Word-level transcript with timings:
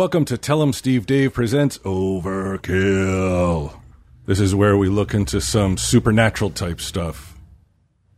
Welcome 0.00 0.24
to 0.24 0.38
Tell 0.38 0.62
'em 0.62 0.72
Steve 0.72 1.04
Dave 1.04 1.34
presents 1.34 1.76
Overkill. 1.80 3.78
This 4.24 4.40
is 4.40 4.54
where 4.54 4.74
we 4.74 4.88
look 4.88 5.12
into 5.12 5.42
some 5.42 5.76
supernatural 5.76 6.48
type 6.48 6.80
stuff. 6.80 7.36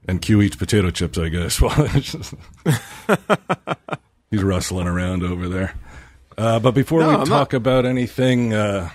And 0.06 0.22
Q 0.22 0.42
eats 0.42 0.54
potato 0.54 0.90
chips, 0.92 1.18
I 1.18 1.28
guess. 1.28 1.60
Well, 1.60 1.88
he's 4.30 4.44
rustling 4.44 4.86
around 4.86 5.24
over 5.24 5.48
there. 5.48 5.74
Uh, 6.38 6.60
but 6.60 6.70
before 6.70 7.00
No, 7.00 7.08
we 7.08 7.14
I'm 7.16 7.26
talk 7.26 7.52
about 7.52 7.84
anything 7.84 8.54
uh, 8.54 8.90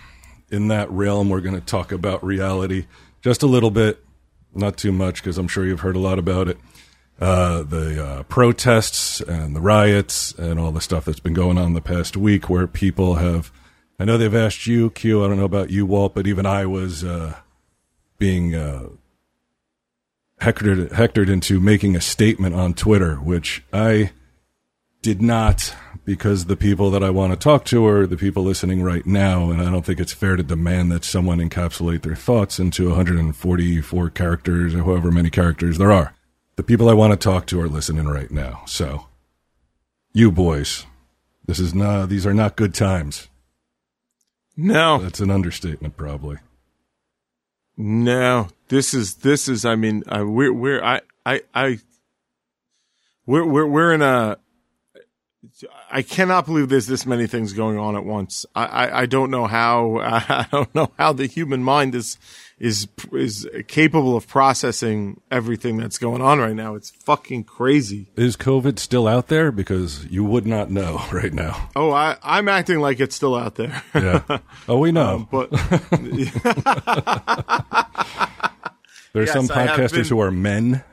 in 0.50 0.70
that 0.70 0.90
realm, 0.90 1.28
we're 1.28 1.42
going 1.42 1.60
to 1.60 1.66
talk 1.66 1.92
about 1.92 2.24
reality 2.24 2.86
just 3.22 3.44
a 3.44 3.48
little 3.48 3.70
bit, 3.70 4.02
not 4.56 4.78
too 4.78 4.94
much, 4.94 5.22
because 5.22 5.38
I'm 5.38 5.50
sure 5.50 5.66
you've 5.66 5.82
heard 5.82 5.98
a 5.98 6.00
lot 6.00 6.20
about 6.20 6.48
it. 6.48 6.58
Uh, 7.20 7.64
the 7.64 8.06
uh, 8.06 8.24
protests 8.24 9.22
and 9.22 9.56
the 9.56 9.62
riots 9.62 10.34
and 10.34 10.60
all 10.60 10.72
the 10.72 10.82
stuff 10.82 11.06
that's 11.06 11.20
been 11.20 11.34
going 11.34 11.58
on 11.58 11.74
the 11.74 11.82
past 11.82 12.16
week, 12.16 12.50
where 12.50 12.68
people 12.68 13.16
have. 13.16 13.52
I 14.00 14.06
know 14.06 14.18
they've 14.18 14.36
asked 14.36 14.68
you, 14.68 14.92
Q. 14.92 15.24
I 15.24 15.28
don't 15.28 15.38
know 15.38 15.46
about 15.46 15.72
you, 15.72 15.88
Walt, 15.88 16.14
but 16.14 16.28
even 16.28 16.46
I 16.46 16.68
was 16.68 17.04
uh, 17.04 17.38
being 18.20 18.54
uh, 18.54 18.90
hectored, 20.40 20.92
hectored 20.92 21.30
into 21.30 21.60
making 21.60 21.96
a 21.96 22.02
statement 22.02 22.54
on 22.54 22.76
Twitter, 22.76 23.16
which 23.16 23.64
I 23.74 24.12
did 25.02 25.22
not 25.22 25.74
because 26.06 26.46
the 26.46 26.56
people 26.56 26.90
that 26.92 27.04
I 27.04 27.10
want 27.10 27.34
to 27.34 27.40
talk 27.40 27.66
to 27.66 27.86
are 27.86 28.08
the 28.08 28.18
people 28.18 28.44
listening 28.44 28.82
right 28.82 29.06
now, 29.06 29.52
and 29.52 29.62
I 29.62 29.70
don't 29.70 29.86
think 29.86 30.00
it's 30.00 30.14
fair 30.14 30.36
to 30.36 30.44
demand 30.44 30.92
that 30.92 31.04
someone 31.04 31.40
encapsulate 31.40 32.02
their 32.02 32.16
thoughts 32.16 32.60
into 32.60 32.88
144 32.88 34.10
characters 34.12 34.74
or 34.74 34.84
however 34.84 35.12
many 35.12 35.30
characters 35.30 35.78
there 35.78 35.92
are. 35.92 36.14
The 36.58 36.64
people 36.64 36.90
I 36.90 36.94
want 36.94 37.14
to 37.14 37.18
talk 37.18 37.46
to 37.48 37.62
are 37.62 37.70
listening 37.70 38.08
right 38.08 38.30
now. 38.32 38.64
So, 38.66 39.08
you 40.12 40.32
boys, 40.32 40.86
this 41.46 41.60
is 41.60 41.74
not; 41.74 42.10
these 42.10 42.26
are 42.26 42.34
not 42.34 42.56
good 42.56 42.74
times. 42.74 43.28
No, 44.58 44.98
That's 44.98 45.20
an 45.20 45.30
understatement, 45.30 45.98
probably. 45.98 46.38
no. 47.78 48.50
This 48.70 48.94
is 48.94 49.16
this 49.16 49.48
is. 49.48 49.64
I 49.66 49.76
mean, 49.76 50.04
I, 50.10 50.24
we're 50.24 50.52
we're 50.52 50.84
I 50.84 51.02
I 51.26 51.42
I. 51.54 51.80
We're 53.26 53.46
we're 53.46 53.68
we're 53.68 53.94
in 53.94 54.02
a. 54.02 54.38
I 55.90 56.02
cannot 56.02 56.46
believe 56.46 56.70
there's 56.70 56.88
this 56.88 57.06
many 57.06 57.28
things 57.28 57.54
going 57.54 57.78
on 57.78 57.96
at 57.96 58.04
once. 58.04 58.46
I, 58.56 58.66
I, 58.66 59.00
I 59.02 59.06
don't 59.06 59.32
know 59.32 59.48
how 59.48 59.98
I 60.02 60.46
don't 60.52 60.74
know 60.76 60.92
how 60.98 61.14
the 61.14 61.26
human 61.28 61.64
mind 61.64 61.96
is 61.96 62.18
is 62.60 62.88
is 63.14 63.48
capable 63.68 64.18
of 64.18 64.28
processing 64.28 65.22
everything 65.30 65.78
that's 65.78 65.98
going 65.98 66.22
on 66.22 66.40
right 66.40 66.56
now. 66.56 66.76
It's 66.76 66.90
fucking 66.90 67.44
crazy. 67.46 68.08
Is 68.16 68.36
COVID 68.36 68.80
still 68.80 69.08
out 69.08 69.28
there? 69.28 69.52
Because 69.52 70.06
you 70.08 70.24
would 70.26 70.46
not 70.48 70.70
know 70.72 71.02
right 71.12 71.34
now. 71.34 71.70
Oh, 71.76 71.92
I 71.92 72.18
I'm 72.24 72.48
acting 72.50 72.80
like 72.80 73.00
it's 73.00 73.16
still 73.16 73.36
out 73.36 73.56
there. 73.56 73.82
Yeah. 73.96 74.40
Oh, 74.70 74.80
we 74.80 74.92
know. 74.92 75.16
Um, 75.16 75.28
but 75.32 75.50
There's 79.14 79.28
yes, 79.28 79.34
some 79.34 79.48
podcasters 79.48 79.92
been- 79.94 80.06
who 80.06 80.20
are 80.20 80.32
men. 80.32 80.84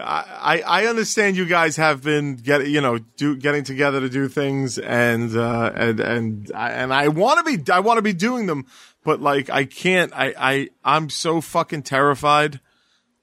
I, 0.00 0.62
I 0.66 0.86
understand 0.86 1.36
you 1.36 1.46
guys 1.46 1.76
have 1.76 2.02
been 2.02 2.36
get 2.36 2.66
you 2.68 2.80
know 2.80 2.98
do 2.98 3.36
getting 3.36 3.64
together 3.64 4.00
to 4.00 4.08
do 4.08 4.28
things 4.28 4.78
and 4.78 5.36
uh, 5.36 5.72
and 5.74 6.00
and 6.00 6.52
I, 6.54 6.70
and 6.70 6.92
I 6.92 7.08
want 7.08 7.44
to 7.44 7.56
be 7.56 7.72
I 7.72 7.80
want 7.80 7.98
to 7.98 8.02
be 8.02 8.12
doing 8.12 8.46
them, 8.46 8.66
but 9.04 9.20
like 9.20 9.50
I 9.50 9.64
can't. 9.64 10.12
I 10.14 10.34
I 10.38 10.68
I'm 10.84 11.10
so 11.10 11.40
fucking 11.40 11.82
terrified 11.82 12.60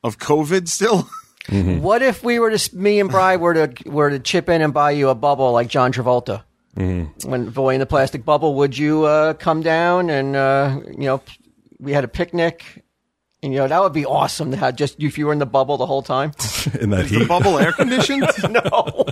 of 0.03 0.17
COVID 0.17 0.67
still. 0.67 1.09
What 1.47 2.01
if 2.01 2.23
we 2.23 2.39
were 2.39 2.49
to, 2.57 2.75
me 2.75 2.99
and 2.99 3.07
Bry 3.07 3.35
were 3.35 3.53
to 3.67 3.89
were 3.89 4.09
to 4.09 4.17
chip 4.17 4.49
in 4.49 4.63
and 4.63 4.73
buy 4.73 4.91
you 4.91 5.09
a 5.09 5.15
bubble 5.15 5.51
like 5.51 5.67
John 5.67 5.93
Travolta? 5.93 6.43
When 7.23 7.49
Boy 7.51 7.75
in 7.75 7.79
the 7.79 7.85
Plastic 7.85 8.25
Bubble, 8.25 8.55
would 8.55 8.75
you 8.75 9.05
uh, 9.05 9.33
come 9.35 9.61
down 9.61 10.09
and 10.09 10.35
uh, 10.35 10.79
you 10.87 11.05
know 11.05 11.21
we 11.79 11.93
had 11.93 12.03
a 12.03 12.07
picnic? 12.07 12.83
And 13.45 13.53
you 13.53 13.59
know 13.59 13.67
that 13.67 13.79
would 13.79 13.93
be 13.93 14.07
awesome 14.07 14.49
to 14.51 14.57
have 14.57 14.75
just 14.75 14.99
if 14.99 15.19
you 15.19 15.27
were 15.27 15.33
in 15.33 15.37
the 15.37 15.45
bubble 15.45 15.77
the 15.77 15.85
whole 15.85 16.01
time. 16.01 16.29
in 16.81 16.89
that 16.89 17.05
the 17.07 17.19
heat. 17.19 17.27
bubble 17.27 17.59
air 17.59 17.71
conditioned. 17.73 18.21
no, 18.49 19.05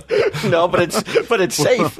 no, 0.50 0.66
but 0.66 0.82
it's 0.82 1.28
but 1.28 1.40
it's 1.40 1.54
safe. 1.54 1.96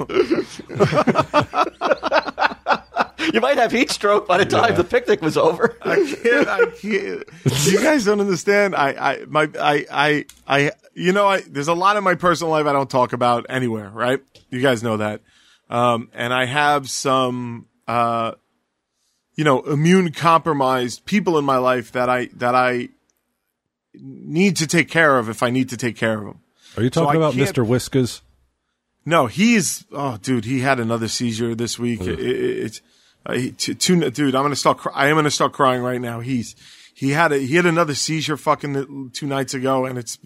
you 3.33 3.39
might 3.39 3.57
have 3.57 3.71
heat 3.71 3.89
stroke 3.89 4.27
by 4.27 4.37
the 4.37 4.45
time 4.45 4.75
the 4.75 4.83
picnic 4.83 5.21
was 5.21 5.37
over. 5.37 5.77
I 5.81 5.95
can't. 5.95 6.47
I 6.49 6.65
can't. 6.65 7.23
You 7.67 7.81
guys 7.81 8.03
don't 8.03 8.19
understand. 8.19 8.75
I, 8.75 8.89
I, 8.89 9.25
my, 9.29 9.49
I, 9.57 9.85
I, 9.89 10.25
I, 10.45 10.71
you 10.93 11.13
know, 11.13 11.27
I, 11.27 11.39
there's 11.39 11.69
a 11.69 11.73
lot 11.73 11.95
of 11.95 12.03
my 12.03 12.15
personal 12.15 12.51
life 12.51 12.65
I 12.65 12.73
don't 12.73 12.89
talk 12.89 13.13
about 13.13 13.45
anywhere, 13.47 13.89
right? 13.89 14.19
You 14.49 14.59
guys 14.59 14.83
know 14.83 14.97
that. 14.97 15.21
Um, 15.69 16.09
and 16.13 16.33
I 16.33 16.45
have 16.45 16.89
some, 16.89 17.67
uh, 17.87 18.33
you 19.35 19.43
know, 19.43 19.61
immune 19.61 20.11
compromised 20.11 21.05
people 21.05 21.37
in 21.37 21.45
my 21.45 21.57
life 21.57 21.91
that 21.91 22.09
I, 22.09 22.27
that 22.35 22.55
I 22.55 22.89
need 23.93 24.57
to 24.57 24.67
take 24.67 24.89
care 24.89 25.17
of 25.17 25.29
if 25.29 25.43
I 25.43 25.49
need 25.49 25.69
to 25.69 25.77
take 25.77 25.95
care 25.95 26.17
of 26.17 26.25
them. 26.25 26.39
Are 26.77 26.83
you 26.83 26.89
talking 26.89 27.21
I 27.21 27.25
about 27.25 27.33
Mr. 27.35 27.65
Whiskers? 27.65 28.21
No, 29.05 29.27
he's 29.27 29.85
oh, 29.91 30.17
dude, 30.17 30.45
he 30.45 30.61
had 30.61 30.79
another 30.79 31.07
seizure 31.07 31.53
this 31.53 31.77
week. 31.77 32.01
It, 32.01 32.19
it, 32.19 32.35
it's 32.65 32.81
uh, 33.25 33.33
he, 33.33 33.51
t- 33.51 33.75
two, 33.75 34.09
dude. 34.09 34.35
I'm 34.35 34.43
gonna 34.43 34.55
start. 34.55 34.79
I 34.93 35.07
am 35.07 35.15
gonna 35.15 35.29
start 35.29 35.53
crying 35.53 35.83
right 35.83 36.01
now. 36.01 36.21
He's 36.21 36.55
he 36.93 37.11
had 37.11 37.31
a 37.31 37.37
he 37.37 37.55
had 37.55 37.67
another 37.67 37.93
seizure 37.93 38.35
fucking 38.35 39.11
two 39.13 39.27
nights 39.27 39.53
ago, 39.53 39.85
and 39.85 39.99
it's 39.99 40.17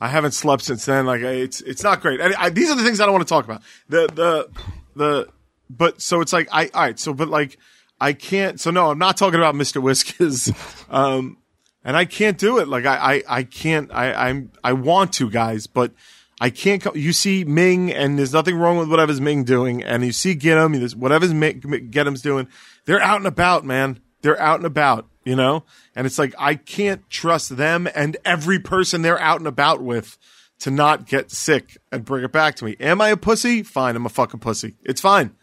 I 0.00 0.08
haven't 0.08 0.32
slept 0.32 0.62
since 0.62 0.84
then. 0.84 1.04
Like 1.04 1.22
it's 1.22 1.60
it's 1.62 1.82
not 1.82 2.00
great. 2.00 2.20
And 2.20 2.34
I, 2.34 2.50
these 2.50 2.70
are 2.70 2.76
the 2.76 2.84
things 2.84 3.00
I 3.00 3.06
don't 3.06 3.14
want 3.14 3.26
to 3.26 3.32
talk 3.32 3.44
about. 3.44 3.62
The 3.88 4.06
the 4.06 4.48
the 4.94 5.28
but 5.68 6.00
so 6.00 6.20
it's 6.20 6.32
like 6.32 6.48
I 6.52 6.70
all 6.74 6.82
right. 6.82 6.98
So 6.98 7.12
but 7.12 7.28
like 7.28 7.58
I 8.02 8.14
can't. 8.14 8.58
So 8.58 8.72
no, 8.72 8.90
I'm 8.90 8.98
not 8.98 9.16
talking 9.16 9.38
about 9.38 9.54
Mr. 9.54 9.80
Whiskers. 9.80 10.50
um, 10.90 11.38
and 11.84 11.96
I 11.96 12.04
can't 12.04 12.36
do 12.36 12.58
it. 12.58 12.66
Like 12.66 12.84
I, 12.84 12.96
I, 12.96 13.22
I 13.28 13.42
can't. 13.44 13.92
I, 13.92 14.12
I'm. 14.12 14.50
I 14.64 14.72
want 14.72 15.12
to, 15.14 15.30
guys, 15.30 15.68
but 15.68 15.92
I 16.40 16.50
can't. 16.50 16.82
Co- 16.82 16.94
you 16.94 17.12
see 17.12 17.44
Ming, 17.44 17.92
and 17.92 18.18
there's 18.18 18.32
nothing 18.32 18.56
wrong 18.56 18.76
with 18.76 18.90
whatever's 18.90 19.20
Ming 19.20 19.44
doing, 19.44 19.84
and 19.84 20.04
you 20.04 20.10
see 20.10 20.34
Gidim, 20.34 20.76
there's 20.80 20.96
whatever's 20.96 21.32
Ming, 21.32 21.60
Gidim's 21.60 22.22
doing. 22.22 22.48
They're 22.86 23.00
out 23.00 23.18
and 23.18 23.26
about, 23.26 23.64
man. 23.64 24.00
They're 24.22 24.40
out 24.40 24.56
and 24.56 24.66
about, 24.66 25.08
you 25.24 25.36
know. 25.36 25.62
And 25.94 26.04
it's 26.04 26.18
like 26.18 26.34
I 26.40 26.56
can't 26.56 27.08
trust 27.08 27.56
them 27.56 27.88
and 27.94 28.16
every 28.24 28.58
person 28.58 29.02
they're 29.02 29.20
out 29.20 29.38
and 29.38 29.46
about 29.46 29.80
with 29.80 30.18
to 30.58 30.72
not 30.72 31.06
get 31.06 31.30
sick 31.30 31.76
and 31.92 32.04
bring 32.04 32.24
it 32.24 32.32
back 32.32 32.56
to 32.56 32.64
me. 32.64 32.76
Am 32.80 33.00
I 33.00 33.10
a 33.10 33.16
pussy? 33.16 33.62
Fine, 33.62 33.94
I'm 33.94 34.06
a 34.06 34.08
fucking 34.08 34.40
pussy. 34.40 34.74
It's 34.82 35.00
fine. 35.00 35.36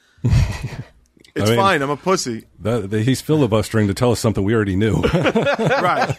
It's 1.40 1.50
I 1.50 1.54
mean- 1.54 1.60
fine. 1.60 1.82
I'm 1.82 1.90
a 1.90 1.98
pussy. 1.98 2.46
That, 2.60 2.90
that 2.90 3.04
he's 3.04 3.22
filibustering 3.22 3.88
to 3.88 3.94
tell 3.94 4.12
us 4.12 4.20
something 4.20 4.44
we 4.44 4.54
already 4.54 4.76
knew. 4.76 5.02
Right. 5.82 6.16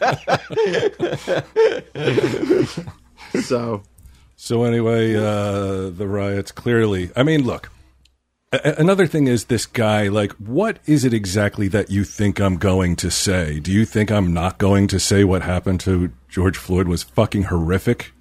so 3.43 3.83
so 4.37 4.63
anyway, 4.65 5.15
uh, 5.15 5.91
the 5.91 6.07
riots 6.09 6.51
clearly. 6.53 7.11
I 7.15 7.23
mean, 7.23 7.45
look. 7.45 7.71
A- 8.53 8.75
another 8.81 9.07
thing 9.07 9.27
is 9.27 9.45
this 9.45 9.67
guy. 9.67 10.09
Like, 10.09 10.33
what 10.33 10.79
is 10.87 11.05
it 11.05 11.13
exactly 11.15 11.69
that 11.69 11.91
you 11.91 12.05
think 12.05 12.41
I'm 12.41 12.57
going 12.57 12.97
to 12.97 13.11
say? 13.11 13.61
Do 13.61 13.71
you 13.71 13.85
think 13.85 14.11
I'm 14.11 14.33
not 14.33 14.59
going 14.59 14.89
to 14.89 14.99
say 14.99 15.25
what 15.25 15.43
happened 15.43 15.81
to 15.81 16.11
George 16.29 16.57
Floyd 16.57 16.89
was 16.89 17.03
fucking 17.03 17.45
horrific? 17.45 18.13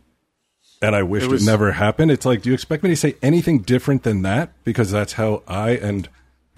And 0.82 0.96
I 0.96 1.04
wished 1.04 1.26
it, 1.26 1.32
was- 1.32 1.46
never 1.46 1.72
happened. 1.72 2.12
It's 2.12 2.26
like, 2.26 2.42
do 2.42 2.50
you 2.50 2.54
expect 2.54 2.84
me 2.84 2.90
to 2.90 2.96
say 2.96 3.16
anything 3.22 3.60
different 3.60 4.04
than 4.04 4.22
that? 4.24 4.52
Because 4.64 4.92
that's 4.92 5.14
how 5.14 5.42
I 5.48 5.72
and 5.72 6.08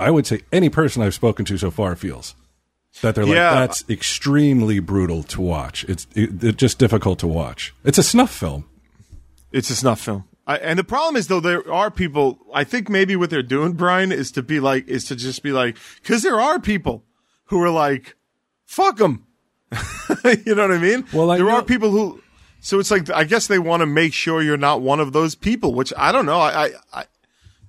I 0.02 0.12
would 0.12 0.26
say 0.28 0.42
any 0.52 0.70
person 0.70 1.02
I've 1.02 1.14
spoken 1.14 1.46
to 1.46 1.58
so 1.58 1.72
far 1.72 1.96
feels. 1.96 2.36
That 3.02 3.16
they're 3.16 3.26
like, 3.26 3.36
Yeah. 3.36 3.54
that's 3.56 3.86
extremely 3.90 4.80
brutal 4.80 5.24
to 5.24 5.40
watch. 5.42 5.86
It's 5.86 6.06
it, 6.14 6.44
it's 6.44 6.58
just 6.58 6.78
difficult 6.78 7.20
to 7.20 7.28
watch. 7.28 7.74
It's 7.86 7.98
a 7.98 8.04
snuff 8.04 8.32
film. 8.32 8.66
It's 9.52 9.70
a 9.70 9.76
snuff 9.76 10.02
film. 10.02 10.26
I, 10.46 10.58
and 10.58 10.78
the 10.78 10.84
problem 10.84 11.16
is 11.16 11.28
though 11.28 11.40
there 11.40 11.72
are 11.72 11.90
people. 11.90 12.40
I 12.54 12.64
think 12.66 12.90
maybe 12.90 13.16
what 13.16 13.30
they're 13.30 13.44
doing, 13.44 13.74
Brian, 13.74 14.12
is 14.12 14.32
to 14.34 14.42
be 14.44 14.60
like 14.60 14.88
is 14.90 15.06
to 15.06 15.16
just 15.16 15.42
be 15.44 15.52
like 15.54 15.78
because 16.02 16.22
there 16.24 16.42
are 16.42 16.60
people 16.60 17.06
who 17.46 17.62
are 17.64 17.70
like, 17.70 18.16
fuck 18.66 18.98
them. 18.98 19.26
you 20.46 20.56
know 20.56 20.68
what 20.68 20.72
I 20.76 20.78
mean? 20.80 21.06
Well, 21.14 21.32
I 21.32 21.38
there 21.38 21.46
know- 21.46 21.56
are 21.58 21.64
people 21.64 21.92
who. 21.92 22.22
So 22.60 22.78
it's 22.80 22.92
like 22.92 23.10
I 23.10 23.24
guess 23.24 23.48
they 23.48 23.58
want 23.60 23.82
to 23.82 23.86
make 23.88 24.14
sure 24.14 24.42
you're 24.42 24.58
not 24.58 24.82
one 24.82 25.00
of 25.00 25.14
those 25.14 25.34
people, 25.34 25.74
which 25.74 25.92
I 25.98 26.12
don't 26.12 26.26
know. 26.26 26.40
I, 26.40 26.66
I, 26.66 26.70
I 26.94 27.04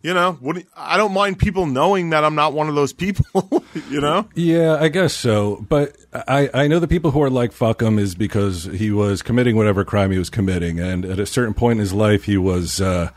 you 0.03 0.13
know, 0.15 0.33
what, 0.41 0.63
I 0.77 0.97
don't 0.97 1.13
mind 1.13 1.39
people 1.39 1.67
knowing 1.67 2.11
that 2.11 2.25
I'm 2.25 2.35
not 2.35 2.53
one 2.53 2.69
of 2.69 2.75
those 2.75 2.93
people. 2.93 3.63
you 3.91 4.01
know, 4.01 4.29
Yeah, 4.35 4.77
I 4.81 4.89
guess 4.89 5.15
so. 5.15 5.65
But 5.69 5.97
I, 6.13 6.51
I 6.53 6.67
know 6.69 6.79
the 6.81 6.89
people 6.89 7.13
who 7.13 7.23
are 7.23 7.31
like 7.31 7.53
fuck 7.53 7.81
him 7.83 7.99
is 7.99 8.15
because 8.15 8.65
he 8.65 8.91
was 8.91 9.23
committing 9.23 9.57
whatever 9.57 9.85
crime 9.85 10.11
he 10.11 10.19
was 10.19 10.31
committing, 10.31 10.81
and 10.81 11.05
at 11.05 11.19
a 11.19 11.27
certain 11.27 11.55
point 11.55 11.73
in 11.73 11.81
his 11.81 11.93
life, 11.93 12.25
he 12.25 12.37
was 12.37 12.81
uh, 12.81 13.11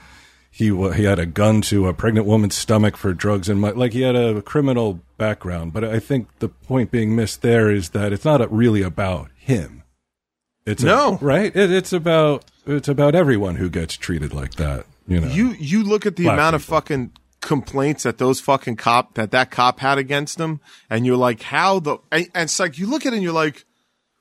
he 0.51 0.67
he 0.93 1.03
had 1.03 1.19
a 1.19 1.25
gun 1.25 1.61
to 1.63 1.87
a 1.87 1.93
pregnant 1.93 2.25
woman's 2.27 2.55
stomach 2.55 2.95
for 2.97 3.13
drugs 3.13 3.49
and 3.49 3.61
like 3.61 3.93
he 3.93 4.01
had 4.01 4.15
a 4.15 4.41
criminal 4.41 5.01
background. 5.17 5.73
But 5.73 5.83
I 5.83 5.99
think 5.99 6.27
the 6.39 6.49
point 6.49 6.91
being 6.91 7.15
missed 7.15 7.41
there 7.41 7.69
is 7.69 7.89
that 7.89 8.13
it's 8.13 8.23
not 8.25 8.49
really 8.51 8.81
about 8.81 9.29
him. 9.35 9.83
It's 10.65 10.81
a- 10.81 10.85
No. 10.87 11.17
right. 11.21 11.55
It, 11.55 11.71
it's 11.71 11.91
about 11.93 12.45
it's 12.65 12.87
about 12.87 13.15
everyone 13.15 13.55
who 13.57 13.69
gets 13.69 13.95
treated 13.97 14.33
like 14.33 14.55
that. 14.55 14.85
You 15.07 15.21
know, 15.21 15.27
you 15.27 15.51
you 15.51 15.83
look 15.83 16.05
at 16.05 16.15
the 16.15 16.27
amount 16.27 16.55
of 16.55 16.63
fucking 16.63 17.11
complaints 17.41 18.03
that 18.03 18.17
those 18.17 18.39
fucking 18.39 18.75
cop 18.75 19.13
that 19.13 19.31
that 19.31 19.51
cop 19.51 19.79
had 19.79 19.97
against 19.97 20.39
him, 20.39 20.59
and 20.89 21.05
you're 21.05 21.17
like, 21.17 21.43
how 21.43 21.79
the 21.79 21.97
and, 22.11 22.27
and 22.33 22.43
it's 22.43 22.59
like 22.59 22.77
you 22.77 22.87
look 22.87 23.05
at 23.05 23.13
it 23.13 23.17
and 23.17 23.23
you're 23.23 23.33
like, 23.33 23.65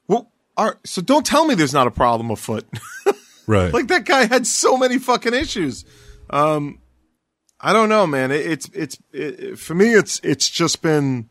well, 0.06 0.31
all 0.56 0.66
right, 0.66 0.76
so 0.84 1.00
don't 1.00 1.25
tell 1.25 1.46
me 1.46 1.54
there's 1.54 1.72
not 1.72 1.86
a 1.86 1.90
problem 1.90 2.31
afoot. 2.31 2.66
Right. 3.46 3.75
like 3.75 3.88
that 3.88 4.06
guy 4.06 4.25
had 4.25 4.46
so 4.46 4.78
many 4.78 4.98
fucking 4.98 5.34
issues. 5.34 5.84
Um, 6.31 6.78
I 7.60 7.75
don't 7.75 7.90
know, 7.90 8.06
man. 8.06 8.31
It, 8.31 8.46
it's 8.46 8.70
it's 8.72 8.98
it, 9.12 9.58
for 9.58 9.75
me. 9.75 9.92
It's 9.92 10.19
it's 10.22 10.48
just 10.48 10.81
been 10.81 11.28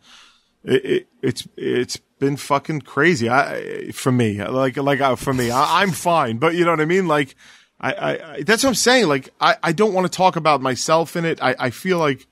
it, 0.64 0.86
it, 0.86 1.08
it's 1.24 1.48
it's 1.58 1.98
been 2.20 2.38
fucking 2.38 2.82
crazy. 2.82 3.30
I 3.30 3.92
for 3.94 4.12
me, 4.12 4.44
like 4.44 4.78
like 4.78 5.02
uh, 5.02 5.16
for 5.16 5.34
me, 5.34 5.50
I, 5.50 5.82
I'm 5.82 5.92
fine, 5.92 6.38
but 6.38 6.54
you 6.54 6.66
know 6.66 6.72
what 6.72 6.82
I 6.82 6.86
mean. 6.86 7.08
Like 7.08 7.36
I, 7.84 7.92
I, 7.92 8.34
I 8.34 8.44
that's 8.44 8.64
what 8.64 8.70
I'm 8.70 8.76
saying. 8.76 9.08
Like 9.08 9.30
I 9.40 9.58
I 9.62 9.72
don't 9.74 9.94
want 9.94 10.12
to 10.12 10.18
talk 10.18 10.36
about 10.36 10.62
myself 10.62 11.16
in 11.16 11.26
it. 11.26 11.44
I 11.44 11.56
I 11.60 11.70
feel 11.70 12.00
like 12.00 12.26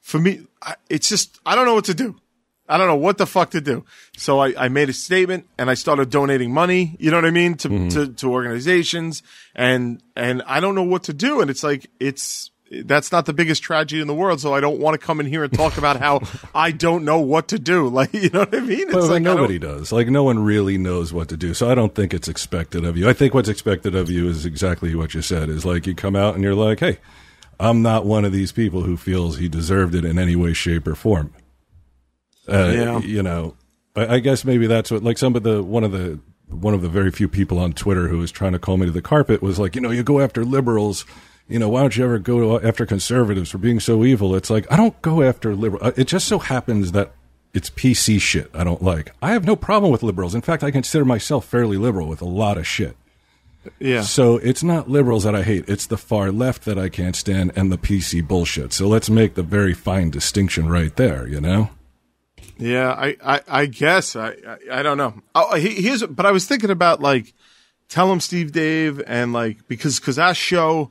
for 0.00 0.18
me, 0.18 0.46
I, 0.60 0.76
it's 0.88 1.08
just 1.08 1.40
I 1.44 1.56
don't 1.56 1.64
know 1.64 1.74
what 1.74 1.86
to 1.86 1.94
do. 1.94 2.16
I 2.68 2.78
don't 2.78 2.86
know 2.86 2.96
what 2.96 3.18
the 3.18 3.26
fuck 3.26 3.50
to 3.50 3.60
do. 3.60 3.84
So 4.16 4.38
I, 4.40 4.54
I 4.56 4.68
made 4.68 4.88
a 4.88 4.92
statement 4.92 5.46
and 5.58 5.68
I 5.68 5.74
started 5.74 6.10
donating 6.10 6.54
money, 6.54 6.96
you 6.98 7.10
know 7.10 7.16
what 7.18 7.24
I 7.24 7.30
mean, 7.30 7.56
to, 7.56 7.68
mm-hmm. 7.68 7.88
to, 7.88 8.08
to 8.08 8.32
organizations 8.32 9.22
and, 9.54 10.02
and 10.14 10.42
I 10.46 10.60
don't 10.60 10.74
know 10.74 10.84
what 10.84 11.02
to 11.04 11.12
do. 11.12 11.40
And 11.40 11.50
it's 11.50 11.64
like, 11.64 11.90
it's, 11.98 12.51
that's 12.84 13.12
not 13.12 13.26
the 13.26 13.32
biggest 13.32 13.62
tragedy 13.62 14.00
in 14.00 14.06
the 14.06 14.14
world. 14.14 14.40
So 14.40 14.54
I 14.54 14.60
don't 14.60 14.78
want 14.80 14.98
to 14.98 15.04
come 15.06 15.20
in 15.20 15.26
here 15.26 15.44
and 15.44 15.52
talk 15.52 15.76
about 15.76 15.98
how 15.98 16.20
I 16.54 16.70
don't 16.70 17.04
know 17.04 17.20
what 17.20 17.48
to 17.48 17.58
do. 17.58 17.88
Like, 17.92 18.14
you 18.14 18.30
know 18.30 18.40
what 18.40 18.54
I 18.54 18.60
mean? 18.60 18.80
It's 18.82 18.94
Well, 18.94 19.06
like, 19.08 19.22
nobody 19.22 19.58
does. 19.58 19.92
Like 19.92 20.08
no 20.08 20.24
one 20.24 20.38
really 20.42 20.78
knows 20.78 21.12
what 21.12 21.28
to 21.28 21.36
do. 21.36 21.52
So 21.54 21.70
I 21.70 21.74
don't 21.74 21.94
think 21.94 22.14
it's 22.14 22.28
expected 22.28 22.84
of 22.84 22.96
you. 22.96 23.08
I 23.08 23.12
think 23.12 23.34
what's 23.34 23.48
expected 23.48 23.94
of 23.94 24.08
you 24.10 24.28
is 24.28 24.46
exactly 24.46 24.94
what 24.94 25.12
you 25.14 25.20
said. 25.22 25.48
Is 25.50 25.64
like 25.66 25.86
you 25.86 25.94
come 25.94 26.16
out 26.16 26.34
and 26.34 26.42
you're 26.42 26.54
like, 26.54 26.80
"Hey, 26.80 26.98
I'm 27.60 27.82
not 27.82 28.06
one 28.06 28.24
of 28.24 28.32
these 28.32 28.50
people 28.52 28.82
who 28.82 28.96
feels 28.96 29.36
he 29.38 29.48
deserved 29.48 29.94
it 29.94 30.04
in 30.04 30.18
any 30.18 30.34
way, 30.36 30.52
shape, 30.54 30.86
or 30.86 30.94
form." 30.94 31.32
Uh, 32.48 32.72
Yeah. 32.74 32.98
You 33.00 33.22
know, 33.22 33.54
I, 33.94 34.14
I 34.14 34.18
guess 34.20 34.44
maybe 34.44 34.66
that's 34.66 34.90
what 34.90 35.02
like 35.02 35.18
some 35.18 35.36
of 35.36 35.42
the 35.42 35.62
one 35.62 35.84
of 35.84 35.92
the 35.92 36.18
one 36.48 36.74
of 36.74 36.82
the 36.82 36.88
very 36.88 37.10
few 37.10 37.28
people 37.28 37.58
on 37.58 37.72
Twitter 37.72 38.08
who 38.08 38.18
was 38.18 38.30
trying 38.30 38.52
to 38.52 38.58
call 38.58 38.76
me 38.76 38.86
to 38.86 38.92
the 38.92 39.02
carpet 39.02 39.42
was 39.42 39.58
like, 39.58 39.74
you 39.74 39.80
know, 39.80 39.90
you 39.90 40.02
go 40.02 40.20
after 40.20 40.44
liberals. 40.44 41.04
You 41.48 41.58
know, 41.58 41.68
why 41.68 41.80
don't 41.80 41.96
you 41.96 42.04
ever 42.04 42.18
go 42.18 42.56
uh, 42.56 42.60
after 42.62 42.86
conservatives 42.86 43.50
for 43.50 43.58
being 43.58 43.80
so 43.80 44.04
evil? 44.04 44.34
It's 44.34 44.50
like 44.50 44.70
I 44.70 44.76
don't 44.76 45.00
go 45.02 45.22
after 45.22 45.54
liberal. 45.54 45.84
Uh, 45.84 45.92
it 45.96 46.06
just 46.06 46.26
so 46.26 46.38
happens 46.38 46.92
that 46.92 47.12
it's 47.52 47.68
PC 47.70 48.20
shit 48.20 48.50
I 48.54 48.64
don't 48.64 48.82
like. 48.82 49.12
I 49.20 49.32
have 49.32 49.44
no 49.44 49.56
problem 49.56 49.92
with 49.92 50.02
liberals. 50.02 50.34
In 50.34 50.40
fact, 50.40 50.62
I 50.64 50.70
consider 50.70 51.04
myself 51.04 51.44
fairly 51.44 51.76
liberal 51.76 52.08
with 52.08 52.22
a 52.22 52.26
lot 52.26 52.56
of 52.56 52.66
shit. 52.66 52.96
Yeah. 53.78 54.02
So 54.02 54.38
it's 54.38 54.62
not 54.62 54.88
liberals 54.88 55.24
that 55.24 55.34
I 55.34 55.42
hate. 55.42 55.68
It's 55.68 55.86
the 55.86 55.98
far 55.98 56.32
left 56.32 56.64
that 56.64 56.78
I 56.78 56.88
can't 56.88 57.14
stand 57.14 57.52
and 57.54 57.70
the 57.70 57.78
PC 57.78 58.26
bullshit. 58.26 58.72
So 58.72 58.88
let's 58.88 59.08
make 59.10 59.34
the 59.34 59.42
very 59.42 59.74
fine 59.74 60.10
distinction 60.10 60.68
right 60.68 60.94
there, 60.96 61.28
you 61.28 61.40
know? 61.40 61.70
Yeah, 62.58 62.90
I, 62.90 63.16
I, 63.24 63.40
I 63.46 63.66
guess 63.66 64.16
I, 64.16 64.30
I, 64.30 64.56
I 64.78 64.82
don't 64.82 64.96
know. 64.96 65.14
Oh, 65.34 65.54
he, 65.56 65.70
here's, 65.80 66.02
but 66.02 66.26
I 66.26 66.32
was 66.32 66.46
thinking 66.46 66.70
about 66.70 67.00
like, 67.00 67.34
Tell 67.92 68.10
'em 68.10 68.20
Steve 68.20 68.52
Dave 68.52 69.02
and 69.06 69.34
like 69.34 69.68
because 69.68 70.00
because 70.00 70.18
our 70.18 70.32
show 70.32 70.90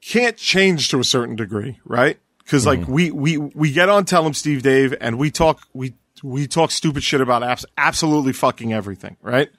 can't 0.00 0.36
change 0.36 0.88
to 0.90 1.00
a 1.00 1.04
certain 1.04 1.36
degree, 1.36 1.78
right? 1.84 2.18
Because 2.38 2.66
like 2.66 2.86
we 2.86 3.10
we 3.10 3.38
we 3.38 3.72
get 3.72 3.88
on 3.88 4.04
Tell 4.04 4.24
'em 4.26 4.34
Steve 4.34 4.62
Dave 4.62 4.94
and 5.00 5.18
we 5.18 5.30
talk 5.30 5.66
we 5.72 5.94
we 6.22 6.46
talk 6.46 6.70
stupid 6.70 7.02
shit 7.02 7.20
about 7.20 7.42
apps, 7.42 7.64
absolutely 7.76 8.32
fucking 8.32 8.72
everything, 8.72 9.16
right? 9.22 9.50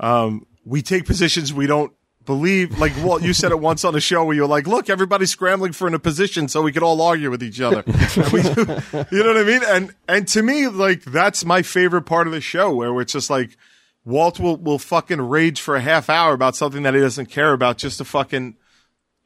Um, 0.00 0.46
we 0.64 0.82
take 0.82 1.06
positions 1.06 1.52
we 1.54 1.66
don't 1.66 1.92
believe. 2.24 2.78
Like 2.78 2.92
Walt, 3.02 3.22
you 3.22 3.32
said 3.32 3.52
it 3.52 3.60
once 3.60 3.84
on 3.84 3.94
a 3.94 4.00
show 4.00 4.24
where 4.24 4.34
you're 4.34 4.48
like, 4.48 4.66
"Look, 4.66 4.90
everybody's 4.90 5.30
scrambling 5.30 5.72
for 5.72 5.86
in 5.88 5.94
a 5.94 5.98
position 5.98 6.48
so 6.48 6.62
we 6.62 6.72
could 6.72 6.82
all 6.82 7.00
argue 7.00 7.30
with 7.30 7.42
each 7.42 7.60
other." 7.60 7.84
We, 8.32 8.42
you 9.16 9.22
know 9.22 9.32
what 9.32 9.36
I 9.36 9.44
mean? 9.44 9.62
And 9.64 9.94
and 10.08 10.28
to 10.28 10.42
me, 10.42 10.68
like 10.68 11.04
that's 11.04 11.44
my 11.44 11.62
favorite 11.62 12.02
part 12.02 12.26
of 12.26 12.32
the 12.32 12.40
show, 12.40 12.74
where 12.74 13.00
it's 13.00 13.12
just 13.12 13.30
like 13.30 13.56
Walt 14.04 14.38
will 14.38 14.56
will 14.56 14.78
fucking 14.78 15.20
rage 15.20 15.60
for 15.60 15.76
a 15.76 15.80
half 15.80 16.10
hour 16.10 16.34
about 16.34 16.56
something 16.56 16.82
that 16.82 16.94
he 16.94 17.00
doesn't 17.00 17.26
care 17.26 17.52
about, 17.52 17.78
just 17.78 17.98
to 17.98 18.04
fucking 18.04 18.56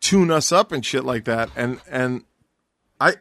tune 0.01 0.31
us 0.31 0.53
up 0.53 0.73
and 0.73 0.85
shit 0.85 1.05
like 1.05 1.25
that. 1.25 1.51
And 1.57 1.81
and 1.91 2.25
I, 3.01 3.15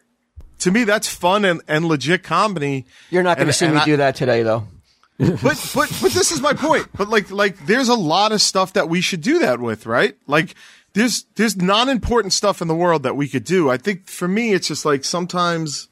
to 0.59 0.71
me, 0.71 0.83
that's 0.83 1.07
fun 1.07 1.45
and 1.45 1.61
and 1.67 1.85
legit 1.85 2.23
comedy. 2.23 2.85
You're 3.09 3.23
not 3.23 3.37
going 3.37 3.47
to 3.47 3.49
And- 3.49 3.55
see 3.55 3.65
and 3.65 3.75
me 3.75 3.81
I- 3.81 3.85
do 3.85 3.97
that 3.97 4.15
today, 4.15 4.43
though. 4.43 4.67
but 5.19 5.39
but 5.75 5.89
but 6.01 6.11
this 6.13 6.31
is 6.31 6.39
my 6.39 6.53
point. 6.53 6.87
But 6.95 7.09
like 7.09 7.29
like 7.29 7.65
there's 7.65 7.89
a 7.89 7.93
lot 7.95 8.31
of 8.31 8.41
stuff 8.41 8.73
that 8.73 8.87
we 8.87 9.01
should 9.01 9.19
do 9.21 9.39
that 9.39 9.59
with, 9.59 9.85
right? 9.85 10.15
Like 10.27 10.55
there's 10.93 11.25
there's 11.35 11.57
non-important 11.57 12.31
stuff 12.31 12.61
in 12.61 12.69
the 12.69 12.75
world 12.75 13.03
that 13.03 13.17
we 13.17 13.27
could 13.27 13.43
do. 13.43 13.69
I 13.69 13.75
think 13.75 14.07
for 14.07 14.29
me 14.29 14.53
it's 14.53 14.69
just 14.69 14.85
like 14.85 15.03
sometimes 15.03 15.89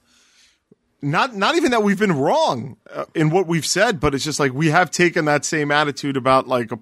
not 1.02 1.36
not 1.36 1.56
even 1.56 1.72
that 1.72 1.84
we've 1.84 2.00
been 2.00 2.14
wrong 2.14 2.78
uh, 2.92 3.04
in 3.14 3.30
what 3.30 3.48
we've 3.48 3.66
said, 3.66 4.00
but 4.00 4.16
it's 4.16 4.24
just 4.24 4.40
like 4.40 4.54
we 4.54 4.70
have 4.70 4.92
taken 4.92 5.26
that 5.26 5.44
same 5.44 5.72
attitude 5.72 6.16
about 6.16 6.48
like 6.48 6.72
a, 6.72 6.80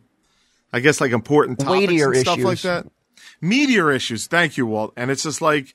I 0.71 0.81
guess 0.81 1.01
like 1.01 1.11
important 1.11 1.57
topics 1.59 1.87
Weightier 1.87 2.11
and 2.11 2.19
stuff 2.21 2.39
like 2.39 2.61
that. 2.61 2.85
Meteor 3.41 3.91
issues. 3.91 4.27
Thank 4.27 4.57
you, 4.57 4.65
Walt. 4.65 4.93
And 4.95 5.11
it's 5.11 5.23
just 5.23 5.41
like 5.41 5.73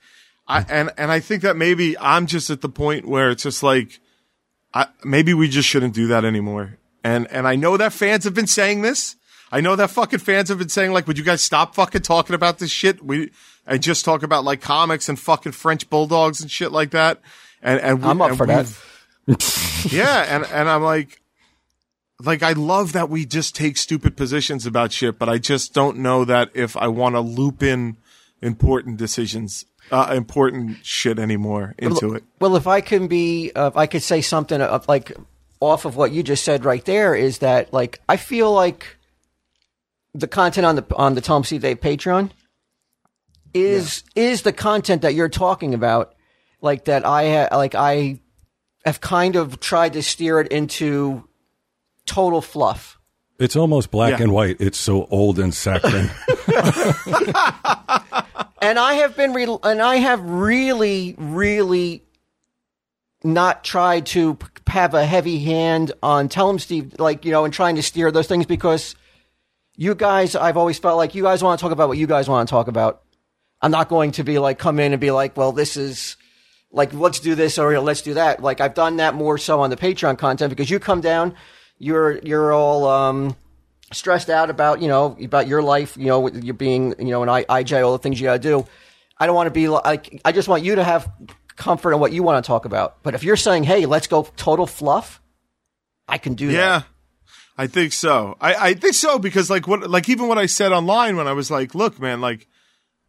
I 0.49 0.65
and 0.69 0.91
and 0.97 1.11
I 1.11 1.21
think 1.21 1.43
that 1.43 1.57
maybe 1.57 1.97
I'm 1.99 2.27
just 2.27 2.51
at 2.51 2.61
the 2.61 2.69
point 2.69 3.07
where 3.07 3.31
it's 3.31 3.43
just 3.43 3.63
like 3.63 4.01
I, 4.75 4.87
maybe 5.05 5.35
we 5.35 5.49
just 5.49 5.69
shouldn't 5.69 5.95
do 5.95 6.09
that 6.09 6.25
anymore. 6.25 6.79
And 7.05 7.27
and 7.31 7.47
I 7.47 7.57
know 7.57 7.77
that 7.77 7.93
fans 7.93 8.25
have 8.25 8.35
been 8.35 8.47
saying 8.47 8.83
this. 8.83 9.17
I 9.53 9.61
know 9.61 9.75
that 9.77 9.91
fucking 9.91 10.21
fans 10.21 10.49
have 10.49 10.59
been 10.59 10.69
saying 10.69 10.93
like, 10.93 11.07
would 11.07 11.19
you 11.19 11.25
guys 11.25 11.43
stop 11.43 11.75
fucking 11.75 12.03
talking 12.03 12.35
about 12.35 12.59
this 12.59 12.71
shit? 12.71 13.05
We 13.05 13.31
and 13.67 13.83
just 13.83 14.05
talk 14.05 14.23
about 14.23 14.45
like 14.45 14.61
comics 14.61 15.09
and 15.09 15.19
fucking 15.19 15.53
French 15.53 15.89
bulldogs 15.91 16.41
and 16.41 16.51
shit 16.51 16.73
like 16.73 16.91
that. 16.91 17.21
And 17.63 17.81
and 17.81 18.03
we, 18.03 18.09
I'm 18.09 18.23
up 18.23 18.37
for 18.37 18.47
that. 18.47 18.67
yeah, 19.91 20.35
and 20.35 20.45
and 20.47 20.69
I'm 20.69 20.83
like, 20.83 21.21
like 22.23 22.43
I 22.43 22.53
love 22.53 22.93
that 22.93 23.09
we 23.09 23.25
just 23.25 23.55
take 23.55 23.77
stupid 23.77 24.17
positions 24.17 24.67
about 24.67 24.93
shit, 24.93 25.19
but 25.19 25.29
I 25.29 25.39
just 25.39 25.73
don't 25.75 25.99
know 25.99 26.25
that 26.25 26.51
if 26.55 26.77
I 26.77 26.89
want 26.89 27.15
to 27.15 27.21
loop 27.21 27.63
in 27.63 27.97
important 28.43 28.97
decisions, 28.97 29.65
uh, 29.91 30.13
important 30.17 30.79
shit 30.85 31.19
anymore 31.19 31.75
into 31.79 32.15
it. 32.15 32.25
Well, 32.41 32.57
if 32.57 32.67
I 32.67 32.81
can 32.81 33.07
be, 33.07 33.53
uh, 33.55 33.69
if 33.69 33.77
I 33.77 33.87
could 33.87 34.03
say 34.03 34.21
something 34.21 34.61
of 34.61 34.89
like 34.89 35.13
off 35.61 35.85
of 35.85 35.97
what 35.97 36.13
you 36.13 36.23
just 36.23 36.45
said 36.45 36.65
right 36.65 36.85
there 36.85 37.15
is 37.15 37.39
that 37.39 37.73
like 37.73 38.01
I 38.09 38.17
feel 38.17 38.53
like 38.53 38.97
the 40.15 40.29
content 40.29 40.67
on 40.67 40.77
the 40.77 40.87
on 40.97 41.15
the 41.15 41.21
Tell 41.21 41.37
'em 41.37 41.45
Steve 41.45 41.63
Dave 41.63 41.81
Patreon 41.81 42.31
is 43.55 44.03
is 44.15 44.43
the 44.43 44.53
content 44.53 45.03
that 45.03 45.15
you're 45.15 45.29
talking 45.29 45.75
about, 45.75 46.15
like 46.61 46.85
that 46.87 47.07
I 47.07 47.31
ha- 47.31 47.57
like 47.57 47.75
I 47.75 48.21
have 48.85 49.01
kind 49.01 49.37
of 49.37 49.61
tried 49.61 49.93
to 49.93 50.03
steer 50.03 50.41
it 50.41 50.49
into 50.49 51.29
total 52.11 52.43
fluff. 52.43 52.99
It's 53.39 53.57
almost 53.57 53.91
black 53.91 54.19
Yeah. 54.19 54.25
and 54.25 54.33
white. 54.33 54.57
It's 54.61 54.77
so 54.79 55.07
old 55.11 55.39
and 55.39 55.55
saccharine. 55.55 56.11
and 58.61 58.79
I 58.79 58.95
have 58.95 59.17
been, 59.17 59.33
re- 59.33 59.57
and 59.63 59.81
I 59.81 59.97
have 59.97 60.21
really, 60.23 61.15
really 61.19 62.03
not 63.25 63.65
tried 63.65 64.07
to 64.07 64.35
p- 64.35 64.47
have 64.69 64.95
a 64.95 65.05
heavy 65.05 65.39
hand 65.41 65.93
on 66.03 66.29
Tell 66.29 66.49
'em 66.49 66.59
Steve, 66.59 66.95
like 66.99 67.25
you 67.25 67.33
know, 67.33 67.45
and 67.45 67.53
trying 67.55 67.77
to 67.77 67.83
steer 67.83 68.11
those 68.11 68.27
things 68.27 68.47
because 68.47 68.95
you 69.77 69.95
guys, 69.95 70.35
I've 70.37 70.57
always 70.57 70.79
felt 70.79 70.97
like 70.97 71.15
you 71.15 71.23
guys 71.23 71.43
want 71.43 71.59
to 71.59 71.63
talk 71.63 71.73
about 71.73 71.89
what 71.89 71.99
you 71.99 72.07
guys 72.07 72.29
want 72.29 72.49
to 72.49 72.51
talk 72.51 72.69
about. 72.69 73.03
I'm 73.63 73.71
not 73.71 73.89
going 73.89 74.13
to 74.13 74.25
be 74.25 74.39
like 74.39 74.59
come 74.59 74.79
in 74.79 74.93
and 74.93 75.01
be 75.01 75.11
like, 75.11 75.37
well, 75.37 75.53
this 75.53 75.77
is 75.77 76.17
like 76.73 76.93
let's 76.95 77.21
do 77.21 77.35
this 77.35 77.59
or 77.59 77.79
let's 77.81 78.03
do 78.03 78.15
that. 78.15 78.43
Like 78.43 78.61
I've 78.61 78.75
done 78.75 78.97
that 78.97 79.15
more 79.15 79.39
so 79.39 79.61
on 79.61 79.71
the 79.71 79.77
Patreon 79.77 80.19
content 80.19 80.51
because 80.51 80.71
you 80.71 80.79
come 80.79 81.01
down, 81.01 81.35
you're 81.81 82.19
you're 82.19 82.53
all 82.53 82.87
um, 82.87 83.35
stressed 83.93 84.31
out 84.31 84.51
about 84.51 84.81
you 84.81 84.87
know 84.87 85.17
about 85.21 85.49
your 85.49 85.63
life, 85.63 85.97
you 85.97 86.07
know, 86.07 86.29
you 86.29 86.53
being 86.53 86.95
you 87.01 87.11
know 87.11 87.25
an 87.25 87.29
I, 87.29 87.43
IJ, 87.45 87.85
all 87.85 87.93
the 87.93 87.99
things 87.99 88.21
you 88.21 88.27
got 88.27 88.35
to 88.35 88.39
do. 88.39 88.67
I 89.19 89.27
don't 89.27 89.35
want 89.35 89.49
to 89.49 89.51
be 89.51 89.69
like 89.69 90.21
I 90.25 90.31
just 90.31 90.47
want 90.47 90.63
you 90.63 90.77
to 90.77 90.85
have 90.85 91.11
comfort 91.57 91.93
in 91.93 91.99
what 91.99 92.13
you 92.13 92.23
want 92.23 92.45
to 92.45 92.47
talk 92.47 92.65
about. 92.67 93.03
But 93.03 93.15
if 93.15 93.25
you're 93.25 93.37
saying, 93.37 93.65
hey, 93.65 93.87
let's 93.87 94.07
go 94.07 94.23
total 94.37 94.67
fluff, 94.67 95.21
I 96.07 96.19
can 96.19 96.35
do 96.35 96.49
that. 96.49 96.53
Yeah. 96.53 96.83
I 97.59 97.67
think 97.67 97.93
so. 97.93 98.37
I, 98.41 98.55
I 98.55 98.75
think 98.75 98.95
so 98.95 99.19
because 99.19 99.51
like 99.51 99.67
what 99.67 99.89
like 99.91 100.09
even 100.09 100.29
what 100.29 100.39
I 100.39 100.47
said 100.47 100.73
online 100.73 101.17
when 101.17 101.27
I 101.27 101.33
was 101.33 101.51
like, 101.51 101.75
look, 101.75 101.99
man, 101.99 102.21
like 102.21 102.47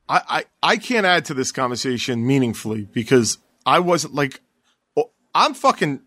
I, 0.10 0.22
I, 0.28 0.74
I 0.74 0.78
can't 0.78 1.06
add 1.06 1.26
to 1.26 1.34
this 1.34 1.52
conversation 1.52 2.26
meaningfully 2.26 2.88
because 2.92 3.38
I 3.66 3.80
wasn't 3.80 4.14
like 4.14 4.42
I'm 5.34 5.54
fucking 5.54 6.02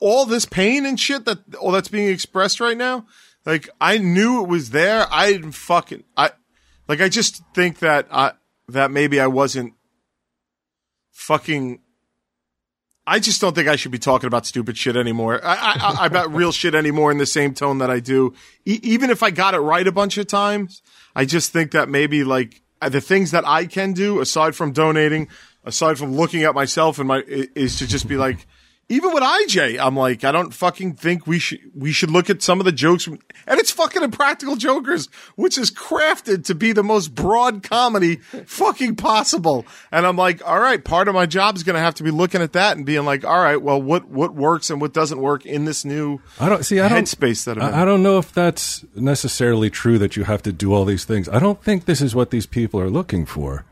all 0.00 0.26
this 0.26 0.44
pain 0.44 0.84
and 0.86 0.98
shit 0.98 1.24
that 1.24 1.54
all 1.56 1.72
that's 1.72 1.88
being 1.88 2.08
expressed 2.08 2.60
right 2.60 2.76
now. 2.76 3.06
Like 3.44 3.68
I 3.80 3.98
knew 3.98 4.42
it 4.42 4.48
was 4.48 4.70
there. 4.70 5.06
I 5.10 5.32
didn't 5.32 5.52
fucking 5.52 6.04
I 6.16 6.30
like 6.88 7.00
I 7.00 7.08
just 7.08 7.42
think 7.54 7.80
that 7.80 8.06
I 8.10 8.32
that 8.68 8.90
maybe 8.90 9.20
I 9.20 9.26
wasn't 9.26 9.74
fucking 11.10 11.80
I 13.04 13.18
just 13.18 13.40
don't 13.40 13.54
think 13.54 13.66
I 13.66 13.74
should 13.74 13.90
be 13.90 13.98
talking 13.98 14.28
about 14.28 14.46
stupid 14.46 14.78
shit 14.78 14.96
anymore. 14.96 15.40
I, 15.44 15.54
I, 15.56 15.96
I 16.02 16.06
about 16.06 16.32
real 16.32 16.52
shit 16.52 16.74
anymore 16.74 17.10
in 17.10 17.18
the 17.18 17.26
same 17.26 17.52
tone 17.52 17.78
that 17.78 17.90
I 17.90 17.98
do. 17.98 18.32
E- 18.64 18.78
even 18.82 19.10
if 19.10 19.24
I 19.24 19.30
got 19.30 19.54
it 19.54 19.58
right 19.58 19.86
a 19.86 19.92
bunch 19.92 20.18
of 20.18 20.28
times, 20.28 20.82
I 21.16 21.24
just 21.24 21.52
think 21.52 21.72
that 21.72 21.88
maybe 21.88 22.22
like 22.22 22.62
the 22.80 23.00
things 23.00 23.32
that 23.32 23.46
I 23.46 23.66
can 23.66 23.92
do 23.92 24.20
aside 24.20 24.54
from 24.54 24.70
donating, 24.72 25.28
aside 25.64 25.98
from 25.98 26.14
looking 26.14 26.44
at 26.44 26.54
myself 26.54 27.00
and 27.00 27.08
my 27.08 27.24
is 27.26 27.78
to 27.78 27.86
just 27.86 28.06
be 28.06 28.16
like. 28.16 28.46
Even 28.88 29.14
with 29.14 29.22
IJ, 29.22 29.78
I'm 29.80 29.96
like, 29.96 30.22
I 30.22 30.32
don't 30.32 30.52
fucking 30.52 30.94
think 30.96 31.26
we 31.26 31.38
should 31.38 31.60
we 31.74 31.92
should 31.92 32.10
look 32.10 32.28
at 32.28 32.42
some 32.42 32.60
of 32.60 32.66
the 32.66 32.72
jokes, 32.72 33.04
from, 33.04 33.18
and 33.46 33.58
it's 33.58 33.70
fucking 33.70 34.02
Impractical 34.02 34.54
Jokers, 34.56 35.08
which 35.36 35.56
is 35.56 35.70
crafted 35.70 36.44
to 36.46 36.54
be 36.54 36.72
the 36.72 36.82
most 36.82 37.14
broad 37.14 37.62
comedy 37.62 38.16
fucking 38.16 38.96
possible. 38.96 39.64
And 39.90 40.06
I'm 40.06 40.16
like, 40.16 40.46
all 40.46 40.60
right, 40.60 40.84
part 40.84 41.08
of 41.08 41.14
my 41.14 41.24
job 41.24 41.56
is 41.56 41.62
going 41.62 41.74
to 41.74 41.80
have 41.80 41.94
to 41.94 42.02
be 42.02 42.10
looking 42.10 42.42
at 42.42 42.52
that 42.52 42.76
and 42.76 42.84
being 42.84 43.04
like, 43.04 43.24
all 43.24 43.40
right, 43.40 43.60
well, 43.60 43.80
what 43.80 44.08
what 44.08 44.34
works 44.34 44.68
and 44.68 44.78
what 44.80 44.92
doesn't 44.92 45.20
work 45.20 45.46
in 45.46 45.64
this 45.64 45.84
new 45.84 46.20
I 46.38 46.50
don't 46.50 46.64
see. 46.64 46.78
I 46.78 46.88
don't 46.88 47.04
headspace 47.04 47.44
that 47.44 47.56
I'm 47.56 47.68
in. 47.68 47.74
I, 47.74 47.82
I 47.82 47.84
don't 47.86 48.02
know 48.02 48.18
if 48.18 48.32
that's 48.32 48.84
necessarily 48.94 49.70
true 49.70 49.98
that 49.98 50.16
you 50.16 50.24
have 50.24 50.42
to 50.42 50.52
do 50.52 50.74
all 50.74 50.84
these 50.84 51.04
things. 51.06 51.28
I 51.30 51.38
don't 51.38 51.62
think 51.62 51.86
this 51.86 52.02
is 52.02 52.14
what 52.14 52.30
these 52.30 52.46
people 52.46 52.78
are 52.80 52.90
looking 52.90 53.24
for. 53.24 53.64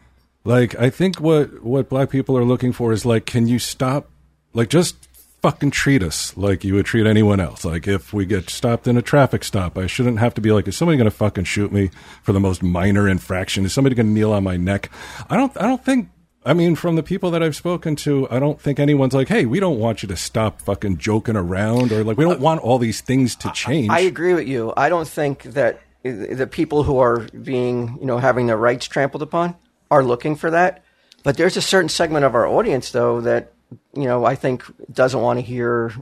Like, 0.45 0.75
I 0.81 0.89
think 0.89 1.21
what 1.21 1.63
what 1.63 1.91
black 1.91 2.09
people 2.09 2.39
are 2.39 2.45
looking 2.45 2.73
for 2.73 2.93
is 2.93 3.05
like, 3.05 3.27
can 3.27 3.47
you 3.47 3.59
stop? 3.59 4.09
Like, 4.53 4.69
just 4.69 4.97
fucking 5.43 5.71
treat 5.71 6.03
us 6.03 6.37
like 6.37 6.65
you 6.65 6.75
would 6.75 6.85
treat 6.85 7.07
anyone 7.07 7.41
else. 7.41 7.65
Like, 7.65 7.89
if 7.89 8.13
we 8.13 8.27
get 8.27 8.51
stopped 8.51 8.87
in 8.87 8.97
a 8.97 9.03
traffic 9.03 9.43
stop, 9.45 9.79
I 9.79 9.87
shouldn't 9.87 10.19
have 10.19 10.35
to 10.35 10.41
be 10.41 10.53
like, 10.53 10.69
is 10.69 10.77
somebody 10.77 10.99
going 10.99 11.11
to 11.11 11.17
fucking 11.17 11.45
shoot 11.45 11.73
me 11.73 11.91
for 12.23 12.33
the 12.33 12.41
most 12.41 12.63
minor 12.63 13.09
infraction? 13.09 13.65
Is 13.65 13.73
somebody 13.73 13.95
going 13.95 14.07
to 14.07 14.13
kneel 14.13 14.33
on 14.33 14.45
my 14.45 14.57
neck? 14.57 14.91
I 15.29 15.37
don't. 15.37 15.57
I 15.57 15.63
don't 15.63 15.85
think. 15.85 16.11
I 16.45 16.55
mean, 16.55 16.75
from 16.75 16.97
the 16.97 17.03
people 17.03 17.31
that 17.33 17.43
I've 17.43 17.55
spoken 17.55 17.97
to, 17.97 18.27
I 18.31 18.39
don't 18.39 18.59
think 18.59 18.81
anyone's 18.81 19.13
like, 19.13 19.29
"Hey, 19.29 19.45
we 19.45 19.61
don't 19.61 19.79
want 19.79 20.03
you 20.03 20.09
to 20.09 20.17
stop 20.17 20.63
fucking 20.63 20.97
joking 20.97 21.37
around," 21.37 21.93
or 21.93 22.03
like, 22.03 22.17
"We 22.17 22.25
don't 22.25 22.41
want 22.41 22.63
all 22.63 22.79
these 22.79 23.03
things 23.03 23.37
to 23.37 23.51
change." 23.53 23.91
I 23.91 24.01
agree 24.01 24.33
with 24.33 24.49
you. 24.49 24.73
I 24.77 24.89
don't 24.89 25.07
think 25.07 25.43
that 25.43 25.81
the 26.03 26.49
people 26.51 26.83
who 26.83 26.99
are 26.99 27.21
being, 27.43 27.99
you 28.01 28.07
know, 28.07 28.17
having 28.17 28.47
their 28.47 28.57
rights 28.57 28.87
trampled 28.87 29.23
upon 29.23 29.55
are 29.91 30.03
looking 30.03 30.35
for 30.35 30.51
that. 30.51 30.83
But 31.23 31.37
there's 31.37 31.59
a 31.59 31.63
certain 31.63 31.91
segment 31.91 32.25
of 32.25 32.35
our 32.35 32.47
audience, 32.47 32.91
though, 32.91 33.21
that 33.21 33.53
you 33.95 34.05
know 34.05 34.25
I 34.25 34.35
think 34.35 34.65
doesn't 34.93 35.21
want 35.21 35.39
to 35.39 35.43
hear 35.45 35.93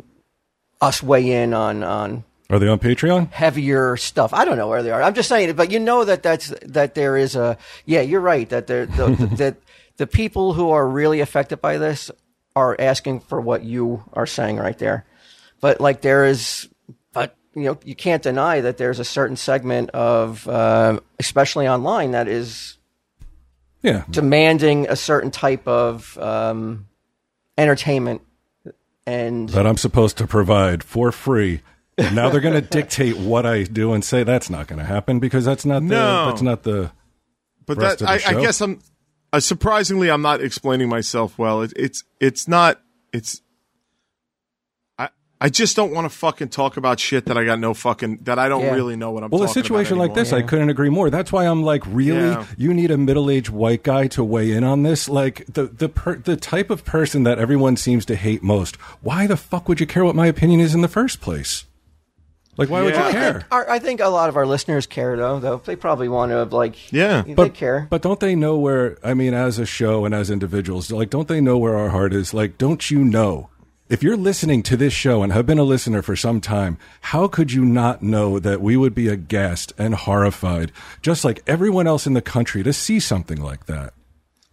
us 0.81 1.03
weigh 1.03 1.31
in 1.43 1.55
on 1.55 1.83
on 1.83 2.25
Are 2.51 2.59
they 2.59 2.69
on 2.69 2.79
Patreon? 2.79 3.31
heavier 3.33 3.97
stuff. 3.97 4.33
I 4.33 4.45
don't 4.45 4.57
know 4.57 4.69
where 4.69 4.83
they 4.83 4.91
are. 4.91 5.03
I'm 5.03 5.15
just 5.15 5.29
saying 5.29 5.49
it, 5.51 5.57
but 5.57 5.71
you 5.71 5.79
know 5.81 6.05
that 6.05 6.23
that's 6.23 6.53
that 6.63 6.95
there 6.95 7.17
is 7.17 7.37
a 7.37 7.57
yeah. 7.85 8.01
You're 8.01 8.21
right 8.21 8.49
that 8.51 8.67
there 8.67 8.87
the, 8.87 9.09
that 9.39 9.57
the 9.97 10.07
people 10.07 10.53
who 10.55 10.71
are 10.71 10.87
really 10.87 11.21
affected 11.21 11.61
by 11.61 11.79
this 11.79 12.11
are 12.57 12.77
asking 12.79 13.21
for 13.21 13.41
what 13.41 13.63
you 13.65 14.03
are 14.13 14.27
saying 14.27 14.57
right 14.57 14.79
there. 14.79 15.05
But 15.61 15.81
like 15.81 16.01
there 16.03 16.25
is, 16.25 16.69
but 17.13 17.37
you 17.55 17.65
know 17.65 17.79
you 17.85 17.95
can't 17.95 18.23
deny 18.23 18.61
that 18.61 18.77
there's 18.79 18.99
a 19.01 19.05
certain 19.05 19.37
segment 19.37 19.91
of 19.91 20.47
uh, 20.49 21.01
especially 21.19 21.67
online 21.69 22.13
that 22.13 22.29
is 22.29 22.77
Yeah. 23.83 24.05
demanding 24.11 24.89
a 24.89 24.97
certain 24.97 25.31
type 25.31 25.67
of 25.69 26.17
um, 26.19 26.87
entertainment 27.59 28.23
and 29.07 29.49
That 29.51 29.67
I'm 29.67 29.77
supposed 29.77 30.17
to 30.19 30.27
provide 30.27 30.83
for 30.83 31.13
free. 31.13 31.61
Now 31.99 32.31
they're 32.31 32.41
going 32.41 32.55
to 32.55 32.61
dictate 32.61 33.17
what 33.19 33.45
I 33.45 33.65
do 33.65 33.93
and 33.93 34.05
say 34.05 34.23
that's 34.23 34.49
not 34.49 34.69
going 34.69 34.79
to 34.79 34.85
happen 34.85 35.19
because 35.19 35.45
that's 35.45 35.65
not 35.67 35.81
the 35.81 35.87
No. 35.89 36.27
that's 36.27 36.43
not 36.43 36.63
the 36.63 36.93
But 37.67 37.77
rest 37.79 37.99
that 37.99 38.05
of 38.05 38.11
I, 38.11 38.19
the 38.19 38.27
I 38.29 38.33
show? 38.33 38.41
guess 38.41 38.61
I'm 38.61 38.79
uh, 39.33 39.41
surprisingly 39.41 40.09
I'm 40.11 40.23
not 40.23 40.41
explaining 40.41 40.89
myself 40.89 41.37
well. 41.39 41.63
It, 41.63 41.73
it's 41.77 42.05
it's 42.21 42.47
not 42.47 42.81
it's 43.13 43.43
I 45.41 45.47
I 45.47 45.49
just 45.51 45.77
don't 45.77 45.93
want 45.95 46.05
to 46.05 46.09
fucking 46.17 46.49
talk 46.49 46.77
about 46.77 46.99
shit 46.99 47.27
that 47.27 47.39
I 47.39 47.45
got 47.45 47.61
no 47.61 47.73
fucking 47.73 48.19
that 48.25 48.39
I 48.41 48.49
don't 48.49 48.63
Yeah. 48.65 48.75
really 48.75 48.97
know 48.97 49.13
what 49.13 49.23
I'm. 49.23 49.31
Talking 49.31 49.39
about. 49.45 49.47
Well, 49.47 49.51
a 49.51 49.63
situation 49.63 49.95
about 49.95 50.09
like 50.09 50.15
this, 50.15 50.33
I 50.33 50.43
couldn't 50.43 50.69
agree 50.69 50.91
more. 50.91 51.11
That's 51.11 51.31
why 51.31 51.47
I'm 51.47 51.63
like, 51.63 51.85
really, 51.87 52.19
Yeah. 52.31 52.45
you 52.57 52.75
need 52.75 52.91
a 52.91 52.99
middle-aged 52.99 53.49
white 53.49 53.83
guy 53.85 54.09
to 54.09 54.25
weigh 54.25 54.51
in 54.51 54.65
on 54.65 54.83
this? 54.83 55.09
Like 55.09 55.45
the 55.53 55.67
the 55.67 55.89
per, 55.89 56.17
the 56.17 56.37
type 56.37 56.71
of 56.71 56.85
person 56.85 57.23
that 57.23 57.39
everyone 57.39 57.77
seems 57.77 58.05
to 58.07 58.17
hate 58.17 58.43
most. 58.43 58.77
Why 59.01 59.27
the 59.29 59.37
fuck 59.37 59.69
would 59.69 59.79
you 59.81 59.87
care 59.87 60.05
what 60.05 60.17
my 60.17 60.27
opinion 60.27 60.59
is 60.61 60.75
in 60.75 60.81
the 60.81 60.89
first 60.89 61.21
place? 61.21 61.65
Like, 62.57 62.69
why 62.71 62.83
would 62.83 62.95
Yeah. 62.95 63.03
you 63.05 63.09
I 63.09 63.13
care? 63.13 63.33
think, 63.35 63.45
our, 63.53 63.71
I 63.71 63.79
think 63.79 64.01
a 64.01 64.09
lot 64.09 64.29
of 64.29 64.37
our 64.37 64.45
listeners 64.45 64.89
care 64.89 65.17
though. 65.17 65.39
Though 65.39 65.63
they 65.65 65.77
probably 65.77 66.09
want 66.09 66.33
to 66.33 66.43
like 66.45 66.93
Yeah. 66.93 67.23
they 67.23 67.35
but 67.35 67.55
care. 67.55 67.87
But 67.89 68.03
don't 68.03 68.19
they 68.19 68.35
know 68.35 68.59
where? 68.59 68.99
I 69.05 69.15
mean, 69.15 69.33
as 69.35 69.61
a 69.61 69.65
show 69.67 70.05
and 70.05 70.13
as 70.13 70.31
individuals, 70.31 70.91
like, 70.91 71.11
don't 71.11 71.29
they 71.29 71.41
know 71.41 71.57
where 71.59 71.77
our 71.77 71.91
heart 71.91 72.13
is? 72.13 72.35
Like, 72.35 72.59
don't 72.59 72.91
you 72.91 73.05
know? 73.05 73.51
If 73.89 74.03
you're 74.03 74.19
listening 74.19 74.63
to 74.65 74.77
this 74.77 74.93
show 74.93 75.23
and 75.23 75.33
have 75.33 75.47
been 75.47 75.59
a 75.59 75.63
listener 75.65 76.03
for 76.03 76.15
some 76.15 76.43
time, 76.43 76.77
how 77.01 77.27
could 77.27 77.53
you 77.53 77.65
not 77.65 78.03
know 78.03 78.39
that 78.39 78.61
we 78.61 78.77
would 78.77 78.95
be 78.95 79.09
aghast 79.09 79.73
and 79.79 79.95
horrified, 79.95 80.73
just 81.01 81.25
like 81.25 81.43
everyone 81.47 81.87
else 81.87 82.07
in 82.07 82.13
the 82.13 82.21
country, 82.21 82.63
to 82.63 82.73
see 82.75 83.01
something 83.01 83.41
like 83.41 83.65
that 83.65 83.95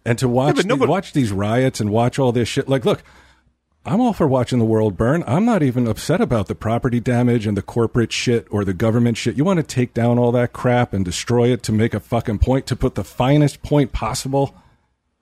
and 0.06 0.18
to 0.18 0.26
watch 0.28 0.56
the- 0.56 0.64
nobody- 0.64 0.90
watch 0.90 1.12
these 1.12 1.32
riots 1.32 1.80
and 1.80 1.90
watch 1.90 2.18
all 2.18 2.32
this 2.32 2.48
shit? 2.48 2.66
Like, 2.66 2.86
look, 2.86 3.02
I'm 3.84 4.00
all 4.00 4.14
for 4.14 4.26
watching 4.26 4.58
the 4.58 4.64
world 4.64 4.96
burn. 4.96 5.22
I'm 5.26 5.44
not 5.44 5.62
even 5.62 5.86
upset 5.86 6.22
about 6.22 6.46
the 6.48 6.54
property 6.54 6.98
damage 6.98 7.46
and 7.46 7.58
the 7.58 7.62
corporate 7.62 8.12
shit 8.12 8.46
or 8.50 8.64
the 8.64 8.72
government 8.74 9.18
shit. 9.18 9.36
You 9.36 9.44
want 9.44 9.58
to 9.58 9.62
take 9.62 9.92
down 9.92 10.18
all 10.18 10.32
that 10.32 10.54
crap 10.54 10.94
and 10.94 11.04
destroy 11.04 11.52
it 11.52 11.62
to 11.64 11.72
make 11.72 11.92
a 11.92 12.00
fucking 12.00 12.38
point, 12.38 12.66
to 12.66 12.74
put 12.74 12.94
the 12.94 13.04
finest 13.04 13.62
point 13.62 13.92
possible 13.92 14.56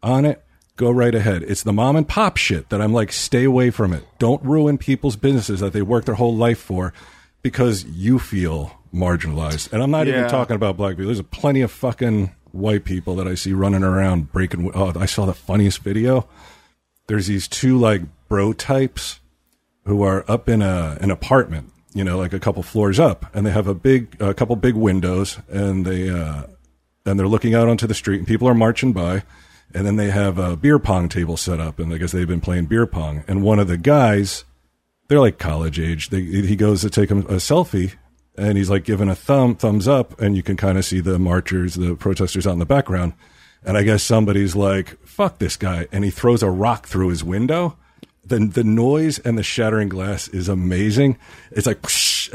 on 0.04 0.24
it? 0.24 0.40
Go 0.76 0.90
right 0.90 1.14
ahead. 1.14 1.42
It's 1.44 1.62
the 1.62 1.72
mom 1.72 1.96
and 1.96 2.06
pop 2.06 2.36
shit 2.36 2.68
that 2.70 2.80
I'm 2.80 2.92
like, 2.92 3.12
stay 3.12 3.44
away 3.44 3.70
from 3.70 3.92
it. 3.92 4.04
Don't 4.18 4.42
ruin 4.42 4.76
people's 4.76 5.16
businesses 5.16 5.60
that 5.60 5.72
they 5.72 5.82
work 5.82 6.04
their 6.04 6.16
whole 6.16 6.34
life 6.34 6.58
for 6.58 6.92
because 7.42 7.84
you 7.84 8.18
feel 8.18 8.80
marginalized. 8.92 9.72
And 9.72 9.82
I'm 9.82 9.90
not 9.90 10.08
even 10.08 10.28
talking 10.28 10.56
about 10.56 10.76
black 10.76 10.96
people. 10.96 11.06
There's 11.06 11.22
plenty 11.22 11.60
of 11.60 11.70
fucking 11.70 12.34
white 12.50 12.84
people 12.84 13.14
that 13.16 13.28
I 13.28 13.34
see 13.34 13.52
running 13.52 13.84
around 13.84 14.32
breaking. 14.32 14.70
Oh, 14.74 14.92
I 14.98 15.06
saw 15.06 15.26
the 15.26 15.34
funniest 15.34 15.80
video 15.80 16.28
there's 17.06 17.26
these 17.26 17.48
two 17.48 17.78
like 17.78 18.02
bro 18.28 18.52
types 18.52 19.20
who 19.84 20.02
are 20.02 20.24
up 20.28 20.48
in 20.48 20.62
a 20.62 20.96
an 21.00 21.10
apartment, 21.10 21.70
you 21.92 22.04
know, 22.04 22.18
like 22.18 22.32
a 22.32 22.40
couple 22.40 22.62
floors 22.62 22.98
up, 22.98 23.26
and 23.34 23.46
they 23.46 23.50
have 23.50 23.66
a 23.66 23.74
big 23.74 24.16
a 24.20 24.34
couple 24.34 24.56
big 24.56 24.74
windows, 24.74 25.38
and 25.48 25.84
they 25.84 26.08
uh, 26.08 26.44
and 27.04 27.18
they're 27.18 27.28
looking 27.28 27.54
out 27.54 27.68
onto 27.68 27.86
the 27.86 27.94
street, 27.94 28.18
and 28.18 28.26
people 28.26 28.48
are 28.48 28.54
marching 28.54 28.92
by, 28.92 29.22
and 29.72 29.86
then 29.86 29.96
they 29.96 30.10
have 30.10 30.38
a 30.38 30.56
beer 30.56 30.78
pong 30.78 31.08
table 31.08 31.36
set 31.36 31.60
up, 31.60 31.78
and 31.78 31.92
I 31.92 31.98
guess 31.98 32.12
they've 32.12 32.28
been 32.28 32.40
playing 32.40 32.66
beer 32.66 32.86
pong, 32.86 33.24
and 33.26 33.42
one 33.42 33.58
of 33.58 33.68
the 33.68 33.78
guys, 33.78 34.44
they're 35.08 35.20
like 35.20 35.38
college 35.38 35.78
age, 35.78 36.10
they, 36.10 36.22
he 36.22 36.56
goes 36.56 36.80
to 36.82 36.90
take 36.90 37.10
him 37.10 37.20
a 37.20 37.36
selfie. 37.36 37.94
And 38.36 38.58
he's 38.58 38.68
like 38.68 38.82
giving 38.82 39.08
a 39.08 39.14
thumb 39.14 39.54
thumbs 39.54 39.86
up, 39.86 40.20
and 40.20 40.36
you 40.36 40.42
can 40.42 40.56
kind 40.56 40.76
of 40.76 40.84
see 40.84 40.98
the 40.98 41.20
marchers, 41.20 41.74
the 41.74 41.94
protesters 41.94 42.48
out 42.48 42.54
in 42.54 42.58
the 42.58 42.66
background. 42.66 43.12
And 43.64 43.76
I 43.78 43.84
guess 43.84 44.02
somebody's 44.02 44.56
like, 44.56 44.98
fuck 45.06 45.38
this 45.38 45.56
guy. 45.56 45.86
And 45.92 46.02
he 46.02 46.10
throws 46.10 46.42
a 46.42 46.50
rock 46.50 46.88
through 46.88 47.10
his 47.10 47.22
window. 47.22 47.76
The, 48.26 48.38
the 48.38 48.64
noise 48.64 49.18
and 49.18 49.36
the 49.36 49.42
shattering 49.42 49.90
glass 49.90 50.28
is 50.28 50.48
amazing. 50.48 51.18
It's 51.50 51.66
like, 51.66 51.78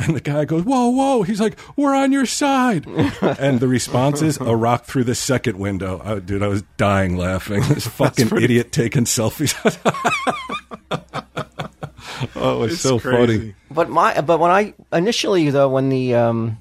and 0.05 0.15
the 0.15 0.22
guy 0.22 0.46
goes, 0.46 0.63
whoa, 0.63 0.89
whoa. 0.89 1.24
He's 1.24 1.41
like, 1.41 1.58
we're 1.75 1.96
on 1.96 2.12
your 2.12 2.27
side. 2.27 2.86
and 2.88 3.60
the 3.60 3.67
response 3.67 4.22
is 4.22 4.38
a 4.38 4.55
rock 4.55 4.86
through 4.86 5.05
the 5.05 5.15
second 5.15 5.58
window. 5.58 6.00
I, 6.03 6.19
dude, 6.19 6.43
I 6.43 6.48
was 6.48 6.62
dying 6.77 7.17
laughing. 7.17 7.63
This 7.63 7.88
fucking 7.88 8.38
idiot 8.38 8.72
taking 8.72 9.05
selfies. 9.05 9.55
oh, 12.36 12.63
it's, 12.63 12.74
It's 12.74 12.81
so 12.81 13.00
crazy. 13.00 13.38
funny. 13.38 13.55
But 13.72 13.89
my 13.89 14.22
but 14.22 14.39
when 14.39 14.51
I 14.51 14.74
initially 14.93 15.50
though 15.50 15.69
when 15.69 15.89
the 15.89 16.15
um 16.15 16.58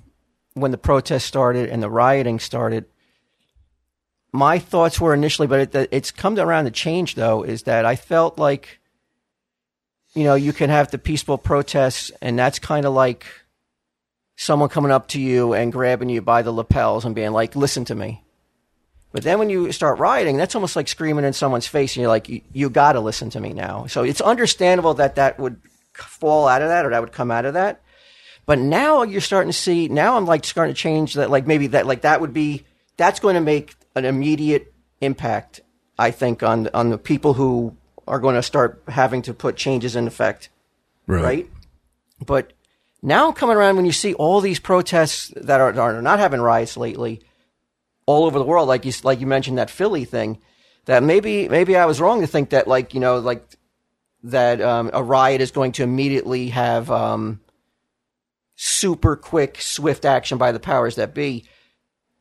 when 0.54 0.70
the 0.70 0.78
protest 0.78 1.26
started 1.26 1.68
and 1.68 1.82
the 1.82 1.90
rioting 1.90 2.38
started, 2.38 2.86
my 4.32 4.58
thoughts 4.58 5.00
were 5.00 5.14
initially, 5.14 5.48
but 5.48 5.74
it, 5.74 5.88
it's 5.92 6.10
come 6.10 6.38
around 6.38 6.64
to 6.64 6.70
change 6.70 7.14
though, 7.14 7.42
is 7.42 7.64
that 7.64 7.84
I 7.84 7.96
felt 7.96 8.38
like 8.38 8.77
you 10.18 10.24
know 10.24 10.34
you 10.34 10.52
can 10.52 10.68
have 10.68 10.90
the 10.90 10.98
peaceful 10.98 11.38
protests, 11.38 12.10
and 12.20 12.36
that's 12.36 12.58
kind 12.58 12.84
of 12.84 12.92
like 12.92 13.24
someone 14.36 14.68
coming 14.68 14.90
up 14.90 15.06
to 15.08 15.20
you 15.20 15.54
and 15.54 15.72
grabbing 15.72 16.08
you 16.08 16.20
by 16.20 16.42
the 16.42 16.50
lapels 16.50 17.04
and 17.04 17.14
being 17.14 17.30
like, 17.30 17.54
"Listen 17.54 17.84
to 17.84 17.94
me." 17.94 18.24
But 19.12 19.22
then 19.22 19.38
when 19.38 19.48
you 19.48 19.70
start 19.70 20.00
rioting, 20.00 20.36
that's 20.36 20.56
almost 20.56 20.74
like 20.74 20.88
screaming 20.88 21.24
in 21.24 21.32
someone's 21.32 21.68
face, 21.68 21.94
and 21.94 22.02
you're 22.02 22.10
like, 22.10 22.28
"You, 22.52 22.68
got 22.68 22.92
to 22.92 23.00
listen 23.00 23.30
to 23.30 23.40
me 23.40 23.52
now." 23.52 23.86
So 23.86 24.02
it's 24.02 24.20
understandable 24.20 24.94
that 24.94 25.14
that 25.14 25.38
would 25.38 25.60
fall 25.94 26.48
out 26.48 26.62
of 26.62 26.68
that, 26.68 26.84
or 26.84 26.90
that 26.90 27.00
would 27.00 27.12
come 27.12 27.30
out 27.30 27.44
of 27.44 27.54
that. 27.54 27.80
But 28.44 28.58
now 28.58 29.02
you're 29.04 29.20
starting 29.20 29.52
to 29.52 29.56
see. 29.56 29.86
Now 29.86 30.16
I'm 30.16 30.26
like 30.26 30.44
starting 30.44 30.74
to 30.74 30.80
change 30.80 31.14
that. 31.14 31.30
Like 31.30 31.46
maybe 31.46 31.68
that, 31.68 31.86
like 31.86 32.00
that 32.00 32.20
would 32.20 32.32
be 32.32 32.64
that's 32.96 33.20
going 33.20 33.36
to 33.36 33.40
make 33.40 33.76
an 33.94 34.04
immediate 34.04 34.72
impact. 35.00 35.60
I 35.96 36.10
think 36.10 36.42
on 36.42 36.68
on 36.74 36.90
the 36.90 36.98
people 36.98 37.34
who 37.34 37.76
are 38.08 38.18
going 38.18 38.34
to 38.34 38.42
start 38.42 38.82
having 38.88 39.22
to 39.22 39.34
put 39.34 39.56
changes 39.56 39.94
in 39.94 40.06
effect 40.06 40.48
right? 41.22 41.50
But 42.24 42.52
now 43.02 43.32
coming 43.32 43.56
around 43.56 43.76
when 43.76 43.86
you 43.86 43.92
see 43.92 44.14
all 44.14 44.40
these 44.40 44.60
protests 44.60 45.32
that 45.36 45.60
are, 45.60 45.78
are 45.80 46.02
not 46.02 46.18
having 46.18 46.40
riots 46.40 46.76
lately 46.76 47.22
all 48.06 48.24
over 48.24 48.38
the 48.38 48.44
world, 48.44 48.68
like 48.68 48.84
you 48.84 48.92
like 49.02 49.20
you 49.20 49.26
mentioned 49.26 49.58
that 49.58 49.70
Philly 49.70 50.04
thing, 50.04 50.38
that 50.84 51.02
maybe 51.02 51.48
maybe 51.48 51.76
I 51.76 51.86
was 51.86 52.00
wrong 52.00 52.20
to 52.20 52.26
think 52.26 52.50
that 52.50 52.68
like 52.68 52.94
you 52.94 53.00
know 53.00 53.18
like 53.18 53.44
that 54.24 54.60
um, 54.60 54.90
a 54.92 55.02
riot 55.02 55.40
is 55.40 55.50
going 55.50 55.72
to 55.72 55.82
immediately 55.82 56.48
have 56.48 56.90
um, 56.90 57.40
super 58.56 59.16
quick, 59.16 59.60
swift 59.60 60.04
action 60.04 60.38
by 60.38 60.52
the 60.52 60.60
powers 60.60 60.96
that 60.96 61.14
be. 61.14 61.44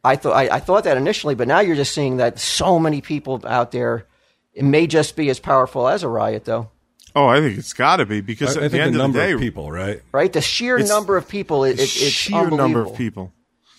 I 0.04 0.16
thought 0.16 0.34
I, 0.34 0.56
I 0.56 0.60
thought 0.60 0.86
that 0.86 0.98
initially, 0.98 1.36
but 1.36 1.48
now 1.48 1.60
you're 1.60 1.76
just 1.76 1.94
seeing 1.94 2.18
that 2.18 2.40
so 2.40 2.80
many 2.80 3.02
people 3.02 3.42
out 3.46 3.72
there. 3.72 4.06
It 4.58 4.64
may 4.64 4.88
just 4.88 5.16
be 5.16 5.30
as 5.30 5.40
powerful 5.40 5.88
as 5.88 6.02
a 6.04 6.08
riot, 6.10 6.46
though. 6.46 6.72
Oh, 7.16 7.28
I 7.28 7.40
think 7.40 7.58
it's 7.58 7.74
got 7.74 7.98
to 7.98 8.06
be 8.06 8.22
because 8.22 8.58
I, 8.58 8.62
I 8.62 8.66
at 8.66 8.72
the 8.72 8.82
end 8.82 8.96
the 8.96 9.04
of 9.06 9.14
the 9.14 9.20
day, 9.20 9.32
of 9.34 9.40
people, 9.40 9.72
right? 9.72 10.02
Right, 10.12 10.32
the 10.34 10.42
sheer 10.42 10.76
It's- 10.78 10.90
number 10.90 11.16
of 11.18 11.28
people, 11.28 11.64
it, 11.64 11.74
it, 11.74 11.82
it's 11.84 11.92
sheer 11.92 12.50
number 12.50 12.82
of 12.82 12.96
people. 12.96 13.32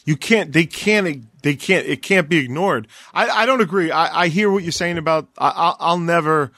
You 0.04 0.16
can't. 0.16 0.52
They 0.52 0.64
can't. 0.64 1.26
They 1.42 1.54
can't. 1.54 1.86
It 1.86 2.00
can't 2.02 2.28
be 2.28 2.38
ignored. 2.38 2.88
I, 3.12 3.28
I 3.28 3.46
don't 3.46 3.60
agree. 3.60 3.90
I, 3.90 4.22
I 4.22 4.28
hear 4.28 4.50
what 4.50 4.62
you're 4.62 4.72
saying 4.72 4.98
about. 4.98 5.28
I, 5.36 5.50
I'll, 5.54 5.76
I'll 5.80 5.98
never, 5.98 6.50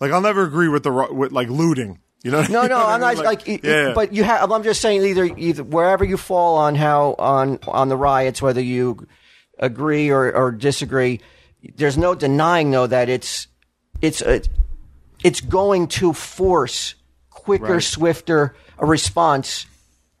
like, 0.00 0.10
I'll 0.12 0.22
never 0.22 0.42
agree 0.44 0.68
with 0.68 0.84
the 0.84 0.92
with 1.12 1.30
like 1.30 1.48
looting. 1.48 1.98
You 2.22 2.30
know? 2.30 2.40
No, 2.48 2.62
You 2.62 2.68
no, 2.70 2.78
know 2.78 2.78
what 2.78 2.86
I 2.86 2.94
I'm 2.94 3.00
mean? 3.00 3.16
not 3.16 3.24
like, 3.24 3.46
it- 3.48 3.62
yeah. 3.64 3.92
but 3.94 4.14
you 4.14 4.24
have. 4.24 4.50
I'm 4.50 4.62
just 4.62 4.80
saying 4.80 5.02
either 5.04 5.24
either 5.36 5.62
wherever 5.62 6.04
you 6.04 6.16
fall 6.16 6.56
on 6.56 6.74
how 6.76 7.14
on 7.18 7.58
on 7.68 7.88
the 7.90 7.96
riots, 7.96 8.40
whether 8.40 8.62
you 8.62 9.06
agree 9.58 10.10
or, 10.10 10.32
or 10.34 10.50
disagree, 10.52 11.20
there's 11.76 11.98
no 11.98 12.14
denying 12.14 12.70
though 12.70 12.86
that 12.86 13.08
it's 13.10 13.46
it's 14.06 14.22
a, 14.22 14.42
it's 15.22 15.40
going 15.40 15.88
to 15.88 16.12
force 16.12 16.94
quicker, 17.30 17.74
Right. 17.74 17.82
swifter 17.82 18.54
a 18.78 18.86
response 18.86 19.66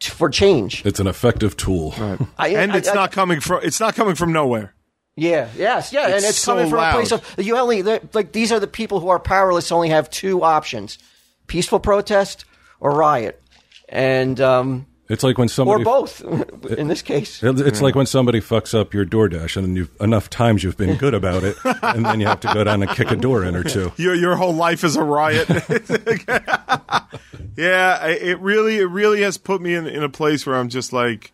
t- 0.00 0.10
for 0.10 0.28
change. 0.30 0.84
It's 0.86 1.00
an 1.00 1.06
effective 1.06 1.56
tool. 1.56 1.94
I, 2.38 2.48
and 2.48 2.72
I- 2.72 2.76
it's 2.78 2.88
I- 2.88 2.94
not 2.94 3.12
coming 3.12 3.40
from. 3.40 3.60
It's 3.62 3.80
not 3.80 3.94
coming 3.94 4.14
from 4.14 4.32
nowhere. 4.32 4.74
Yeah, 5.16 5.48
yes, 5.56 5.92
yeah, 5.92 6.06
and 6.06 6.14
It's 6.14 6.30
it's 6.30 6.38
so 6.38 6.54
coming 6.54 6.70
from 6.70 6.78
loud. 6.78 6.90
a 6.90 6.94
place 6.94 7.12
of 7.12 7.44
you 7.46 7.56
only 7.56 7.82
like 7.84 8.32
these 8.32 8.50
are 8.50 8.58
the 8.58 8.66
people 8.66 8.98
who 8.98 9.08
are 9.08 9.20
powerless 9.20 9.70
only 9.70 9.90
have 9.90 10.10
two 10.10 10.42
options: 10.42 10.98
peaceful 11.46 11.78
protest 11.78 12.44
or 12.80 12.90
riot, 12.90 13.40
and 13.88 14.40
um, 14.40 14.86
It's 15.08 15.22
like 15.22 15.36
when 15.36 15.48
somebody 15.48 15.84
or 15.84 16.06
somebody 16.06 16.50
both 16.64 16.70
in 16.78 16.88
this 16.88 17.02
case. 17.02 17.42
It's 17.42 17.82
like 17.82 17.94
when 17.94 18.06
somebody 18.06 18.40
fucks 18.40 18.78
up 18.78 18.94
your 18.94 19.04
DoorDash, 19.04 19.56
and 19.56 19.76
you've 19.76 19.90
enough 20.00 20.30
times 20.30 20.64
you've 20.64 20.78
been 20.78 20.96
good 20.96 21.12
about 21.12 21.44
it, 21.44 21.56
and 21.64 22.06
then 22.06 22.20
you 22.20 22.26
have 22.26 22.40
to 22.40 22.54
go 22.54 22.64
down 22.64 22.82
and 22.82 22.90
kick 22.90 23.10
a 23.10 23.16
door 23.16 23.44
in 23.44 23.54
or 23.54 23.62
two. 23.62 23.92
Your 23.96 24.14
your 24.14 24.36
whole 24.36 24.54
life 24.54 24.82
is 24.82 24.96
a 24.96 25.04
riot. 25.04 25.48
yeah, 27.56 28.06
it 28.06 28.40
really 28.40 28.78
it 28.78 28.86
really 28.86 29.22
has 29.22 29.36
put 29.36 29.60
me 29.60 29.74
in 29.74 29.86
in 29.86 30.02
a 30.02 30.08
place 30.08 30.46
where 30.46 30.56
I'm 30.56 30.70
just 30.70 30.92
like, 30.92 31.32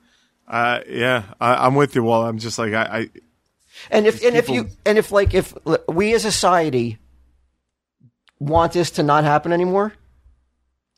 uh, 0.48 0.80
yeah, 0.88 1.22
I, 1.40 1.66
I'm 1.66 1.76
with 1.76 1.94
you. 1.94 2.02
Well, 2.02 2.26
I'm 2.26 2.38
just 2.38 2.58
like 2.58 2.72
I. 2.72 2.82
I 2.82 3.10
And 3.90 4.06
if 4.06 4.24
and 4.24 4.36
if 4.36 4.48
you 4.48 4.68
and 4.84 4.98
if 4.98 5.12
like 5.12 5.32
if 5.32 5.54
we 5.88 6.12
as 6.14 6.24
a 6.24 6.32
society 6.32 6.98
want 8.40 8.72
this 8.72 8.90
to 8.92 9.04
not 9.04 9.22
happen 9.22 9.52
anymore, 9.52 9.92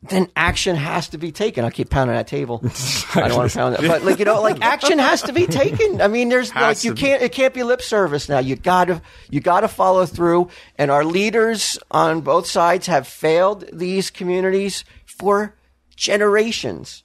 then 0.04 0.28
action 0.34 0.74
has 0.74 1.08
to 1.10 1.18
be 1.18 1.30
taken. 1.30 1.64
I 1.64 1.70
keep 1.70 1.88
pounding 1.88 2.16
that 2.16 2.26
table. 2.26 2.60
I 3.14 3.28
don't 3.28 3.36
want 3.36 3.50
to 3.52 3.56
pound 3.56 3.74
it, 3.76 3.82
but 3.86 4.02
like 4.02 4.18
you 4.18 4.24
know, 4.24 4.42
like 4.42 4.60
action 4.64 4.98
has 4.98 5.22
to 5.22 5.32
be 5.32 5.46
taken. 5.46 6.00
I 6.00 6.08
mean, 6.08 6.28
there's 6.28 6.52
like 6.54 6.82
you 6.82 6.94
can't 6.94 7.22
it 7.22 7.30
can't 7.32 7.54
be 7.54 7.62
lip 7.62 7.80
service 7.82 8.28
now. 8.28 8.40
You 8.40 8.56
gotta 8.56 9.00
you 9.30 9.40
gotta 9.40 9.68
follow 9.68 10.04
through. 10.06 10.48
And 10.76 10.90
our 10.90 11.04
leaders 11.04 11.78
on 11.90 12.22
both 12.22 12.46
sides 12.46 12.88
have 12.88 13.06
failed 13.06 13.64
these 13.72 14.10
communities 14.10 14.84
for 15.06 15.54
generations, 15.94 17.04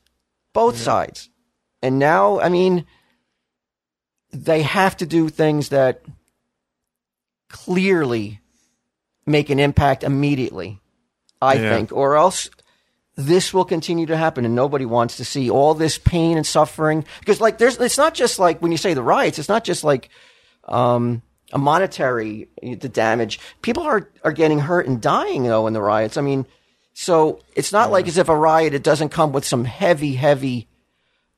both 0.54 0.78
sides. 0.78 1.30
And 1.84 2.00
now, 2.00 2.40
I 2.40 2.50
mean, 2.50 2.88
they 4.32 4.64
have 4.64 4.98
to 4.98 5.06
do 5.06 5.30
things 5.30 5.70
that 5.70 6.02
clearly 7.50 8.40
make 9.26 9.50
an 9.50 9.60
impact 9.60 10.04
immediately, 10.04 10.80
I 11.42 11.56
Yeah. 11.56 11.70
think, 11.70 11.92
or 11.92 12.16
else 12.16 12.50
this 13.18 13.52
will 13.52 13.66
continue 13.66 14.06
to 14.06 14.16
happen 14.16 14.46
and 14.46 14.54
nobody 14.54 14.86
wants 14.86 15.18
to 15.18 15.26
see 15.26 15.50
all 15.50 15.74
this 15.74 15.98
pain 15.98 16.38
and 16.38 16.46
suffering. 16.46 17.04
Because 17.20 17.42
like 17.42 17.58
there's 17.58 17.78
it's 17.78 17.98
not 17.98 18.14
just 18.14 18.38
like 18.38 18.62
when 18.62 18.72
you 18.72 18.78
say 18.78 18.94
the 18.94 19.04
riots 19.04 19.40
it's 19.40 19.50
not 19.50 19.64
just 19.64 19.84
like 19.84 20.10
um 20.66 21.24
a 21.52 21.58
monetary 21.58 22.48
the 22.62 22.88
damage. 22.88 23.40
People 23.64 23.84
are 23.84 24.10
are 24.24 24.32
getting 24.32 24.60
hurt 24.60 24.86
and 24.88 25.02
dying 25.02 25.44
though 25.44 25.66
in 25.66 25.74
the 25.74 25.82
riots. 25.82 26.16
I 26.16 26.22
mean 26.22 26.46
so 26.94 27.42
it's 27.56 27.74
not 27.74 27.92
like 27.92 28.08
as 28.08 28.20
if 28.20 28.30
a 28.30 28.38
riot 28.38 28.76
it 28.76 28.84
doesn't 28.84 29.10
come 29.10 29.32
with 29.32 29.46
some 29.46 29.66
heavy 29.66 30.14
heavy 30.14 30.68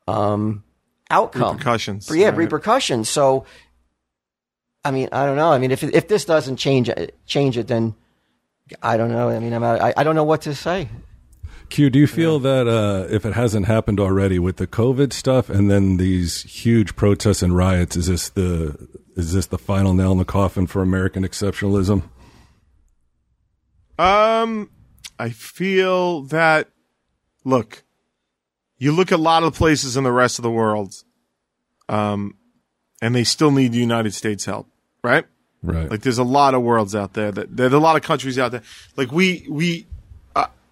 um 0.05 0.65
outcome. 1.09 1.55
Repercussions, 1.55 2.11
yeah 2.13 2.27
right. 2.27 2.37
repercussions. 2.37 3.07
So 3.07 3.45
i 4.83 4.91
mean 4.91 5.07
i 5.13 5.25
don't 5.25 5.37
know. 5.37 5.53
I 5.53 5.59
mean 5.59 5.71
if 5.71 5.81
if 5.81 6.09
this 6.09 6.25
doesn't 6.25 6.57
change 6.57 6.89
it 6.89 7.17
change 7.25 7.57
it 7.57 7.67
then 7.67 7.95
i 8.83 8.97
don't 8.97 9.11
know. 9.13 9.29
I 9.29 9.39
mean 9.39 9.53
I'm, 9.53 9.63
I, 9.63 9.93
I 9.95 10.03
don't 10.03 10.15
know 10.15 10.25
what 10.25 10.41
to 10.41 10.53
say 10.53 10.89
Q, 11.69 11.89
do 11.89 11.99
you 11.99 12.08
feel 12.08 12.39
that 12.39 12.67
uh, 12.67 13.08
if 13.13 13.25
it 13.25 13.34
hasn't 13.34 13.67
happened 13.67 13.99
already 13.99 14.39
with 14.39 14.58
the 14.58 14.67
COVID 14.67 15.13
stuff 15.13 15.49
and 15.49 15.69
then 15.69 15.97
these 15.97 16.41
huge 16.43 16.95
protests 16.95 17.43
and 17.43 17.55
riots, 17.55 17.95
is 17.95 18.08
this 18.08 18.29
the 18.29 18.88
is 19.15 19.34
this 19.34 19.45
the 19.47 19.58
final 19.58 19.93
nail 19.93 20.12
in 20.12 20.17
the 20.17 20.25
coffin 20.25 20.65
for 20.67 20.82
American 20.82 21.23
exceptionalism? 21.23 22.03
Um, 23.97 24.69
I 25.17 25.29
feel 25.29 26.23
that. 26.23 26.69
Look, 27.45 27.84
you 28.77 28.91
look 28.91 29.12
at 29.12 29.19
a 29.19 29.21
lot 29.21 29.43
of 29.43 29.55
places 29.55 29.95
in 29.95 30.03
the 30.03 30.12
rest 30.12 30.39
of 30.39 30.43
the 30.43 30.51
world, 30.51 30.93
um, 31.88 32.36
and 33.01 33.15
they 33.15 33.23
still 33.23 33.51
need 33.51 33.71
the 33.71 33.79
United 33.79 34.13
States 34.13 34.45
help, 34.45 34.67
right? 35.03 35.25
Right. 35.62 35.89
Like, 35.89 36.01
there's 36.01 36.17
a 36.17 36.23
lot 36.23 36.53
of 36.53 36.62
worlds 36.62 36.95
out 36.95 37.13
there 37.13 37.32
that 37.32 37.55
there's 37.55 37.73
a 37.73 37.79
lot 37.79 37.95
of 37.95 38.01
countries 38.01 38.39
out 38.39 38.51
there. 38.51 38.62
Like 38.95 39.12
we 39.12 39.45
we, 39.49 39.88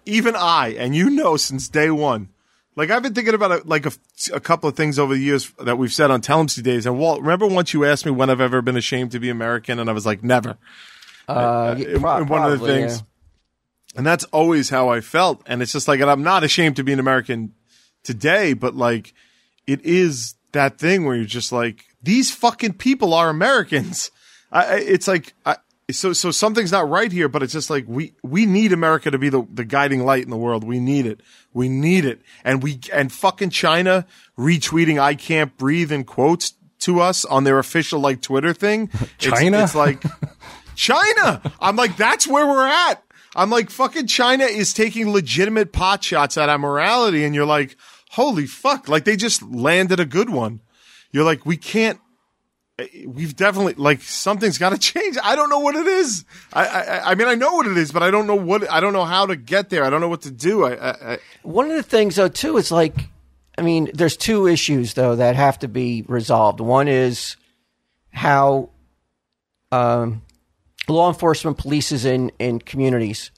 even 0.08 0.34
I 0.36 0.70
and 0.78 0.94
you 0.96 1.10
know 1.10 1.36
since 1.36 1.68
day 1.68 1.90
one. 1.90 2.28
Like 2.76 2.90
I've 2.90 3.02
been 3.02 3.14
thinking 3.14 3.34
about 3.34 3.50
it, 3.50 3.66
like 3.66 3.86
a, 3.86 3.92
a 4.32 4.38
couple 4.40 4.68
of 4.68 4.76
things 4.76 4.98
over 5.00 5.12
the 5.14 5.20
years 5.20 5.52
that 5.64 5.78
we've 5.78 5.92
said 5.92 6.10
on 6.12 6.22
Telemsy 6.22 6.62
days. 6.62 6.86
And 6.86 6.96
Walt, 6.98 7.20
remember 7.20 7.46
once 7.48 7.74
you 7.74 7.84
asked 7.84 8.06
me 8.06 8.12
when 8.12 8.30
I've 8.30 8.40
ever 8.40 8.62
been 8.62 8.76
ashamed 8.76 9.10
to 9.12 9.18
be 9.18 9.30
American, 9.30 9.80
and 9.80 9.90
I 9.90 9.92
was 9.92 10.06
like, 10.06 10.22
never. 10.22 10.56
uh, 11.26 11.74
in- 11.76 12.00
pro- 12.00 12.24
one 12.24 12.52
of 12.52 12.60
the 12.60 12.66
things. 12.66 12.98
yeah. 12.98 13.02
And 13.96 14.06
that's 14.06 14.22
always 14.26 14.70
how 14.70 14.90
I 14.90 15.00
felt. 15.00 15.42
And 15.46 15.60
it's 15.60 15.72
just 15.72 15.88
like, 15.88 15.98
and 16.00 16.08
I'm 16.10 16.22
not 16.22 16.44
ashamed 16.44 16.76
to 16.76 16.84
be 16.84 16.92
an 16.92 17.00
American 17.00 17.52
today, 18.04 18.52
but 18.52 18.76
like, 18.76 19.12
it 19.66 19.84
is 19.84 20.34
that 20.52 20.78
thing 20.78 21.04
where 21.04 21.16
you're 21.16 21.24
just 21.24 21.50
like, 21.50 21.84
these 22.02 22.30
fucking 22.32 22.74
people 22.74 23.12
are 23.12 23.28
Americans. 23.28 24.10
I- 24.52 24.76
it's 24.76 25.08
like, 25.08 25.34
I, 25.44 25.56
so, 25.90 26.12
so 26.12 26.30
something's 26.30 26.72
not 26.72 26.88
right 26.88 27.10
here, 27.10 27.28
but 27.28 27.42
it's 27.42 27.52
just 27.52 27.70
like, 27.70 27.84
we, 27.88 28.12
we 28.22 28.44
need 28.46 28.72
America 28.72 29.10
to 29.10 29.18
be 29.18 29.28
the, 29.28 29.46
the 29.52 29.64
guiding 29.64 30.04
light 30.04 30.22
in 30.22 30.30
the 30.30 30.36
world. 30.36 30.64
We 30.64 30.80
need 30.80 31.06
it. 31.06 31.20
We 31.54 31.68
need 31.68 32.04
it. 32.04 32.20
And 32.44 32.62
we, 32.62 32.80
and 32.92 33.10
fucking 33.12 33.50
China 33.50 34.06
retweeting 34.38 35.00
I 35.00 35.14
can't 35.14 35.56
breathe 35.56 35.90
in 35.90 36.04
quotes 36.04 36.52
to 36.80 37.00
us 37.00 37.24
on 37.24 37.44
their 37.44 37.58
official 37.58 38.00
like 38.00 38.20
Twitter 38.20 38.52
thing. 38.52 38.90
It's- 38.94 39.16
China? 39.18 39.62
it's 39.62 39.74
like, 39.74 40.02
China. 40.74 41.42
I'm 41.60 41.76
like, 41.76 41.96
that's 41.96 42.26
where 42.26 42.46
we're 42.46 42.66
at. 42.66 43.02
I'm 43.34 43.50
like, 43.50 43.70
fucking 43.70 44.06
China 44.06 44.44
is 44.44 44.72
taking 44.72 45.10
legitimate 45.10 45.72
pot 45.72 46.02
shots 46.04 46.36
at 46.36 46.48
our 46.48 46.58
morality. 46.58 47.24
And 47.24 47.34
you're 47.34 47.46
like, 47.46 47.76
holy 48.10 48.46
fuck. 48.46 48.88
Like 48.88 49.04
they 49.04 49.16
just 49.16 49.42
landed 49.42 50.00
a 50.00 50.04
good 50.06 50.30
one. 50.30 50.60
You're 51.12 51.24
like, 51.24 51.46
we 51.46 51.56
can't, 51.56 51.98
we've 53.06 53.34
definitely, 53.36 53.74
like 53.74 54.02
something's 54.02 54.58
got 54.58 54.70
to 54.70 54.78
change. 54.78 55.16
I 55.22 55.36
don't 55.36 55.50
know 55.50 55.58
what 55.60 55.74
it 55.74 55.86
is. 55.86 56.24
I, 56.52 56.66
I, 56.66 57.10
I 57.10 57.14
mean, 57.14 57.28
I 57.28 57.34
know 57.34 57.54
what 57.54 57.66
it 57.66 57.76
is, 57.76 57.92
but 57.92 58.02
I 58.02 58.10
don't 58.10 58.26
know 58.26 58.36
what, 58.36 58.70
I 58.70 58.80
don't 58.80 58.92
know 58.92 59.04
how 59.04 59.26
to 59.26 59.36
get 59.36 59.70
there. 59.70 59.84
I 59.84 59.90
don't 59.90 60.00
know 60.00 60.08
what 60.08 60.22
to 60.22 60.30
do. 60.30 60.64
I, 60.64 60.90
I, 60.90 61.18
One 61.42 61.70
of 61.70 61.76
the 61.76 61.82
things, 61.82 62.16
though, 62.16 62.28
too, 62.28 62.56
is 62.56 62.70
like, 62.70 62.94
I 63.58 63.62
mean, 63.62 63.90
there's 63.92 64.16
two 64.16 64.46
issues 64.46 64.94
though 64.94 65.16
that 65.16 65.34
have 65.34 65.58
to 65.58 65.68
be 65.68 66.04
resolved. 66.06 66.60
One 66.60 66.86
is 66.86 67.36
how 68.12 68.70
um, 69.72 70.22
law 70.86 71.08
enforcement 71.08 71.58
polices 71.58 72.04
in 72.04 72.30
in 72.38 72.60
communities, 72.60 73.32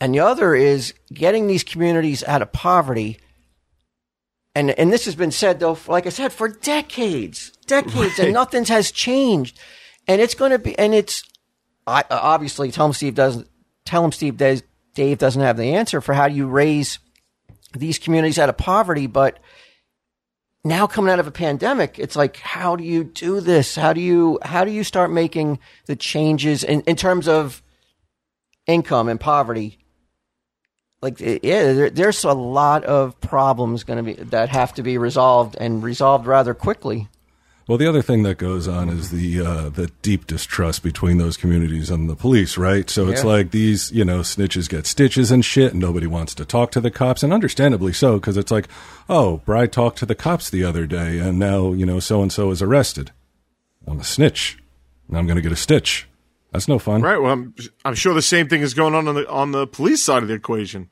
and 0.00 0.14
the 0.14 0.20
other 0.20 0.54
is 0.54 0.94
getting 1.12 1.46
these 1.46 1.62
communities 1.62 2.24
out 2.24 2.40
of 2.40 2.52
poverty. 2.52 3.18
And 4.54 4.70
and 4.70 4.92
this 4.92 5.04
has 5.06 5.14
been 5.14 5.32
said 5.32 5.60
though, 5.60 5.78
like 5.88 6.06
I 6.06 6.10
said, 6.10 6.32
for 6.32 6.48
decades, 6.48 7.50
decades, 7.66 8.18
and 8.18 8.32
nothing 8.32 8.64
has 8.66 8.92
changed. 8.92 9.58
And 10.06 10.20
it's 10.20 10.34
going 10.34 10.50
to 10.50 10.58
be, 10.58 10.78
and 10.78 10.94
it's 10.94 11.24
I, 11.86 12.00
uh, 12.02 12.18
obviously 12.22 12.70
Tell 12.70 12.86
'em 12.86 12.92
Steve 12.92 13.14
doesn't 13.14 13.48
Tell 13.84 14.04
'em 14.04 14.12
Steve 14.12 14.36
does, 14.36 14.62
Dave 14.94 15.18
doesn't 15.18 15.42
have 15.42 15.56
the 15.56 15.74
answer 15.74 16.00
for 16.00 16.14
how 16.14 16.28
do 16.28 16.34
you 16.34 16.46
raise 16.46 16.98
these 17.72 17.98
communities 17.98 18.38
out 18.38 18.48
of 18.48 18.56
poverty, 18.56 19.06
but 19.06 19.38
now 20.64 20.86
coming 20.86 21.12
out 21.12 21.18
of 21.18 21.26
a 21.26 21.32
pandemic, 21.32 21.98
it's 21.98 22.16
like, 22.16 22.38
how 22.38 22.74
do 22.76 22.84
you 22.84 23.04
do 23.04 23.40
this? 23.40 23.76
How 23.76 23.92
do 23.92 24.00
you, 24.00 24.38
how 24.42 24.64
do 24.64 24.70
you 24.70 24.82
start 24.82 25.10
making 25.10 25.58
the 25.86 25.96
changes 25.96 26.64
in, 26.64 26.80
in 26.82 26.96
terms 26.96 27.28
of 27.28 27.62
income 28.66 29.08
and 29.08 29.20
poverty? 29.20 29.83
Like, 31.04 31.20
yeah, 31.20 31.72
there, 31.72 31.90
there's 31.90 32.24
a 32.24 32.32
lot 32.32 32.82
of 32.84 33.20
problems 33.20 33.84
going 33.84 33.98
to 33.98 34.02
be 34.02 34.14
that 34.24 34.48
have 34.48 34.72
to 34.74 34.82
be 34.82 34.96
resolved 34.98 35.54
and 35.60 35.82
resolved 35.82 36.26
rather 36.26 36.54
quickly. 36.54 37.08
Well, 37.66 37.78
the 37.78 37.86
other 37.86 38.02
thing 38.02 38.24
that 38.24 38.36
goes 38.36 38.66
on 38.68 38.88
is 38.90 39.10
the 39.10 39.40
uh, 39.40 39.68
the 39.70 39.90
deep 40.02 40.26
distrust 40.26 40.82
between 40.82 41.16
those 41.18 41.36
communities 41.36 41.88
and 41.90 42.10
the 42.10 42.14
police, 42.16 42.58
right? 42.58 42.88
So 42.90 43.08
it's 43.08 43.22
Yeah. 43.22 43.28
like 43.28 43.50
these, 43.52 43.90
you 43.92 44.04
know, 44.04 44.20
snitches 44.20 44.68
get 44.68 44.86
stitches 44.86 45.30
and 45.30 45.42
shit, 45.44 45.72
and 45.72 45.80
nobody 45.80 46.06
wants 46.06 46.34
to 46.36 46.44
talk 46.44 46.70
to 46.72 46.80
the 46.80 46.90
cops, 46.90 47.22
and 47.22 47.32
understandably 47.32 47.92
so, 47.94 48.14
because 48.14 48.36
it's 48.36 48.50
like, 48.50 48.68
oh, 49.08 49.38
Bride 49.46 49.72
talked 49.72 49.98
to 49.98 50.06
the 50.06 50.14
cops 50.14 50.50
the 50.50 50.64
other 50.64 50.86
day, 50.86 51.18
and 51.18 51.38
now 51.38 51.72
you 51.72 51.86
know 51.86 52.00
so 52.00 52.20
and 52.22 52.30
so 52.32 52.50
is 52.50 52.60
arrested. 52.60 53.12
I'm 53.86 54.00
a 54.00 54.04
snitch. 54.04 54.58
Now 55.08 55.18
I'm 55.18 55.26
going 55.26 55.36
to 55.36 55.42
get 55.42 55.52
a 55.52 55.56
stitch. 55.56 56.06
That's 56.52 56.68
no 56.68 56.78
fun. 56.78 57.00
Right. 57.02 57.18
Well, 57.20 57.32
I'm, 57.32 57.54
I'm 57.84 57.94
sure 57.94 58.14
the 58.14 58.22
same 58.22 58.46
thing 58.48 58.60
is 58.62 58.74
going 58.74 58.94
on 58.94 59.08
on 59.08 59.14
the 59.16 59.28
on 59.28 59.52
the 59.52 59.66
police 59.66 60.02
side 60.02 60.22
of 60.22 60.28
the 60.28 60.34
equation, 60.34 60.88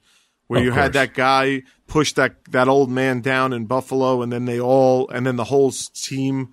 where 0.48 0.60
Of 0.60 0.66
you 0.66 0.70
had 0.72 0.92
that 0.94 1.14
guy 1.14 1.62
push 1.86 2.12
that 2.14 2.36
that 2.50 2.68
old 2.68 2.90
man 2.90 3.20
down 3.20 3.52
in 3.52 3.66
Buffalo, 3.66 4.22
and 4.22 4.32
then 4.32 4.44
they 4.44 4.60
all, 4.60 5.08
and 5.10 5.26
then 5.26 5.36
the 5.36 5.44
whole 5.44 5.70
team, 5.72 6.52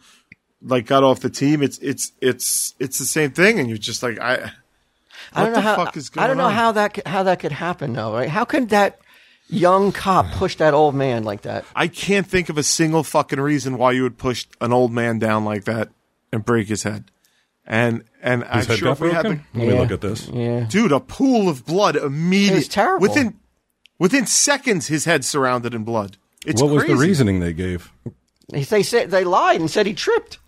like 0.62 0.86
got 0.86 1.04
off 1.04 1.20
the 1.22 1.30
team. 1.30 1.62
It's 1.64 1.78
it's 1.80 2.12
it's 2.22 2.76
it's 2.80 3.00
the 3.00 3.06
same 3.06 3.32
thing, 3.32 3.60
and 3.60 3.68
you're 3.70 3.78
just 3.78 4.04
like 4.04 4.20
I. 4.20 4.52
I 5.34 5.44
don't 5.44 5.52
know 5.52 5.56
the 5.58 5.62
how. 5.62 5.76
fuck 5.76 5.98
is 5.98 6.10
I 6.18 6.28
don't 6.28 6.38
know 6.38 6.46
on? 6.46 6.54
how 6.54 6.72
that 6.72 7.06
how 7.08 7.24
that 7.24 7.40
could 7.40 7.52
happen 7.52 7.94
though. 7.94 8.14
Right? 8.14 8.30
How 8.30 8.46
could 8.46 8.70
that 8.70 9.00
young 9.48 9.92
cop 9.92 10.26
push 10.34 10.56
that 10.56 10.74
old 10.74 10.96
man 10.96 11.24
like 11.24 11.42
that? 11.42 11.66
I 11.76 11.88
can't 11.88 12.26
think 12.26 12.50
of 12.50 12.58
a 12.58 12.64
single 12.64 13.04
fucking 13.04 13.40
reason 13.40 13.78
why 13.78 13.92
you 13.92 14.04
would 14.04 14.18
push 14.18 14.46
an 14.62 14.72
old 14.74 14.92
man 14.92 15.20
down 15.20 15.46
like 15.46 15.66
that 15.66 15.90
and 16.32 16.44
break 16.46 16.68
his 16.68 16.84
head. 16.84 17.12
And 17.66 18.04
and 18.24 18.44
I'm 18.46 18.58
His 18.60 18.68
head 18.68 18.78
sure 18.80 18.92
if 18.94 19.00
we 19.02 19.12
had 19.12 19.22
broken? 19.24 19.46
the 19.54 19.60
Let 19.60 19.68
me 19.68 19.80
look 19.80 19.92
at 19.92 20.02
this. 20.02 20.28
Yeah. 20.30 20.62
dude 20.68 20.92
a 20.92 21.00
pool 21.00 21.48
of 21.48 21.66
blood 21.66 21.96
immediately. 21.96 22.60
It's 22.60 22.68
terrible. 22.68 23.02
Within 23.08 23.39
within 24.00 24.26
seconds, 24.26 24.88
his 24.88 25.06
head 25.06 25.24
surrounded 25.24 25.74
in 25.76 25.84
blood. 25.84 26.18
It's 26.46 26.62
what 26.62 26.72
was 26.72 26.86
the 26.86 26.96
reasoning 26.96 27.40
they 27.42 27.54
gave? 27.54 27.92
They 28.52 28.82
said 28.82 29.12
they 29.12 29.24
lied 29.24 29.60
and 29.60 29.70
said 29.70 29.86
he 29.86 29.94
tripped. 29.94 30.40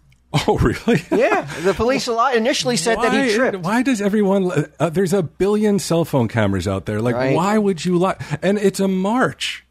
Oh, 0.48 0.58
really? 0.60 1.02
Yeah, 1.12 1.42
the 1.62 1.74
police 1.74 2.08
lied 2.08 2.38
initially 2.38 2.78
said 2.78 2.98
that 3.00 3.12
he 3.14 3.36
tripped. 3.36 3.58
Why 3.58 3.84
does 3.84 4.02
everyone? 4.02 4.50
Uh, 4.80 4.90
there's 4.90 5.12
a 5.14 5.22
billion 5.22 5.78
cell 5.78 6.06
phone 6.06 6.28
cameras 6.30 6.68
out 6.68 6.86
there. 6.86 7.02
Like, 7.02 7.16
Right. 7.16 7.36
why 7.36 7.58
would 7.58 7.84
you 7.84 7.98
lie? 7.98 8.16
And 8.42 8.58
it's 8.58 8.80
a 8.80 8.88
march, 8.88 9.66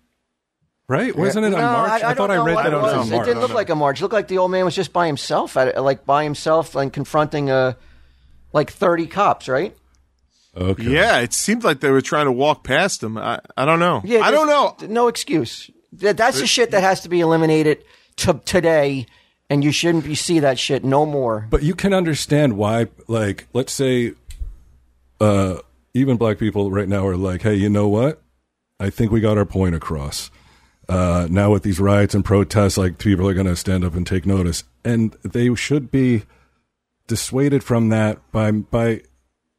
right? 0.86 1.16
Wasn't 1.16 1.44
it 1.46 1.54
a 1.54 1.56
march? 1.56 2.02
I, 2.02 2.10
I, 2.10 2.14
thought 2.14 2.30
I 2.30 2.36
read 2.44 2.58
that 2.58 2.66
it 2.66 2.72
it 2.74 2.76
was 2.76 2.94
was. 2.94 3.10
a 3.10 3.14
It 3.14 3.16
march. 3.16 3.26
didn't 3.26 3.40
look 3.40 3.54
like 3.54 3.70
a 3.70 3.74
march. 3.74 4.00
It 4.00 4.02
looked 4.02 4.12
like 4.12 4.28
the 4.28 4.36
old 4.38 4.50
man 4.50 4.66
was 4.66 4.76
just 4.76 4.92
by 4.92 5.06
himself, 5.06 5.56
at, 5.56 5.82
like 5.82 6.04
by 6.04 6.24
himself, 6.24 6.74
and 6.76 6.92
confronting 6.92 7.50
uh 7.50 7.72
like 8.52 8.70
thirty 8.70 9.06
cops. 9.06 9.48
Right? 9.48 9.74
Okay. 10.56 10.82
Yeah, 10.82 11.20
it 11.20 11.32
seemed 11.32 11.62
like 11.62 11.80
they 11.80 11.90
were 11.90 12.00
trying 12.00 12.26
to 12.26 12.32
walk 12.32 12.64
past 12.64 13.02
him. 13.02 13.16
I, 13.16 13.40
I 13.56 13.64
don't 13.64 13.78
know. 13.78 14.02
Yeah, 14.04 14.20
I 14.20 14.30
don't 14.30 14.48
know. 14.48 14.76
No 14.88 15.08
excuse. 15.08 15.70
That, 15.92 16.16
that's 16.16 16.40
the 16.40 16.46
shit 16.46 16.72
that 16.72 16.82
has 16.82 17.00
to 17.02 17.08
be 17.08 17.20
eliminated 17.20 17.84
to 18.16 18.40
today, 18.44 19.06
and 19.48 19.62
you 19.62 19.72
shouldn't 19.72 20.04
be 20.04 20.14
see 20.14 20.40
that 20.40 20.58
shit 20.58 20.84
no 20.84 21.06
more. 21.06 21.46
But 21.50 21.62
you 21.62 21.74
can 21.74 21.94
understand 21.94 22.56
why, 22.56 22.88
like, 23.06 23.46
let's 23.52 23.72
say, 23.72 24.14
uh, 25.20 25.58
even 25.94 26.16
black 26.16 26.38
people 26.38 26.70
right 26.70 26.88
now 26.88 27.06
are 27.06 27.16
like, 27.16 27.42
hey, 27.42 27.54
you 27.54 27.68
know 27.68 27.88
what? 27.88 28.22
I 28.78 28.90
think 28.90 29.12
we 29.12 29.20
got 29.20 29.38
our 29.38 29.44
point 29.44 29.74
across. 29.74 30.30
Uh, 30.88 31.28
now 31.30 31.52
with 31.52 31.62
these 31.62 31.78
riots 31.78 32.14
and 32.14 32.24
protests, 32.24 32.76
like 32.76 32.98
people 32.98 33.28
are 33.28 33.34
going 33.34 33.46
to 33.46 33.54
stand 33.54 33.84
up 33.84 33.94
and 33.94 34.06
take 34.06 34.26
notice, 34.26 34.64
and 34.84 35.16
they 35.22 35.54
should 35.54 35.90
be 35.90 36.22
dissuaded 37.06 37.62
from 37.62 37.90
that 37.90 38.18
by 38.32 38.50
by 38.50 39.02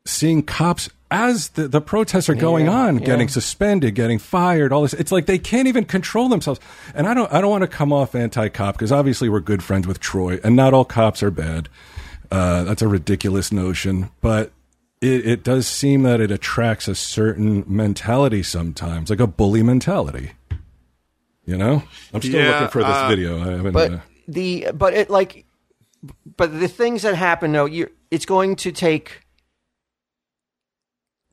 seeing 0.05 0.43
cops 0.43 0.89
as 1.09 1.49
the, 1.49 1.67
the 1.67 1.81
protests 1.81 2.29
are 2.29 2.35
going 2.35 2.65
Yeah, 2.65 2.71
on, 2.71 2.99
yeah. 2.99 3.05
getting 3.05 3.27
suspended, 3.27 3.95
getting 3.95 4.17
fired, 4.17 4.71
all 4.71 4.81
this. 4.83 4.93
It's 4.93 5.11
like 5.11 5.25
they 5.25 5.37
can't 5.37 5.67
even 5.67 5.83
control 5.83 6.29
themselves. 6.29 6.59
And 6.95 7.05
I 7.05 7.13
don't 7.13 7.31
I 7.33 7.41
don't 7.41 7.49
want 7.51 7.63
to 7.63 7.67
come 7.67 7.91
off 7.91 8.15
anti-cop 8.15 8.75
because 8.75 8.91
obviously 8.91 9.27
we're 9.29 9.41
good 9.41 9.61
friends 9.63 9.87
with 9.87 9.99
Troy, 9.99 10.39
and 10.43 10.55
not 10.55 10.73
all 10.73 10.85
cops 10.85 11.21
are 11.21 11.31
bad. 11.31 11.67
Uh, 12.31 12.63
that's 12.63 12.81
a 12.81 12.87
ridiculous 12.87 13.51
notion, 13.51 14.09
but 14.21 14.53
it, 15.01 15.27
it 15.27 15.43
does 15.43 15.67
seem 15.67 16.03
that 16.03 16.21
it 16.21 16.31
attracts 16.31 16.87
a 16.87 16.95
certain 16.95 17.65
mentality 17.67 18.41
sometimes, 18.41 19.09
like 19.09 19.19
a 19.19 19.27
bully 19.27 19.63
mentality. 19.63 20.31
You 21.45 21.57
know, 21.57 21.83
I'm 22.13 22.21
still 22.21 22.39
Yeah, 22.39 22.51
looking 22.51 22.67
for 22.69 22.83
this 22.83 22.95
uh, 22.95 23.07
video. 23.09 23.41
I 23.41 23.51
haven't. 23.57 23.73
But 23.73 23.91
uh, 23.91 23.99
the 24.29 24.67
but 24.73 24.93
it 24.93 25.09
like, 25.09 25.45
but 26.37 26.57
the 26.57 26.69
things 26.69 27.01
that 27.01 27.15
happen 27.15 27.51
though, 27.51 27.65
you 27.65 27.89
it's 28.11 28.25
going 28.25 28.55
to 28.57 28.71
take 28.71 29.23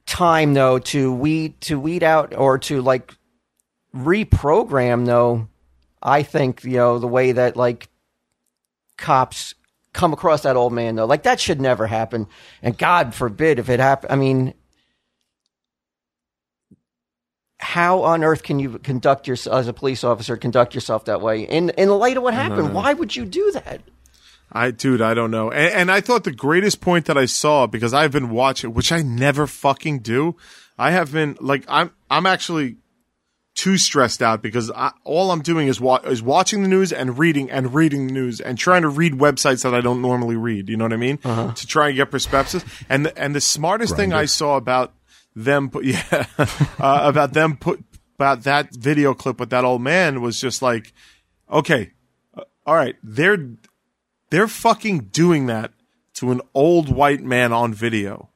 time 0.08 0.54
though 0.54 0.78
to 0.78 1.12
weed 1.12 1.60
to 1.60 1.78
weed 1.78 2.02
out 2.02 2.34
or 2.34 2.58
to 2.58 2.80
like 2.80 3.14
reprogram 3.94 5.06
though. 5.06 5.48
I 6.02 6.22
think 6.22 6.64
you 6.64 6.72
know 6.78 6.98
the 6.98 7.06
way 7.06 7.32
that 7.32 7.56
like 7.56 7.88
cops 8.96 9.54
come 9.92 10.12
across 10.12 10.42
that 10.42 10.56
old 10.56 10.72
man 10.72 10.96
though, 10.96 11.04
like 11.04 11.24
that 11.24 11.38
should 11.38 11.60
never 11.60 11.86
happen, 11.86 12.26
and 12.62 12.76
God 12.76 13.14
forbid 13.14 13.58
if 13.58 13.68
it 13.68 13.80
happen. 13.80 14.10
I 14.10 14.16
mean. 14.16 14.54
How 17.60 18.02
on 18.04 18.22
earth 18.22 18.44
can 18.44 18.60
you 18.60 18.78
conduct 18.78 19.26
yourself 19.26 19.56
as 19.58 19.66
a 19.66 19.72
police 19.72 20.04
officer? 20.04 20.36
Conduct 20.36 20.76
yourself 20.76 21.06
that 21.06 21.20
way 21.20 21.42
in 21.42 21.70
in 21.70 21.88
the 21.88 21.96
light 21.96 22.16
of 22.16 22.22
what 22.22 22.32
happened? 22.32 22.72
Why 22.72 22.94
would 22.94 23.16
you 23.16 23.24
do 23.24 23.50
that? 23.50 23.80
I, 24.50 24.70
dude, 24.70 25.02
I 25.02 25.14
don't 25.14 25.30
know. 25.30 25.50
And, 25.50 25.74
and 25.74 25.90
I 25.90 26.00
thought 26.00 26.24
the 26.24 26.32
greatest 26.32 26.80
point 26.80 27.06
that 27.06 27.18
I 27.18 27.26
saw 27.26 27.66
because 27.66 27.92
I've 27.92 28.12
been 28.12 28.30
watching, 28.30 28.72
which 28.74 28.92
I 28.92 29.02
never 29.02 29.46
fucking 29.46 30.00
do. 30.00 30.36
I 30.78 30.92
have 30.92 31.12
been 31.12 31.36
like, 31.40 31.64
I'm, 31.68 31.90
I'm 32.10 32.26
actually 32.26 32.76
too 33.54 33.76
stressed 33.76 34.22
out 34.22 34.40
because 34.40 34.70
I, 34.70 34.92
all 35.02 35.32
I'm 35.32 35.42
doing 35.42 35.66
is 35.66 35.80
wa- 35.80 36.00
is 36.04 36.22
watching 36.22 36.62
the 36.62 36.68
news 36.68 36.92
and 36.92 37.18
reading 37.18 37.50
and 37.50 37.74
reading 37.74 38.06
the 38.06 38.12
news 38.12 38.40
and 38.40 38.56
trying 38.56 38.82
to 38.82 38.88
read 38.88 39.14
websites 39.14 39.64
that 39.64 39.74
I 39.74 39.80
don't 39.80 40.00
normally 40.00 40.36
read. 40.36 40.68
You 40.68 40.76
know 40.76 40.84
what 40.84 40.92
I 40.92 40.96
mean? 40.96 41.18
To 41.52 41.66
try 41.66 41.88
and 41.88 41.96
get 41.96 42.10
perspectives. 42.10 42.64
And 42.88 43.06
the, 43.06 43.18
and 43.18 43.34
the 43.34 43.40
smartest 43.40 43.96
thing 43.96 44.12
I 44.12 44.26
saw 44.26 44.56
about 44.56 44.94
them, 45.34 45.70
put, 45.70 45.84
yeah, 45.86 46.26
uh, 46.38 47.00
about 47.02 47.32
them 47.32 47.56
put 47.56 47.84
about 48.14 48.44
that 48.44 48.74
video 48.74 49.12
clip 49.14 49.38
with 49.40 49.50
that 49.50 49.64
old 49.64 49.82
man 49.82 50.20
was 50.20 50.40
just 50.40 50.62
like, 50.62 50.92
okay, 51.50 51.90
uh, 52.36 52.42
all 52.66 52.74
right, 52.74 52.96
they're 53.02 53.36
they're 54.30 54.48
fucking 54.48 55.08
doing 55.12 55.46
that 55.46 55.72
to 56.14 56.30
an 56.30 56.40
old 56.54 56.88
white 56.88 57.22
man 57.22 57.52
on 57.52 57.72
video. 57.72 58.30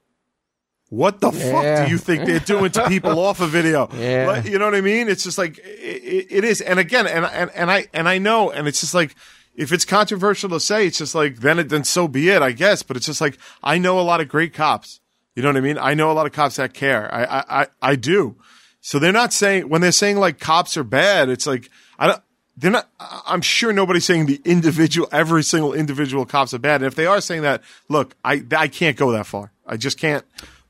What 0.88 1.20
the 1.20 1.32
fuck 1.32 1.86
do 1.86 1.90
you 1.90 1.96
think 1.96 2.26
they're 2.26 2.38
doing 2.38 2.70
to 2.72 2.86
people 2.88 3.18
off 3.18 3.40
a 3.40 3.46
video? 3.46 3.88
Yeah. 3.94 4.26
Like, 4.26 4.44
you 4.44 4.58
know 4.58 4.66
what 4.66 4.74
I 4.74 4.82
mean? 4.82 5.08
It's 5.08 5.24
just 5.24 5.38
like 5.38 5.58
it, 5.58 6.26
it 6.30 6.44
is. 6.44 6.60
And 6.60 6.78
again, 6.78 7.06
and, 7.06 7.24
and 7.24 7.50
and 7.54 7.70
I 7.70 7.86
and 7.94 8.06
I 8.06 8.18
know, 8.18 8.50
and 8.50 8.68
it's 8.68 8.80
just 8.80 8.92
like 8.92 9.14
if 9.54 9.72
it's 9.72 9.86
controversial 9.86 10.50
to 10.50 10.60
say, 10.60 10.86
it's 10.86 10.98
just 10.98 11.14
like 11.14 11.36
then 11.40 11.58
it, 11.60 11.70
then 11.70 11.84
so 11.84 12.08
be 12.08 12.28
it, 12.28 12.42
I 12.42 12.52
guess. 12.52 12.82
But 12.82 12.98
it's 12.98 13.06
just 13.06 13.22
like 13.22 13.38
I 13.62 13.78
know 13.78 13.98
a 13.98 14.02
lot 14.02 14.20
of 14.20 14.28
great 14.28 14.52
cops. 14.52 15.00
You 15.34 15.42
know 15.42 15.48
what 15.48 15.56
I 15.56 15.62
mean? 15.62 15.78
I 15.78 15.94
know 15.94 16.10
a 16.10 16.12
lot 16.12 16.26
of 16.26 16.32
cops 16.32 16.56
that 16.56 16.74
care. 16.74 17.12
I 17.12 17.24
I 17.24 17.62
I, 17.62 17.66
I 17.80 17.96
do. 17.96 18.36
So 18.82 18.98
they're 18.98 19.12
not 19.12 19.32
saying 19.32 19.70
when 19.70 19.80
they're 19.80 19.92
saying 19.92 20.18
like 20.18 20.40
cops 20.40 20.76
are 20.76 20.84
bad. 20.84 21.30
It's 21.30 21.46
like 21.46 21.70
I 21.98 22.08
don't. 22.08 22.22
They're 22.56 22.70
not. 22.70 22.88
I'm 23.00 23.40
sure 23.40 23.72
nobody's 23.72 24.04
saying 24.04 24.26
the 24.26 24.40
individual, 24.44 25.08
every 25.10 25.42
single 25.42 25.72
individual 25.72 26.26
cops 26.26 26.52
are 26.52 26.58
bad. 26.58 26.82
And 26.82 26.86
if 26.86 26.94
they 26.94 27.06
are 27.06 27.20
saying 27.20 27.42
that, 27.42 27.62
look, 27.88 28.14
I 28.24 28.44
I 28.56 28.68
can't 28.68 28.96
go 28.96 29.12
that 29.12 29.26
far. 29.26 29.52
I 29.66 29.76
just 29.76 29.98
can't. 29.98 30.24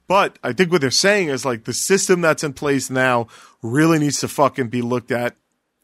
But 0.07 0.39
I 0.43 0.53
think 0.53 0.71
what 0.71 0.81
they're 0.81 0.91
saying 0.91 1.29
is 1.29 1.45
like 1.45 1.65
the 1.65 1.73
system 1.73 2.21
that's 2.21 2.45
in 2.45 2.53
place 2.53 2.91
now 2.91 3.29
really 3.63 3.99
needs 3.99 4.21
to 4.21 4.29
fucking 4.29 4.69
be 4.69 4.83
looked 4.83 5.11
at 5.11 5.37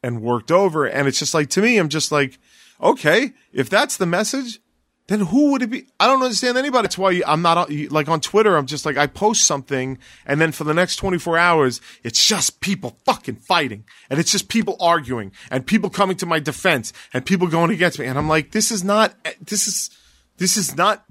and 0.02 0.22
worked 0.22 0.52
over. 0.52 0.86
And 0.86 1.08
it's 1.08 1.18
just 1.18 1.34
like 1.34 1.50
to 1.50 1.62
me, 1.62 1.78
I'm 1.78 1.88
just 1.88 2.12
like, 2.12 2.38
okay, 2.80 3.32
if 3.52 3.68
that's 3.68 3.96
the 3.96 4.06
message, 4.06 4.60
then 5.08 5.20
who 5.20 5.50
would 5.50 5.62
it 5.62 5.70
be? 5.70 5.86
I 5.98 6.06
don't 6.06 6.22
understand 6.22 6.56
anybody. 6.56 6.82
That's 6.82 6.96
why 6.96 7.22
I'm 7.26 7.42
not 7.42 7.70
like 7.90 8.08
on 8.08 8.20
Twitter. 8.20 8.56
I'm 8.56 8.66
just 8.66 8.86
like 8.86 8.96
I 8.96 9.06
post 9.06 9.44
something, 9.44 9.98
and 10.24 10.40
then 10.40 10.52
for 10.52 10.64
the 10.64 10.74
next 10.74 10.96
24 10.96 11.36
hours, 11.36 11.80
it's 12.04 12.24
just 12.24 12.60
people 12.60 12.96
fucking 13.04 13.36
fighting, 13.36 13.84
and 14.08 14.20
it's 14.20 14.30
just 14.30 14.48
people 14.48 14.76
arguing, 14.80 15.32
and 15.50 15.66
people 15.66 15.90
coming 15.90 16.16
to 16.18 16.26
my 16.26 16.38
defense, 16.38 16.92
and 17.12 17.26
people 17.26 17.48
going 17.48 17.70
against 17.70 17.98
me, 17.98 18.06
and 18.06 18.16
I'm 18.16 18.28
like, 18.28 18.52
this 18.52 18.70
is 18.70 18.84
not. 18.84 19.14
This 19.40 19.66
is. 19.66 19.90
This 20.38 20.56
is 20.56 20.76
not. 20.76 21.04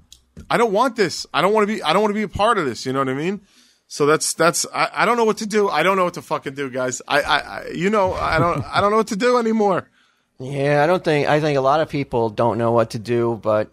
I 0.50 0.56
don't 0.56 0.72
want 0.72 0.96
this. 0.96 1.26
I 1.32 1.42
don't 1.42 1.52
want 1.52 1.68
to 1.68 1.74
be. 1.74 1.82
I 1.82 1.92
don't 1.92 2.02
want 2.02 2.10
to 2.10 2.14
be 2.14 2.22
a 2.22 2.28
part 2.28 2.58
of 2.58 2.64
this. 2.64 2.84
You 2.86 2.92
know 2.92 3.00
what 3.00 3.08
I 3.08 3.14
mean? 3.14 3.42
So 3.86 4.06
that's 4.06 4.34
that's. 4.34 4.66
I, 4.74 4.88
I 4.92 5.04
don't 5.04 5.16
know 5.16 5.24
what 5.24 5.38
to 5.38 5.46
do. 5.46 5.68
I 5.68 5.82
don't 5.82 5.96
know 5.96 6.04
what 6.04 6.14
to 6.14 6.22
fucking 6.22 6.54
do, 6.54 6.70
guys. 6.70 7.00
I, 7.06 7.20
I, 7.20 7.38
I 7.38 7.68
you 7.68 7.90
know 7.90 8.14
I 8.14 8.38
don't 8.38 8.64
I 8.64 8.80
don't 8.80 8.90
know 8.90 8.96
what 8.96 9.08
to 9.08 9.16
do 9.16 9.38
anymore. 9.38 9.88
Yeah, 10.38 10.82
I 10.82 10.86
don't 10.86 11.04
think. 11.04 11.28
I 11.28 11.40
think 11.40 11.58
a 11.58 11.60
lot 11.60 11.80
of 11.80 11.88
people 11.88 12.30
don't 12.30 12.58
know 12.58 12.72
what 12.72 12.90
to 12.90 12.98
do, 12.98 13.38
but 13.42 13.70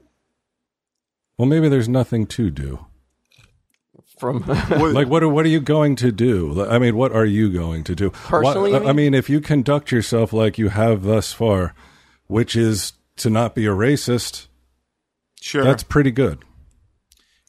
well, 1.37 1.47
maybe 1.47 1.67
there's 1.69 1.89
nothing 1.89 2.25
to 2.27 2.49
do. 2.49 2.85
from 4.19 4.39
like 4.69 5.07
what 5.07 5.23
are, 5.23 5.29
what 5.29 5.45
are 5.45 5.49
you 5.49 5.59
going 5.59 5.95
to 5.97 6.11
do 6.11 6.65
i 6.69 6.79
mean 6.79 6.95
what 6.95 7.11
are 7.11 7.25
you 7.25 7.51
going 7.51 7.83
to 7.83 7.93
do 7.95 8.09
Personally, 8.11 8.71
What- 8.71 8.83
i 8.83 8.87
mean? 8.87 8.95
mean 8.95 9.13
if 9.13 9.29
you 9.29 9.41
conduct 9.41 9.91
yourself 9.91 10.31
like 10.31 10.57
you 10.57 10.69
have 10.69 11.03
thus 11.03 11.33
far 11.33 11.73
which 12.27 12.55
is 12.55 12.93
to 13.17 13.29
not 13.29 13.55
be 13.55 13.65
a 13.65 13.69
racist 13.71 14.47
Sure, 15.41 15.63
that's 15.65 15.83
pretty 15.83 16.11
good 16.11 16.39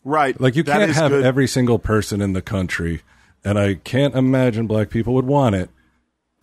right. 0.05 0.39
like 0.41 0.57
you 0.57 0.63
That 0.65 0.79
can't 0.79 0.91
have 0.93 1.11
good. 1.13 1.25
every 1.25 1.47
single 1.47 1.79
person 1.79 2.21
in 2.21 2.33
the 2.33 2.43
country 2.43 3.03
and 3.45 3.59
i 3.59 3.75
can't 3.75 4.15
imagine 4.17 4.67
black 4.67 4.91
people 4.91 5.15
would 5.15 5.27
want 5.27 5.55
it 5.55 5.71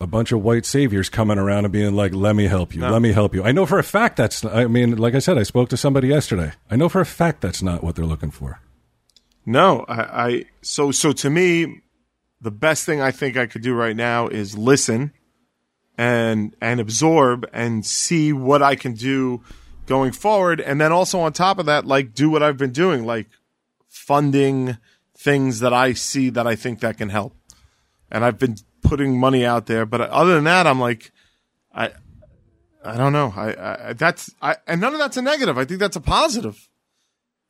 a 0.00 0.06
bunch 0.06 0.32
of 0.32 0.42
white 0.42 0.66
saviors 0.66 1.08
coming 1.08 1.38
around 1.38 1.64
and 1.64 1.72
being 1.72 1.94
like 1.94 2.12
let 2.14 2.34
me 2.36 2.46
help 2.46 2.74
you 2.74 2.80
let 2.82 3.00
me 3.00 3.12
help 3.12 3.34
you 3.34 3.44
i 3.44 3.52
know 3.52 3.64
for 3.64 3.78
a 3.78 3.82
fact 3.84 4.16
that's 4.16 4.44
i 4.44 4.66
mean 4.66 4.96
like 4.96 5.14
i 5.14 5.18
said 5.18 5.38
i 5.38 5.42
spoke 5.44 5.68
to 5.68 5.76
somebody 5.76 6.08
yesterday 6.08 6.52
i 6.70 6.76
know 6.76 6.88
for 6.88 7.00
a 7.00 7.06
fact 7.06 7.40
that's 7.40 7.62
not 7.62 7.82
what 7.82 7.94
they're 7.94 8.04
looking 8.04 8.30
for 8.30 8.60
No, 9.46 9.84
I, 9.88 10.26
I 10.26 10.44
so 10.62 10.90
so 10.90 11.12
to 11.12 11.28
me, 11.28 11.82
the 12.40 12.50
best 12.50 12.86
thing 12.86 13.00
I 13.02 13.10
think 13.10 13.36
I 13.36 13.46
could 13.46 13.62
do 13.62 13.74
right 13.74 13.94
now 13.96 14.26
is 14.28 14.56
listen 14.56 15.12
and 15.98 16.56
and 16.60 16.80
absorb 16.80 17.46
and 17.52 17.84
see 17.84 18.32
what 18.32 18.62
I 18.62 18.74
can 18.74 18.94
do 18.94 19.42
going 19.86 20.12
forward. 20.12 20.60
And 20.60 20.80
then 20.80 20.92
also 20.92 21.20
on 21.20 21.32
top 21.32 21.58
of 21.58 21.66
that, 21.66 21.84
like 21.86 22.14
do 22.14 22.30
what 22.30 22.42
I've 22.42 22.56
been 22.56 22.72
doing, 22.72 23.04
like 23.04 23.28
funding 23.88 24.78
things 25.16 25.60
that 25.60 25.72
I 25.74 25.92
see 25.92 26.30
that 26.30 26.46
I 26.46 26.56
think 26.56 26.80
that 26.80 26.96
can 26.96 27.10
help. 27.10 27.34
And 28.10 28.24
I've 28.24 28.38
been 28.38 28.56
putting 28.84 29.18
money 29.18 29.44
out 29.44 29.66
there. 29.66 29.84
But 29.86 30.02
other 30.02 30.34
than 30.34 30.44
that, 30.44 30.66
I'm 30.66 30.78
like, 30.78 31.10
I, 31.74 31.90
I 32.84 32.96
don't 32.96 33.12
know. 33.12 33.32
I, 33.34 33.88
I 33.88 33.92
that's 33.94 34.32
I, 34.40 34.56
and 34.66 34.80
none 34.80 34.92
of 34.92 35.00
that's 35.00 35.16
a 35.16 35.22
negative. 35.22 35.58
I 35.58 35.64
think 35.64 35.80
that's 35.80 35.96
a 35.96 36.00
positive. 36.00 36.68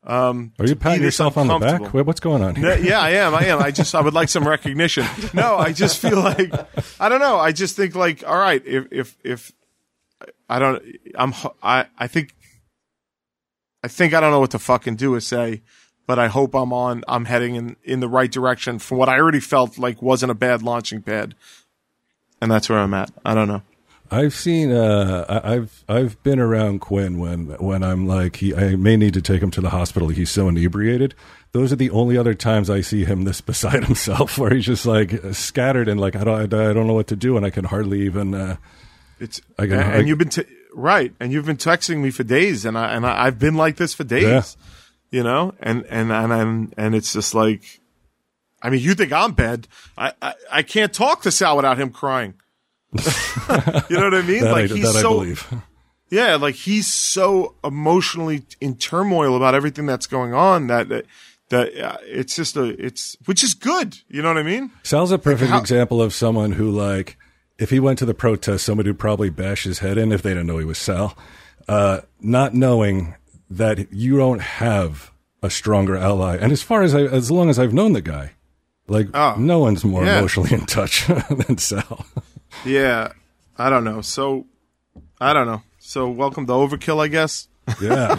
Um, 0.07 0.53
Are 0.59 0.67
you 0.67 0.77
patting 0.77 1.03
yourself 1.03 1.39
on 1.39 1.49
the 1.49 1.59
back? 1.59 1.95
what's 1.95 2.21
going 2.21 2.43
on 2.43 2.55
here? 2.57 2.77
yeah, 2.79 3.01
I 3.01 3.11
am. 3.11 3.35
I 3.35 3.47
am. 3.47 3.61
I 3.61 3.71
just 3.71 3.95
I 3.95 4.03
would 4.03 4.13
like 4.15 4.29
some 4.29 4.47
recognition. 4.47 5.07
No, 5.33 5.57
I 5.57 5.73
just 5.73 5.99
feel 5.99 6.21
like 6.21 6.53
I 7.01 7.09
don't 7.09 7.21
know. 7.21 7.39
I 7.39 7.53
just 7.53 7.75
think 7.75 7.95
like 7.95 8.27
all 8.27 8.39
right, 8.39 8.63
if 8.67 8.87
if 8.93 9.17
if 9.25 9.53
I 10.49 10.59
don't 10.59 10.83
I'm 11.15 11.33
I 11.63 11.87
I 11.99 12.07
think 12.07 12.35
I 13.83 13.89
think 13.89 14.15
I 14.15 14.21
don't 14.21 14.31
know 14.31 14.41
what 14.41 14.51
to 14.53 14.59
fucking 14.59 14.97
do 14.97 15.15
or 15.15 15.21
say, 15.21 15.63
but 16.07 16.19
I 16.19 16.29
hope 16.29 16.55
I'm 16.55 16.73
on 16.73 17.03
I'm 17.09 17.25
heading 17.25 17.55
in 17.57 17.77
in 17.85 18.01
the 18.01 18.09
right 18.09 18.31
direction 18.31 18.79
for 18.79 18.97
what 18.97 19.09
I 19.09 19.19
already 19.19 19.41
felt 19.41 19.79
like 19.79 20.03
wasn't 20.03 20.31
a 20.33 20.35
bad 20.35 20.63
launching 20.63 21.03
pad. 21.03 21.35
And 22.41 22.51
that's 22.51 22.69
where 22.69 22.79
I'm 22.79 22.93
at. 22.95 23.11
I 23.25 23.35
don't 23.35 23.49
know. 23.49 23.63
I've 24.11 24.35
seen. 24.35 24.71
Uh, 24.71 25.41
I've 25.43 25.83
I've 25.89 26.23
been 26.23 26.39
around 26.39 26.81
Quinn 26.81 27.19
when 27.19 27.47
when 27.59 27.83
I'm 27.83 28.07
like 28.07 28.37
he. 28.37 28.55
I 28.55 28.77
may 28.77 28.97
need 28.97 29.15
to 29.15 29.23
take 29.23 29.43
him 29.43 29.51
to 29.53 29.61
the 29.63 29.71
hospital. 29.71 30.09
He's 30.09 30.31
so 30.31 30.47
inebriated. 30.49 31.15
Those 31.53 31.73
are 31.73 31.77
the 31.77 31.91
only 31.91 32.19
other 32.19 32.35
times 32.35 32.69
I 32.69 32.81
see 32.83 33.05
him 33.05 33.25
this 33.25 33.41
beside 33.53 33.85
himself, 33.85 34.37
where 34.37 34.53
he's 34.53 34.67
just 34.67 34.85
like 34.85 35.13
scattered 35.33 35.89
and 35.89 35.99
like 35.99 36.17
I 36.17 36.25
don't 36.25 36.53
I 36.55 36.73
don't 36.75 36.87
know 36.87 36.93
what 36.93 37.07
to 37.09 37.17
do, 37.17 37.37
and 37.39 37.47
I 37.47 37.51
can 37.51 37.65
hardly 37.65 38.03
even. 38.03 38.35
Uh, 38.35 38.57
It's 39.21 39.41
I 39.59 39.63
can- 39.67 39.81
and, 39.81 39.93
I- 39.93 40.01
you've 40.01 40.19
been 40.19 40.29
t- 40.29 40.43
right, 40.75 41.13
and 41.19 41.33
you've 41.33 41.47
been 41.47 41.57
texting 41.57 41.99
me 42.03 42.11
for 42.11 42.25
days, 42.25 42.67
and 42.67 42.77
I 42.77 42.93
and 42.95 43.07
I, 43.07 43.25
I've 43.25 43.39
been 43.39 43.55
like 43.55 43.77
this 43.77 43.95
for 43.95 44.05
days, 44.05 44.23
Yeah. 44.25 44.43
You 45.15 45.23
know, 45.23 45.55
and 45.61 45.87
and 45.89 46.11
and 46.11 46.33
and 46.33 46.75
and 46.77 46.95
it's 46.97 47.13
just 47.13 47.37
like, 47.37 47.81
I 48.61 48.69
mean, 48.69 48.81
you 48.81 48.95
think 48.95 49.13
I'm 49.13 49.31
bad? 49.31 49.69
I 49.97 50.13
I, 50.21 50.35
I 50.51 50.63
can't 50.63 50.93
talk 50.93 51.23
to 51.23 51.31
Sal 51.31 51.55
without 51.55 51.79
him 51.79 51.91
crying. 51.91 52.35
you 52.93 53.97
know 53.97 54.07
what 54.07 54.15
I 54.15 54.23
mean? 54.23 54.43
that 54.43 54.51
like 54.51 54.73
I, 54.73 54.75
he's 54.75 54.93
so 54.93 54.99
I 54.99 55.13
believe. 55.15 55.55
yeah, 56.11 56.35
like 56.35 56.57
he's 56.57 56.93
so 56.93 57.55
emotionally 57.63 58.43
in 58.61 58.75
turmoil 58.75 59.37
about 59.37 59.55
everything 59.55 59.87
that's 59.87 60.09
going 60.09 60.35
on 60.35 60.67
that 60.67 60.89
that, 60.89 61.05
that 61.51 61.79
uh, 61.79 61.99
it's 62.03 62.35
just 62.35 62.57
a 62.57 62.65
it's 62.85 63.17
which 63.27 63.45
is 63.45 63.55
good. 63.55 63.97
You 64.09 64.21
know 64.21 64.29
what 64.29 64.39
I 64.39 64.43
mean? 64.43 64.73
Sal's 64.83 65.13
a 65.13 65.19
perfect 65.19 65.53
how- 65.53 65.61
example 65.61 66.03
of 66.03 66.13
someone 66.13 66.51
who, 66.53 66.73
like, 66.73 67.17
if 67.57 67.71
he 67.71 67.79
went 67.79 68.01
to 68.01 68.05
the 68.05 68.15
protest, 68.15 68.67
somebody 68.67 68.91
would 68.91 68.99
probably 68.99 69.31
bash 69.31 69.63
his 69.63 69.79
head 69.79 69.97
in 69.97 70.11
if 70.11 70.23
they 70.23 70.31
didn't 70.31 70.49
know 70.49 70.59
he 70.59 70.65
was 70.65 70.79
Sal. 70.79 71.17
Uh, 71.69 72.01
not 72.21 72.53
knowing 72.53 73.15
that 73.51 73.93
you 73.93 74.17
don't 74.17 74.41
have 74.41 75.11
a 75.43 75.51
stronger 75.51 75.97
ally. 75.97 76.37
And 76.37 76.53
as 76.53 76.63
far 76.63 76.83
as 76.83 76.95
I, 76.95 77.03
as 77.03 77.31
long 77.31 77.51
as 77.51 77.59
I've 77.59 77.75
known 77.75 77.93
the 77.93 78.01
guy, 78.03 78.33
like, 78.89 79.09
Oh, 79.15 79.35
no 79.39 79.59
one's 79.59 79.85
more 79.85 80.05
yeah. 80.05 80.19
emotionally 80.19 80.53
in 80.55 80.67
touch 80.67 81.07
than 81.07 81.59
Sal. 81.59 82.05
Yeah, 82.65 83.13
I 83.59 83.71
don't 83.71 83.85
know. 83.85 84.01
So 84.01 84.47
I 85.21 85.33
don't 85.33 85.47
know. 85.47 85.63
So 85.79 86.09
welcome 86.09 86.47
to 86.47 86.53
Overkill, 86.53 87.03
I 87.03 87.09
guess. 87.09 87.49
Yeah. 87.81 88.13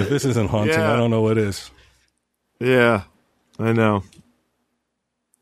if 0.00 0.08
this 0.08 0.24
isn't 0.24 0.48
haunting, 0.48 0.74
Yeah. 0.78 0.92
I 0.92 0.96
don't 0.96 1.10
know 1.10 1.22
what 1.22 1.38
is. 1.38 1.70
Yeah, 2.60 3.02
I 3.58 3.72
know. 3.72 4.02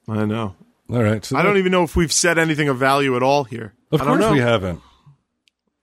I 0.08 0.24
know. 0.24 0.54
All 0.90 1.02
right. 1.02 1.24
So 1.24 1.36
I 1.36 1.42
don't 1.42 1.56
even 1.56 1.72
know 1.72 1.82
if 1.82 1.96
we've 1.96 2.12
said 2.12 2.38
anything 2.38 2.68
of 2.68 2.78
value 2.78 3.16
at 3.16 3.22
all 3.22 3.44
here. 3.44 3.72
Of 3.90 4.02
I 4.02 4.04
don't 4.04 4.18
course 4.18 4.32
we 4.32 4.38
haven't. 4.40 4.80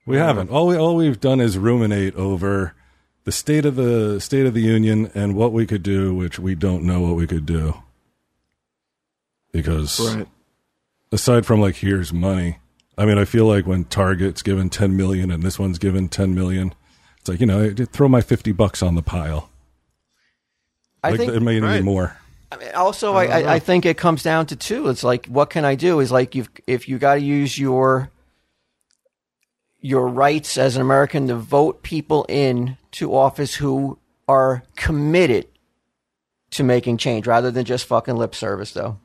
We 0.06 0.18
haven't. 0.18 0.50
All 0.50 0.68
we 0.68 0.76
all 0.76 0.96
we've 0.96 1.20
done 1.20 1.39
is 1.39 1.58
ruminate 1.58 2.16
over 2.16 2.74
the 3.24 3.32
state 3.32 3.66
of 3.66 3.76
the 3.76 4.20
state 4.20 4.46
of 4.46 4.54
the 4.54 4.62
union 4.62 5.10
and 5.16 5.36
what 5.36 5.54
we 5.54 5.66
could 5.66 5.84
do, 5.84 6.13
which 6.13 6.39
we 6.39 6.56
don't 6.56 6.84
know 6.84 7.02
what 7.02 7.16
we 7.16 7.26
could 7.28 7.46
do. 7.46 7.76
Because 9.52 10.00
Right. 10.00 10.28
aside 11.12 11.46
from 11.46 11.62
like 11.62 11.76
here's 11.78 12.12
money, 12.12 12.58
I 12.98 13.06
mean, 13.06 13.18
I 13.18 13.26
feel 13.26 13.46
like 13.46 13.66
when 13.68 13.86
Target's 13.86 14.42
given 14.42 14.70
ten 14.70 14.98
million 14.98 15.32
and 15.32 15.44
this 15.44 15.58
one's 15.60 15.80
given 15.80 16.10
ten 16.10 16.34
million, 16.36 16.74
it's 17.20 17.30
like 17.30 17.39
you 17.39 17.46
know, 17.46 17.74
throw 17.74 18.08
my 18.10 18.22
fifty 18.22 18.52
bucks 18.52 18.82
on 18.84 18.96
the 18.96 19.02
pile. 19.02 19.50
I 21.04 21.12
like 21.12 21.20
think 21.20 21.34
it 21.34 21.39
may 21.42 21.58
even 21.58 21.70
Right. 21.70 21.78
be 21.80 21.84
more. 21.84 22.18
I 22.52 22.58
mean, 22.58 22.70
also, 22.76 23.13
I, 23.16 23.26
I, 23.26 23.54
I 23.56 23.60
think 23.60 23.84
it 23.86 23.98
comes 23.98 24.22
down 24.22 24.46
to 24.48 24.56
two. 24.56 24.88
It's 24.89 25.04
like, 25.04 25.26
what 25.26 25.50
can 25.50 25.66
I 25.66 25.74
do? 25.74 26.00
Is 26.00 26.12
like, 26.12 26.36
you've, 26.36 26.50
if 26.68 26.88
you 26.88 27.00
got 27.00 27.16
to 27.16 27.20
use 27.22 27.58
your 27.58 28.12
your 29.84 30.08
rights 30.08 30.58
as 30.58 30.78
an 30.78 30.82
American 30.82 31.28
to 31.28 31.36
vote 31.36 31.84
people 31.84 32.26
in 32.30 32.78
to 32.91 33.13
office 33.13 33.54
who 33.54 34.00
are 34.30 34.63
committed 34.78 35.46
to 36.52 36.63
making 36.63 36.98
change, 36.98 37.28
rather 37.28 37.52
than 37.52 37.65
just 37.65 37.86
fucking 37.86 38.15
lip 38.15 38.34
service, 38.34 38.72
though. 38.72 38.98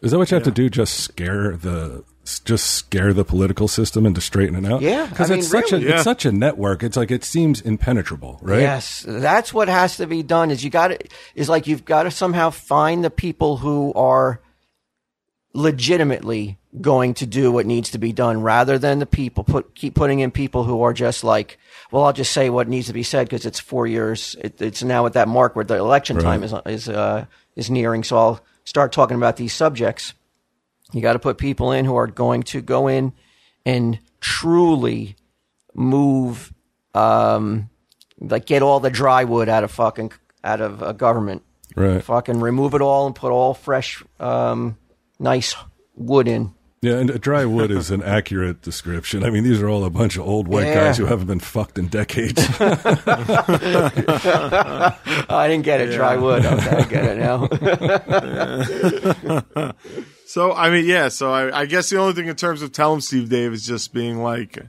Is 0.00 0.10
that 0.12 0.18
what 0.18 0.30
you 0.30 0.36
have 0.36 0.44
to 0.44 0.50
do? 0.50 0.70
Just 0.70 1.00
scare 1.00 1.54
the 1.56 2.02
just 2.44 2.70
scare 2.70 3.12
the 3.12 3.24
political 3.24 3.66
system 3.68 4.06
into 4.06 4.20
straightening 4.20 4.64
it 4.64 4.72
out? 4.72 4.80
Yeah, 4.80 5.06
because 5.06 5.30
it's 5.30 5.52
mean, 5.52 5.62
such 5.62 5.72
really. 5.72 5.84
a 5.84 5.88
Yeah. 5.88 5.94
it's 5.96 6.04
such 6.04 6.24
a 6.24 6.32
network. 6.32 6.82
It's 6.82 6.96
like 6.96 7.10
it 7.10 7.24
seems 7.24 7.60
impenetrable, 7.60 8.38
right? 8.40 8.60
Yes, 8.60 9.04
that's 9.06 9.52
what 9.52 9.68
has 9.68 9.98
to 9.98 10.06
be 10.06 10.22
done. 10.22 10.50
Is 10.50 10.64
you 10.64 10.70
got 10.70 10.88
to 10.88 10.98
is 11.34 11.50
like 11.50 11.66
you've 11.66 11.84
got 11.84 12.04
to 12.04 12.10
somehow 12.10 12.48
find 12.48 13.04
the 13.04 13.10
people 13.10 13.58
who 13.58 13.92
are 13.94 14.40
legitimately 15.52 16.58
going 16.80 17.14
to 17.14 17.26
do 17.26 17.50
what 17.50 17.66
needs 17.66 17.90
to 17.90 17.98
be 17.98 18.12
done, 18.12 18.42
rather 18.42 18.78
than 18.78 18.98
the 18.98 19.06
people 19.06 19.44
put 19.44 19.74
keep 19.74 19.94
putting 19.94 20.20
in 20.20 20.30
people 20.30 20.64
who 20.64 20.82
are 20.82 20.92
just 20.92 21.24
like, 21.24 21.58
well, 21.90 22.04
I'll 22.04 22.12
just 22.12 22.32
say 22.32 22.50
what 22.50 22.68
needs 22.68 22.86
to 22.86 22.92
be 22.92 23.02
said 23.02 23.28
because 23.28 23.46
it's 23.46 23.58
four 23.58 23.86
years. 23.86 24.36
It, 24.40 24.60
it's 24.62 24.82
now 24.82 25.06
at 25.06 25.14
that 25.14 25.28
mark 25.28 25.56
where 25.56 25.64
the 25.64 25.76
election 25.76 26.18
time 26.18 26.42
is 26.42 26.54
is 26.66 26.88
uh, 26.88 27.26
is 27.56 27.70
nearing. 27.70 28.04
So 28.04 28.16
I'll 28.16 28.40
start 28.64 28.92
talking 28.92 29.16
about 29.16 29.36
these 29.36 29.52
subjects. 29.52 30.14
You 30.92 31.00
got 31.00 31.14
to 31.14 31.18
put 31.18 31.38
people 31.38 31.72
in 31.72 31.84
who 31.84 31.96
are 31.96 32.06
going 32.06 32.42
to 32.44 32.60
go 32.60 32.88
in 32.88 33.12
and 33.64 33.98
truly 34.20 35.16
move 35.74 36.52
um, 36.94 37.70
like 38.18 38.46
get 38.46 38.62
all 38.62 38.80
the 38.80 38.90
dry 38.90 39.24
wood 39.24 39.48
out 39.48 39.64
of 39.64 39.70
fucking 39.70 40.12
out 40.44 40.60
of 40.60 40.82
uh, 40.82 40.92
government. 40.92 41.42
Right. 41.76 42.02
Fucking 42.02 42.40
remove 42.40 42.74
it 42.74 42.82
all 42.82 43.06
and 43.06 43.14
put 43.14 43.30
all 43.30 43.54
fresh, 43.54 44.02
um, 44.18 44.76
nice 45.20 45.54
wood 45.94 46.26
in. 46.26 46.52
Yeah, 46.82 46.94
and 46.94 47.20
dry 47.20 47.44
wood 47.44 47.70
is 47.70 47.90
an 47.90 48.02
accurate 48.02 48.62
description. 48.62 49.22
I 49.22 49.28
mean, 49.28 49.44
these 49.44 49.60
are 49.60 49.68
all 49.68 49.84
a 49.84 49.90
bunch 49.90 50.16
of 50.16 50.26
old 50.26 50.48
white 50.48 50.64
Yeah. 50.66 50.86
guys 50.86 50.96
who 50.96 51.04
haven't 51.04 51.26
been 51.26 51.38
fucked 51.38 51.76
in 51.78 51.88
decades. 51.88 52.42
I 52.58 54.96
didn't 55.46 55.64
get 55.64 55.82
it. 55.82 55.92
Dry 55.94 56.16
wood. 56.16 56.46
Okay, 56.46 56.76
I 56.76 56.84
get 56.84 57.04
it 57.04 57.18
now. 57.18 57.48
So 60.26 60.52
I 60.52 60.70
mean, 60.70 60.84
yeah. 60.86 61.08
So 61.08 61.32
I, 61.32 61.62
I 61.62 61.66
guess 61.66 61.90
the 61.90 61.98
only 61.98 62.12
thing 62.12 62.28
in 62.28 62.36
terms 62.36 62.62
of 62.62 62.70
Tell 62.70 62.94
'em 62.94 63.00
Steve 63.00 63.28
Dave 63.28 63.52
is 63.52 63.66
just 63.66 63.92
being 63.92 64.22
like, 64.22 64.60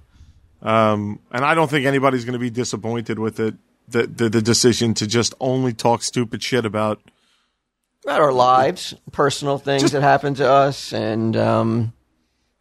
um, 0.63 1.19
and 1.31 1.45
I 1.45 1.53
don't 1.53 1.69
think 1.69 1.85
anybody's 1.85 2.25
going 2.25 2.33
to 2.33 2.39
be 2.39 2.49
disappointed 2.49 3.19
with 3.19 3.39
it. 3.39 3.53
The, 3.87 4.07
the 4.07 4.27
the 4.27 4.41
decision 4.41 4.95
to 4.95 5.05
just 5.05 5.35
only 5.39 5.71
talk 5.73 6.01
stupid 6.01 6.41
shit 6.41 6.65
about 6.65 6.99
About 8.03 8.19
our 8.21 8.33
lives, 8.33 8.95
personal 9.11 9.57
things 9.59 9.91
that 9.91 10.01
happen 10.01 10.33
to 10.35 10.49
us, 10.49 10.91
and 10.91 11.37
um, 11.37 11.93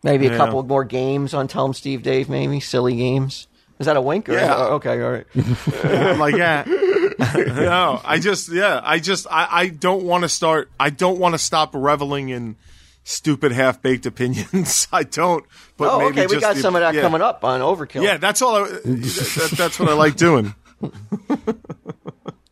maybe 0.02 0.26
a 0.26 0.32
Yeah. 0.32 0.36
couple 0.36 0.62
more 0.64 0.84
games 0.84 1.32
on 1.32 1.48
Tell 1.48 1.64
'em 1.64 1.72
Steve 1.72 2.02
Dave. 2.02 2.28
Maybe 2.28 2.60
silly 2.60 2.94
games. 2.96 3.46
Is 3.78 3.86
that 3.86 3.96
a 3.96 4.02
wink? 4.02 4.28
Or 4.28 4.32
Yeah. 4.34 4.54
okay. 4.56 5.02
All 5.02 5.10
right. 5.12 5.26
I'm 5.84 6.18
like, 6.18 6.34
yeah. 6.36 6.64
no, 7.34 8.00
I 8.04 8.18
just, 8.18 8.50
yeah, 8.52 8.80
I 8.84 8.98
just, 8.98 9.26
I, 9.30 9.48
I 9.50 9.68
don't 9.68 10.04
want 10.04 10.24
to 10.24 10.28
start, 10.28 10.70
I 10.78 10.90
don't 10.90 11.18
want 11.18 11.34
to 11.34 11.38
stop 11.38 11.70
reveling 11.74 12.28
in 12.28 12.56
stupid 13.04 13.52
half 13.52 13.80
baked 13.80 14.04
opinions. 14.04 14.88
I 14.92 15.04
don't. 15.04 15.46
But 15.78 15.88
Oh, 15.94 15.98
maybe 16.00 16.20
okay. 16.20 16.26
We 16.34 16.38
got 16.40 16.56
the- 16.56 16.60
some 16.60 16.76
of 16.76 16.80
that 16.82 16.92
yeah. 16.94 17.00
coming 17.00 17.22
up 17.22 17.42
on 17.44 17.60
Overkill. 17.62 18.02
Yeah, 18.02 18.18
that's 18.18 18.42
all. 18.42 18.56
I, 18.56 18.68
that, 18.68 19.54
that's 19.56 19.80
what 19.80 19.88
I 19.88 19.94
like 19.94 20.16
doing. 20.16 20.54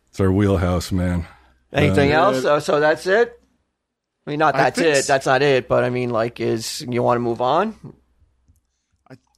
it's 0.09 0.19
our 0.19 0.31
wheelhouse, 0.31 0.91
man. 0.91 1.27
Anything 1.71 2.13
um, 2.13 2.33
else? 2.33 2.41
So, 2.41 2.59
so 2.59 2.79
that's 2.79 3.05
it. 3.05 3.39
I 4.25 4.29
mean, 4.29 4.39
not 4.39 4.55
I 4.55 4.69
that's 4.69 4.79
it. 4.79 5.07
That's 5.07 5.25
not 5.25 5.41
it. 5.41 5.67
But 5.67 5.83
I 5.83 5.89
mean, 5.89 6.09
like, 6.09 6.39
is 6.39 6.81
you 6.81 7.03
want 7.03 7.17
to 7.17 7.21
move 7.21 7.41
on? 7.41 7.75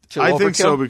To 0.09 0.21
I 0.21 0.37
think 0.37 0.55
so. 0.55 0.87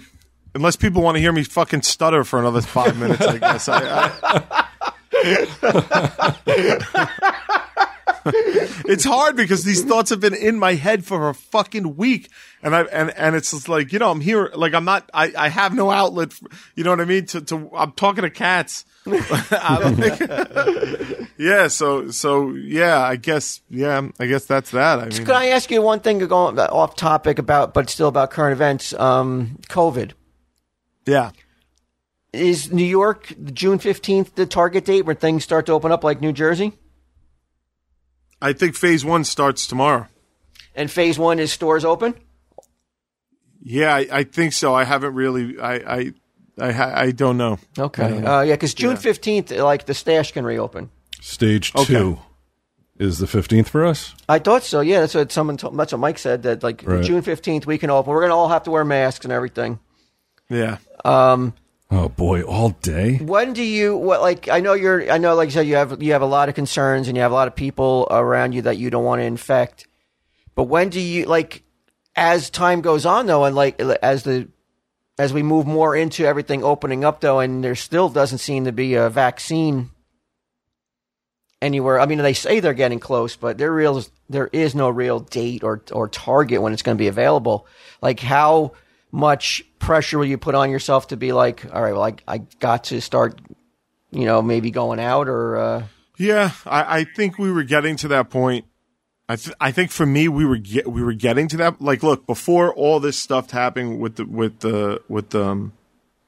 Unless 0.54 0.76
people 0.78 1.02
want 1.02 1.16
to 1.16 1.22
hear 1.22 1.32
me 1.32 1.44
fucking 1.44 1.84
stutter 1.84 2.24
for 2.24 2.40
another 2.40 2.62
five 2.62 2.98
minutes, 2.98 3.22
I 3.22 3.38
guess. 3.38 3.70
I, 3.70 4.12
I... 4.24 4.68
it's 8.86 9.04
hard 9.04 9.36
because 9.36 9.64
these 9.64 9.84
thoughts 9.84 10.10
have 10.10 10.20
been 10.20 10.34
in 10.34 10.60
my 10.60 10.74
head 10.74 11.06
for 11.06 11.30
a 11.30 11.34
fucking 11.34 11.96
week, 11.96 12.30
and 12.62 12.76
I 12.76 12.84
and 12.84 13.12
and 13.12 13.36
it's 13.36 13.52
just 13.52 13.70
like 13.70 13.94
you 13.94 14.00
know 14.00 14.12
I'm 14.12 14.22
here, 14.22 14.52
like 14.56 14.74
I'm 14.74 14.86
not, 14.86 15.10
I 15.14 15.32
I 15.38 15.50
have 15.50 15.74
no 15.74 15.92
outlet. 15.92 16.34
For, 16.34 16.48
you 16.76 16.84
know 16.84 16.90
what 16.90 17.02
I 17.02 17.06
mean? 17.06 17.26
To 17.28 17.42
to 17.42 17.70
I'm 17.76 17.92
talking 17.94 18.24
to 18.24 18.30
cats. 18.30 18.86
Yeah. 21.38 21.70
So 21.70 22.12
so 22.12 22.52
yeah. 22.52 23.00
I 23.00 23.16
guess 23.16 23.62
yeah. 23.70 24.10
I 24.20 24.28
guess 24.28 24.46
that's 24.46 24.72
that. 24.72 25.00
I 25.00 25.06
mean, 25.06 25.26
Can 25.26 25.36
I 25.36 25.48
ask 25.48 25.72
you 25.72 25.82
one 25.82 26.02
thing 26.02 26.20
to 26.20 26.28
go 26.28 26.38
off 26.38 26.96
topic 26.96 27.40
about, 27.40 27.74
but 27.74 27.90
still 27.90 28.08
about 28.08 28.30
current 28.30 28.54
events? 28.54 28.94
Um, 28.94 29.58
COVID. 29.70 30.12
Yeah. 31.08 31.32
Is 32.32 32.72
New 32.72 32.86
York 32.86 33.34
June 33.54 33.80
fifteenth 33.80 34.36
the 34.36 34.46
target 34.46 34.86
date 34.86 35.06
where 35.06 35.16
things 35.16 35.44
start 35.44 35.66
to 35.66 35.74
open 35.74 35.92
up 35.92 36.04
like 36.04 36.22
New 36.22 36.32
Jersey? 36.32 36.74
I 38.42 38.54
think 38.54 38.76
phase 38.76 39.04
one 39.04 39.24
starts 39.24 39.68
tomorrow. 39.68 40.08
And 40.76 40.90
phase 40.90 41.20
one 41.20 41.40
is 41.40 41.52
stores 41.52 41.84
open. 41.84 42.14
Yeah, 43.64 43.94
I, 43.94 44.08
I 44.12 44.24
think 44.24 44.54
so. 44.54 44.74
I 44.74 44.84
haven't 44.84 45.14
really. 45.14 45.60
I 45.60 45.74
I 45.74 46.14
I, 46.62 47.02
I 47.04 47.12
don't 47.12 47.38
know. 47.38 47.58
Okay. 47.78 48.24
Uh, 48.24 48.42
yeah, 48.42 48.54
because 48.54 48.74
June 48.74 48.98
fifteenth, 48.98 49.52
like 49.52 49.86
the 49.86 49.94
stash 49.94 50.32
can 50.32 50.46
reopen. 50.46 50.90
Stage 51.20 51.74
Okay. 51.76 51.94
two 51.94 52.20
is 52.98 53.18
the 53.18 53.26
15th 53.26 53.68
for 53.68 53.84
us. 53.86 54.14
I 54.30 54.38
thought 54.40 54.64
so. 54.64 54.82
Yeah, 54.82 55.00
that's 55.02 55.16
what 55.16 55.32
someone. 55.32 55.58
Told, 55.58 55.76
that's 55.78 55.92
what 55.92 56.00
Mike 56.00 56.20
said. 56.20 56.44
That 56.44 56.62
like 56.64 56.84
Right. 56.86 57.04
June 57.04 57.22
fifteenth, 57.24 57.66
we 57.66 57.78
can 57.78 57.90
open. 57.90 58.12
We're 58.14 58.22
gonna 58.22 58.36
all 58.36 58.50
have 58.50 58.64
to 58.64 58.72
wear 58.72 58.86
masks 58.86 59.26
and 59.26 59.32
everything. 59.34 59.80
Yeah. 60.50 60.78
Um, 61.06 61.54
Oh 61.94 62.08
boy, 62.08 62.42
all 62.44 62.70
day. 62.70 63.18
When 63.18 63.52
do 63.52 63.62
you 63.64 63.98
what 63.98 64.22
like 64.22 64.48
I 64.48 64.62
know 64.62 64.74
you're 64.74 65.12
I 65.12 65.18
know 65.18 65.36
like 65.36 65.48
you 65.48 65.52
said 65.52 65.68
you 65.68 65.76
have 65.76 66.02
you 66.02 66.14
have 66.14 66.22
a 66.22 66.26
lot 66.28 66.48
of 66.48 66.56
concerns 66.56 67.08
and 67.10 67.18
you 67.18 67.22
have 67.24 67.32
a 67.32 67.36
lot 67.36 67.50
of 67.50 67.56
people 67.56 68.08
around 68.10 68.54
you 68.54 68.62
that 68.62 68.78
you 68.78 68.90
don't 68.90 69.04
want 69.04 69.20
to 69.20 69.26
infect. 69.26 69.88
But 70.56 70.64
when 70.64 70.90
do 70.90 71.02
you 71.02 71.26
like 71.26 71.64
as 72.16 72.50
time 72.50 72.80
goes 72.82 73.06
on 73.06 73.26
though 73.26 73.44
and 73.44 73.56
like 73.58 73.80
as 73.82 74.24
the 74.24 74.48
as 75.22 75.32
we 75.32 75.44
move 75.44 75.68
more 75.68 75.96
into 75.96 76.26
everything 76.26 76.64
opening 76.64 77.06
up 77.06 77.22
though 77.22 77.40
and 77.40 77.64
there 77.64 77.76
still 77.76 78.10
doesn't 78.10 78.40
seem 78.40 78.66
to 78.66 78.72
be 78.72 78.96
a 78.96 79.08
vaccine 79.08 79.92
anywhere. 81.62 82.00
I 82.00 82.08
mean 82.08 82.18
they 82.18 82.34
say 82.34 82.60
they're 82.60 82.74
getting 82.74 83.00
close, 83.00 83.36
but 83.36 83.60
there 83.60 83.72
real 83.72 84.04
there 84.30 84.50
is 84.52 84.74
no 84.74 84.90
real 84.90 85.20
date 85.20 85.64
or 85.64 85.84
or 85.92 86.08
target 86.08 86.64
when 86.64 86.74
it's 86.74 86.82
going 86.82 86.98
to 86.98 87.02
be 87.02 87.08
available. 87.08 87.68
Like 88.02 88.20
how 88.20 88.72
much 89.12 89.64
pressure 89.78 90.18
will 90.18 90.26
you 90.26 90.40
put 90.40 90.56
on 90.56 90.72
yourself 90.72 91.10
to 91.10 91.18
be 91.18 91.34
like, 91.34 91.66
all 91.72 91.84
right, 91.84 91.94
well, 91.94 92.04
I, 92.04 92.16
I 92.28 92.38
got 92.60 92.86
to 92.86 93.00
start, 93.00 93.40
you 94.10 94.26
know, 94.26 94.42
maybe 94.42 94.72
going 94.72 95.00
out 95.00 95.28
or, 95.28 95.58
uh, 95.58 95.84
Yeah, 96.18 96.52
I, 96.66 97.00
I 97.00 97.04
think 97.04 97.38
we 97.38 97.52
were 97.52 97.64
getting 97.64 97.96
to 97.98 98.08
that 98.08 98.32
point. 98.32 98.66
I 99.32 99.38
th- 99.38 99.56
I 99.62 99.72
think 99.72 99.92
for 99.92 100.06
me 100.06 100.28
we 100.28 100.44
were 100.44 100.58
get, 100.58 100.92
we 100.92 101.02
were 101.02 101.14
getting 101.14 101.48
to 101.50 101.58
that. 101.58 101.82
Like, 101.82 102.04
look, 102.04 102.28
before 102.28 102.74
all 102.74 103.00
this 103.00 103.18
stuff 103.18 103.52
happened 103.52 104.02
with 104.02 104.18
the 104.18 104.26
with 104.26 104.60
the 104.60 105.02
with 105.08 105.30
the 105.30 105.46
um, 105.46 105.72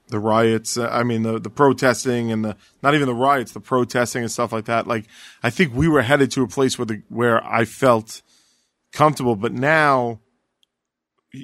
the 0.08 0.20
riots. 0.20 0.78
uh, 0.78 0.88
I 0.90 1.04
mean, 1.04 1.24
the 1.24 1.38
the 1.38 1.50
protesting 1.50 2.32
and 2.32 2.46
the 2.46 2.56
not 2.82 2.96
even 2.96 3.08
the 3.08 3.14
riots, 3.14 3.52
the 3.52 3.60
protesting 3.60 4.22
and 4.22 4.32
stuff 4.32 4.54
like 4.54 4.66
that. 4.66 4.88
Like, 4.88 5.08
I 5.44 5.50
think 5.50 5.76
we 5.76 5.90
were 5.90 6.02
headed 6.02 6.32
to 6.32 6.44
a 6.44 6.48
place 6.48 6.80
where 6.80 6.86
the 6.86 7.02
where 7.10 7.46
I 7.46 7.66
felt 7.66 8.22
comfortable. 8.94 9.36
But 9.36 9.52
now, 9.52 10.22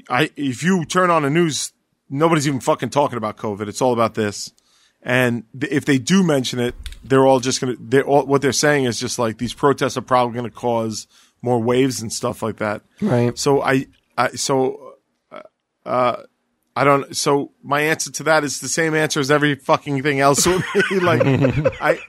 I 0.09 0.31
if 0.37 0.63
you 0.63 0.85
turn 0.85 1.09
on 1.09 1.23
the 1.23 1.29
news, 1.29 1.73
nobody's 2.09 2.47
even 2.47 2.61
fucking 2.61 2.91
talking 2.91 3.17
about 3.17 3.35
COVID. 3.35 3.67
It's 3.67 3.81
all 3.81 3.91
about 3.91 4.13
this. 4.13 4.53
And 5.01 5.43
th- 5.59 5.73
if 5.73 5.83
they 5.83 5.97
do 5.97 6.23
mention 6.23 6.59
it, 6.59 6.73
they're 7.03 7.27
all 7.27 7.41
just 7.41 7.59
gonna. 7.59 7.75
They're 7.77 8.05
all 8.05 8.25
what 8.25 8.41
they're 8.41 8.53
saying 8.53 8.85
is 8.85 8.97
just 8.97 9.19
like 9.19 9.39
these 9.39 9.53
protests 9.53 9.97
are 9.97 10.01
probably 10.01 10.39
going 10.39 10.49
to 10.49 10.55
cause 10.55 11.05
more 11.41 11.59
waves 11.59 12.01
and 12.01 12.11
stuff 12.11 12.41
like 12.41 12.57
that. 12.57 12.81
Right. 13.01 13.37
So 13.37 13.61
I, 13.61 13.87
I 14.17 14.29
so, 14.31 14.95
uh, 15.31 15.41
uh, 15.85 16.23
I 16.75 16.83
don't. 16.83 17.15
So 17.15 17.51
my 17.63 17.81
answer 17.81 18.11
to 18.11 18.23
that 18.23 18.43
is 18.43 18.61
the 18.61 18.69
same 18.69 18.95
answer 18.95 19.19
as 19.19 19.31
every 19.31 19.55
fucking 19.55 20.01
thing 20.03 20.19
else 20.19 20.45
with 20.45 20.63
me. 20.91 20.99
like 20.99 21.21
I, 21.81 21.99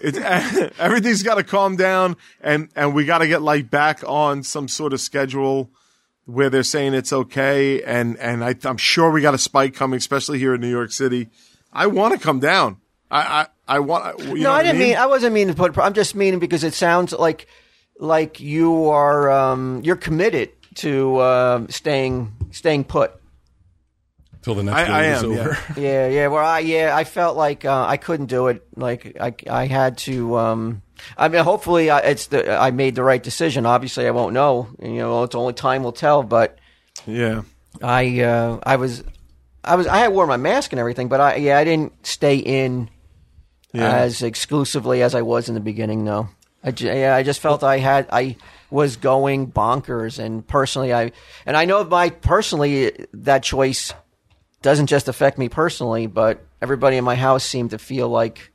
it's 0.00 0.18
everything's 0.78 1.22
got 1.22 1.36
to 1.36 1.42
calm 1.42 1.76
down, 1.76 2.16
and 2.40 2.68
and 2.76 2.94
we 2.94 3.04
got 3.04 3.18
to 3.18 3.28
get 3.28 3.42
like 3.42 3.70
back 3.70 4.02
on 4.06 4.42
some 4.42 4.68
sort 4.68 4.92
of 4.92 5.00
schedule 5.00 5.70
where 6.24 6.50
they're 6.50 6.62
saying 6.62 6.94
it's 6.94 7.12
okay, 7.12 7.82
and 7.82 8.18
and 8.18 8.44
I, 8.44 8.54
I'm 8.64 8.76
sure 8.76 9.10
we 9.10 9.22
got 9.22 9.34
a 9.34 9.38
spike 9.38 9.74
coming, 9.74 9.96
especially 9.96 10.38
here 10.38 10.54
in 10.54 10.60
New 10.60 10.70
York 10.70 10.92
City. 10.92 11.28
I 11.72 11.86
want 11.86 12.14
to 12.14 12.20
come 12.20 12.40
down. 12.40 12.78
I 13.10 13.20
I, 13.66 13.76
I 13.76 13.78
want. 13.80 14.18
You 14.20 14.34
know 14.34 14.34
no, 14.34 14.52
I 14.52 14.62
didn't 14.62 14.78
mean. 14.78 14.88
mean, 14.90 14.98
I 14.98 15.06
wasn't 15.06 15.34
meaning 15.34 15.54
to 15.54 15.58
put, 15.58 15.78
I'm 15.78 15.94
just 15.94 16.14
meaning 16.14 16.40
because 16.40 16.64
it 16.64 16.74
sounds 16.74 17.12
like, 17.12 17.46
like 17.98 18.40
you 18.40 18.86
are, 18.88 19.30
um, 19.30 19.82
you're 19.84 19.96
committed 19.96 20.50
to, 20.76 21.20
um, 21.20 21.68
staying, 21.68 22.32
staying 22.52 22.84
put. 22.84 23.12
Till 24.42 24.54
the 24.54 24.62
next 24.62 24.76
I- 24.78 24.82
wave 24.82 24.90
I 24.90 25.04
is 25.16 25.22
am, 25.24 25.32
yeah. 25.32 25.38
over. 25.40 25.58
Yeah, 25.80 26.06
yeah. 26.08 26.26
Well, 26.28 26.44
I 26.46 26.60
yeah, 26.60 26.94
I 26.96 27.02
felt 27.04 27.36
like 27.36 27.64
uh, 27.64 27.84
I 27.86 27.96
couldn't 27.96 28.26
do 28.26 28.46
it. 28.46 28.64
Like 28.76 29.16
I, 29.20 29.34
I 29.50 29.66
had 29.66 29.98
to. 29.98 30.36
Um, 30.38 30.82
I 31.16 31.28
mean, 31.28 31.42
hopefully, 31.42 31.90
I, 31.90 31.98
it's 31.98 32.26
the 32.28 32.56
I 32.56 32.70
made 32.70 32.94
the 32.94 33.02
right 33.02 33.22
decision. 33.22 33.66
Obviously, 33.66 34.06
I 34.06 34.12
won't 34.12 34.34
know. 34.34 34.68
You 34.80 34.94
know, 34.98 35.24
it's 35.24 35.34
only 35.34 35.54
time 35.54 35.82
will 35.82 35.92
tell. 35.92 36.22
But 36.22 36.56
yeah. 37.04 37.42
I, 37.82 38.20
uh, 38.20 38.60
I 38.62 38.76
was, 38.76 39.02
I 39.64 39.74
was, 39.74 39.86
I 39.88 39.98
had 39.98 40.12
wore 40.12 40.26
my 40.26 40.36
mask 40.36 40.72
and 40.72 40.78
everything. 40.80 41.08
But 41.08 41.20
I, 41.20 41.34
yeah, 41.36 41.58
I 41.58 41.64
didn't 41.64 42.06
stay 42.06 42.36
in 42.36 42.88
Yeah. 43.72 43.90
as 43.92 44.22
exclusively 44.22 45.02
as 45.02 45.14
I 45.16 45.22
was 45.22 45.48
in 45.48 45.54
the 45.56 45.60
beginning. 45.60 46.04
No, 46.04 46.28
I, 46.68 46.74
yeah, 46.94 47.14
I 47.16 47.22
just 47.22 47.40
felt 47.40 47.62
I 47.64 47.78
had 47.78 48.06
I 48.12 48.36
was 48.70 48.96
going 48.96 49.50
bonkers, 49.50 50.18
and 50.18 50.46
personally, 50.46 50.92
I 50.92 51.12
and 51.46 51.56
I 51.56 51.64
know 51.64 51.84
my 51.84 52.10
personally 52.10 53.06
that 53.14 53.42
choice 53.42 53.92
doesn't 54.62 54.86
just 54.88 55.08
affect 55.08 55.38
me 55.38 55.48
personally, 55.48 56.06
but 56.06 56.44
everybody 56.60 56.96
in 56.96 57.04
my 57.04 57.14
house 57.14 57.44
seemed 57.44 57.70
to 57.70 57.78
feel 57.78 58.08
like 58.08 58.52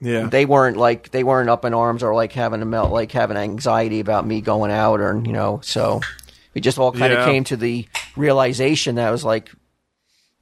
Yeah. 0.00 0.28
they 0.28 0.46
weren't 0.46 0.76
like 0.76 1.10
they 1.10 1.24
weren't 1.24 1.50
up 1.50 1.64
in 1.64 1.74
arms 1.74 2.02
or 2.02 2.14
like 2.14 2.32
having 2.32 2.62
a 2.62 2.64
melt 2.66 2.92
like 2.92 3.10
having 3.12 3.36
anxiety 3.36 4.00
about 4.00 4.26
me 4.26 4.40
going 4.40 4.70
out 4.70 5.00
or 5.00 5.20
you 5.24 5.32
know 5.32 5.60
so 5.64 6.00
we 6.54 6.60
just 6.60 6.78
all 6.78 6.92
kind 6.92 7.12
of 7.12 7.18
Yeah. 7.20 7.24
came 7.24 7.44
to 7.44 7.56
the 7.56 7.88
realization 8.16 8.94
that 8.96 9.08
it 9.08 9.10
was 9.10 9.24
like 9.24 9.50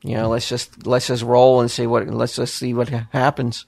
you 0.03 0.15
know 0.17 0.29
let's 0.29 0.49
just 0.49 0.87
let's 0.87 1.07
just 1.07 1.23
roll 1.23 1.61
and 1.63 1.71
see 1.71 1.87
what 1.87 2.07
let's 2.09 2.37
just 2.37 2.55
see 2.57 2.75
what 2.75 2.89
happens 3.13 3.65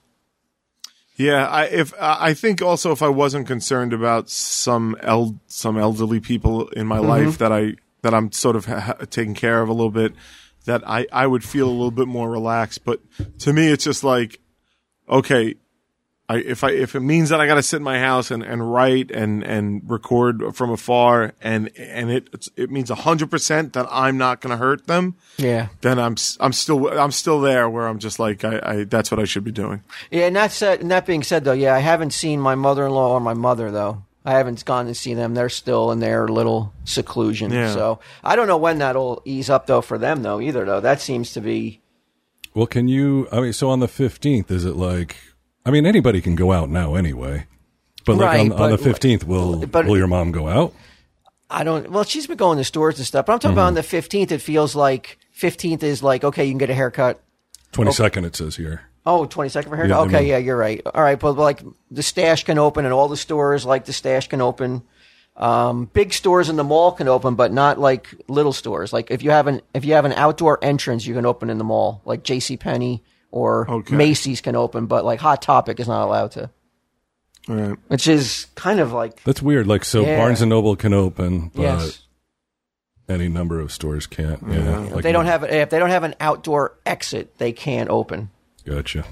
Yeah, 1.16 1.46
I 1.46 1.64
if 1.64 1.94
I 1.98 2.34
think 2.34 2.60
also 2.60 2.92
if 2.92 3.02
I 3.02 3.08
wasn't 3.08 3.46
concerned 3.46 3.94
about 3.94 4.28
some 4.28 4.96
el- 5.02 5.40
some 5.46 5.78
elderly 5.78 6.20
people 6.20 6.68
in 6.68 6.86
my 6.86 6.98
mm-hmm. 6.98 7.08
life 7.08 7.38
that 7.38 7.52
I 7.52 7.74
that 8.02 8.12
I'm 8.12 8.30
sort 8.32 8.54
of 8.54 8.66
ha- 8.66 8.96
taking 9.10 9.34
care 9.34 9.62
of 9.62 9.70
a 9.70 9.72
little 9.72 9.90
bit, 9.90 10.12
that 10.66 10.86
I 10.86 11.06
I 11.10 11.26
would 11.26 11.42
feel 11.42 11.68
a 11.68 11.72
little 11.72 11.90
bit 11.90 12.06
more 12.06 12.30
relaxed. 12.30 12.84
But 12.84 13.00
to 13.40 13.52
me, 13.54 13.68
it's 13.68 13.84
just 13.84 14.04
like, 14.04 14.40
okay, 15.08 15.54
I 16.28 16.38
if 16.38 16.64
I 16.64 16.70
if 16.72 16.94
it 16.96 17.00
means 17.00 17.28
that 17.28 17.40
I 17.40 17.46
got 17.46 17.54
to 17.54 17.62
sit 17.62 17.76
in 17.76 17.82
my 17.84 18.00
house 18.00 18.32
and, 18.32 18.42
and 18.42 18.72
write 18.72 19.10
and 19.12 19.44
and 19.44 19.82
record 19.88 20.56
from 20.56 20.70
afar 20.70 21.34
and 21.40 21.70
and 21.78 22.10
it 22.10 22.48
it 22.56 22.68
means 22.70 22.90
hundred 22.90 23.30
percent 23.30 23.74
that 23.74 23.86
I'm 23.90 24.18
not 24.18 24.40
going 24.40 24.50
to 24.50 24.56
hurt 24.56 24.86
them. 24.88 25.14
yeah 25.36 25.68
Then 25.82 26.00
I'm 26.00 26.14
s- 26.14 26.36
I'm 26.40 26.52
still 26.52 26.88
I'm 26.98 27.12
still 27.12 27.40
there 27.40 27.70
where 27.70 27.86
I'm 27.86 28.00
just 28.00 28.18
like 28.18 28.44
I, 28.44 28.60
I 28.64 28.84
that's 28.84 29.10
what 29.12 29.20
I 29.20 29.24
should 29.24 29.44
be 29.44 29.52
doing. 29.52 29.82
Yeah, 30.10 30.26
and 30.26 30.34
that 30.34 30.50
said, 30.50 30.80
and 30.80 30.90
that 30.90 31.06
being 31.06 31.22
said, 31.22 31.44
though, 31.44 31.52
yeah, 31.52 31.74
I 31.74 31.78
haven't 31.78 32.10
seen 32.12 32.40
my 32.40 32.56
mother-in-law 32.56 33.12
or 33.12 33.20
my 33.20 33.34
mother 33.34 33.70
though. 33.70 34.02
I 34.24 34.32
haven't 34.32 34.64
gone 34.64 34.86
to 34.86 34.94
see 34.96 35.14
them. 35.14 35.34
They're 35.34 35.48
still 35.48 35.92
in 35.92 36.00
their 36.00 36.26
little 36.26 36.72
seclusion. 36.84 37.52
Yeah. 37.52 37.72
So 37.72 38.00
I 38.24 38.34
don't 38.34 38.48
know 38.48 38.56
when 38.56 38.78
that'll 38.78 39.22
ease 39.24 39.48
up 39.48 39.66
though 39.68 39.80
for 39.80 39.96
them 39.96 40.24
though 40.24 40.40
either 40.40 40.64
though. 40.64 40.80
That 40.80 41.00
seems 41.00 41.32
to 41.34 41.40
be 41.40 41.80
Well, 42.52 42.66
can 42.66 42.88
you? 42.88 43.28
I 43.30 43.40
mean, 43.42 43.52
so 43.52 43.70
on 43.70 43.78
the 43.78 43.86
fifteenth, 43.86 44.50
is 44.50 44.64
it 44.64 44.74
like? 44.74 45.18
I 45.66 45.70
mean, 45.70 45.84
anybody 45.84 46.20
can 46.22 46.36
go 46.36 46.52
out 46.52 46.70
now 46.70 46.94
anyway. 46.94 47.46
But 48.06 48.16
like 48.16 48.26
Right, 48.26 48.52
on, 48.52 48.62
on 48.62 48.70
the 48.70 48.78
fifteenth, 48.78 49.24
will 49.26 49.66
but- 49.66 49.84
will 49.86 49.98
your 49.98 50.06
mom 50.06 50.30
go 50.32 50.48
out? 50.48 50.72
I 51.50 51.64
don't. 51.64 51.90
Well, 51.90 52.04
she's 52.04 52.26
been 52.26 52.36
going 52.36 52.58
to 52.58 52.64
stores 52.64 52.98
and 52.98 53.06
stuff, 53.06 53.26
but 53.26 53.32
I'm 53.32 53.38
talking 53.38 53.52
about 53.54 53.66
on 53.66 53.74
the 53.74 53.82
15th. 53.82 54.32
It 54.32 54.38
feels 54.38 54.74
like 54.74 55.18
15th 55.38 55.82
is 55.84 56.02
like 56.02 56.24
okay, 56.24 56.44
you 56.44 56.50
can 56.52 56.58
get 56.58 56.70
a 56.70 56.74
haircut. 56.74 57.20
Twenty 57.72 57.92
second, 57.92 58.24
it 58.24 58.34
says 58.34 58.56
here. 58.56 58.82
Oh, 59.04 59.26
22nd 59.26 59.68
for 59.68 59.76
haircut. 59.76 59.88
Yeah, 59.88 60.00
okay, 60.00 60.20
mean- 60.20 60.28
yeah, 60.28 60.38
you're 60.38 60.56
right. 60.56 60.80
All 60.92 61.02
right, 61.02 61.18
but 61.18 61.32
like 61.36 61.62
the 61.90 62.02
stash 62.02 62.44
can 62.44 62.58
open, 62.58 62.84
and 62.84 62.94
all 62.94 63.08
the 63.08 63.16
stores 63.16 63.64
like 63.66 63.84
the 63.84 63.92
stash 63.92 64.28
can 64.28 64.40
open. 64.40 64.82
Um, 65.36 65.90
big 65.92 66.12
stores 66.14 66.48
in 66.48 66.56
the 66.56 66.64
mall 66.64 66.92
can 66.92 67.06
open, 67.08 67.34
but 67.34 67.52
not 67.52 67.78
like 67.78 68.12
little 68.28 68.52
stores. 68.52 68.92
Like 68.92 69.10
if 69.10 69.22
you 69.22 69.30
have 69.30 69.46
an 69.46 69.60
if 69.74 69.84
you 69.84 69.94
have 69.94 70.04
an 70.04 70.12
outdoor 70.14 70.58
entrance, 70.62 71.06
you 71.06 71.14
can 71.14 71.26
open 71.26 71.50
in 71.50 71.58
the 71.58 71.64
mall. 71.64 72.02
Like 72.04 72.22
J.C. 72.22 72.56
Penney 72.56 73.04
or 73.30 73.70
Okay. 73.70 73.94
Macy's 73.96 74.40
can 74.40 74.56
open, 74.56 74.86
but 74.86 75.04
like 75.04 75.20
Hot 75.20 75.42
Topic 75.42 75.80
is 75.80 75.88
not 75.88 76.04
allowed 76.04 76.32
to. 76.32 76.50
All 77.48 77.54
right. 77.54 77.78
Which 77.88 78.08
is 78.08 78.46
kind 78.54 78.80
of 78.80 78.92
like 78.92 79.22
That's 79.24 79.42
weird. 79.42 79.66
Like, 79.66 79.84
so 79.84 80.02
Yeah. 80.02 80.16
Barnes 80.18 80.40
and 80.42 80.50
Noble 80.50 80.74
can 80.76 80.92
open, 80.92 81.50
but 81.54 81.62
yes. 81.62 82.02
any 83.08 83.28
number 83.28 83.60
of 83.60 83.70
stores 83.72 84.06
can't. 84.06 84.42
Yeah, 84.48 84.84
If 84.84 84.92
like 84.92 85.02
they 85.02 85.12
don't 85.12 85.26
have 85.26 85.44
if 85.44 85.70
they 85.70 85.78
don't 85.78 85.90
have 85.90 86.04
an 86.04 86.14
outdoor 86.20 86.78
exit, 86.84 87.38
they 87.38 87.52
can't 87.52 87.88
open. 87.90 88.30
Gotcha. 88.64 89.04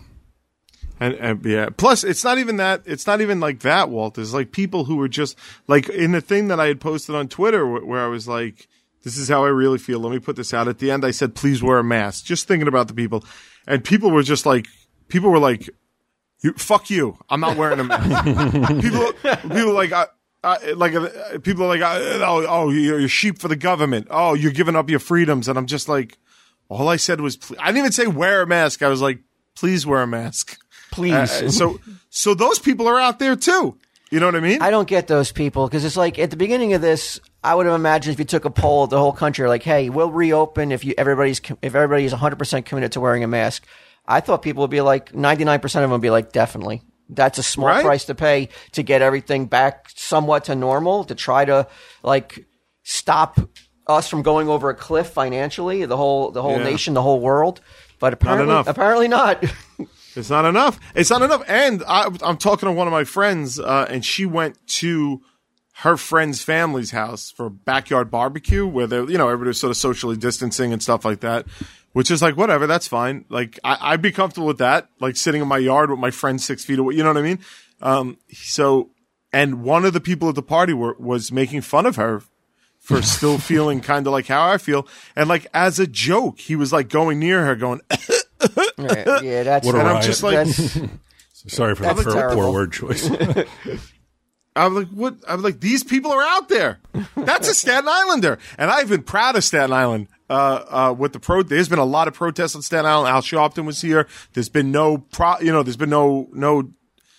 And, 1.00 1.14
and 1.14 1.44
yeah, 1.44 1.68
plus 1.76 2.02
it's 2.04 2.24
not 2.24 2.38
even 2.38 2.56
that. 2.56 2.82
It's 2.86 3.06
not 3.06 3.20
even 3.20 3.40
like 3.40 3.60
that. 3.60 3.88
Walt 3.90 4.14
There's 4.14 4.32
like 4.34 4.52
people 4.52 4.84
who 4.84 4.96
were 4.96 5.08
just 5.08 5.36
like 5.66 5.88
in 5.88 6.12
the 6.12 6.20
thing 6.20 6.48
that 6.48 6.60
I 6.60 6.66
had 6.66 6.80
posted 6.80 7.14
on 7.14 7.28
Twitter 7.28 7.66
where, 7.66 7.84
where 7.84 8.00
I 8.04 8.08
was 8.08 8.26
like, 8.28 8.68
"This 9.05 9.16
is 9.16 9.28
how 9.28 9.44
I 9.44 9.48
really 9.48 9.78
feel." 9.78 10.00
Let 10.00 10.12
me 10.12 10.18
put 10.18 10.36
this 10.36 10.52
out 10.52 10.68
at 10.68 10.78
the 10.78 10.90
end. 10.90 11.05
I 11.05 11.11
said, 11.11 11.34
"Please 11.34 11.62
wear 11.62 11.78
a 11.78 11.84
mask." 11.84 12.24
Just 12.24 12.48
thinking 12.48 12.68
about 12.68 12.88
the 12.88 12.94
people, 12.94 13.24
and 13.66 13.84
people 13.84 14.11
were 14.11 14.22
just 14.22 14.46
like, 14.46 14.66
people 15.09 15.30
were 15.30 15.38
like, 15.38 15.70
you, 16.42 16.52
"Fuck 16.55 16.90
you! 16.90 17.16
I'm 17.28 17.40
not 17.40 17.57
wearing 17.57 17.80
a 17.80 17.84
mask." 17.84 18.24
people, 18.80 19.12
people 19.40 19.72
like. 19.72 19.92
I, 19.92 20.07
uh, 20.42 20.59
like 20.76 20.94
uh, 20.94 21.09
people 21.42 21.64
are 21.64 21.68
like, 21.68 21.80
uh, 21.80 22.18
oh, 22.22 22.44
oh, 22.46 22.68
you're, 22.68 23.00
you're 23.00 23.09
sheep 23.09 23.38
for 23.38 23.48
the 23.48 23.57
government. 23.57 24.09
Oh, 24.11 24.34
you're 24.34 24.52
giving 24.52 24.76
up 24.76 24.90
your 24.90 24.98
freedoms, 24.98 25.48
and 25.48 25.57
I'm 25.57 25.64
just 25.64 25.88
like, 25.88 26.18
all 26.68 26.86
I 26.86 26.96
said 26.96 27.22
was, 27.22 27.38
"Pl- 27.38 27.57
I 27.59 27.68
didn't 27.68 27.78
even 27.78 27.92
say 27.92 28.07
wear 28.07 28.42
a 28.42 28.46
mask. 28.46 28.82
I 28.82 28.88
was 28.88 29.00
like, 29.00 29.20
please 29.55 29.86
wear 29.86 30.02
a 30.02 30.07
mask. 30.07 30.59
Please. 30.90 31.14
Uh, 31.14 31.50
so, 31.50 31.80
so 32.11 32.34
those 32.34 32.59
people 32.59 32.86
are 32.86 32.98
out 32.98 33.18
there 33.18 33.36
too. 33.36 33.78
You 34.14 34.20
know 34.20 34.26
what 34.26 34.36
I 34.36 34.40
mean? 34.40 34.62
I 34.62 34.70
don't 34.70 34.86
get 34.86 35.08
those 35.08 35.32
people 35.32 35.66
because 35.66 35.84
it's 35.84 35.96
like 35.96 36.20
at 36.20 36.30
the 36.30 36.36
beginning 36.36 36.72
of 36.74 36.80
this, 36.80 37.18
I 37.42 37.52
would 37.56 37.66
have 37.66 37.74
imagined 37.74 38.12
if 38.12 38.20
you 38.20 38.24
took 38.24 38.44
a 38.44 38.50
poll 38.50 38.84
of 38.84 38.90
the 38.90 38.96
whole 38.98 39.10
country, 39.12 39.48
like, 39.48 39.64
"Hey, 39.64 39.90
we'll 39.90 40.12
reopen 40.12 40.70
if 40.70 40.84
you 40.84 40.94
everybody's 40.96 41.40
if 41.62 41.74
everybody 41.74 42.04
is 42.04 42.12
100 42.12 42.36
percent 42.36 42.64
committed 42.64 42.92
to 42.92 43.00
wearing 43.00 43.24
a 43.24 43.26
mask." 43.26 43.64
I 44.06 44.20
thought 44.20 44.40
people 44.42 44.60
would 44.60 44.70
be 44.70 44.82
like 44.82 45.12
99 45.16 45.58
percent 45.58 45.82
of 45.82 45.88
them 45.90 45.94
would 45.94 46.00
be 46.00 46.10
like, 46.10 46.30
"Definitely." 46.30 46.82
That's 47.08 47.38
a 47.38 47.42
small 47.42 47.66
Right? 47.70 47.84
price 47.84 48.04
to 48.04 48.14
pay 48.14 48.50
to 48.72 48.84
get 48.84 49.02
everything 49.02 49.46
back 49.46 49.90
somewhat 49.96 50.44
to 50.44 50.54
normal 50.54 51.02
to 51.04 51.16
try 51.16 51.44
to 51.44 51.66
like 52.04 52.46
stop 52.84 53.40
us 53.88 54.08
from 54.08 54.22
going 54.22 54.48
over 54.48 54.70
a 54.70 54.74
cliff 54.74 55.08
financially, 55.08 55.84
the 55.86 55.96
whole 55.96 56.30
the 56.30 56.40
whole 56.40 56.58
Yeah. 56.58 56.62
nation, 56.64 56.94
the 56.94 57.02
whole 57.02 57.18
world. 57.18 57.60
But 57.98 58.12
apparently, 58.12 58.44
enough. 58.44 58.68
apparently 58.68 59.08
not. 59.08 59.44
It's 60.16 60.30
not 60.30 60.44
enough. 60.44 60.78
It's 60.94 61.10
not 61.10 61.22
enough. 61.22 61.42
And 61.48 61.82
I, 61.86 62.08
I'm 62.22 62.36
talking 62.36 62.68
to 62.68 62.72
one 62.72 62.86
of 62.86 62.92
my 62.92 63.04
friends, 63.04 63.58
uh, 63.58 63.86
and 63.88 64.04
she 64.04 64.26
went 64.26 64.64
to 64.68 65.22
her 65.78 65.96
friend's 65.96 66.42
family's 66.42 66.92
house 66.92 67.30
for 67.30 67.46
a 67.46 67.50
backyard 67.50 68.10
barbecue 68.10 68.66
where 68.66 68.86
they, 68.86 68.98
you 68.98 69.18
know, 69.18 69.28
everybody's 69.28 69.58
sort 69.58 69.70
of 69.72 69.76
socially 69.76 70.16
distancing 70.16 70.72
and 70.72 70.82
stuff 70.82 71.04
like 71.04 71.20
that. 71.20 71.46
Which 71.92 72.10
is 72.10 72.22
like 72.22 72.36
whatever, 72.36 72.66
that's 72.66 72.88
fine. 72.88 73.24
Like 73.28 73.58
I, 73.62 73.78
I'd 73.80 74.02
be 74.02 74.10
comfortable 74.10 74.48
with 74.48 74.58
that, 74.58 74.88
like 75.00 75.16
sitting 75.16 75.40
in 75.40 75.46
my 75.46 75.58
yard 75.58 75.90
with 75.90 75.98
my 76.00 76.10
friend 76.10 76.40
six 76.40 76.64
feet 76.64 76.80
away. 76.80 76.94
You 76.94 77.04
know 77.04 77.10
what 77.10 77.18
I 77.18 77.22
mean? 77.22 77.38
Um, 77.80 78.18
so, 78.32 78.90
and 79.32 79.62
one 79.62 79.84
of 79.84 79.92
the 79.92 80.00
people 80.00 80.28
at 80.28 80.34
the 80.34 80.42
party 80.42 80.72
were, 80.72 80.96
was 80.98 81.30
making 81.30 81.60
fun 81.60 81.86
of 81.86 81.94
her 81.94 82.22
for 82.80 83.00
still 83.00 83.38
feeling 83.50 83.80
kind 83.80 84.06
of 84.08 84.12
like 84.12 84.26
how 84.26 84.48
I 84.48 84.58
feel, 84.58 84.88
and 85.14 85.28
like 85.28 85.46
as 85.54 85.78
a 85.78 85.86
joke, 85.86 86.40
he 86.40 86.56
was 86.56 86.72
like 86.72 86.88
going 86.88 87.20
near 87.20 87.44
her, 87.46 87.54
going, 87.54 87.80
yeah, 88.79 89.20
yeah, 89.20 89.43
that's 89.43 89.66
What 89.66 89.75
a 89.77 89.79
and 89.81 89.89
I'm 89.89 90.03
just 90.03 90.22
like. 90.22 90.47
Sorry 91.47 91.75
for 91.75 91.83
the 91.83 91.89
That's 91.89 92.05
poor, 92.05 92.12
terrible. 92.14 92.43
poor 92.43 92.53
word 92.53 92.72
choice. 92.72 93.11
I'm 94.57 94.75
like, 94.75 94.89
what? 94.89 95.16
I'm 95.29 95.43
like, 95.43 95.61
these 95.61 95.83
people 95.83 96.12
are 96.12 96.22
out 96.22 96.49
there. 96.49 96.79
That's 97.16 97.49
a 97.49 97.55
Staten 97.55 97.89
Islander, 97.89 98.39
and 98.57 98.70
I've 98.70 98.89
been 98.89 99.03
proud 99.03 99.37
of 99.37 99.45
Staten 99.45 99.72
Island. 99.72 100.09
Uh, 100.31 100.64
uh, 100.68 100.95
with 100.97 101.12
the 101.12 101.20
pro, 101.20 101.43
there's 101.43 101.68
been 101.68 101.79
a 101.79 101.85
lot 101.85 102.09
of 102.09 102.14
protests 102.14 102.55
on 102.57 102.62
Staten 102.62 102.87
Island. 102.87 103.09
Al 103.09 103.20
Sharpton 103.20 103.66
was 103.66 103.83
here. 103.83 104.07
There's 104.33 104.49
been 104.49 104.70
no 104.70 104.99
pro, 104.99 105.39
you 105.41 105.53
know, 105.53 105.62
there's 105.62 105.77
been 105.77 105.91
no 105.91 106.29
no 106.33 106.70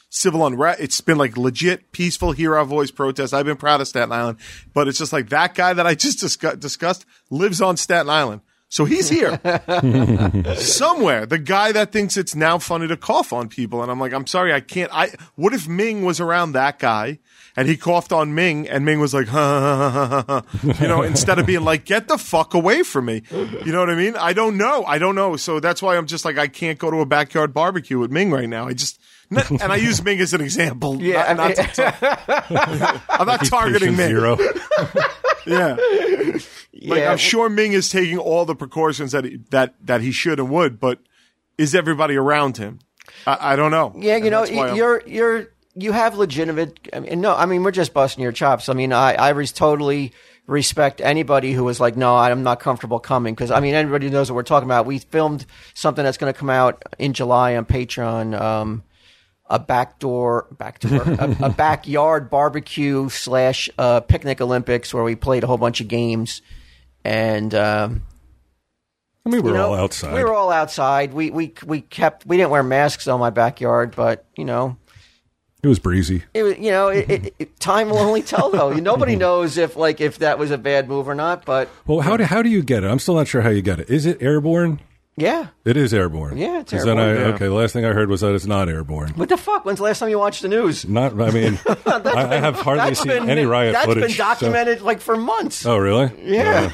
civil 0.10 0.46
unrest. 0.46 0.80
It's 0.80 1.02
been 1.02 1.18
like 1.18 1.38
legit 1.38 1.92
peaceful 1.92 2.32
hear 2.32 2.56
our 2.56 2.66
voice 2.66 2.90
protests. 2.90 3.34
I've 3.34 3.46
been 3.46 3.58
proud 3.58 3.82
of 3.82 3.88
Staten 3.88 4.12
Island, 4.12 4.40
but 4.74 4.88
it's 4.88 4.98
just 4.98 5.14
like 5.14 5.30
that 5.30 5.54
guy 5.56 5.74
that 5.74 5.86
I 5.86 5.94
just 5.94 6.20
discuss, 6.20 6.56
discussed 6.56 7.06
lives 7.30 7.62
on 7.62 7.78
Staten 7.78 8.10
Island. 8.10 8.42
So 8.76 8.84
he's 8.84 9.08
here 9.08 9.40
somewhere. 10.58 11.26
The 11.26 11.40
guy 11.42 11.72
that 11.72 11.94
thinks 11.94 12.18
it's 12.18 12.36
now 12.36 12.58
funny 12.58 12.90
to 12.90 12.98
cough 12.98 13.32
on 13.32 13.48
people, 13.48 13.82
and 13.82 13.90
I'm 13.90 14.02
like, 14.02 14.12
I'm 14.12 14.28
sorry, 14.28 14.52
I 14.54 14.60
can't. 14.60 14.92
I 14.94 15.12
what 15.36 15.54
if 15.54 15.66
Ming 15.66 16.04
was 16.04 16.20
around 16.20 16.52
that 16.52 16.78
guy 16.78 17.20
and 17.56 17.70
he 17.70 17.78
coughed 17.78 18.12
on 18.12 18.36
Ming, 18.36 18.68
and 18.68 18.84
Ming 18.84 19.00
was 19.00 19.14
like, 19.14 19.30
ha, 19.30 19.60
ha, 19.62 19.90
ha, 19.90 20.24
ha, 20.28 20.42
ha, 20.42 20.74
you 20.82 20.90
know, 20.90 21.04
instead 21.04 21.40
of 21.40 21.46
being 21.46 21.64
like, 21.64 21.86
get 21.86 22.10
the 22.10 22.18
fuck 22.18 22.54
away 22.54 22.84
from 22.84 23.06
me. 23.06 23.22
You 23.32 23.72
know 23.72 23.80
what 23.80 23.90
I 23.90 23.96
mean? 23.96 24.18
I 24.18 24.34
don't 24.34 24.58
know. 24.58 24.84
I 24.84 24.98
don't 24.98 25.16
know. 25.16 25.38
So 25.38 25.62
that's 25.62 25.82
why 25.82 25.96
I'm 25.96 26.06
just 26.06 26.26
like, 26.26 26.38
I 26.38 26.50
can't 26.50 26.78
go 26.78 26.92
to 26.92 26.98
a 27.00 27.06
backyard 27.06 27.54
barbecue 27.54 27.98
with 27.98 28.12
Ming 28.12 28.30
right 28.30 28.50
now. 28.50 28.68
I 28.68 28.74
just. 28.74 29.00
And 29.32 29.72
I 29.72 29.78
use 29.78 30.04
Ming 30.04 30.20
as 30.20 30.34
an 30.34 30.42
example. 30.42 30.98
Yeah, 31.02 31.32
not, 31.34 31.58
I 31.58 31.64
not 31.64 31.74
to- 31.76 33.02
I'm 33.10 33.26
not 33.26 33.46
targeting 33.46 33.96
Ming. 33.96 34.10
zero. 34.10 34.38
Yeah. 35.48 35.76
Like 36.88 37.00
yeah. 37.00 37.12
I'm 37.12 37.18
sure 37.18 37.50
Ming 37.50 37.72
is 37.72 37.90
taking 37.90 38.18
all 38.18 38.46
the 38.46 38.56
precautions 38.56 39.14
that 39.14 39.24
he, 39.24 39.38
that 39.52 39.76
that 39.86 40.02
he 40.02 40.12
should 40.12 40.40
and 40.40 40.50
would, 40.50 40.80
but 40.80 41.00
is 41.58 41.74
everybody 41.74 42.16
around 42.16 42.58
him? 42.58 42.80
I, 43.26 43.54
I 43.54 43.56
don't 43.56 43.72
know. 43.72 43.94
Yeah, 43.98 44.18
you 44.18 44.24
And 44.26 44.32
know, 44.32 44.42
why 44.42 44.68
I'm- 44.68 44.76
you're 44.76 45.02
you're 45.08 45.48
you 45.76 45.92
have 45.94 46.16
legitimate. 46.18 46.80
I 46.94 47.00
mean, 47.00 47.22
no, 47.22 47.34
I 47.36 47.46
mean 47.46 47.64
we're 47.64 47.72
just 47.72 47.94
busting 47.94 48.22
your 48.22 48.32
chops. 48.34 48.68
I 48.70 48.74
mean, 48.74 48.92
I 48.92 49.14
I 49.16 49.30
res- 49.30 49.52
totally 49.54 50.12
respect 50.48 51.00
anybody 51.02 51.54
who 51.54 51.64
was 51.64 51.80
like, 51.80 51.96
no, 51.98 52.16
I'm 52.16 52.44
not 52.44 52.60
comfortable 52.60 53.00
coming 53.00 53.34
because 53.34 53.52
I 53.52 53.62
mean, 53.62 53.74
everybody 53.74 54.10
knows 54.10 54.30
what 54.30 54.36
we're 54.36 54.44
talking 54.44 54.68
about. 54.68 54.86
We 54.86 55.00
filmed 55.00 55.46
something 55.74 56.04
that's 56.04 56.18
going 56.18 56.32
to 56.34 56.38
come 56.38 56.50
out 56.50 56.84
in 57.00 57.14
July 57.14 57.56
on 57.56 57.66
Patreon. 57.66 58.40
Um, 58.40 58.84
a 59.48 59.60
backdoor, 59.60 60.48
backdoor, 60.58 61.02
a, 61.02 61.38
a 61.44 61.50
backyard 61.58 62.30
barbecue 62.30 63.10
slash 63.10 63.70
uh, 63.78 64.00
picnic 64.02 64.42
Olympics 64.42 64.94
where 64.94 65.04
we 65.04 65.16
played 65.16 65.44
a 65.44 65.48
whole 65.48 65.58
bunch 65.58 65.82
of 65.82 65.88
games, 65.88 66.42
and 67.04 67.54
um, 67.54 68.02
I 69.26 69.30
mean, 69.30 69.44
we 69.44 69.52
were 69.52 69.58
know, 69.58 69.68
all 69.68 69.76
outside. 69.76 70.14
We 70.14 70.24
were 70.24 70.34
all 70.34 70.52
outside. 70.52 71.14
We 71.14 71.32
we 71.32 71.54
we 71.66 71.82
kept. 71.82 72.26
We 72.26 72.38
didn't 72.38 72.52
wear 72.52 72.64
masks 72.64 73.08
on 73.08 73.20
my 73.20 73.30
backyard, 73.30 73.96
but 73.96 74.26
you 74.36 74.46
know, 74.46 74.78
it 75.64 75.68
was 75.68 75.80
breezy. 75.80 76.24
it 76.34 76.44
was. 76.44 76.58
You 76.58 76.72
know, 76.72 76.88
it, 76.90 77.10
it, 77.10 77.36
it, 77.40 77.60
time 77.60 77.90
will 77.90 78.00
only 78.00 78.22
tell. 78.22 78.50
Though 78.52 78.74
nobody 78.74 79.16
knows 79.18 79.58
if 79.58 79.76
like 79.76 80.02
if 80.02 80.20
that 80.20 80.38
was 80.38 80.52
a 80.52 80.58
bad 80.58 80.88
move 80.88 81.08
or 81.08 81.16
not. 81.16 81.46
But 81.46 81.70
Well, 81.88 82.02
how 82.02 82.18
do 82.18 82.24
how 82.24 82.42
do 82.42 82.50
you 82.50 82.62
get 82.62 82.84
it? 82.84 82.88
I'm 82.88 83.00
still 83.00 83.16
not 83.16 83.28
sure 83.28 83.42
how 83.42 83.50
you 83.50 83.62
get 83.62 83.80
it. 83.80 83.90
Is 83.90 84.06
it 84.06 84.22
airborne? 84.22 84.80
Yeah, 85.18 85.48
It 85.64 85.78
is 85.78 85.94
airborne. 85.94 86.38
Yeah, 86.38 86.60
it's 86.60 86.72
'Cause 86.72 86.84
Then 86.86 86.98
I, 87.00 87.08
airborne. 87.10 87.28
Yeah. 87.30 87.34
Okay, 87.36 87.46
the 87.46 87.54
last 87.54 87.74
thing 87.74 87.86
I 87.86 87.94
heard 87.94 88.10
was 88.10 88.22
that 88.22 88.34
it's 88.36 88.46
not 88.46 88.68
airborne. 88.70 89.12
what 89.16 89.30
the 89.30 89.38
fuck? 89.38 89.64
When's 89.66 89.78
the 89.80 89.84
last 89.86 90.00
time 90.00 90.10
you 90.10 90.20
watched 90.20 90.42
the 90.42 90.48
news? 90.50 90.88
Not. 90.88 91.20
I 91.22 91.32
mean, 91.32 91.58
I, 91.86 92.02
I 92.16 92.36
have 92.38 92.56
hardly 92.56 92.96
seen 92.96 93.08
been 93.08 93.30
any 93.30 93.46
riot 93.46 93.74
That's 93.74 93.86
footage. 93.86 94.18
That's 94.18 94.42
been 94.42 94.50
so- 94.50 94.52
documented 94.52 94.82
like 94.82 95.00
for 95.02 95.16
months. 95.16 95.66
Oh, 95.66 95.78
really? 95.78 96.12
yeah. 96.22 96.72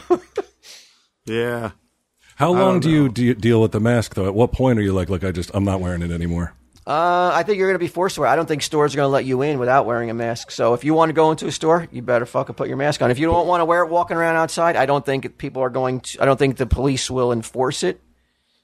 yeah. 1.26 1.72
How 2.36 2.52
long 2.52 2.80
don't 2.80 2.84
do 2.84 2.90
you, 2.90 3.10
do 3.10 3.24
you 3.24 3.36
deal 3.36 3.62
with 3.62 3.72
the 3.72 3.80
mask 3.80 4.16
though? 4.16 4.26
At 4.26 4.34
what 4.34 4.52
point 4.52 4.80
are 4.80 4.82
you 4.82 4.94
like, 4.94 5.10
look, 5.10 5.24
I 5.24 5.32
just 5.32 5.52
I'm 5.54 5.64
not 5.64 5.80
wearing 5.80 6.02
it 6.02 6.10
anymore? 6.12 6.56
Uh, 6.88 7.30
I 7.32 7.44
think 7.44 7.60
you're 7.60 7.68
going 7.68 7.76
to 7.76 7.80
be 7.80 7.88
forced 7.88 8.16
to 8.16 8.22
wear. 8.22 8.30
I 8.32 8.36
don't 8.36 8.48
think 8.48 8.64
stores 8.64 8.96
are 8.96 8.98
going 8.98 9.06
to 9.06 9.12
let 9.12 9.24
you 9.26 9.44
in 9.44 9.60
without 9.60 9.86
wearing 9.86 10.10
a 10.10 10.16
mask. 10.16 10.50
So 10.50 10.74
if 10.74 10.84
you 10.84 10.96
want 10.96 11.10
to 11.10 11.14
go 11.14 11.30
into 11.30 11.46
a 11.46 11.52
store, 11.52 11.88
you 11.92 12.02
better 12.02 12.26
fucking 12.26 12.56
put 12.56 12.68
your 12.68 12.78
mask 12.78 13.04
on. 13.04 13.12
If 13.12 13.20
you 13.20 13.28
don't 13.28 13.46
want 13.46 13.62
to 13.62 13.66
wear 13.66 13.84
it 13.84 13.90
walking 13.92 14.18
around 14.18 14.36
outside, 14.38 14.76
I 14.76 14.88
don't 14.88 15.06
think 15.06 15.38
people 15.38 15.62
are 15.62 15.70
going 15.70 16.00
to. 16.00 16.24
I 16.24 16.26
don't 16.26 16.38
think 16.38 16.58
the 16.58 16.66
police 16.66 17.12
will 17.12 17.32
enforce 17.32 17.84
it 17.84 18.02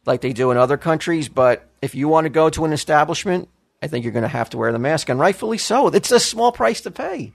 like 0.07 0.21
they 0.21 0.33
do 0.33 0.49
in 0.51 0.57
other 0.57 0.77
countries. 0.77 1.29
But 1.29 1.67
if 1.81 1.93
you 1.93 2.07
want 2.07 2.25
to 2.25 2.29
go 2.29 2.49
to 2.49 2.65
an 2.65 2.73
establishment, 2.73 3.49
I 3.81 3.87
think 3.87 4.03
you're 4.03 4.13
going 4.13 4.23
to 4.23 4.27
have 4.29 4.49
to 4.51 4.57
wear 4.57 4.71
the 4.71 4.79
mask, 4.79 5.09
and 5.09 5.19
rightfully 5.19 5.59
so. 5.59 5.87
It's 5.89 6.11
a 6.11 6.19
small 6.19 6.51
price 6.51 6.81
to 6.81 6.91
pay. 6.91 7.33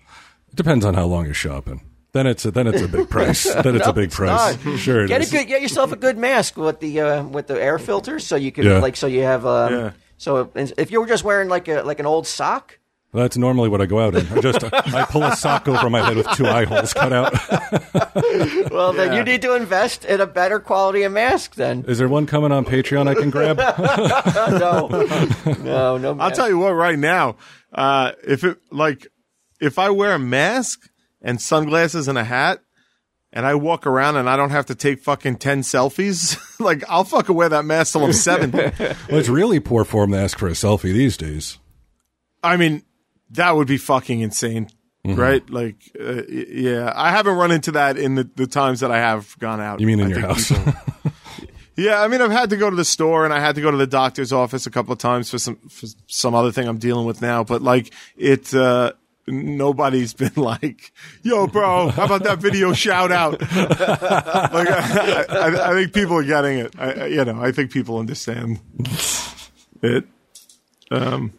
It 0.51 0.57
depends 0.57 0.85
on 0.85 0.95
how 0.95 1.05
long 1.05 1.27
you're 1.27 1.35
shopping. 1.35 1.83
Then 2.13 2.27
it's 2.27 2.45
a, 2.45 2.51
then 2.51 2.67
it's 2.67 2.83
a 2.83 2.89
big 2.89 3.09
price. 3.09 3.45
then 3.63 3.77
it's 3.77 3.87
a 3.87 3.93
big 3.93 4.11
price. 4.11 4.63
not. 4.65 4.79
Sure, 4.79 5.05
it 5.05 5.09
Get 5.09 5.27
a 5.27 5.31
good, 5.31 5.47
get 5.47 5.63
yourself 5.63 5.93
a 5.93 5.97
good 5.97 6.19
mask 6.19 6.57
with 6.59 6.81
the 6.81 7.01
uh, 7.01 7.23
with 7.25 7.47
the 7.47 7.63
air 7.63 7.79
filters, 7.79 8.27
so 8.27 8.37
you 8.37 8.53
can 8.53 8.65
Yeah. 8.65 8.79
like 8.81 8.97
so 8.97 9.07
you 9.07 9.23
have. 9.23 9.47
Um, 9.47 9.73
Yeah. 9.73 9.91
So 10.19 10.51
if 10.55 10.91
you 10.91 11.01
were 11.01 11.07
just 11.07 11.25
wearing 11.25 11.49
like 11.49 11.69
a 11.69 11.83
like 11.83 12.01
an 12.01 12.07
old 12.07 12.27
sock, 12.27 12.79
That's 13.15 13.37
normally 13.37 13.69
what 13.69 13.83
I 13.83 13.87
go 13.87 14.01
out 14.01 14.15
in. 14.15 14.27
I 14.33 14.41
just 14.41 14.65
I 14.65 15.05
pull 15.05 15.23
a 15.23 15.37
sock 15.37 15.69
over 15.69 15.91
my 15.91 16.03
head 16.03 16.17
with 16.17 16.31
two 16.31 16.47
eye 16.47 16.65
holes 16.65 16.95
cut 16.95 17.13
out. 17.13 17.33
well, 18.71 18.95
then 18.95 19.13
you 19.13 19.23
need 19.23 19.43
to 19.43 19.55
invest 19.55 20.07
in 20.07 20.23
a 20.23 20.27
better 20.27 20.59
quality 20.59 21.03
of 21.03 21.13
mask. 21.13 21.57
Then 21.57 21.85
Is 21.87 21.99
there 21.99 22.09
one 22.09 22.25
coming 22.27 22.53
on 22.53 22.65
Patreon 22.65 23.09
I 23.09 23.15
can 23.15 23.29
grab? 23.29 23.59
no, 24.59 24.89
no, 25.63 25.99
no. 25.99 26.17
I'll 26.19 26.31
tell 26.31 26.49
you 26.49 26.59
what. 26.59 26.73
Right 26.73 26.99
now, 26.99 27.37
uh, 27.71 28.13
if 28.27 28.45
it 28.45 28.59
like, 28.71 29.07
if 29.61 29.79
I 29.79 29.91
wear 29.91 30.15
a 30.15 30.19
mask 30.19 30.89
and 31.21 31.39
sunglasses 31.41 32.09
and 32.09 32.17
a 32.17 32.25
hat, 32.25 32.61
and 33.31 33.45
I 33.45 33.57
walk 33.57 33.87
around 33.87 34.17
and 34.17 34.29
I 34.29 34.37
don't 34.39 34.51
have 34.51 34.67
to 34.67 34.75
take 34.75 35.01
fucking 35.01 35.37
ten 35.37 35.61
selfies, 35.61 36.39
like 36.61 36.83
I'll 36.89 37.05
fucking 37.05 37.37
wear 37.37 37.51
that 37.51 37.67
mask 37.67 37.93
till 37.93 38.05
I'm 38.05 38.15
seventy. 38.15 38.57
Well, 38.79 38.97
it's 39.11 39.29
really 39.29 39.61
poor 39.61 39.85
form 39.85 40.13
to 40.13 40.19
ask 40.19 40.39
for 40.39 40.49
a 40.49 40.53
selfie 40.53 40.95
these 40.95 41.19
days. 41.19 41.59
I 42.43 42.57
mean, 42.57 42.83
that 43.33 43.55
would 43.57 43.69
be 43.69 43.79
fucking 43.79 44.21
insane, 44.21 44.69
Mm-hmm. 45.07 45.21
right? 45.21 45.51
Like, 45.51 45.77
uh, 46.01 46.23
yeah, 46.29 46.93
I 46.95 47.11
haven't 47.11 47.35
run 47.37 47.51
into 47.51 47.73
that 47.73 47.99
in 47.99 48.15
the, 48.15 48.31
the 48.37 48.47
times 48.47 48.81
that 48.81 48.93
I 48.93 48.99
have 48.99 49.37
gone 49.41 49.61
out. 49.61 49.81
You 49.81 49.87
mean 49.89 49.99
in 49.99 50.07
I 50.07 50.11
your 50.11 50.21
house? 50.21 50.49
people- 50.49 50.73
yeah, 51.77 52.01
I 52.03 52.07
mean, 52.09 52.21
I've 52.21 52.31
had 52.31 52.51
to 52.51 52.57
go 52.57 52.71
to 52.71 52.77
the 52.77 52.85
store 52.85 53.25
and 53.25 53.35
I 53.35 53.41
had 53.41 53.57
to 53.57 53.61
go 53.61 53.71
to 53.73 53.77
the 53.77 53.87
doctor's 53.89 54.33
office 54.33 54.65
a 54.67 54.71
couple 54.71 54.93
of 54.93 54.99
times 55.01 55.29
for 55.31 55.39
some 55.39 55.57
for 55.69 55.87
some 56.07 56.35
other 56.37 56.53
thing 56.53 56.69
I'm 56.69 56.79
dealing 56.79 57.05
with 57.07 57.21
now. 57.21 57.43
But 57.45 57.63
like, 57.63 57.93
it. 58.17 58.55
uh 58.55 58.93
Nobody's 59.29 60.15
been 60.23 60.33
like, 60.35 60.93
"Yo, 61.23 61.47
bro, 61.47 61.91
how 61.91 62.07
about 62.07 62.25
that 62.25 62.39
video 62.41 62.73
shout 62.73 63.13
out?" 63.13 63.41
like, 63.41 64.69
I, 64.69 65.27
I, 65.31 65.71
I 65.71 65.73
think 65.75 65.93
people 65.95 66.17
are 66.17 66.25
getting 66.25 66.59
it. 66.59 66.75
I, 66.77 66.93
I- 66.93 67.07
you 67.07 67.25
know, 67.25 67.41
I 67.41 67.53
think 67.53 67.71
people 67.71 67.99
understand 67.99 68.59
it. 69.81 70.05
Um, 70.91 71.33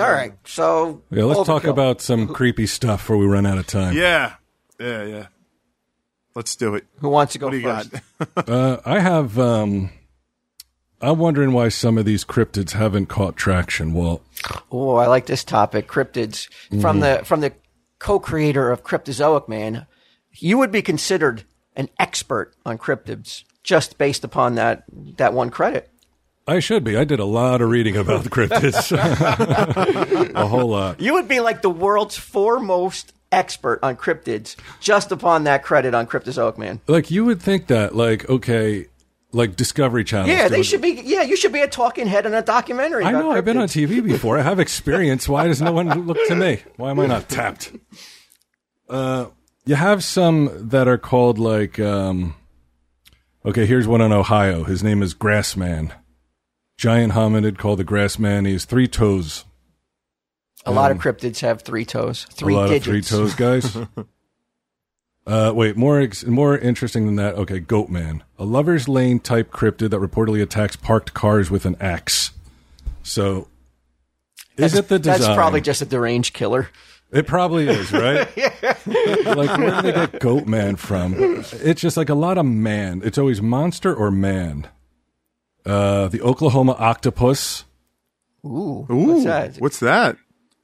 All 0.00 0.10
right, 0.12 0.32
so 0.44 1.02
Yeah, 1.10 1.24
let's 1.24 1.46
talk 1.46 1.64
about 1.64 2.00
some 2.00 2.28
creepy 2.28 2.66
stuff 2.66 3.00
before 3.00 3.16
we 3.18 3.26
run 3.26 3.46
out 3.46 3.58
of 3.58 3.66
time. 3.66 3.96
yeah, 3.96 4.34
yeah, 4.78 5.04
yeah. 5.04 5.26
Let's 6.34 6.54
do 6.56 6.74
it. 6.76 6.86
who 7.00 7.08
wants 7.08 7.32
to 7.34 7.38
go 7.38 7.46
What 7.46 7.52
do 7.52 7.58
you 7.58 7.64
first. 7.64 7.90
got? 7.90 8.48
Uh, 8.48 8.80
I 8.84 9.00
have. 9.00 9.38
Um, 9.38 9.90
I'm 11.02 11.18
wondering 11.18 11.52
why 11.52 11.68
some 11.70 11.96
of 11.98 12.04
these 12.04 12.24
cryptids 12.24 12.72
haven't 12.72 13.06
caught 13.06 13.36
traction. 13.36 13.94
Well, 13.94 14.20
Oh, 14.70 14.96
I 14.96 15.06
like 15.06 15.26
this 15.26 15.44
topic. 15.44 15.88
Cryptids 15.88 16.48
Mm-hmm. 16.70 16.80
from 16.80 17.00
the 17.00 17.22
from 17.24 17.40
the 17.40 17.52
co-creator 17.98 18.70
of 18.70 18.82
Cryptozoic 18.84 19.48
Man. 19.48 19.86
You 20.32 20.56
would 20.58 20.70
be 20.72 20.82
considered 20.82 21.44
an 21.76 21.88
expert 21.98 22.54
on 22.64 22.78
cryptids. 22.78 23.44
just 23.62 23.98
based 23.98 24.24
upon 24.24 24.54
that 24.54 24.84
that 25.18 25.34
one 25.34 25.50
credit. 25.50 25.89
I 26.50 26.58
should 26.58 26.82
be. 26.82 26.96
I 26.96 27.04
did 27.04 27.20
a 27.20 27.24
lot 27.24 27.60
of 27.60 27.70
reading 27.70 27.96
about 27.96 28.24
cryptids. 28.36 28.90
a 30.34 30.46
whole 30.48 30.68
lot. 30.68 31.00
You 31.00 31.14
would 31.14 31.28
be 31.28 31.38
like 31.38 31.62
the 31.62 31.70
world's 31.70 32.16
foremost 32.16 33.12
expert 33.30 33.78
on 33.84 33.96
cryptids 33.96 34.56
just 34.80 35.12
upon 35.12 35.44
that 35.44 35.62
credit 35.62 35.94
on 35.94 36.08
Cryptozoic 36.08 36.58
Man. 36.58 36.80
Like 36.88 37.08
you 37.08 37.24
would 37.24 37.40
think 37.40 37.68
that, 37.68 37.94
like, 37.94 38.28
okay, 38.28 38.86
like 39.30 39.54
Discovery 39.54 40.02
Channel. 40.02 40.28
Yeah, 40.28 40.48
they 40.48 40.64
should 40.64 40.80
be. 40.80 41.00
Yeah, 41.04 41.22
you 41.22 41.36
should 41.36 41.52
be 41.52 41.60
a 41.60 41.68
talking 41.68 42.08
head 42.08 42.26
in 42.26 42.34
a 42.34 42.42
documentary. 42.42 43.04
I 43.04 43.12
know. 43.12 43.30
I've 43.30 43.44
been 43.44 43.56
on. 43.56 43.68
TV 43.68 44.02
before. 44.02 44.36
I 44.36 44.42
have 44.42 44.58
experience. 44.58 45.28
Why 45.28 45.46
does 45.46 45.62
no 45.62 45.70
one 45.70 45.88
look 46.06 46.18
to 46.26 46.34
me? 46.34 46.62
Why 46.76 46.90
am 46.90 46.98
I 46.98 47.06
not 47.06 47.28
tapped? 47.28 47.72
Uh, 48.88 49.26
you 49.66 49.76
have 49.76 50.02
some 50.02 50.70
that 50.70 50.88
are 50.88 50.98
called 50.98 51.38
like. 51.38 51.78
Um, 51.78 52.34
okay, 53.46 53.66
here's 53.66 53.86
one 53.86 54.00
in 54.00 54.10
Ohio. 54.10 54.64
His 54.64 54.82
name 54.82 55.00
is 55.00 55.14
Grassman. 55.14 55.92
Giant 56.80 57.12
hominid 57.12 57.58
called 57.58 57.78
the 57.78 57.84
Grassman. 57.84 58.46
He 58.46 58.54
has 58.54 58.64
three 58.64 58.88
toes. 58.88 59.44
A 60.64 60.72
lot 60.72 60.90
of 60.90 60.96
cryptids 60.96 61.40
have 61.40 61.60
three 61.60 61.84
toes, 61.84 62.24
three 62.30 62.54
a 62.54 62.56
lot 62.56 62.68
digits. 62.70 62.86
of 62.86 62.90
three 62.90 63.18
toes, 63.18 63.34
guys. 63.34 63.76
uh, 65.26 65.52
wait, 65.54 65.76
more 65.76 66.00
ex- 66.00 66.24
more 66.24 66.56
interesting 66.56 67.04
than 67.04 67.16
that. 67.16 67.34
Okay, 67.34 67.60
goat 67.60 67.90
man, 67.90 68.24
a 68.38 68.46
lovers 68.46 68.88
lane 68.88 69.20
type 69.20 69.50
cryptid 69.50 69.90
that 69.90 70.00
reportedly 70.00 70.40
attacks 70.40 70.74
parked 70.74 71.12
cars 71.12 71.50
with 71.50 71.66
an 71.66 71.76
axe. 71.80 72.30
So, 73.02 73.48
is 74.56 74.72
That's- 74.72 74.78
it 74.78 74.88
the 74.88 74.98
design? 74.98 75.20
That's 75.20 75.34
probably 75.34 75.60
just 75.60 75.82
a 75.82 75.84
deranged 75.86 76.32
killer. 76.32 76.70
It 77.12 77.26
probably 77.26 77.68
is, 77.68 77.92
right? 77.92 78.26
like, 78.36 79.58
where 79.58 79.82
did 79.82 79.84
they 79.84 79.92
get 79.92 80.18
Goat 80.18 80.46
Man 80.46 80.76
from? 80.76 81.14
It's 81.52 81.82
just 81.82 81.98
like 81.98 82.08
a 82.08 82.14
lot 82.14 82.38
of 82.38 82.46
man. 82.46 83.02
It's 83.04 83.18
always 83.18 83.42
monster 83.42 83.94
or 83.94 84.10
man. 84.10 84.66
Uh, 85.70 86.08
the 86.08 86.20
Oklahoma 86.22 86.74
octopus. 86.78 87.64
Ooh, 88.44 88.86
Ooh, 88.90 88.96
what's 89.06 89.24
that? 89.24 89.56
What's 89.58 89.80
that? 89.80 90.16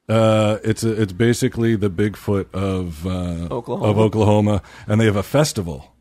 Uh, 0.08 0.58
it's 0.64 0.82
a, 0.84 1.00
it's 1.02 1.12
basically 1.12 1.76
the 1.76 1.90
Bigfoot 1.90 2.52
of 2.54 3.06
uh, 3.06 3.54
Oklahoma. 3.54 3.90
of 3.90 3.98
Oklahoma, 3.98 4.62
and 4.86 5.00
they 5.00 5.04
have 5.06 5.16
a 5.16 5.22
festival 5.22 5.92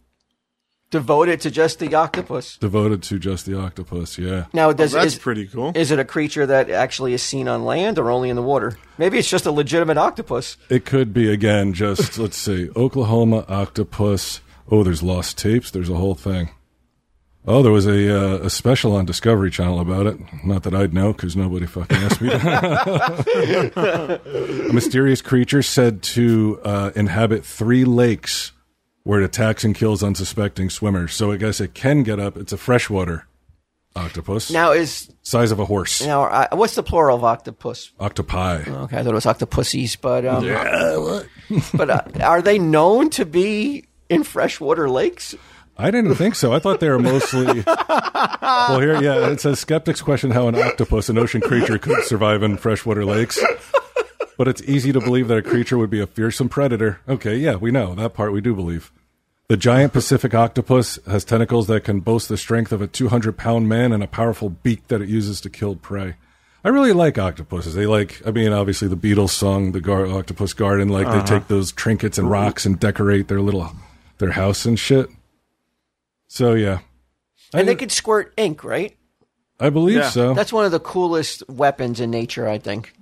Devoted 0.92 1.42
to 1.42 1.52
just 1.52 1.80
the 1.80 1.94
octopus. 1.96 2.58
devoted 2.58 3.02
to 3.04 3.18
just 3.20 3.46
the 3.46 3.60
octopus. 3.60 4.18
Yeah, 4.18 4.46
Now, 4.54 4.72
does 4.72 4.92
That's 4.94 5.14
is, 5.14 5.20
pretty 5.20 5.48
cool. 5.48 5.72
is 5.76 5.90
it 5.92 6.00
a 6.00 6.06
creature 6.06 6.46
that 6.46 6.70
actually 6.70 7.14
is 7.14 7.24
seen 7.24 7.48
on 7.48 7.66
land 7.66 7.98
or 8.00 8.10
only 8.12 8.30
in 8.30 8.36
the 8.36 8.44
water? 8.44 8.78
Maybe 8.98 9.18
it's 9.18 9.30
just 9.30 9.46
a 9.48 9.52
legitimate 9.52 9.98
octopus. 9.98 10.56
it 10.70 10.86
could 10.86 11.12
be 11.14 11.30
again. 11.34 11.74
Just 11.74 12.18
let's 12.20 12.38
see, 12.38 12.70
Oklahoma 12.76 13.44
octopus. 13.50 14.42
Oh, 14.72 14.84
there's 14.84 15.04
lost 15.04 15.38
tapes. 15.38 15.70
There's 15.72 15.90
a 15.90 15.96
whole 15.96 16.16
thing. 16.16 16.50
Oh, 17.48 17.62
there 17.62 17.72
was 17.72 17.86
a 17.86 18.10
uh, 18.10 18.38
a 18.46 18.50
special 18.50 18.96
on 18.96 19.06
Discovery 19.06 19.52
Channel 19.52 19.80
about 19.80 20.08
it. 20.08 20.18
Not 20.44 20.64
that 20.64 20.74
I'd 20.74 20.94
know 20.94 21.14
because 21.14 21.36
nobody 21.36 21.68
fucking 21.68 21.98
asked 21.98 22.20
me. 22.22 22.30
a 23.80 24.74
mysterious 24.74 25.22
creature 25.22 25.62
said 25.62 26.02
to 26.04 26.60
uh, 26.64 26.92
inhabit 26.96 27.46
three 27.46 27.86
lakes 27.86 28.52
where 29.04 29.22
it 29.22 29.26
attacks 29.26 29.64
and 29.64 29.76
kills 29.76 30.02
unsuspecting 30.04 30.72
swimmers. 30.72 31.14
So 31.14 31.32
I 31.32 31.38
guess 31.38 31.62
it 31.62 31.76
can 31.76 32.02
get 32.02 32.20
up. 32.20 32.36
It's 32.36 32.52
a 32.52 32.58
freshwater 32.58 33.28
octopus, 33.96 34.52
Now, 34.52 34.72
is 34.72 35.10
size 35.22 35.52
of 35.52 35.60
a 35.60 35.66
horse. 35.66 36.02
now 36.06 36.24
uh, 36.24 36.48
what's 36.54 36.76
the 36.76 36.84
plural 36.84 37.18
of 37.18 37.24
octopus? 37.24 37.92
Octopi. 38.00 38.64
Okay, 38.68 38.98
I 38.98 39.04
thought 39.04 39.12
it 39.12 39.14
was 39.14 39.26
octopussies, 39.26 39.98
but 40.02 40.26
um, 40.26 40.44
but 41.78 41.90
uh, 41.90 42.02
are 42.24 42.42
they 42.42 42.58
known 42.60 43.10
to 43.12 43.26
be 43.26 43.86
in 44.10 44.24
freshwater 44.24 44.90
lakes? 44.90 45.36
I 45.78 45.92
didn't 45.92 46.16
think 46.16 46.36
so. 46.36 46.54
I 46.54 46.60
thought 46.60 46.80
they 46.80 46.90
were 46.90 47.00
mostly. 47.00 47.46
well, 48.42 48.80
here, 48.80 49.02
yeah, 49.02 49.30
it 49.30 49.42
says 49.42 49.60
skeptics 49.60 50.02
question 50.02 50.32
how 50.32 50.48
an 50.48 50.56
octopus, 50.56 51.10
an 51.10 51.18
ocean 51.18 51.42
creature, 51.42 51.78
could 51.78 52.04
survive 52.06 52.44
in 52.44 52.58
freshwater 52.58 53.04
lakes. 53.04 53.44
But 54.38 54.48
it's 54.48 54.62
easy 54.64 54.92
to 54.92 55.00
believe 55.00 55.28
that 55.28 55.38
a 55.38 55.42
creature 55.42 55.78
would 55.78 55.90
be 55.90 56.00
a 56.00 56.08
fearsome 56.08 56.50
predator. 56.50 57.00
Okay, 57.08 57.36
yeah, 57.36 57.56
we 57.56 57.72
know 57.72 57.96
that 57.96 58.14
part. 58.14 58.34
We 58.34 58.42
do 58.42 58.56
believe. 58.56 58.92
The 59.48 59.58
giant 59.58 59.94
Pacific 59.94 60.34
octopus 60.34 60.98
has 61.06 61.24
tentacles 61.24 61.68
that 61.68 61.84
can 61.84 62.00
boast 62.00 62.30
the 62.30 62.38
strength 62.38 62.72
of 62.72 62.82
a 62.82 62.88
200 62.88 63.38
pound 63.38 63.70
man 63.70 63.92
and 63.92 64.04
a 64.04 64.08
powerful 64.08 64.50
beak 64.50 64.88
that 64.88 65.02
it 65.02 65.10
uses 65.10 65.40
to 65.42 65.50
kill 65.50 65.76
prey. 65.76 66.16
I 66.64 66.70
really 66.70 66.94
like 66.94 67.20
octopuses. 67.20 67.76
They 67.76 67.86
like, 67.86 68.24
I 68.26 68.32
mean, 68.32 68.52
obviously 68.52 68.88
the 68.88 68.98
Beatles 68.98 69.30
song, 69.30 69.72
the 69.72 69.82
Gar- 69.82 70.08
Octopus 70.08 70.54
Garden, 70.54 70.90
like 70.90 71.06
they 71.06 71.14
uh-huh. 71.14 71.26
take 71.26 71.48
those 71.48 71.72
trinkets 71.72 72.18
and 72.18 72.30
rocks 72.30 72.66
and 72.66 72.80
decorate 72.80 73.28
their 73.28 73.40
little, 73.40 73.72
their 74.18 74.32
house 74.32 74.66
and 74.66 74.80
shit. 74.80 75.08
So 76.28 76.54
yeah, 76.54 76.80
And 77.54 77.68
they 77.68 77.76
could 77.76 77.92
squirt 77.92 78.34
ink, 78.38 78.64
right? 78.64 78.96
I 79.60 79.70
believe 79.70 79.98
Yeah. 79.98 80.10
so. 80.10 80.34
That's 80.34 80.52
one 80.52 80.66
of 80.66 80.72
the 80.72 80.80
coolest 80.80 81.48
weapons 81.48 82.00
in 82.00 82.12
nature, 82.12 82.48
I 82.48 82.58
think. 82.58 82.94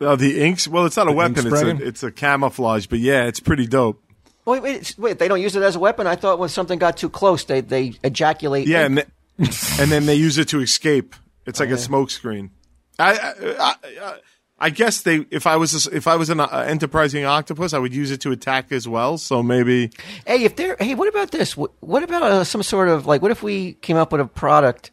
Oh, 0.00 0.14
the 0.14 0.42
inks. 0.42 0.68
Well, 0.68 0.84
it's 0.86 0.96
not 0.96 1.06
a 1.06 1.10
ink 1.10 1.16
weapon. 1.18 1.46
It's 1.46 1.62
a, 1.62 1.86
it's 1.86 2.02
a 2.02 2.12
camouflage. 2.12 2.86
But 2.86 2.98
yeah, 2.98 3.24
it's 3.24 3.40
pretty 3.40 3.66
dope. 3.66 4.02
Wait, 4.44 4.62
wait, 4.62 4.94
wait! 4.96 5.18
They 5.18 5.26
don't 5.26 5.40
use 5.42 5.56
it 5.56 5.62
as 5.62 5.74
a 5.74 5.80
weapon. 5.80 6.06
I 6.06 6.14
thought 6.14 6.38
when 6.38 6.48
something 6.48 6.78
got 6.78 6.96
too 6.96 7.08
close, 7.08 7.42
they 7.44 7.62
they 7.62 7.94
ejaculate. 8.04 8.68
Yeah, 8.68 8.84
and, 8.84 8.96
th- 9.38 9.80
and 9.80 9.90
then 9.90 10.06
they 10.06 10.14
use 10.14 10.38
it 10.38 10.48
to 10.50 10.60
escape. 10.60 11.16
It's 11.46 11.58
like 11.58 11.70
a 11.70 11.74
oh, 11.74 11.76
smoke 11.76 12.10
screen. 12.10 12.50
I, 12.98 13.12
I, 13.58 13.74
I, 14.00 14.18
I 14.58 14.70
guess 14.70 15.02
they. 15.02 15.26
If 15.30 15.46
I 15.46 15.56
was 15.56 15.86
a, 15.86 15.94
if 15.94 16.06
I 16.06 16.16
was 16.16 16.30
an 16.30 16.40
uh, 16.40 16.46
enterprising 16.66 17.24
octopus, 17.26 17.74
I 17.74 17.78
would 17.78 17.94
use 17.94 18.10
it 18.10 18.22
to 18.22 18.32
attack 18.32 18.72
as 18.72 18.88
well. 18.88 19.18
So 19.18 19.42
maybe 19.42 19.90
Hey, 20.26 20.44
if 20.44 20.56
there, 20.56 20.76
hey, 20.80 20.94
what 20.94 21.08
about 21.08 21.30
this? 21.30 21.56
What, 21.56 21.72
what 21.80 22.02
about 22.02 22.22
uh, 22.22 22.44
some 22.44 22.62
sort 22.62 22.88
of 22.88 23.06
like? 23.06 23.20
What 23.20 23.30
if 23.30 23.42
we 23.42 23.74
came 23.74 23.96
up 23.98 24.12
with 24.12 24.20
a 24.22 24.24
product 24.26 24.92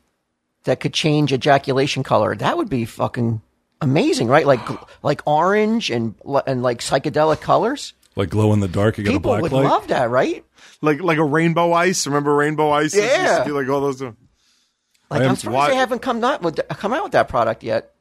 that 0.66 0.80
could 0.82 0.94
change 0.94 1.32
ejaculation 1.32 2.04
color? 2.04 2.36
That 2.36 2.58
would 2.58 2.68
be 2.70 2.84
fucking 2.84 3.42
amazing, 3.80 4.28
right? 4.28 4.46
Like 4.46 4.60
like 5.02 5.22
orange 5.26 5.90
and 5.90 6.16
and 6.46 6.62
like 6.62 6.80
psychedelic 6.80 7.40
colors. 7.40 7.94
like 8.18 8.30
glow 8.30 8.52
in 8.52 8.60
the 8.60 8.68
dark, 8.68 8.98
you 8.98 9.06
get 9.06 9.12
People 9.14 9.32
a 9.34 9.40
black 9.40 9.42
would 9.44 9.52
light. 9.54 9.64
love 9.70 9.88
that, 9.88 10.10
right? 10.10 10.44
like 10.82 11.00
like 11.02 11.18
a 11.20 11.24
rainbow 11.24 11.72
ice. 11.72 12.06
Remember 12.06 12.36
rainbow 12.36 12.70
ice? 12.72 12.94
It 12.94 13.04
used 13.04 13.16
to 13.16 13.22
Yeah. 13.22 13.44
be 13.46 13.52
like 13.52 13.70
all 13.70 13.80
those. 13.80 14.02
Like 14.02 14.14
I 15.10 15.24
am- 15.24 15.30
I'm 15.32 15.36
surprised 15.38 15.56
why- 15.56 15.70
they 15.70 15.76
haven't 15.78 16.00
come 16.02 16.20
not 16.20 16.42
with 16.42 16.60
come 16.68 16.92
out 16.92 17.04
with 17.04 17.14
that 17.14 17.30
product 17.30 17.64
yet. 17.64 17.93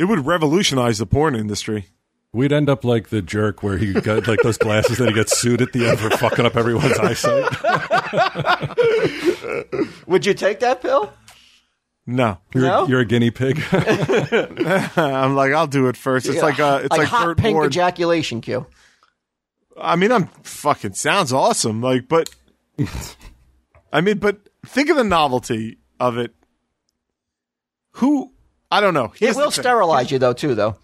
It 0.00 0.04
would 0.08 0.24
revolutionize 0.24 0.96
the 0.96 1.04
porn 1.04 1.34
industry. 1.34 1.88
We'd 2.32 2.54
end 2.54 2.70
up 2.70 2.86
like 2.86 3.10
the 3.10 3.20
jerk 3.20 3.62
where 3.62 3.76
he 3.76 3.92
got 3.92 4.26
like 4.26 4.40
those 4.42 4.56
glasses 4.56 4.96
that 4.96 5.08
he 5.08 5.14
gets 5.14 5.36
sued 5.36 5.60
at 5.60 5.74
the 5.74 5.86
end 5.86 5.98
for 6.00 6.08
fucking 6.08 6.46
up 6.46 6.56
everyone's 6.56 6.98
eyesight. 6.98 7.50
Would 10.06 10.24
you 10.24 10.32
take 10.32 10.60
that 10.60 10.80
pill? 10.80 11.12
No, 12.06 12.38
You're, 12.54 12.64
No? 12.64 12.86
you're 12.86 13.00
a 13.00 13.04
guinea 13.04 13.30
pig. 13.30 13.62
I'm 13.72 15.34
like 15.36 15.52
I'll 15.52 15.66
do 15.66 15.88
it 15.88 15.98
first. 15.98 16.26
It's 16.30 16.40
like 16.40 16.58
uh 16.58 16.80
it's 16.82 16.96
like, 16.96 17.06
hot 17.06 17.26
Burt 17.26 17.36
pink 17.36 17.54
Ward. 17.56 17.66
ejaculation 17.66 18.40
cue. 18.40 18.64
I 19.78 19.96
mean, 19.96 20.12
I'm 20.12 20.28
fucking 20.44 20.94
sounds 20.94 21.30
awesome. 21.30 21.82
Like, 21.82 22.08
but 22.08 22.30
I 23.92 24.00
mean, 24.00 24.16
but 24.16 24.48
think 24.64 24.88
of 24.88 24.96
the 24.96 25.04
novelty 25.04 25.76
of 26.00 26.16
it. 26.16 26.34
Who 27.96 28.32
I 28.70 28.80
don't 28.80 28.94
know. 28.94 29.12
It 29.20 29.34
will 29.36 29.46
the 29.46 29.50
thing. 29.50 29.62
sterilize 29.62 30.10
you 30.10 30.18
though 30.18 30.32
too, 30.32 30.54
though. 30.54 30.76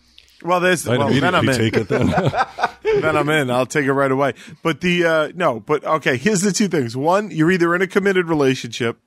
Well, 0.42 0.60
there's 0.60 0.86
I'd 0.86 0.98
well, 0.98 1.08
then 1.08 1.34
I'm 1.34 1.48
in. 1.48 1.56
take 1.56 1.76
it 1.76 1.88
then. 1.88 2.08
then 2.82 3.16
I'm 3.16 3.28
in. 3.28 3.50
I'll 3.50 3.66
take 3.66 3.86
it 3.86 3.92
right 3.92 4.10
away. 4.10 4.34
But 4.62 4.80
the 4.80 5.04
uh 5.04 5.32
no, 5.34 5.60
but 5.60 5.84
okay, 5.84 6.16
here's 6.16 6.42
the 6.42 6.52
two 6.52 6.68
things. 6.68 6.96
One, 6.96 7.30
you're 7.30 7.50
either 7.50 7.74
in 7.74 7.82
a 7.82 7.86
committed 7.86 8.26
relationship 8.28 8.98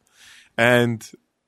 and 0.57 1.07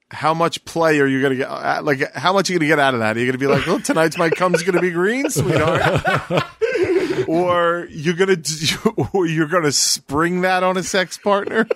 how 0.09 0.34
much 0.34 0.63
play 0.65 0.99
are 0.99 1.07
you 1.07 1.21
going 1.21 1.32
to 1.32 1.38
get? 1.38 1.47
uh, 1.49 1.82
Like, 1.84 2.13
how 2.15 2.34
much 2.34 2.49
are 2.49 2.53
you 2.53 2.59
going 2.59 2.67
to 2.69 2.71
get 2.75 2.79
out 2.79 2.93
of 2.93 2.99
that? 2.99 3.15
Are 3.15 3.19
you 3.19 3.25
going 3.25 3.32
to 3.32 3.38
be 3.39 3.47
like, 3.47 3.65
oh, 3.67 3.79
tonight's 3.79 4.17
my 4.17 4.29
cum's 4.29 4.61
going 4.61 4.75
to 4.75 4.82
be 4.82 4.91
green, 4.91 5.29
sweetheart? 5.29 5.82
or 7.32 7.88
you're 7.89 8.13
going 8.15 8.41
to, 8.43 9.07
or 9.13 9.25
you're 9.25 9.47
going 9.47 9.63
to 9.63 9.71
spring 9.71 10.41
that 10.41 10.63
on 10.63 10.77
a 10.77 10.84
sex 10.84 11.17
partner? 11.17 11.67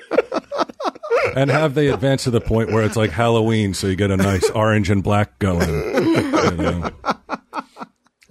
and 1.35 1.49
have 1.49 1.73
they 1.73 1.87
advanced 1.87 2.25
to 2.25 2.31
the 2.31 2.41
point 2.41 2.71
where 2.71 2.83
it's 2.83 2.95
like 2.95 3.11
Halloween, 3.11 3.73
so 3.73 3.87
you 3.87 3.95
get 3.95 4.11
a 4.11 4.17
nice 4.17 4.49
orange 4.51 4.89
and 4.89 5.03
black 5.03 5.39
going. 5.39 5.67
you 5.69 6.57
know? 6.57 6.91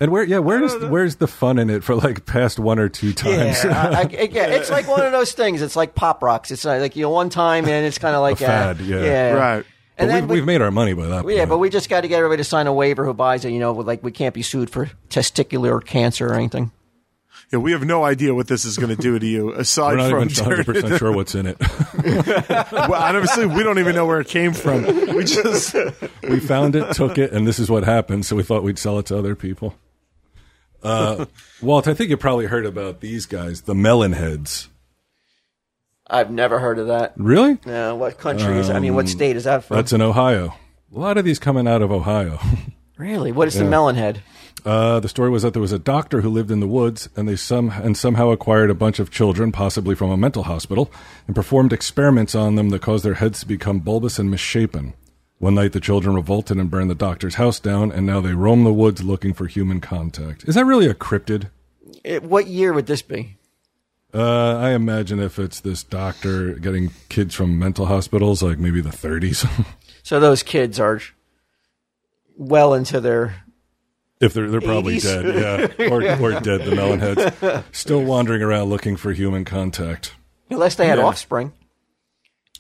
And 0.01 0.11
where, 0.11 0.25
yeah, 0.25 0.39
where's 0.39 0.75
where's 0.87 1.17
the 1.17 1.29
fun 1.29 1.57
in 1.59 1.71
it 1.71 1.85
for 1.85 1.95
like 1.95 2.27
past 2.27 2.59
one 2.59 2.79
or 2.81 2.89
two 2.89 3.13
times? 3.13 3.63
Yeah, 3.65 3.91
I, 3.91 4.01
I, 4.03 4.29
yeah, 4.31 4.47
it's 4.49 4.69
like 4.69 4.89
one 4.89 5.01
of 5.07 5.13
those 5.13 5.33
things. 5.33 5.63
It's 5.63 5.77
like 5.77 5.95
pop 5.95 6.21
rocks. 6.23 6.51
It's 6.51 6.65
like 6.65 6.97
you 6.97 7.03
know, 7.03 7.11
one 7.11 7.31
time, 7.31 7.65
and 7.67 7.87
it's 7.87 7.97
kind 7.99 8.17
of 8.17 8.21
like 8.21 8.41
A 8.41 8.45
fad, 8.45 8.81
uh, 8.81 8.85
yeah. 8.85 9.31
Right. 9.33 9.65
And 9.97 10.09
but 10.09 10.13
then 10.13 10.23
we've, 10.23 10.31
we- 10.31 10.37
we've 10.39 10.47
made 10.47 10.61
our 10.63 10.73
money 10.73 10.95
by 10.95 11.07
that. 11.07 11.29
yeah, 11.29 11.39
point. 11.39 11.49
but 11.51 11.59
we 11.59 11.71
just 11.71 11.89
got 11.89 12.01
to 12.01 12.09
get 12.09 12.17
everybody 12.19 12.39
to 12.41 12.45
sign 12.45 12.67
a 12.67 12.73
waiver 12.73 13.05
who 13.05 13.15
buys 13.15 13.45
it. 13.45 13.51
You 13.53 13.61
know, 13.61 13.73
with, 13.73 13.87
like 13.87 14.03
we 14.03 14.11
can't 14.11 14.35
be 14.35 14.43
sued 14.43 14.69
for 14.69 14.91
testicular 15.09 15.83
cancer 15.83 16.27
or 16.27 16.35
anything. 16.35 16.73
Yeah, 17.55 17.61
we 17.61 17.71
have 17.71 17.85
no 17.85 18.03
idea 18.03 18.35
what 18.35 18.49
this 18.49 18.65
is 18.65 18.77
going 18.79 18.97
to 18.97 19.01
do 19.01 19.17
to 19.17 19.25
you, 19.25 19.47
we're 19.55 19.61
aside 19.61 19.97
not 19.99 20.11
from 20.11 20.29
even 20.29 20.45
100 20.45 20.67
percent 20.67 20.99
sure 20.99 21.13
what's 21.13 21.37
in 21.37 21.47
it. 21.47 21.57
well, 22.73 22.95
honestly, 22.95 23.47
we 23.47 23.63
don't 23.63 23.79
even 23.79 23.95
know 23.95 24.07
where 24.07 24.21
it 24.21 24.27
came 24.27 24.53
from. 24.53 24.83
We 25.15 25.23
just 25.23 25.73
we 26.29 26.41
found 26.41 26.75
it, 26.75 26.93
took 26.95 27.17
it, 27.17 27.31
and 27.33 27.47
this 27.47 27.61
is 27.61 27.71
what 27.71 27.85
happened. 27.85 28.27
So 28.27 28.35
we 28.35 28.43
thought 28.43 28.65
we'd 28.65 28.77
sell 28.77 28.99
it 28.99 29.07
to 29.07 29.17
other 29.17 29.37
people. 29.37 29.77
Uh, 30.83 31.27
Walt, 31.63 31.87
I 31.87 31.95
think 31.95 32.11
you 32.11 32.17
probably 32.17 32.47
heard 32.47 32.67
about 32.67 33.01
these 33.01 33.25
guys, 33.25 33.63
the 33.63 33.75
melon 33.75 34.13
heads. 34.13 34.69
I've 36.09 36.33
never 36.33 36.59
heard 36.59 36.81
of 36.81 36.89
that. 36.89 37.15
Really? 37.17 37.59
No, 37.65 37.95
what 37.95 38.19
country 38.19 38.59
is? 38.59 38.69
I 38.69 38.81
mean, 38.81 38.97
what 38.97 39.09
state 39.09 39.37
is 39.37 39.45
that 39.45 39.63
from? 39.63 39.77
That's 39.77 39.93
in 39.93 40.03
Ohio. 40.03 40.57
A 40.93 40.99
lot 40.99 41.19
of 41.19 41.25
these 41.25 41.39
coming 41.39 41.69
out 41.69 41.83
of 41.83 41.93
Ohio. 41.93 42.41
really? 42.99 43.31
What 43.31 43.47
is 43.47 43.55
the 43.55 43.65
melon 43.65 43.95
head? 43.95 44.23
Uh, 44.65 44.99
the 44.99 45.09
story 45.09 45.29
was 45.29 45.43
that 45.43 45.53
there 45.53 45.61
was 45.61 45.73
a 45.73 45.79
doctor 45.79 46.23
who 46.23 46.31
lived 46.31 46.51
in 46.51 46.61
the 46.61 46.67
woods, 46.67 47.09
and 47.17 47.29
they 47.29 47.37
some 47.37 47.71
and 47.71 47.97
somehow 47.97 48.31
acquired 48.31 48.71
a 48.71 48.75
bunch 48.75 48.99
of 48.99 49.11
children, 49.11 49.53
possibly 49.53 49.95
from 49.95 50.11
a 50.11 50.17
mental 50.17 50.45
hospital, 50.45 50.91
and 51.27 51.37
performed 51.37 51.73
experiments 51.73 52.35
on 52.35 52.55
them 52.55 52.71
that 52.71 52.83
caused 52.83 53.05
their 53.05 53.15
heads 53.15 53.41
to 53.41 53.47
become 53.47 53.81
bulbous 53.81 54.19
and 54.19 54.31
misshapen. 54.31 54.95
One 55.39 55.57
night, 55.57 55.73
the 55.73 55.81
children 55.81 56.15
revolted 56.15 56.57
and 56.57 56.71
burned 56.71 56.91
the 56.91 56.95
doctor's 56.95 57.35
house 57.35 57.61
down, 57.61 57.93
and 57.93 58.07
now 58.07 58.21
they 58.21 58.33
roam 58.33 58.65
the 58.65 58.73
woods 58.73 59.03
looking 59.03 59.35
for 59.35 59.47
human 59.47 59.81
contact. 59.81 60.45
Is 60.49 60.55
that 60.55 60.65
really 60.65 60.87
a 60.87 60.95
cryptid? 60.95 61.51
It, 62.03 62.23
what 62.23 62.47
year 62.47 62.73
would 62.73 62.87
this 62.87 63.03
be? 63.03 63.37
Uh, 64.15 64.57
I 64.57 64.71
imagine 64.71 65.19
if 65.19 65.39
it's 65.39 65.61
this 65.61 65.83
doctor 65.83 66.55
getting 66.55 66.93
kids 67.09 67.35
from 67.35 67.59
mental 67.59 67.87
hospitals, 67.87 68.43
like 68.43 68.59
maybe 68.59 68.81
the 68.81 68.91
30s. 68.91 69.47
So 70.05 70.21
those 70.21 70.43
kids 70.43 70.79
are 70.79 71.01
well 72.37 72.75
into 72.75 73.01
their. 73.01 73.44
If 74.25 74.33
they're 74.35 74.51
they're 74.51 74.61
probably 74.61 74.97
80s. 74.97 75.03
dead, 75.03 75.79
yeah, 75.79 75.89
or 75.91 76.03
or 76.21 76.41
dead. 76.41 76.63
The 76.65 76.73
melonheads 76.73 77.65
still 77.73 78.03
wandering 78.03 78.43
around 78.43 78.69
looking 78.71 78.97
for 78.97 79.13
human 79.13 79.45
contact. 79.45 80.15
Unless 80.51 80.75
they 80.77 80.87
had 80.87 80.99
Yeah. 80.99 81.05
offspring. 81.05 81.53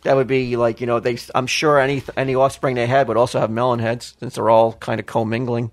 That 0.02 0.16
would 0.16 0.26
be 0.26 0.56
like 0.56 0.80
you 0.80 0.86
know 0.86 1.00
they. 1.00 1.16
I'm 1.34 1.46
sure 1.46 1.78
any 1.78 2.02
any 2.16 2.34
offspring 2.34 2.74
they 2.74 2.86
had 2.86 3.08
would 3.08 3.16
also 3.16 3.40
have 3.40 3.50
melon 3.50 3.78
heads 3.80 4.14
since 4.20 4.34
they're 4.34 4.50
all 4.50 4.74
kind 4.74 5.00
of 5.00 5.06
commingling. 5.06 5.70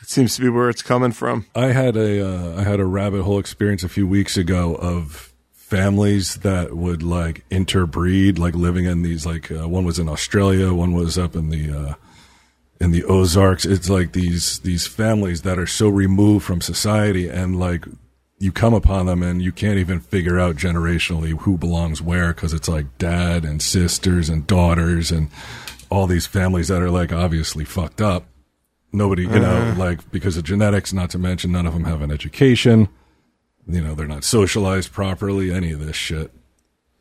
It 0.00 0.08
seems 0.08 0.36
to 0.36 0.42
be 0.42 0.48
where 0.48 0.68
it's 0.70 0.80
coming 0.82 1.10
from. 1.12 1.46
I 1.56 1.66
had 1.72 1.96
a 1.96 2.24
uh, 2.24 2.60
I 2.60 2.62
had 2.62 2.78
a 2.78 2.86
rabbit 2.86 3.22
hole 3.22 3.38
experience 3.40 3.82
a 3.82 3.88
few 3.88 4.06
weeks 4.06 4.36
ago 4.36 4.74
of 4.76 5.32
families 5.52 6.36
that 6.36 6.76
would 6.76 7.02
like 7.02 7.44
interbreed, 7.50 8.38
like 8.38 8.54
living 8.54 8.84
in 8.84 9.02
these 9.02 9.26
like 9.26 9.50
uh, 9.50 9.68
one 9.68 9.84
was 9.84 9.98
in 9.98 10.08
Australia, 10.08 10.72
one 10.72 10.92
was 10.94 11.18
up 11.18 11.34
in 11.34 11.50
the 11.50 11.70
uh, 11.76 11.94
in 12.80 12.90
the 12.90 13.04
Ozarks. 13.04 13.64
It's 13.64 13.88
like 13.88 14.12
these 14.12 14.60
these 14.60 14.86
families 14.86 15.42
that 15.42 15.58
are 15.58 15.66
so 15.66 15.88
removed 15.88 16.44
from 16.44 16.60
society, 16.60 17.28
and 17.28 17.58
like 17.58 17.84
you 18.38 18.52
come 18.52 18.74
upon 18.74 19.06
them 19.06 19.22
and 19.22 19.42
you 19.42 19.50
can't 19.50 19.78
even 19.78 19.98
figure 19.98 20.38
out 20.38 20.56
generationally 20.56 21.36
who 21.40 21.58
belongs 21.58 22.00
where 22.00 22.32
because 22.32 22.52
it's 22.52 22.68
like 22.68 22.96
dad 22.98 23.44
and 23.44 23.60
sisters 23.60 24.28
and 24.28 24.46
daughters 24.46 25.10
and 25.10 25.28
all 25.90 26.06
these 26.06 26.26
families 26.26 26.68
that 26.68 26.80
are 26.80 26.90
like 26.90 27.12
obviously 27.12 27.64
fucked 27.64 28.00
up. 28.00 28.26
Nobody 28.92 29.22
you 29.22 29.28
know 29.40 29.56
uh-huh. 29.56 29.78
like 29.78 30.10
because 30.10 30.36
of 30.36 30.44
genetics 30.44 30.92
not 30.92 31.10
to 31.10 31.18
mention 31.18 31.52
none 31.52 31.66
of 31.66 31.74
them 31.74 31.84
have 31.84 32.02
an 32.02 32.12
education. 32.12 32.88
You 33.66 33.82
know 33.82 33.94
they're 33.94 34.06
not 34.06 34.24
socialized 34.24 34.92
properly 34.92 35.52
any 35.52 35.72
of 35.72 35.84
this 35.84 35.96
shit 35.96 36.30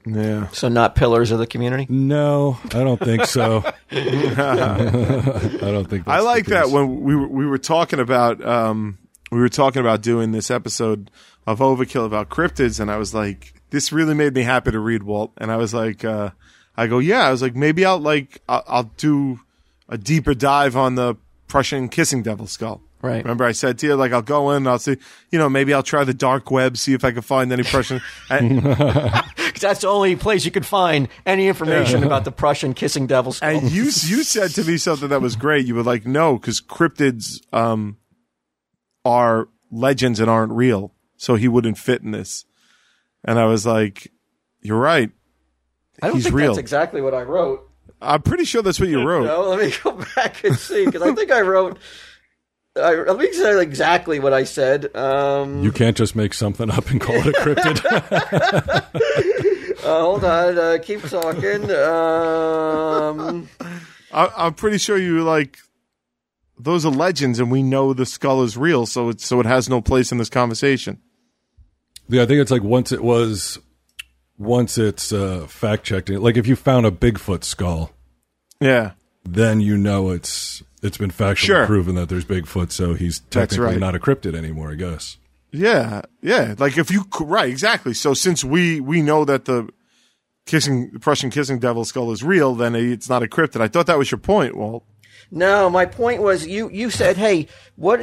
Yeah. 0.10 0.47
So 0.49 0.70
not 0.70 0.95
pillars 0.95 1.32
of 1.32 1.39
the 1.39 1.47
community. 1.47 1.86
no 1.89 2.58
i 2.66 2.80
don't 2.84 2.99
think 2.99 3.26
so 3.26 3.64
i 3.91 5.58
don't 5.62 5.89
think 5.89 6.05
that's 6.05 6.18
I 6.18 6.20
like 6.20 6.45
the 6.45 6.51
that 6.51 6.70
when 6.70 7.01
we 7.01 7.16
were, 7.16 7.28
we 7.28 7.45
were 7.45 7.58
talking 7.58 7.99
about 7.99 8.45
um, 8.45 8.97
we 9.32 9.39
were 9.39 9.49
talking 9.49 9.80
about 9.80 10.01
doing 10.01 10.32
this 10.32 10.49
episode 10.49 11.12
of 11.45 11.60
Overkill 11.60 12.05
about 12.05 12.30
cryptids, 12.30 12.80
and 12.80 12.91
I 12.91 12.97
was 12.97 13.14
like, 13.14 13.53
this 13.70 13.91
really 13.91 14.14
made 14.14 14.34
me 14.34 14.43
happy 14.43 14.72
to 14.72 14.80
read 14.80 15.03
Walt. 15.03 15.32
And 15.38 15.51
I 15.51 15.58
was 15.58 15.74
like, 15.74 16.03
uh, 16.03 16.32
I 16.76 16.88
go, 16.88 16.99
yeah. 16.99 17.28
I 17.28 17.32
was 17.32 17.41
like, 17.41 17.55
maybe 17.55 17.86
I'll 17.86 17.99
like 17.99 18.41
I'll, 18.47 18.64
I'll 18.68 18.91
do 18.97 19.39
a 19.89 19.97
deeper 19.97 20.34
dive 20.34 20.76
on 20.76 20.95
the 20.95 21.16
Prussian 21.47 21.89
kissing 21.89 22.22
devil 22.24 22.47
skull. 22.47 22.82
Right. 23.02 23.24
Remember, 23.24 23.43
I 23.45 23.52
said 23.52 23.78
to 23.80 23.86
you, 23.88 23.95
like, 23.95 24.12
I'll 24.12 24.24
go 24.24 24.52
in, 24.52 24.66
I'll 24.66 24.80
see, 24.80 24.98
you 25.32 25.38
know, 25.38 25.50
maybe 25.50 25.72
I'll 25.74 25.84
try 25.84 26.04
the 26.04 26.16
dark 26.16 26.50
web, 26.50 26.78
see 26.78 26.93
if 26.93 27.06
I 27.06 27.12
can 27.12 27.22
find 27.22 27.52
any 27.54 27.62
Prussian. 27.64 28.02
and, 28.30 28.64
'Cause 28.64 29.22
that's 29.62 29.82
the 29.82 29.88
only 29.88 30.16
place 30.16 30.45
you 30.45 30.52
could 30.52 30.66
find 30.66 31.08
any 31.26 31.48
information 31.48 32.04
about 32.04 32.26
the 32.26 32.32
Prussian 32.32 32.74
kissing 32.74 33.06
devil 33.06 33.32
skull. 33.34 33.50
And 33.50 33.72
you 33.72 33.84
you 33.84 34.24
said 34.24 34.50
to 34.52 34.64
me 34.64 34.78
something 34.78 35.10
that 35.10 35.22
was 35.22 35.36
great. 35.36 35.68
You 35.68 35.76
were 35.76 35.84
like, 35.84 36.08
no, 36.08 36.38
because 36.39 36.60
cryptids 36.60 37.39
um, 37.54 37.98
are 39.06 39.48
legends 39.72 40.20
and 40.20 40.30
aren't 40.30 40.54
real, 40.54 40.93
so 41.18 41.36
he 41.36 41.48
wouldn't 41.48 41.78
fit 41.78 42.02
in 42.02 42.12
this. 42.12 42.45
And 43.24 43.38
I 43.39 43.45
was 43.45 43.66
like, 43.66 44.12
you're 44.62 44.80
right. 44.80 45.12
I 46.02 46.08
don't 46.08 46.16
he's 46.16 46.26
think 46.26 46.36
real. 46.36 46.48
that's 46.48 46.58
exactly 46.58 47.02
what 47.02 47.14
I 47.14 47.22
wrote. 47.24 47.64
I'm 48.02 48.22
pretty 48.22 48.45
sure 48.45 48.62
that's 48.62 48.80
what 48.80 48.89
you 48.89 49.04
wrote. 49.04 49.26
No, 49.26 49.50
let 49.50 49.60
me 49.60 49.74
go 49.84 50.04
back 50.16 50.43
and 50.43 50.56
see 50.56 50.86
because 50.86 51.02
I 51.02 51.14
think 51.14 51.32
I 51.32 51.41
wrote. 51.41 51.78
I, 52.78 52.93
let 52.95 53.17
me 53.17 53.32
say 53.34 53.61
exactly 53.61 54.19
what 54.19 54.34
I 54.34 54.43
said. 54.43 54.95
Um, 54.95 55.63
you 55.63 55.71
can't 55.71 55.97
just 55.97 56.15
make 56.15 56.34
something 56.34 56.69
up 56.69 56.89
and 56.89 57.01
call 57.01 57.15
it 57.15 57.28
a 57.28 57.32
cryptid 57.32 57.84
uh, 59.84 59.99
hold 60.01 60.23
on, 60.23 60.57
uh, 60.57 60.78
keep 60.82 61.01
talking. 61.03 61.69
Um, 61.71 63.49
I, 64.13 64.30
I'm 64.38 64.53
pretty 64.53 64.78
sure 64.78 64.97
you 64.97 65.23
like. 65.23 65.57
Those 66.59 66.86
are 66.86 66.91
legends, 66.91 67.39
and 67.39 67.51
we 67.51 67.61
know 67.61 67.93
the 67.93 68.05
skull 68.05 68.41
is 68.43 68.57
real, 68.57 68.86
so 68.88 69.09
it 69.09 69.21
so 69.21 69.39
it 69.39 69.45
has 69.45 69.69
no 69.69 69.80
place 69.82 70.11
in 70.11 70.17
this 70.17 70.30
conversation. 70.30 70.99
yeah 72.09 72.23
i 72.23 72.25
think 72.25 72.39
it's 72.41 72.51
like 72.51 72.63
once 72.63 72.91
it 72.91 73.03
was 73.03 73.59
once 74.39 74.78
it's 74.78 75.11
uh, 75.11 75.45
fact 75.47 75.84
checked 75.84 76.09
like 76.09 76.38
if 76.38 76.47
you 76.47 76.55
found 76.55 76.86
a 76.86 76.91
bigfoot 76.91 77.43
skull 77.43 77.91
Yeah, 78.61 78.91
then 79.23 79.61
you 79.61 79.78
know 79.78 80.09
it's 80.11 80.63
it's 80.82 80.97
been 80.97 81.11
factually 81.11 81.38
Sure. 81.38 81.65
proven 81.65 81.95
that 81.95 82.09
there's 82.09 82.25
Bigfoot, 82.25 82.71
so 82.71 82.93
he's 82.93 83.19
technically 83.30 83.65
right. 83.65 83.80
not 83.80 83.95
a 83.95 83.99
cryptid 83.99 84.36
anymore, 84.36 84.71
I 84.71 84.75
guess. 84.75 85.17
yeah, 85.51 86.01
yeah. 86.21 86.55
Like 86.57 86.78
if 86.78 86.91
you 86.91 87.05
right, 87.21 87.49
exactly. 87.49 87.93
So 87.93 88.13
since 88.13 88.43
we 88.43 88.80
we 88.82 89.01
know 89.01 89.25
that 89.25 89.45
the 89.45 89.69
kissing 90.45 90.91
the 90.93 90.99
Prussian 90.99 91.30
kissing 91.30 91.59
devil 91.59 91.84
skull 91.86 92.11
is 92.11 92.23
real, 92.23 92.53
then 92.55 92.75
it's 92.75 93.09
not 93.09 93.23
a 93.23 93.28
cryptid. 93.28 93.61
I 93.61 93.67
thought 93.67 93.86
that 93.88 93.97
was 93.97 94.11
your 94.11 94.19
point, 94.19 94.55
Walt. 94.55 94.84
no, 95.32 95.69
my 95.69 95.86
point 95.86 96.21
was 96.21 96.45
you. 96.47 96.69
You 96.69 96.89
said, 96.89 97.17
"Hey, 97.17 97.47
what?" 97.75 97.99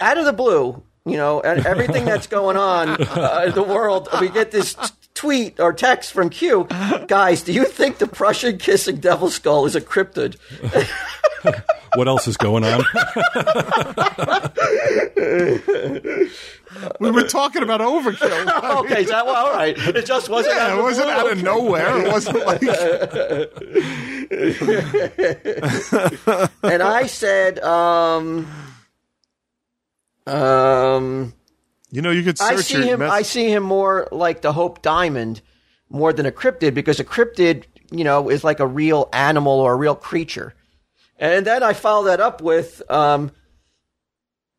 Out 0.00 0.18
of 0.18 0.24
the 0.24 0.32
blue, 0.32 0.82
you 1.04 1.16
know, 1.16 1.40
and 1.40 1.64
everything 1.66 2.04
that's 2.04 2.26
going 2.26 2.56
on 2.56 2.88
uh, 3.02 3.44
in 3.46 3.52
the 3.54 3.62
world, 3.62 4.08
we 4.20 4.28
get 4.28 4.50
this 4.50 4.74
t- 4.74 4.86
tweet 5.14 5.60
or 5.60 5.72
text 5.72 6.12
from 6.12 6.30
Q. 6.30 6.66
Guys, 7.08 7.42
do 7.42 7.52
you 7.52 7.64
think 7.64 7.98
the 7.98 8.06
Prussian 8.06 8.58
kissing 8.58 8.96
devil 8.96 9.28
skull 9.30 9.66
is 9.66 9.74
a 9.76 9.80
cryptid? 9.80 10.36
What 11.96 12.08
else 12.08 12.26
is 12.26 12.36
going 12.36 12.64
on? 12.64 12.82
We 16.98 17.10
were 17.10 17.22
talking 17.22 17.62
about 17.62 17.80
overkill. 17.80 18.80
okay, 18.84 19.02
is 19.02 19.10
that 19.10 19.24
well, 19.26 19.46
all 19.46 19.52
right? 19.52 19.76
It 19.78 20.04
just 20.06 20.28
wasn't. 20.28 20.56
out 20.56 20.68
Yeah, 20.68 20.72
of 20.72 20.78
it 20.78 20.82
wasn't 20.82 21.06
blue. 21.06 21.14
out 21.14 21.30
of 21.32 21.42
nowhere. 21.42 21.98
It 21.98 22.08
wasn't 22.10 22.46
like 22.46 22.62
and 26.62 26.82
I 26.82 27.06
said, 27.06 27.60
um, 27.60 28.46
um, 30.26 31.34
you 31.90 32.02
know. 32.02 32.10
You 32.10 32.22
could 32.22 32.40
I 32.40 32.56
see 32.56 32.82
him. 32.82 33.00
mess- 33.00 33.12
I 33.12 33.22
see 33.22 33.50
him 33.50 33.62
more 33.62 34.08
like 34.10 34.42
the 34.42 34.52
Hope 34.52 34.82
Diamond, 34.82 35.40
more 35.88 36.12
than 36.12 36.26
a 36.26 36.32
cryptid, 36.32 36.74
because 36.74 37.00
a 37.00 37.04
cryptid, 37.04 37.64
you 37.90 38.04
know, 38.04 38.28
is 38.30 38.44
like 38.44 38.60
a 38.60 38.66
real 38.66 39.08
animal 39.12 39.52
or 39.60 39.74
a 39.74 39.76
real 39.76 39.94
creature. 39.94 40.54
And 41.18 41.46
then 41.46 41.62
I 41.62 41.74
follow 41.74 42.04
that 42.04 42.20
up 42.20 42.42
with, 42.42 42.82
um, 42.90 43.30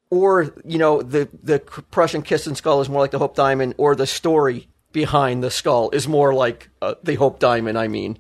or 0.10 0.54
you 0.64 0.78
know, 0.78 1.02
the 1.02 1.28
the 1.44 1.60
Prussian 1.60 2.22
kissing 2.22 2.56
skull 2.56 2.82
is 2.82 2.90
more 2.90 3.02
like 3.02 3.12
the 3.12 3.20
Hope 3.20 3.36
Diamond, 3.36 3.76
or 3.78 3.96
the 3.96 4.08
story 4.08 4.68
behind 4.92 5.44
the 5.44 5.52
skull 5.52 5.90
is 5.92 6.08
more 6.08 6.34
like 6.34 6.70
uh, 6.82 6.96
the 7.04 7.16
Hope 7.16 7.40
Diamond. 7.40 7.78
I 7.78 7.90
mean, 7.90 8.18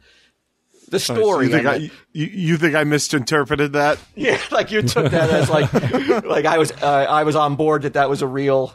the 0.89 0.99
So 0.99 1.15
story. 1.15 1.45
you 1.47 1.51
think 1.51 1.65
I 1.67 1.75
you, 1.75 1.91
you 2.27 2.57
think 2.57 2.75
I 2.75 2.83
misinterpreted 2.83 3.73
that? 3.73 3.97
Yeah, 4.15 4.39
like 4.51 4.71
you 4.71 4.81
took 4.81 5.11
that 5.11 5.29
as 5.29 5.49
like, 5.49 5.71
like 6.23 6.45
I 6.45 6.57
was, 6.57 6.71
uh, 6.71 6.85
I 7.09 7.23
was 7.23 7.35
on 7.35 7.55
board 7.55 7.83
that 7.83 7.93
that 7.93 8.09
was 8.09 8.21
a 8.21 8.27
real, 8.27 8.73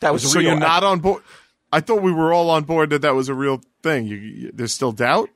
that 0.00 0.12
was 0.12 0.30
So 0.30 0.38
real. 0.38 0.50
you're 0.50 0.58
not 0.58 0.82
on 0.84 1.00
board. 1.00 1.22
I 1.72 1.80
thought 1.80 2.02
we 2.02 2.12
were 2.12 2.32
all 2.32 2.50
on 2.50 2.64
board 2.64 2.90
that 2.90 3.02
that 3.02 3.14
was 3.14 3.28
a 3.28 3.34
real 3.34 3.60
thing. 3.82 4.06
You, 4.06 4.52
there's 4.54 4.72
still 4.72 4.92
doubt. 4.92 5.28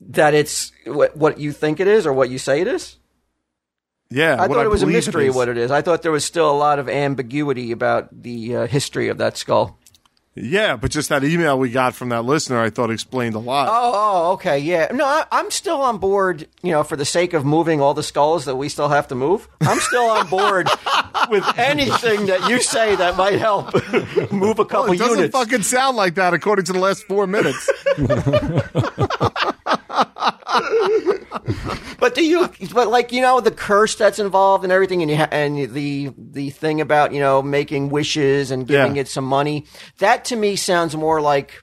that 0.00 0.34
it's 0.34 0.72
what, 0.86 1.16
what 1.16 1.38
you 1.38 1.52
think 1.52 1.78
it 1.80 1.86
is 1.86 2.06
or 2.06 2.12
what 2.12 2.30
you 2.30 2.38
say 2.38 2.60
it 2.60 2.66
is. 2.68 2.96
Yeah, 4.12 4.36
I 4.42 4.48
thought 4.48 4.66
it 4.66 4.70
was 4.70 4.82
a 4.82 4.86
mystery 4.88 5.30
what 5.30 5.48
it 5.48 5.56
is. 5.56 5.70
I 5.70 5.82
thought 5.82 6.02
there 6.02 6.10
was 6.10 6.24
still 6.24 6.50
a 6.50 6.56
lot 6.56 6.80
of 6.80 6.88
ambiguity 6.88 7.70
about 7.70 8.08
the 8.22 8.56
uh, 8.56 8.66
history 8.66 9.06
of 9.08 9.18
that 9.18 9.36
skull. 9.36 9.78
Yeah, 10.36 10.76
but 10.76 10.92
just 10.92 11.08
that 11.08 11.24
email 11.24 11.58
we 11.58 11.70
got 11.70 11.94
from 11.94 12.10
that 12.10 12.24
listener, 12.24 12.60
I 12.62 12.70
thought 12.70 12.90
explained 12.90 13.34
a 13.34 13.40
lot. 13.40 13.66
Oh, 13.68 13.92
oh, 13.94 14.32
okay, 14.34 14.60
yeah. 14.60 14.86
No, 14.92 15.04
I, 15.04 15.24
I'm 15.32 15.50
still 15.50 15.82
on 15.82 15.98
board. 15.98 16.46
You 16.62 16.70
know, 16.70 16.84
for 16.84 16.94
the 16.96 17.04
sake 17.04 17.32
of 17.34 17.44
moving 17.44 17.80
all 17.80 17.94
the 17.94 18.02
skulls 18.04 18.44
that 18.44 18.54
we 18.54 18.68
still 18.68 18.88
have 18.88 19.08
to 19.08 19.16
move, 19.16 19.48
I'm 19.60 19.80
still 19.80 20.04
on 20.04 20.28
board 20.28 20.68
with 21.30 21.44
anything 21.58 22.26
that 22.26 22.48
you 22.48 22.62
say 22.62 22.94
that 22.94 23.16
might 23.16 23.40
help 23.40 23.74
move 24.32 24.60
a 24.60 24.64
couple 24.64 24.92
it 24.92 24.98
doesn't 24.98 25.16
units. 25.18 25.32
fucking 25.36 25.62
sound 25.62 25.96
like 25.96 26.14
that 26.14 26.32
according 26.32 26.64
to 26.66 26.72
the 26.74 26.78
last 26.78 27.02
four 27.04 27.26
minutes. 27.26 27.68
But 31.98 32.14
do 32.14 32.24
you? 32.24 32.48
But 32.72 32.88
like 32.88 33.12
you 33.12 33.20
know, 33.22 33.40
the 33.40 33.50
curse 33.50 33.94
that's 33.94 34.18
involved 34.18 34.64
and 34.64 34.72
everything, 34.72 35.02
and 35.02 35.10
you 35.10 35.16
ha- 35.18 35.28
and 35.30 35.70
the 35.72 36.12
the 36.16 36.50
thing 36.50 36.80
about 36.80 37.12
you 37.12 37.20
know 37.20 37.42
making 37.42 37.90
wishes 37.90 38.50
and 38.50 38.66
giving 38.66 38.96
Yeah. 38.96 39.02
it 39.02 39.08
some 39.08 39.24
money. 39.24 39.66
That 39.98 40.24
to 40.26 40.36
me 40.36 40.56
sounds 40.56 40.96
more 40.96 41.20
like 41.20 41.62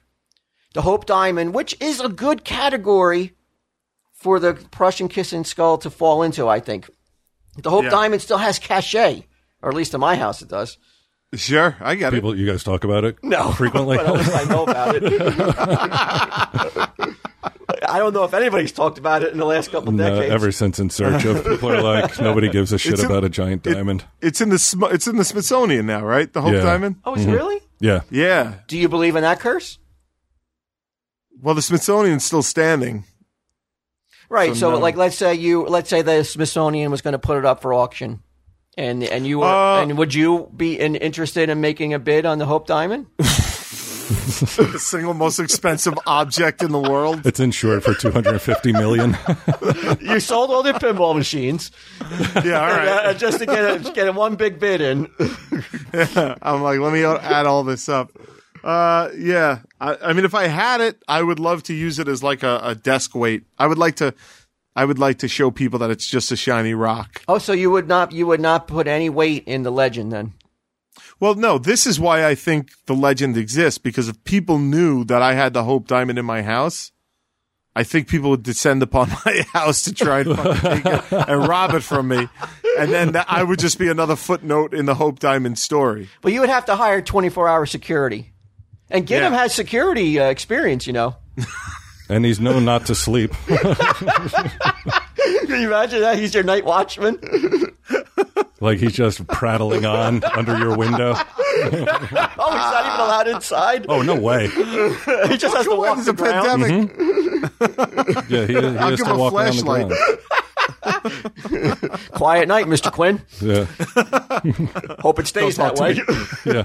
the 0.74 0.82
Hope 0.82 1.06
Diamond, 1.06 1.54
which 1.54 1.74
is 1.80 2.00
a 2.00 2.08
good 2.08 2.44
category 2.44 3.32
for 4.12 4.38
the 4.38 4.54
Prussian 4.70 5.08
kissing 5.08 5.44
skull 5.44 5.78
to 5.78 5.90
fall 5.90 6.22
into. 6.22 6.46
I 6.48 6.60
think 6.60 6.88
the 7.60 7.70
Hope 7.70 7.84
Yeah. 7.84 7.90
Diamond 7.90 8.22
still 8.22 8.38
has 8.38 8.58
cachet, 8.60 9.26
or 9.62 9.70
at 9.70 9.74
least 9.76 9.92
in 9.94 10.00
my 10.00 10.14
house 10.16 10.40
it 10.42 10.48
does. 10.48 10.78
Sure, 11.34 11.76
I 11.80 11.94
get 11.96 12.14
it. 12.14 12.16
People, 12.16 12.34
you 12.38 12.46
guys 12.46 12.64
talk 12.64 12.84
about 12.84 13.04
it 13.04 13.18
No, 13.22 13.50
frequently. 13.58 13.96
but 13.98 14.06
at 14.06 14.14
least 14.14 14.34
I 14.34 14.44
know 14.44 14.62
about 14.64 14.94
it. 14.96 15.02
I 17.86 17.98
don't 17.98 18.12
know 18.14 18.24
if 18.24 18.34
anybody's 18.34 18.72
talked 18.72 18.98
about 18.98 19.22
it 19.22 19.32
in 19.32 19.38
the 19.38 19.44
last 19.44 19.70
couple 19.70 19.90
of 19.90 19.94
No, 19.94 20.08
decades. 20.16 20.32
ever 20.32 20.50
since 20.52 20.78
In 20.78 20.90
Search 20.90 21.24
of, 21.24 21.44
people 21.44 21.70
are 21.72 21.82
like, 21.82 22.18
nobody 22.20 22.48
gives 22.48 22.72
a 22.72 22.78
shit 22.78 22.94
It's 22.94 23.02
in- 23.02 23.06
about 23.10 23.24
a 23.24 23.28
giant 23.28 23.66
it- 23.66 23.74
diamond. 23.74 24.04
It's 24.20 24.40
in 24.40 24.48
the 24.48 24.58
Sm- 24.58 24.84
it's 24.84 25.06
in 25.06 25.16
the 25.16 25.24
Smithsonian 25.24 25.86
now, 25.86 26.04
right? 26.04 26.32
The 26.32 26.40
Hope 26.42 26.52
Yeah. 26.54 26.62
Diamond. 26.62 26.96
oh, 27.04 27.14
is 27.14 27.26
it 27.26 27.30
really? 27.30 27.60
yeah, 27.80 28.00
Yeah. 28.10 28.54
Do 28.66 28.78
you 28.78 28.88
believe 28.88 29.14
in 29.16 29.22
that 29.22 29.40
curse? 29.40 29.78
Well, 31.40 31.54
the 31.54 31.62
Smithsonian's 31.62 32.24
still 32.24 32.42
standing. 32.42 33.04
Right. 34.28 34.54
So, 34.54 34.60
So 34.60 34.70
no. 34.72 34.78
like, 34.78 34.96
let's 34.96 35.16
say 35.16 35.34
you, 35.34 35.62
let's 35.64 35.88
say 35.88 36.02
the 36.02 36.24
Smithsonian 36.24 36.90
was 36.90 37.00
going 37.00 37.12
to 37.12 37.18
put 37.18 37.38
it 37.38 37.44
up 37.44 37.62
for 37.62 37.72
auction, 37.72 38.22
and 38.76 39.02
and 39.04 39.26
you 39.26 39.38
were, 39.38 39.46
Uh, 39.46 39.82
and 39.82 39.96
would 39.96 40.12
you 40.14 40.50
be 40.56 40.78
in, 40.78 40.96
interested 40.96 41.48
in 41.48 41.60
making 41.60 41.94
a 41.94 41.98
bid 41.98 42.26
on 42.26 42.38
the 42.38 42.46
Hope 42.46 42.66
Diamond? 42.66 43.06
The 44.58 44.78
single 44.78 45.12
most 45.14 45.38
expensive 45.38 45.94
object 46.06 46.62
in 46.62 46.72
the 46.72 46.80
world. 46.80 47.26
it's 47.26 47.40
insured 47.40 47.84
for 47.84 47.92
250 47.94 48.72
million. 48.72 49.16
you 50.00 50.18
sold 50.20 50.50
all 50.50 50.62
the 50.62 50.72
pinball 50.72 51.14
machines 51.14 51.70
Yeah, 52.44 52.60
all 52.60 52.68
right. 52.68 52.88
uh, 52.88 53.14
just 53.14 53.38
to 53.40 53.46
get 53.46 53.86
a, 53.86 53.92
get 53.92 54.08
a 54.08 54.12
one 54.12 54.36
big 54.36 54.58
bid 54.58 54.80
in. 54.80 55.08
I'm 56.42 56.62
like, 56.62 56.78
let 56.80 56.92
me 56.92 57.04
add 57.04 57.46
all 57.46 57.64
this 57.64 57.88
up. 57.88 58.12
Uh, 58.64 59.10
yeah. 59.16 59.60
I, 59.80 59.96
I 59.96 60.12
mean, 60.14 60.24
if 60.24 60.34
I 60.34 60.46
had 60.48 60.80
it, 60.80 61.02
I 61.06 61.22
would 61.22 61.38
love 61.38 61.62
to 61.64 61.74
use 61.74 61.98
it 61.98 62.08
as 62.08 62.22
like 62.22 62.42
a, 62.42 62.60
a 62.62 62.74
desk 62.74 63.14
weight. 63.14 63.44
I 63.58 63.66
would 63.66 63.78
like 63.78 63.96
to, 63.96 64.14
I 64.74 64.84
would 64.84 64.98
like 64.98 65.18
to 65.18 65.28
show 65.28 65.50
people 65.50 65.78
that 65.80 65.90
it's 65.90 66.06
just 66.06 66.32
a 66.32 66.36
shiny 66.36 66.74
rock. 66.74 67.22
Oh, 67.28 67.38
so 67.38 67.52
you 67.52 67.70
would 67.70 67.88
not 67.88 68.12
you 68.12 68.26
would 68.26 68.40
not 68.40 68.66
put 68.68 68.86
any 68.86 69.08
weight 69.10 69.44
in 69.46 69.62
the 69.64 69.70
legend 69.72 70.12
then? 70.12 70.34
Well, 71.20 71.34
no, 71.34 71.58
this 71.58 71.86
is 71.86 71.98
why 71.98 72.24
I 72.24 72.34
think 72.34 72.70
the 72.86 72.94
legend 72.94 73.36
exists 73.36 73.78
because 73.78 74.08
if 74.08 74.22
people 74.24 74.58
knew 74.58 75.04
that 75.04 75.22
I 75.22 75.34
had 75.34 75.52
the 75.52 75.64
Hope 75.64 75.88
Diamond 75.88 76.18
in 76.18 76.24
my 76.24 76.42
house, 76.42 76.92
I 77.74 77.82
think 77.84 78.08
people 78.08 78.30
would 78.30 78.42
descend 78.42 78.82
upon 78.82 79.08
my 79.26 79.44
house 79.52 79.82
to 79.82 79.94
try 79.94 80.20
and 80.20 80.36
fucking 80.36 80.82
take 80.82 80.86
it 80.86 81.12
and 81.28 81.48
rob 81.48 81.74
it 81.74 81.82
from 81.82 82.08
me. 82.08 82.28
And 82.78 82.92
then 82.92 83.12
that, 83.12 83.26
I 83.28 83.42
would 83.42 83.58
just 83.58 83.78
be 83.78 83.88
another 83.88 84.16
footnote 84.16 84.74
in 84.74 84.86
the 84.86 84.94
Hope 84.94 85.18
Diamond 85.18 85.58
story. 85.58 86.08
But 86.22 86.32
you 86.32 86.40
would 86.40 86.50
have 86.50 86.66
to 86.66 86.76
hire 86.76 87.02
twenty 87.02 87.28
four 87.28 87.48
hour 87.48 87.66
security, 87.66 88.32
and 88.90 89.06
Ginnam 89.06 89.30
Yeah. 89.32 89.38
has 89.38 89.54
security 89.54 90.18
uh, 90.20 90.28
experience. 90.28 90.86
You 90.86 90.92
know. 90.92 91.16
and 92.08 92.24
he's 92.24 92.40
known 92.40 92.64
not 92.64 92.86
to 92.86 92.94
sleep. 92.94 93.32
Can 93.46 93.58
you 95.60 95.66
imagine 95.68 96.00
that? 96.00 96.16
He's 96.18 96.34
your 96.34 96.42
night 96.44 96.64
watchman. 96.64 97.18
Like 98.60 98.78
he's 98.78 98.92
just 98.92 99.24
prattling 99.28 99.86
on 99.86 100.22
under 100.24 100.58
your 100.58 100.76
window. 100.76 101.14
Oh, 101.60 102.52
he's 102.52 102.70
not 102.70 102.86
even 102.86 103.00
allowed 103.00 103.26
inside. 103.28 103.86
Oh 103.88 104.00
no 104.00 104.14
way! 104.14 104.46
he 104.46 105.36
just 105.36 105.56
has 105.56 105.66
to 105.66 105.74
walk 105.74 105.96
There's 105.96 106.06
the 106.06 106.12
a 106.12 106.14
ground. 106.14 106.46
pandemic. 106.62 106.96
Mm-hmm. 106.96 108.30
Yeah, 108.32 108.46
he, 108.46 108.52
he 108.52 108.58
I'll 108.78 108.90
has 108.90 109.00
give 109.00 109.08
to 109.08 109.14
a 109.14 109.18
walk 109.18 109.32
around 109.34 109.56
the 109.56 109.62
flashlight. 109.64 109.88
ground. 109.88 110.18
Quiet 112.12 112.46
night, 112.48 112.66
Mr. 112.66 112.92
Quinn. 112.92 113.20
Yeah, 113.40 113.64
Hope 115.00 115.18
it 115.18 115.26
stays 115.26 115.56
Don't 115.56 115.74
that 115.76 115.82
way. 115.82 115.94
yeah. 116.44 116.62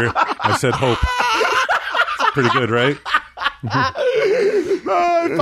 Here, 0.00 0.12
I 0.16 0.56
said 0.58 0.72
hope. 0.74 0.98
It's 2.30 2.34
pretty 2.34 2.50
good, 2.50 2.70
right? 2.70 2.96
Uh, 3.62 3.92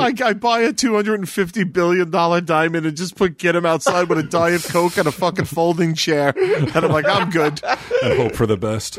I, 0.01 0.13
I 0.25 0.33
buy 0.33 0.61
a 0.61 0.73
two 0.73 0.95
hundred 0.95 1.21
and 1.21 1.29
fifty 1.29 1.65
billion 1.65 2.11
dollar 2.11 2.41
diamond 2.41 2.87
and 2.87 2.97
just 2.97 3.15
put 3.17 3.39
get 3.39 3.55
him 3.55 3.67
outside 3.67 4.09
with 4.09 4.19
a 4.19 4.23
diet 4.23 4.65
coke 4.65 4.97
and 4.97 5.07
a 5.07 5.13
fucking 5.13 5.45
folding 5.45 5.95
chair, 5.95 6.33
and 6.37 6.75
I'm 6.77 6.91
like, 6.91 7.07
I'm 7.07 7.31
good. 7.31 7.61
And 8.03 8.19
hope 8.19 8.35
for 8.35 8.47
the 8.47 8.57
best. 8.57 8.97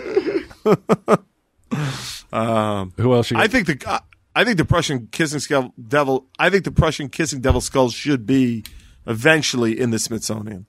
Who 2.31 3.13
else? 3.13 3.31
You 3.31 3.37
I 3.37 3.47
think 3.47 3.67
the 3.67 3.81
uh, 3.85 3.99
I 4.35 4.45
think 4.45 4.57
the 4.57 4.65
Prussian 4.65 5.07
kissing 5.11 5.39
skull 5.39 5.73
devil. 5.87 6.27
I 6.37 6.49
think 6.49 6.63
the 6.63 6.71
Prussian 6.71 7.09
kissing 7.09 7.41
devil 7.41 7.61
skulls 7.61 7.93
should 7.93 8.25
be 8.25 8.63
eventually 9.05 9.79
in 9.79 9.89
the 9.89 9.99
Smithsonian. 9.99 10.65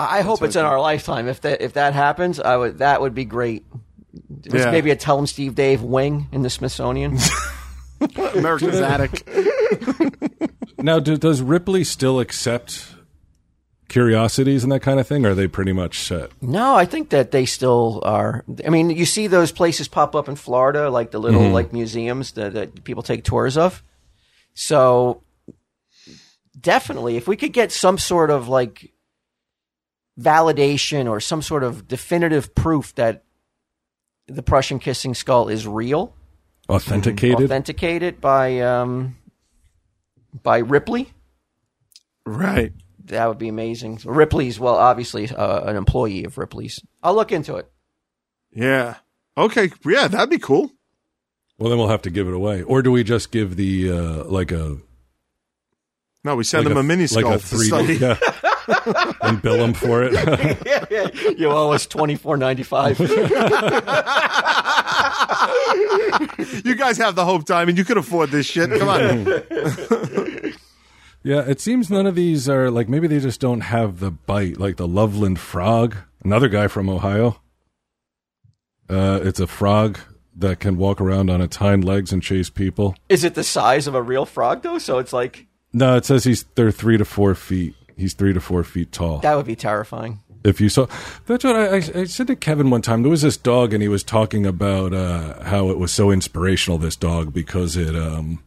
I 0.00 0.22
hope 0.22 0.42
it's 0.42 0.56
in 0.56 0.64
our 0.64 0.80
lifetime. 0.80 1.28
If 1.28 1.40
that 1.42 1.60
if 1.60 1.74
that 1.74 1.92
happens, 1.92 2.40
I 2.40 2.56
would 2.56 2.78
that 2.78 3.00
would 3.00 3.14
be 3.14 3.24
great. 3.24 3.66
There's 4.28 4.64
Yeah. 4.64 4.70
maybe 4.70 4.90
a 4.90 4.96
Tell 4.96 5.18
'em 5.18 5.26
Steve 5.26 5.54
Dave 5.54 5.82
wing 5.82 6.28
in 6.32 6.42
the 6.42 6.50
Smithsonian. 6.50 7.18
America's 8.34 8.80
attic. 8.80 9.28
now, 10.78 10.98
do, 11.00 11.16
does 11.16 11.42
Ripley 11.42 11.84
still 11.84 12.20
accept 12.20 12.86
curiosities 13.88 14.62
and 14.62 14.70
that 14.72 14.80
kind 14.80 15.00
of 15.00 15.06
thing? 15.06 15.24
Or 15.26 15.30
are 15.30 15.34
they 15.34 15.48
pretty 15.48 15.72
much 15.72 16.00
set? 16.00 16.30
no, 16.40 16.74
I 16.74 16.84
think 16.84 17.10
that 17.10 17.30
they 17.30 17.46
still 17.46 18.00
are. 18.04 18.44
I 18.64 18.70
mean, 18.70 18.90
you 18.90 19.04
see 19.06 19.26
those 19.26 19.50
places 19.50 19.88
pop 19.88 20.14
up 20.14 20.28
in 20.28 20.36
Florida, 20.36 20.90
like 20.90 21.10
the 21.10 21.18
little 21.18 21.40
mm-hmm. 21.42 21.54
like 21.54 21.72
museums 21.72 22.32
that, 22.32 22.52
that 22.54 22.84
people 22.84 23.02
take 23.02 23.24
tours 23.24 23.56
of. 23.56 23.82
So 24.54 25.22
definitely, 26.58 27.16
if 27.16 27.26
we 27.26 27.36
could 27.36 27.52
get 27.52 27.72
some 27.72 27.98
sort 27.98 28.30
of 28.30 28.48
like 28.48 28.92
validation 30.20 31.08
or 31.08 31.20
some 31.20 31.42
sort 31.42 31.62
of 31.62 31.86
definitive 31.88 32.54
proof 32.54 32.94
that 32.96 33.24
the 34.28 34.42
Prussian 34.42 34.78
kissing 34.78 35.14
skull 35.14 35.48
is 35.48 35.66
real, 35.66 36.14
Authenticated? 36.68 37.44
authenticated 37.44 38.20
by 38.20 38.60
um, 38.60 39.16
by 40.42 40.58
Ripley. 40.58 41.12
Right. 42.26 42.72
That 43.06 43.26
would 43.26 43.38
be 43.38 43.48
amazing. 43.48 44.00
Ripley's, 44.04 44.60
well, 44.60 44.74
obviously 44.76 45.30
uh, 45.30 45.62
an 45.64 45.76
employee 45.76 46.24
of 46.24 46.36
Ripley's. 46.36 46.78
I'll 47.02 47.14
look 47.14 47.32
into 47.32 47.56
it. 47.56 47.70
Yeah. 48.52 48.96
Okay. 49.36 49.70
Yeah, 49.86 50.08
that'd 50.08 50.28
be 50.28 50.38
cool. 50.38 50.70
well, 51.58 51.70
then 51.70 51.78
we'll 51.78 51.88
have 51.88 52.02
to 52.02 52.10
give 52.10 52.28
it 52.28 52.34
away. 52.34 52.60
Or 52.62 52.82
do 52.82 52.92
we 52.92 53.02
just 53.04 53.30
give 53.32 53.56
the, 53.56 53.90
uh, 53.90 54.24
like 54.24 54.52
a, 54.52 54.76
No, 56.22 56.36
we 56.36 56.44
send 56.44 56.66
like 56.66 56.74
them 56.74 56.78
a, 56.78 56.82
mini 56.82 57.06
skull 57.06 57.30
like 57.30 57.40
a 57.40 57.42
3D, 57.42 57.66
study. 57.66 57.94
yeah. 58.42 58.47
And 59.22 59.40
bill 59.42 59.58
them 59.58 59.74
for 59.74 60.02
it? 60.02 60.12
yeah, 60.66 60.84
yeah. 60.90 61.08
You 61.36 61.48
owe 61.50 61.72
us 61.72 61.86
twenty 61.86 62.16
four 62.16 62.36
ninety 62.36 62.62
five. 62.62 62.98
You 66.64 66.74
guys 66.74 66.98
have 66.98 67.14
the 67.14 67.24
Hope 67.24 67.44
time, 67.46 67.68
and 67.68 67.78
You 67.78 67.84
could 67.84 67.96
afford 67.96 68.30
this 68.30 68.46
shit. 68.46 68.70
Come 68.78 68.88
on. 68.88 70.52
Yeah, 71.24 71.40
it 71.40 71.60
seems 71.60 71.90
none 71.90 72.06
of 72.06 72.14
these 72.14 72.48
are 72.48 72.70
like 72.70 72.88
maybe 72.88 73.08
they 73.08 73.18
just 73.18 73.40
don't 73.40 73.60
have 73.60 73.98
the 73.98 74.10
bite, 74.12 74.58
like 74.58 74.76
the 74.76 74.86
Loveland 74.86 75.38
frog, 75.40 75.96
another 76.24 76.48
guy 76.48 76.68
from 76.68 76.88
Ohio. 76.88 77.40
Uh, 78.88 79.18
it's 79.24 79.40
a 79.40 79.48
frog 79.48 79.98
that 80.36 80.60
can 80.60 80.76
walk 80.78 81.00
around 81.00 81.28
on 81.28 81.40
its 81.42 81.56
hind 81.56 81.84
legs 81.84 82.12
and 82.12 82.22
chase 82.22 82.48
people. 82.50 82.94
Is 83.08 83.24
it 83.24 83.34
the 83.34 83.42
size 83.44 83.88
of 83.88 83.94
a 83.96 84.00
real 84.00 84.24
frog 84.26 84.62
though? 84.62 84.78
So 84.78 84.98
it's 84.98 85.12
like 85.12 85.46
No, 85.72 85.96
it 85.96 86.04
says 86.06 86.22
he's 86.22 86.44
they're 86.54 86.70
three 86.70 86.96
to 86.96 87.04
four 87.04 87.34
feet. 87.34 87.74
He's 87.98 88.14
three 88.14 88.32
to 88.32 88.40
four 88.40 88.64
feet 88.64 88.92
tall. 88.92 89.18
that 89.18 89.36
would 89.36 89.46
be 89.46 89.56
terrifying. 89.56 90.20
if 90.44 90.60
you 90.60 90.68
saw, 90.68 90.86
that's 91.26 91.44
what 91.44 91.56
I, 91.56 91.66
I, 91.66 91.82
I 92.02 92.04
said 92.04 92.28
to 92.28 92.36
Kevin 92.36 92.70
one 92.70 92.80
time. 92.80 93.02
There 93.02 93.10
was 93.10 93.22
this 93.22 93.36
dog, 93.36 93.74
and 93.74 93.82
he 93.82 93.88
was 93.88 94.02
talking 94.04 94.46
about 94.46 94.94
uh, 94.94 95.42
how 95.44 95.68
it 95.70 95.78
was 95.78 95.92
so 95.92 96.10
inspirational. 96.10 96.78
This 96.78 96.96
dog 96.96 97.34
because 97.34 97.76
it 97.76 97.94
um, 97.96 98.42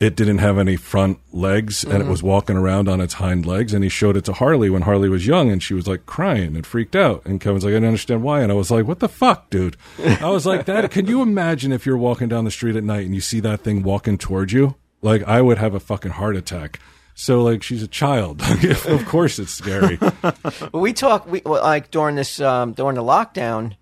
it 0.00 0.16
didn't 0.16 0.38
have 0.38 0.58
any 0.58 0.76
front 0.76 1.18
legs, 1.32 1.82
and 1.84 2.02
it 2.02 2.06
was 2.06 2.22
walking 2.22 2.56
around 2.56 2.88
on 2.88 3.00
its 3.00 3.14
hind 3.14 3.46
legs. 3.46 3.72
And 3.72 3.82
he 3.82 3.88
showed 3.88 4.16
it 4.16 4.24
to 4.26 4.32
Harley 4.34 4.68
when 4.68 4.82
Harley 4.82 5.08
was 5.08 5.26
young, 5.26 5.50
and 5.50 5.62
she 5.62 5.72
was 5.74 5.86
like 5.86 6.04
crying 6.04 6.56
and 6.56 6.66
freaked 6.66 6.94
out. 6.96 7.24
And 7.24 7.40
Kevin's 7.40 7.64
like, 7.64 7.72
I 7.72 7.78
don't 7.80 7.86
understand 7.88 8.22
why. 8.22 8.40
And 8.42 8.52
I 8.52 8.54
was 8.54 8.70
like, 8.70 8.86
What 8.86 9.00
the 9.00 9.08
fuck, 9.08 9.50
dude? 9.50 9.76
I 9.98 10.28
was 10.30 10.46
like, 10.46 10.66
That. 10.66 10.90
Can 10.90 11.06
you 11.06 11.22
imagine 11.22 11.72
if 11.72 11.86
you're 11.86 11.96
walking 11.96 12.28
down 12.28 12.44
the 12.44 12.50
street 12.50 12.76
at 12.76 12.84
night 12.84 13.06
and 13.06 13.14
you 13.14 13.20
see 13.20 13.40
that 13.40 13.60
thing 13.62 13.82
walking 13.82 14.18
towards 14.18 14.52
you? 14.52 14.74
Like 15.00 15.22
I 15.24 15.40
would 15.42 15.58
have 15.58 15.74
a 15.74 15.80
fucking 15.80 16.12
heart 16.12 16.36
attack. 16.36 16.80
So 17.14 17.42
like 17.42 17.62
she's 17.62 17.82
a 17.82 17.88
child. 17.88 18.42
of 18.86 19.06
course 19.06 19.38
it's 19.38 19.52
scary. 19.52 19.98
But 20.22 20.72
we 20.74 20.92
talk 20.92 21.26
we 21.26 21.42
well, 21.44 21.62
like 21.62 21.90
during 21.90 22.16
this 22.16 22.40
um, 22.40 22.72
during 22.72 22.96
the 22.96 23.02
lockdown, 23.02 23.76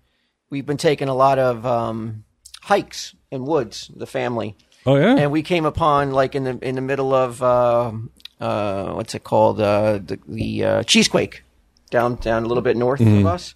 we've 0.49 0.65
been 0.65 0.77
taking 0.77 1.07
a 1.09 1.15
lot 1.15 1.39
of 1.39 1.65
um, 1.65 2.23
hikes 2.61 3.15
in 3.31 3.45
woods, 3.45 3.89
the 3.95 4.05
family, 4.05 4.55
Oh 4.85 4.95
yeah. 4.95 5.15
and 5.17 5.31
we 5.31 5.41
came 5.41 5.65
upon 5.65 6.11
like 6.11 6.35
in 6.35 6.43
the 6.43 6.59
in 6.61 6.75
the 6.75 6.81
middle 6.81 7.13
of 7.13 7.41
uh, 7.41 7.91
uh, 8.39 8.93
what's 8.93 9.15
it 9.15 9.23
called 9.23 9.59
uh, 9.59 9.93
the 9.97 10.19
the 10.27 10.63
uh, 10.63 10.83
cheesequake 10.83 11.43
down 11.89 12.15
down 12.15 12.43
a 12.43 12.47
little 12.47 12.63
bit 12.63 12.77
north 12.77 13.01
of 13.01 13.25
us, 13.25 13.55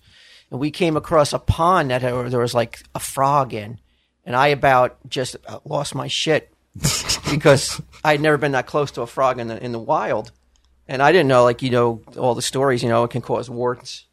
and 0.49 0.59
we 0.59 0.71
came 0.71 0.97
across 0.97 1.33
a 1.33 1.39
pond 1.39 1.91
that 1.91 2.01
there 2.01 2.39
was 2.39 2.53
like 2.55 2.81
a 2.95 2.99
frog 2.99 3.53
in, 3.53 3.79
and 4.25 4.35
I 4.35 4.47
about 4.47 4.97
just 5.07 5.35
uh, 5.47 5.59
lost 5.65 5.93
my 5.93 6.07
shit 6.07 6.51
because 7.31 7.79
I'd 8.07 8.21
never 8.21 8.37
been 8.37 8.53
that 8.53 8.65
close 8.67 8.91
to 8.91 9.01
a 9.01 9.07
frog 9.07 9.39
in 9.39 9.47
the 9.47 9.57
in 9.63 9.71
the 9.71 9.79
wild, 9.93 10.31
and 10.87 11.01
I 11.01 11.11
didn't 11.11 11.27
know 11.27 11.43
like 11.43 11.61
you 11.61 11.69
know 11.71 12.01
all 12.17 12.35
the 12.35 12.41
stories 12.41 12.81
you 12.83 12.89
know 12.89 13.03
it 13.03 13.11
can 13.11 13.21
cause 13.21 13.49
warts 13.49 14.05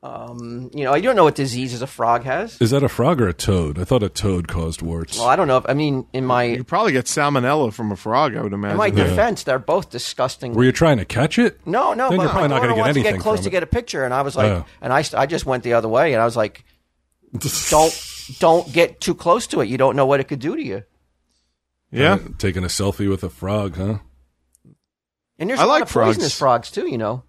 Um, 0.00 0.70
you 0.72 0.84
know, 0.84 0.92
I 0.92 1.00
don't 1.00 1.16
know 1.16 1.24
what 1.24 1.34
diseases 1.34 1.82
a 1.82 1.86
frog 1.88 2.22
has. 2.22 2.60
Is 2.60 2.70
that 2.70 2.84
a 2.84 2.88
frog 2.88 3.20
or 3.20 3.26
a 3.26 3.32
toad? 3.32 3.80
I 3.80 3.84
thought 3.84 4.04
a 4.04 4.08
toad 4.08 4.46
caused 4.46 4.80
warts. 4.80 5.18
Well, 5.18 5.26
I 5.26 5.34
don't 5.34 5.48
know. 5.48 5.56
If, 5.56 5.64
I 5.68 5.74
mean, 5.74 6.06
in 6.12 6.24
my 6.24 6.44
You 6.44 6.62
probably 6.62 6.92
get 6.92 7.06
salmonella 7.06 7.72
from 7.72 7.90
a 7.90 7.96
frog, 7.96 8.36
I 8.36 8.42
would 8.42 8.52
in 8.52 8.60
imagine. 8.60 8.76
my 8.78 8.90
defense, 8.90 9.42
they're 9.42 9.58
both 9.58 9.90
disgusting. 9.90 10.54
Were 10.54 10.62
you 10.62 10.70
trying 10.70 10.98
to 10.98 11.04
catch 11.04 11.36
it? 11.36 11.58
No, 11.66 11.94
no, 11.94 12.10
Then 12.10 12.18
but 12.18 12.22
you're 12.22 12.30
probably 12.30 12.48
my 12.48 12.54
not 12.54 12.60
gonna 12.62 12.68
daughter 12.68 12.74
get 12.74 12.78
wants 12.80 12.94
to 12.94 13.00
anything 13.00 13.14
get 13.16 13.22
close 13.22 13.38
from 13.38 13.42
to 13.44 13.48
it. 13.50 13.56
get 13.58 13.62
a 13.64 13.66
picture, 13.78 14.04
and 14.04 14.14
I 14.14 14.22
was 14.22 14.36
like, 14.36 14.52
Oh. 14.52 14.64
and 14.80 14.92
I, 14.92 15.02
I 15.16 15.26
just 15.26 15.46
went 15.46 15.64
the 15.64 15.72
other 15.72 15.88
way, 15.88 16.12
and 16.12 16.22
I 16.22 16.24
was 16.24 16.36
like, 16.36 16.64
don't 17.70 17.94
don't 18.38 18.72
get 18.72 19.00
too 19.00 19.16
close 19.16 19.48
to 19.48 19.60
it. 19.62 19.68
You 19.68 19.78
don't 19.78 19.96
know 19.96 20.06
what 20.06 20.20
it 20.20 20.28
could 20.28 20.38
do 20.38 20.54
to 20.54 20.62
you. 20.62 20.84
Yeah. 21.90 22.14
Uh, 22.14 22.18
taking 22.38 22.64
a 22.64 22.68
selfie 22.68 23.08
with 23.08 23.22
a 23.24 23.30
frog, 23.30 23.76
huh? 23.76 23.98
And 25.38 25.48
there's 25.50 25.60
I 25.60 25.64
a 25.64 25.66
lot 25.66 25.72
like 25.74 25.82
of 25.84 25.90
poisonous 25.90 26.36
frogs. 26.36 26.68
frogs 26.68 26.70
too. 26.70 26.90
You 26.90 26.98
know, 26.98 27.22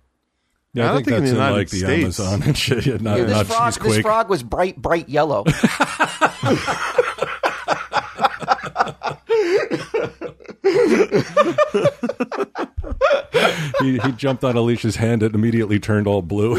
Yeah, 0.73 0.85
I 0.85 0.89
I, 0.89 0.91
don't 0.93 0.95
think 0.97 1.07
think 1.07 1.17
in 1.17 1.23
that's 1.25 1.37
the 1.37 1.43
in, 1.47 1.53
like 1.53 1.69
the 1.69 1.77
States. 1.77 2.19
Amazon 2.19 2.43
and 2.43 2.57
shit. 2.57 2.85
Yeah, 2.85 2.97
not, 2.99 3.17
this 3.17 3.29
not 3.31 3.45
frog, 3.47 3.73
cheese 3.73 3.83
this 3.83 3.93
quake. 3.93 4.01
frog 4.01 4.29
was 4.29 4.43
bright 4.43 4.77
bright 4.81 5.09
yellow. 5.09 5.43
he, 13.81 13.97
he 13.99 14.11
jumped 14.13 14.43
on 14.43 14.55
Alicia's 14.55 14.95
hand 14.97 15.23
and 15.23 15.33
immediately 15.35 15.79
turned 15.79 16.07
all 16.07 16.21
blue. 16.21 16.55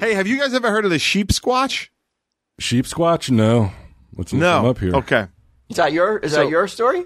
Hey, 0.00 0.14
have 0.14 0.26
you 0.26 0.38
guys 0.38 0.54
ever 0.54 0.70
heard 0.70 0.84
of 0.84 0.90
the 0.90 0.98
sheep 0.98 1.28
squatch? 1.28 1.88
Sheep 2.58 2.84
squatch? 2.86 3.30
No. 3.30 3.72
Let's 4.16 4.32
look 4.32 4.40
them 4.40 4.62
No. 4.64 4.70
up 4.70 4.78
here. 4.78 4.94
Okay. 4.96 5.26
Is 5.70 5.76
that 5.76 5.92
your 5.92 6.18
is 6.18 6.32
So- 6.32 6.42
that 6.44 6.50
your 6.50 6.68
story? 6.68 7.04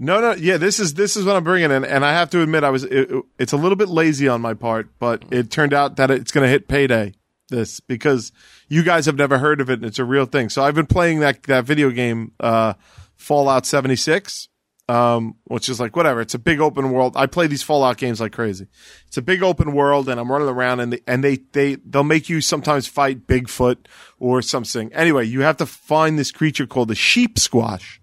No, 0.00 0.20
no, 0.20 0.32
yeah. 0.32 0.58
This 0.58 0.78
is 0.78 0.94
this 0.94 1.16
is 1.16 1.24
what 1.24 1.34
I'm 1.34 1.42
bringing 1.44 1.72
in, 1.72 1.84
and 1.84 2.04
I 2.04 2.12
have 2.12 2.30
to 2.30 2.40
admit, 2.42 2.62
I 2.62 2.70
was 2.70 2.84
it, 2.84 3.10
it's 3.38 3.52
a 3.52 3.56
little 3.56 3.74
bit 3.74 3.88
lazy 3.88 4.28
on 4.28 4.40
my 4.40 4.54
part, 4.54 4.88
but 5.00 5.24
it 5.32 5.50
turned 5.50 5.72
out 5.74 5.96
that 5.96 6.10
it's 6.10 6.30
going 6.30 6.44
to 6.44 6.48
hit 6.48 6.68
payday. 6.68 7.14
This 7.48 7.80
because 7.80 8.30
you 8.68 8.82
guys 8.84 9.06
have 9.06 9.16
never 9.16 9.38
heard 9.38 9.60
of 9.60 9.70
it, 9.70 9.74
and 9.80 9.84
it's 9.86 9.98
a 9.98 10.04
real 10.04 10.26
thing. 10.26 10.50
So 10.50 10.62
I've 10.62 10.74
been 10.74 10.86
playing 10.86 11.20
that 11.20 11.42
that 11.44 11.64
video 11.64 11.90
game, 11.90 12.32
uh, 12.38 12.74
Fallout 13.16 13.66
76, 13.66 14.48
um, 14.88 15.36
which 15.44 15.68
is 15.68 15.78
like 15.78 15.94
whatever. 15.96 16.20
It's 16.20 16.34
a 16.34 16.38
big 16.38 16.60
open 16.60 16.90
world. 16.90 17.14
I 17.16 17.26
play 17.26 17.46
these 17.46 17.62
Fallout 17.62 17.98
games 17.98 18.20
like 18.20 18.32
crazy. 18.32 18.66
It's 19.06 19.16
a 19.16 19.22
big 19.22 19.42
open 19.42 19.72
world, 19.72 20.08
and 20.08 20.18
I'm 20.18 20.30
running 20.30 20.48
around, 20.48 20.80
and 20.80 20.92
they, 20.94 21.00
and 21.06 21.22
they 21.22 21.36
they 21.52 21.76
they'll 21.76 22.04
make 22.04 22.28
you 22.28 22.40
sometimes 22.40 22.86
fight 22.86 23.26
Bigfoot 23.26 23.76
or 24.18 24.42
something. 24.42 24.92
Anyway, 24.92 25.26
you 25.26 25.42
have 25.42 25.56
to 25.58 25.66
find 25.66 26.18
this 26.18 26.32
creature 26.32 26.66
called 26.66 26.88
the 26.88 26.94
sheep 26.94 27.36
squatch 27.36 27.98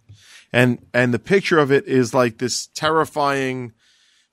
and 0.55 0.79
and 0.93 1.13
the 1.13 1.19
picture 1.19 1.59
of 1.59 1.69
it 1.69 1.85
is 1.85 2.13
like 2.13 2.37
this 2.37 2.67
terrifying 2.67 3.73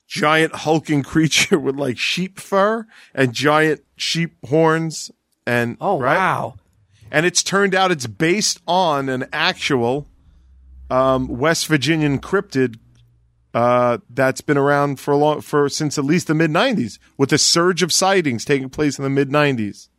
giant 0.07 0.55
hulking 0.55 1.03
creature 1.13 1.59
with 1.59 1.75
like 1.75 1.97
sheep 1.97 2.39
fur 2.39 2.87
and 3.13 3.33
giant 3.33 3.81
sheep 3.97 4.37
horns 4.47 5.11
and 5.45 5.75
Oh 5.81 5.99
right? 5.99 6.15
wow! 6.15 6.55
and 7.11 7.25
it's 7.25 7.43
turned 7.43 7.75
out 7.75 7.91
it's 7.91 8.07
based 8.07 8.61
on 8.65 9.09
an 9.09 9.25
actual 9.33 10.07
um, 10.93 11.27
West 11.27 11.65
Virginian 11.65 12.19
cryptid 12.19 12.77
uh, 13.55 13.97
that's 14.11 14.41
been 14.41 14.57
around 14.57 14.99
for 14.99 15.11
a 15.11 15.17
long 15.17 15.41
for 15.41 15.67
since 15.67 15.97
at 15.97 16.05
least 16.05 16.27
the 16.27 16.35
mid 16.35 16.51
'90s, 16.51 16.99
with 17.17 17.33
a 17.33 17.39
surge 17.39 17.81
of 17.81 17.91
sightings 17.91 18.45
taking 18.45 18.69
place 18.69 18.99
in 18.99 19.03
the 19.03 19.09
mid 19.09 19.29
'90s. 19.29 19.89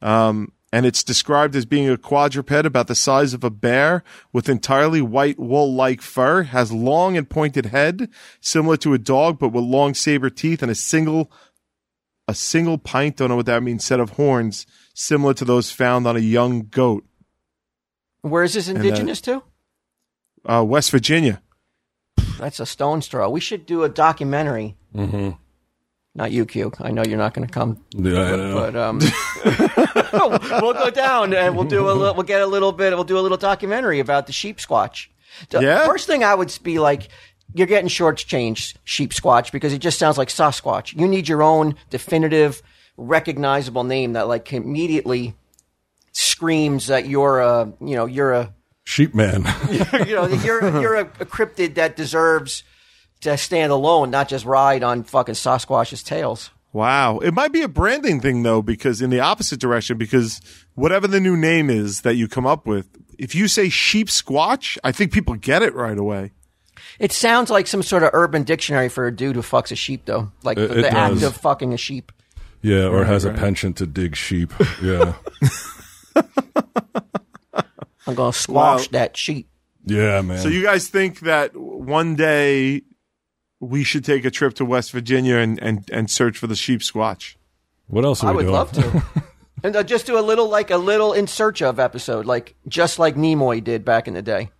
Um, 0.00 0.52
and 0.72 0.86
it's 0.86 1.02
described 1.02 1.54
as 1.54 1.66
being 1.66 1.90
a 1.90 1.98
quadruped 1.98 2.64
about 2.64 2.86
the 2.86 2.94
size 2.94 3.34
of 3.34 3.44
a 3.44 3.50
bear 3.50 4.02
with 4.32 4.48
entirely 4.48 5.02
white 5.02 5.38
wool-like 5.38 6.00
fur, 6.00 6.44
has 6.44 6.72
long 6.72 7.16
and 7.16 7.28
pointed 7.28 7.66
head, 7.66 8.08
similar 8.40 8.78
to 8.78 8.94
a 8.94 8.98
dog, 8.98 9.38
but 9.38 9.48
with 9.48 9.64
long 9.64 9.92
saber 9.92 10.30
teeth 10.30 10.62
and 10.62 10.70
a 10.70 10.74
single 10.74 11.30
a 12.26 12.34
single 12.34 12.78
pint, 12.78 13.16
don't 13.16 13.28
know 13.28 13.36
what 13.36 13.46
that 13.46 13.62
means, 13.62 13.84
set 13.84 14.00
of 14.00 14.10
horns, 14.10 14.64
similar 14.94 15.34
to 15.34 15.44
those 15.44 15.70
found 15.70 16.06
on 16.06 16.16
a 16.16 16.20
young 16.20 16.68
goat. 16.68 17.04
Where 18.22 18.44
is 18.44 18.54
this 18.54 18.68
indigenous 18.68 19.20
to? 19.22 19.42
Uh, 20.44 20.64
West 20.66 20.90
Virginia. 20.90 21.40
That's 22.38 22.60
a 22.60 22.66
stone's 22.66 23.06
throw. 23.06 23.28
We 23.30 23.40
should 23.40 23.66
do 23.66 23.82
a 23.84 23.88
documentary. 23.88 24.76
Mm-hmm. 24.94 25.30
Not 26.14 26.32
you, 26.32 26.44
Q. 26.46 26.72
I 26.80 26.90
know 26.90 27.02
you're 27.04 27.18
not 27.18 27.34
going 27.34 27.46
to 27.46 27.52
come, 27.52 27.84
Yeah, 27.92 28.20
I 28.20 28.36
know. 28.36 28.54
but 28.54 28.76
um, 28.76 28.98
we'll 30.62 30.72
go 30.74 30.90
down 30.90 31.32
and 31.34 31.54
we'll 31.54 31.66
do 31.66 31.88
a 31.88 31.92
little. 31.92 32.14
We'll 32.14 32.24
get 32.24 32.40
a 32.40 32.46
little 32.46 32.72
bit. 32.72 32.92
We'll 32.94 33.04
do 33.04 33.18
a 33.18 33.20
little 33.20 33.36
documentary 33.38 34.00
about 34.00 34.26
the 34.26 34.32
sheep 34.32 34.58
squatch. 34.58 35.06
The 35.50 35.60
Yeah? 35.60 35.86
First 35.86 36.06
thing 36.08 36.24
I 36.24 36.34
would 36.34 36.56
be 36.62 36.78
like, 36.80 37.08
you're 37.54 37.66
getting 37.68 37.88
shortchanged 37.88 38.76
sheep 38.84 39.12
squatch 39.12 39.52
because 39.52 39.72
it 39.72 39.78
just 39.78 39.98
sounds 39.98 40.18
like 40.18 40.28
Sasquatch. 40.28 40.98
You 40.98 41.06
need 41.06 41.28
your 41.28 41.42
own 41.42 41.76
definitive, 41.90 42.60
recognizable 42.96 43.84
name 43.84 44.14
that 44.14 44.26
like 44.26 44.52
immediately 44.52 45.34
screams 46.12 46.88
that 46.88 47.06
you're 47.06 47.38
a, 47.40 47.72
you 47.80 47.94
know, 47.94 48.06
you're 48.06 48.32
a 48.32 48.52
Sheep 48.90 49.14
man. 49.14 49.44
you 49.70 50.14
know, 50.16 50.26
you're 50.26 50.80
you're 50.80 50.94
a, 50.96 51.02
a 51.20 51.24
cryptid 51.24 51.74
that 51.76 51.94
deserves 51.94 52.64
to 53.20 53.36
stand 53.38 53.70
alone, 53.70 54.10
not 54.10 54.28
just 54.28 54.44
ride 54.44 54.82
on 54.82 55.04
fucking 55.04 55.36
Sasquatch's 55.36 56.02
tails. 56.02 56.50
Wow. 56.72 57.18
It 57.18 57.32
might 57.32 57.52
be 57.52 57.62
a 57.62 57.68
branding 57.68 58.20
thing 58.20 58.42
though, 58.42 58.62
because 58.62 59.00
in 59.00 59.10
the 59.10 59.20
opposite 59.20 59.60
direction, 59.60 59.96
because 59.96 60.40
whatever 60.74 61.06
the 61.06 61.20
new 61.20 61.36
name 61.36 61.70
is 61.70 62.00
that 62.00 62.16
you 62.16 62.26
come 62.26 62.46
up 62.46 62.66
with, 62.66 62.88
if 63.16 63.32
you 63.32 63.46
say 63.46 63.68
sheep 63.68 64.08
squatch, 64.08 64.76
I 64.82 64.90
think 64.90 65.12
people 65.12 65.36
get 65.36 65.62
it 65.62 65.72
right 65.76 65.96
away. 65.96 66.32
It 66.98 67.12
sounds 67.12 67.48
like 67.48 67.68
some 67.68 67.84
sort 67.84 68.02
of 68.02 68.10
urban 68.12 68.42
dictionary 68.42 68.88
for 68.88 69.06
a 69.06 69.14
dude 69.14 69.36
who 69.36 69.42
fucks 69.42 69.70
a 69.70 69.76
sheep, 69.76 70.04
though. 70.06 70.32
Like 70.42 70.58
It- 70.58 70.68
the, 70.68 70.78
it 70.80 70.82
the 70.82 70.92
act 70.92 71.22
of 71.22 71.36
fucking 71.36 71.72
a 71.72 71.76
sheep. 71.76 72.10
Yeah, 72.60 72.86
or 72.88 73.04
has 73.04 73.24
right. 73.24 73.36
a 73.36 73.38
penchant 73.38 73.76
to 73.76 73.86
dig 73.86 74.16
sheep. 74.16 74.52
Yeah. 74.82 75.14
I'm 78.10 78.14
gonna 78.16 78.32
squash 78.32 78.80
Wow. 78.82 78.86
that 78.92 79.16
sheep. 79.16 79.48
Yeah, 79.86 80.20
man. 80.20 80.38
So 80.38 80.48
you 80.48 80.62
guys 80.62 80.88
think 80.88 81.20
that 81.20 81.56
one 81.56 82.14
day 82.16 82.82
we 83.60 83.82
should 83.84 84.04
take 84.04 84.24
a 84.24 84.30
trip 84.30 84.54
to 84.54 84.64
West 84.64 84.92
Virginia 84.92 85.36
and, 85.36 85.58
and, 85.62 85.88
and 85.92 86.10
search 86.10 86.36
for 86.38 86.46
the 86.46 86.56
sheep 86.56 86.80
squatch? 86.80 87.36
what 87.86 88.04
else 88.04 88.22
are 88.22 88.30
I 88.30 88.32
would 88.34 88.42
doing? 88.42 88.54
love 88.54 88.72
to. 88.72 89.02
and 89.64 89.74
uh, 89.74 89.82
just 89.82 90.06
do 90.06 90.16
a 90.18 90.20
little, 90.22 90.48
like 90.48 90.70
a 90.70 90.76
little 90.76 91.12
in 91.12 91.26
search 91.26 91.60
of 91.60 91.80
episode, 91.80 92.24
like 92.24 92.54
just 92.68 92.98
like 93.00 93.16
Nimoy 93.16 93.62
did 93.64 93.84
back 93.84 94.06
in 94.06 94.14
the 94.14 94.22
day. 94.22 94.50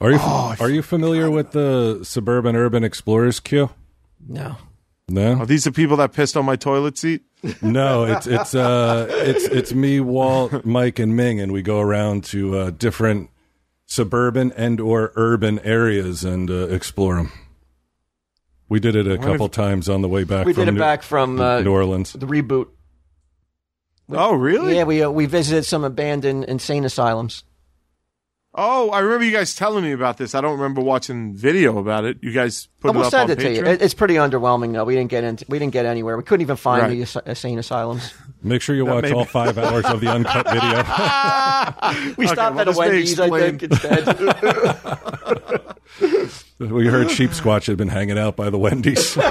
Are 0.00 0.10
you 0.12 0.18
Oh, 0.20 0.54
are 0.60 0.70
you 0.70 0.82
familiar 0.82 1.30
with 1.30 1.52
the 1.52 2.00
suburban 2.04 2.54
urban 2.56 2.84
explorers 2.84 3.40
Q? 3.40 3.70
No. 4.28 4.56
No, 5.08 5.38
Are 5.38 5.46
these 5.46 5.64
the 5.64 5.72
people 5.72 5.96
that 5.98 6.12
pissed 6.12 6.36
on 6.36 6.44
my 6.44 6.56
toilet 6.56 6.98
seat? 6.98 7.22
no. 7.62 8.04
It's 8.04 8.26
it's 8.26 8.54
uh 8.54 9.06
it's 9.10 9.44
it's 9.44 9.72
me, 9.72 10.00
Walt, 10.00 10.64
Mike, 10.66 10.98
and 10.98 11.16
Ming, 11.16 11.40
and 11.40 11.50
we 11.50 11.62
go 11.62 11.80
around 11.80 12.24
to 12.24 12.58
uh, 12.58 12.70
different 12.70 13.30
suburban 13.86 14.52
and 14.52 14.80
or 14.80 15.12
urban 15.16 15.58
areas 15.60 16.24
and 16.24 16.50
uh, 16.50 16.68
explore 16.68 17.16
them. 17.16 17.32
We 18.68 18.80
did 18.80 18.96
it 18.96 19.10
a 19.10 19.16
couple 19.16 19.48
times 19.48 19.88
on 19.88 20.02
the 20.02 20.08
way 20.08 20.24
back. 20.24 20.44
We 20.44 20.52
from 20.52 20.62
did 20.62 20.68
it 20.68 20.72
New, 20.72 20.78
back 20.78 21.02
from 21.02 21.40
uh, 21.40 21.60
New 21.62 21.72
Orleans. 21.72 22.12
the 22.12 22.26
reboot. 22.26 22.68
Oh, 24.10 24.34
really? 24.34 24.76
Yeah, 24.76 24.84
we 24.84 25.02
uh, 25.02 25.10
we 25.10 25.24
visited 25.24 25.64
some 25.64 25.84
abandoned 25.84 26.44
insane 26.44 26.84
asylums. 26.84 27.44
Oh, 28.54 28.90
I 28.90 29.00
remember 29.00 29.24
you 29.24 29.30
guys 29.30 29.54
telling 29.54 29.84
me 29.84 29.92
about 29.92 30.16
this. 30.16 30.34
I 30.34 30.40
don't 30.40 30.54
remember 30.58 30.80
watching 30.80 31.34
video 31.36 31.78
about 31.78 32.04
it. 32.06 32.16
You 32.22 32.32
guys 32.32 32.66
put 32.80 32.88
Oh, 32.88 32.92
it 32.92 32.96
we'll 32.96 33.04
up 33.04 33.10
send 33.10 33.30
on 33.30 33.36
it 33.38 33.40
to 33.40 33.52
you. 33.54 33.62
Patreon? 33.62 33.66
It- 33.74 33.82
It's 33.82 33.92
pretty 33.94 34.14
underwhelming 34.14 34.72
though. 34.72 34.84
We 34.84 34.94
didn't 34.94 35.10
get 35.10 35.22
into 35.22 35.44
we 35.48 35.58
didn't 35.58 35.74
get 35.74 35.84
anywhere. 35.86 36.16
We 36.16 36.22
couldn't 36.22 36.40
even 36.42 36.56
find 36.56 36.82
Right. 36.82 36.90
the 36.90 37.02
as- 37.02 37.16
insane 37.26 37.58
asylums. 37.58 38.12
Make 38.42 38.62
sure 38.62 38.74
you 38.74 38.86
watch 38.86 39.02
maybe- 39.02 39.14
all 39.14 39.26
five 39.26 39.58
hours 39.58 39.84
of 39.84 40.00
the 40.00 40.08
uncut 40.08 40.48
video. 40.50 42.14
We 42.16 42.24
Okay, 42.24 42.32
stopped 42.34 42.56
well, 42.56 42.60
at 42.68 42.74
a 42.74 42.78
Wendy's, 42.78 43.20
I 43.20 43.28
think, 43.28 43.62
instead. 43.64 44.06
we 46.58 46.86
heard 46.86 47.10
Sheep 47.10 47.30
Squatch 47.32 47.66
had 47.66 47.76
been 47.76 47.88
hanging 47.88 48.18
out 48.18 48.34
by 48.36 48.48
the 48.50 48.58
Wendy's. 48.58 49.16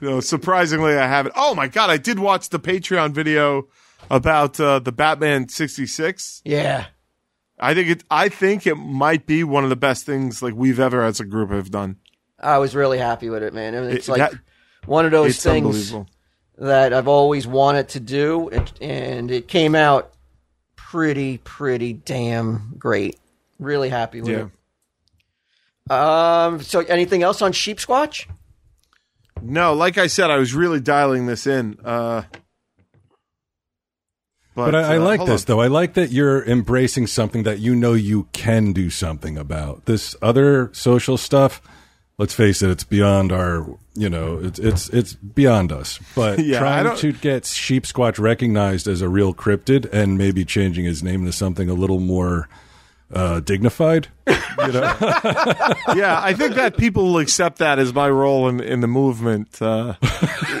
No, 0.00 0.20
surprisingly, 0.20 0.94
I 0.96 1.06
haven't. 1.06 1.34
Oh 1.36 1.54
my 1.54 1.66
god, 1.68 1.90
I 1.90 1.96
did 1.96 2.18
watch 2.18 2.48
the 2.50 2.58
Patreon 2.60 3.12
video 3.12 3.66
about 4.10 4.58
uh, 4.60 4.78
the 4.78 4.92
Batman 4.92 5.48
'66. 5.48 6.42
yeah. 6.44 6.86
I 7.60 7.74
think 7.74 7.88
it. 7.88 8.04
I 8.10 8.28
think 8.30 8.66
it 8.66 8.74
might 8.76 9.26
be 9.26 9.44
one 9.44 9.64
of 9.64 9.70
the 9.70 9.76
best 9.76 10.06
things 10.06 10.42
like 10.42 10.54
we've 10.54 10.80
ever 10.80 11.02
as 11.02 11.20
a 11.20 11.24
group 11.24 11.50
have 11.50 11.70
done. 11.70 11.96
I 12.38 12.58
was 12.58 12.74
really 12.74 12.98
happy 12.98 13.28
with 13.28 13.42
it, 13.42 13.52
man. 13.52 13.74
It's 13.74 14.08
It- 14.08 14.10
like 14.12 14.18
that- 14.30 14.40
one 14.86 15.04
of 15.04 15.10
those 15.10 15.42
things 15.42 15.94
that 16.56 16.92
I've 16.94 17.06
always 17.08 17.46
wanted 17.46 17.90
to 17.90 18.00
do, 18.00 18.48
and, 18.48 18.72
and 18.80 19.30
it 19.30 19.46
came 19.46 19.74
out 19.74 20.12
pretty, 20.74 21.38
pretty 21.38 21.92
damn 21.92 22.74
great. 22.78 23.18
Really 23.58 23.90
happy 23.90 24.20
with 24.22 24.30
Yeah. 24.30 24.46
it. 25.90 25.92
Um. 25.92 26.62
So, 26.62 26.80
anything 26.80 27.22
else 27.22 27.42
on 27.42 27.52
Sheep 27.52 27.78
Squatch? 27.78 28.26
No, 29.42 29.74
like 29.74 29.98
I 29.98 30.06
said, 30.06 30.30
I 30.30 30.36
was 30.36 30.54
really 30.54 30.80
dialing 30.80 31.26
this 31.26 31.46
in. 31.46 31.78
Uh, 31.84 32.22
but 34.66 34.72
But 34.72 34.84
I, 34.84 34.94
I 34.94 34.96
uh, 34.98 35.02
like 35.02 35.24
this 35.26 35.42
on. 35.42 35.46
though. 35.46 35.60
I 35.60 35.66
like 35.66 35.94
that 35.94 36.10
you're 36.10 36.44
embracing 36.44 37.06
something 37.06 37.42
that 37.44 37.58
you 37.58 37.74
know 37.74 37.94
you 37.94 38.28
can 38.32 38.72
do 38.72 38.90
something 38.90 39.36
about. 39.36 39.86
This 39.86 40.14
other 40.22 40.70
social 40.72 41.16
stuff, 41.16 41.60
let's 42.18 42.34
face 42.34 42.62
it, 42.62 42.70
it's 42.70 42.84
beyond 42.84 43.32
our, 43.32 43.66
you 43.94 44.08
know, 44.08 44.38
it's 44.42 44.58
it's 44.58 44.88
it's 44.90 45.14
beyond 45.14 45.72
us. 45.72 45.98
But 46.14 46.38
Yeah, 46.44 46.58
trying 46.58 46.96
to 46.96 47.12
get 47.12 47.46
Sheep 47.46 47.84
Squatch 47.84 48.18
recognized 48.18 48.86
as 48.86 49.02
a 49.02 49.08
real 49.08 49.34
cryptid 49.34 49.92
and 49.92 50.16
maybe 50.16 50.44
changing 50.44 50.84
his 50.84 51.02
name 51.02 51.24
to 51.24 51.32
something 51.32 51.68
a 51.68 51.74
little 51.74 52.00
more 52.00 52.48
uh, 53.12 53.40
dignified. 53.40 54.08
You 54.26 54.72
know, 54.72 54.82
yeah, 55.96 56.20
I 56.22 56.34
think 56.36 56.54
that 56.54 56.76
people 56.76 57.04
will 57.04 57.18
accept 57.18 57.58
that 57.58 57.78
as 57.78 57.92
my 57.94 58.08
role 58.08 58.48
in, 58.48 58.60
in 58.60 58.80
the 58.80 58.86
movement. 58.86 59.60
Uh, 59.60 59.94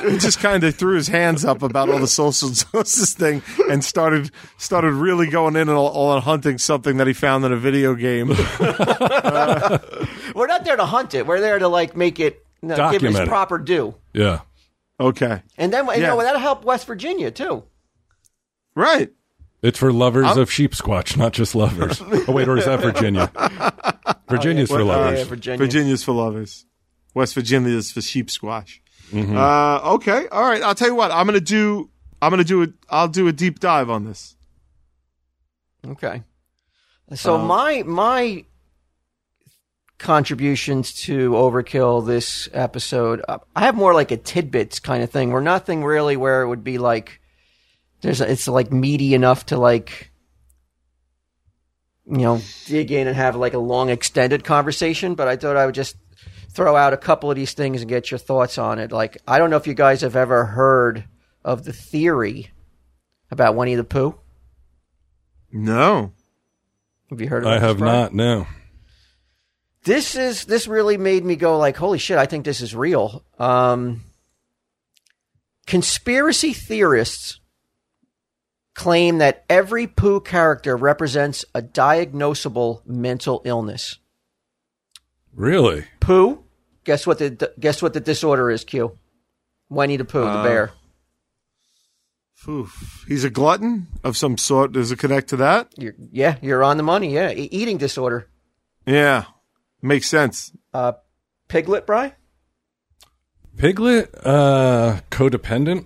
he 0.08 0.18
just 0.18 0.40
kind 0.40 0.64
of 0.64 0.74
threw 0.74 0.96
his 0.96 1.08
hands 1.08 1.44
up 1.44 1.62
about 1.62 1.88
all 1.88 1.98
the 1.98 2.06
social 2.08 2.48
justice 2.72 3.14
thing 3.14 3.42
and 3.70 3.84
started 3.84 4.30
started 4.58 4.92
really 4.92 5.28
going 5.28 5.54
in 5.56 5.68
on, 5.68 5.76
on 5.76 6.22
hunting 6.22 6.58
something 6.58 6.96
that 6.96 7.06
he 7.06 7.12
found 7.12 7.44
in 7.44 7.52
a 7.52 7.56
video 7.56 7.94
game. 7.94 8.28
We're 10.34 10.46
not 10.46 10.64
there 10.64 10.76
to 10.76 10.84
hunt 10.86 11.14
it. 11.14 11.26
We're 11.26 11.40
there 11.40 11.58
to 11.58 11.68
like 11.68 11.96
make 11.96 12.20
it 12.20 12.44
you 12.62 12.68
know, 12.68 12.76
give 12.76 13.00
Document 13.02 13.16
its 13.16 13.20
it. 13.20 13.28
proper 13.28 13.58
due. 13.58 13.94
yeah. 14.12 14.40
Okay, 14.98 15.42
And 15.56 15.72
then 15.72 15.86
you 15.86 15.92
Yeah. 15.94 16.08
know 16.08 16.18
that'll 16.22 16.38
help 16.40 16.62
West 16.64 16.86
Virginia 16.86 17.30
too. 17.30 17.64
right. 18.74 19.10
It's 19.62 19.78
for 19.78 19.92
lovers 19.92 20.36
of 20.36 20.50
sheep 20.50 20.72
squatch, 20.72 21.16
not 21.16 21.32
just 21.32 21.54
lovers. 21.54 22.00
oh 22.28 22.32
wait, 22.32 22.48
or 22.48 22.56
is 22.56 22.64
that 22.64 22.80
Virginia? 22.80 23.30
Virginia's 24.28 24.70
for 24.70 24.80
Oh, 24.80 24.86
lovers. 24.86 25.18
yeah, 25.18 25.24
Virginia. 25.24 25.58
Virginia's 25.58 26.02
for 26.04 26.12
lovers. 26.12 26.64
West 27.14 27.34
Virginia 27.34 27.76
is 27.76 27.90
for 27.92 28.00
sheep 28.00 28.28
squatch. 28.28 28.78
Mm-hmm. 29.12 29.36
Uh, 29.36 29.94
okay, 29.96 30.28
all 30.28 30.42
right. 30.44 30.62
I'll 30.62 30.74
tell 30.74 30.88
you 30.88 30.94
what. 30.94 31.10
I'm 31.10 31.26
gonna 31.26 31.40
do. 31.40 31.90
I'm 32.22 32.30
gonna 32.30 32.44
do 32.44 32.62
it. 32.62 32.72
I'll 32.88 33.08
do 33.08 33.26
a 33.28 33.32
deep 33.32 33.58
dive 33.58 33.90
on 33.90 34.04
this. 34.04 34.36
Okay. 35.86 36.22
So 37.14 37.36
my 37.38 37.82
my 37.82 38.44
contributions 39.98 40.92
to 40.94 41.32
Overkill 41.32 42.06
this 42.06 42.48
episode, 42.52 43.22
uh, 43.28 43.38
I 43.54 43.60
have 43.66 43.74
more 43.74 43.92
like 43.94 44.10
a 44.10 44.16
tidbits 44.16 44.78
kind 44.80 45.02
of 45.02 45.10
thing, 45.10 45.32
where 45.32 45.42
nothing 45.42 45.84
really 45.84 46.16
where 46.16 46.42
it 46.42 46.48
would 46.48 46.64
be 46.64 46.78
like 46.78 47.19
there's 48.02 48.20
it's 48.20 48.48
like 48.48 48.72
meaty 48.72 49.14
enough 49.14 49.46
to 49.46 49.56
like 49.58 50.10
you 52.06 52.18
know 52.18 52.40
dig 52.66 52.90
in 52.90 53.06
and 53.06 53.16
have 53.16 53.36
like 53.36 53.54
a 53.54 53.58
long 53.58 53.90
extended 53.90 54.44
conversation. 54.44 55.14
But 55.14 55.28
I 55.28 55.36
thought 55.36 55.56
I 55.56 55.66
would 55.66 55.74
just 55.74 55.96
throw 56.52 56.76
out 56.76 56.92
a 56.92 56.96
couple 56.96 57.30
of 57.30 57.36
these 57.36 57.52
things 57.52 57.80
and 57.82 57.88
get 57.88 58.10
your 58.10 58.18
thoughts 58.18 58.58
on 58.58 58.78
it. 58.78 58.90
Like 58.92 59.18
I 59.26 59.38
don't 59.38 59.50
know 59.50 59.56
if 59.56 59.66
you 59.66 59.74
guys 59.74 60.00
have 60.00 60.16
ever 60.16 60.44
heard 60.46 61.04
of 61.44 61.64
the 61.64 61.72
theory 61.72 62.50
about 63.30 63.54
Winnie 63.54 63.76
the 63.76 63.84
Pooh. 63.84 64.18
No. 65.52 66.12
Have 67.10 67.20
you 67.20 67.28
heard 67.28 67.44
of 67.44 67.48
I 67.50 67.58
have 67.58 67.78
Brian? 67.78 67.94
not. 68.00 68.14
No. 68.14 68.46
this 69.84 70.14
is 70.14 70.44
this 70.44 70.68
really 70.68 70.96
made 70.96 71.24
me 71.24 71.34
go 71.36 71.58
like 71.58 71.76
holy 71.76 71.98
shit 71.98 72.18
i 72.18 72.26
think 72.26 72.44
this 72.44 72.60
is 72.60 72.74
real 72.74 73.24
um 73.38 74.02
conspiracy 75.66 76.52
theorists 76.52 77.39
claim 78.80 79.18
that 79.18 79.44
every 79.50 79.86
pooh 79.86 80.20
character 80.20 80.74
represents 80.76 81.44
a 81.54 81.60
diagnosable 81.62 82.80
mental 82.86 83.42
illness 83.44 83.98
Really? 85.34 85.84
pooh 86.00 86.42
guess 86.84 87.06
what 87.06 87.18
the 87.18 87.52
guess 87.60 87.82
what 87.82 87.92
the 87.92 88.00
disorder 88.00 88.50
is 88.50 88.64
q 88.64 88.96
winnie 89.68 89.96
the 89.98 90.04
pooh 90.04 90.24
the 90.24 90.42
bear 90.42 90.70
Oof. 92.48 93.04
He's 93.06 93.22
a 93.24 93.28
glutton 93.28 93.86
of 94.02 94.16
some 94.16 94.38
sort. 94.38 94.72
Does 94.72 94.90
it 94.90 94.98
connect 94.98 95.28
to 95.28 95.36
that? 95.36 95.68
you're, 95.76 95.94
yeah 96.10 96.36
you're 96.40 96.64
on 96.64 96.78
the 96.78 96.82
money 96.82 97.12
yeah 97.12 97.30
E- 97.32 97.48
eating 97.52 97.76
disorder 97.76 98.28
Yeah. 98.86 99.24
Makes 99.82 100.08
sense. 100.08 100.50
uh 100.72 100.92
piglet 101.48 101.86
bry 101.86 102.14
Piglet, 103.58 104.08
uh, 104.24 105.00
codependent. 105.10 105.84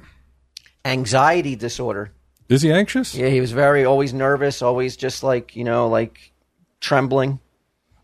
anxiety 0.84 1.56
disorder 1.56 2.12
Is 2.48 2.62
he 2.62 2.70
anxious? 2.72 3.14
yeah 3.14 3.28
he 3.28 3.40
was 3.40 3.52
very 3.52 3.84
always 3.84 4.12
nervous 4.12 4.62
always 4.62 4.96
just 4.96 5.22
like 5.22 5.56
you 5.56 5.64
know 5.64 5.88
like 5.88 6.32
trembling 6.80 7.40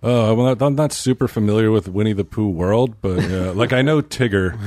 Oh, 0.03 0.33
well, 0.35 0.57
I'm 0.63 0.77
not 0.77 0.93
super 0.95 1.29
familiar 1.29 1.71
with 1.71 1.87
Winnie 1.87 2.15
the 2.15 2.25
Pooh 2.25 2.49
world, 2.49 3.03
but 3.03 3.19
uh, 3.23 3.53
like 3.55 3.75
I 3.75 3.83
know 3.83 4.01
Tigger 4.01 4.59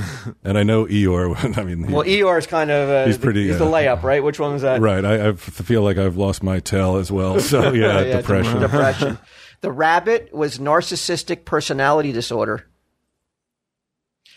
and 0.44 0.56
I 0.56 0.62
know 0.62 0.84
Eeyore. 0.86 1.58
I 1.58 1.64
mean, 1.64 1.88
he- 1.88 1.92
Well, 1.92 2.04
is 2.38 2.46
kind 2.46 2.70
of 2.70 2.88
uh, 2.88 3.06
He's 3.06 3.18
pretty, 3.18 3.48
He's 3.48 3.58
the 3.58 3.64
uh, 3.66 3.68
layup, 3.72 4.04
right? 4.04 4.22
Which 4.22 4.38
one 4.38 4.52
was 4.52 4.62
that? 4.62 4.80
right. 4.80 5.04
I, 5.04 5.30
I 5.30 5.32
feel 5.32 5.82
like 5.82 5.98
I've 5.98 6.16
lost 6.16 6.44
my 6.44 6.60
tail 6.60 6.98
as 6.98 7.10
well. 7.10 7.40
So 7.40 7.72
yeah, 7.72 8.00
Yeah, 8.02 8.16
depression. 8.18 8.60
Depression. 8.60 9.18
the 9.60 9.72
rabbit 9.72 10.32
was 10.32 10.58
narcissistic 10.60 11.44
personality 11.44 12.12
disorder. 12.12 12.68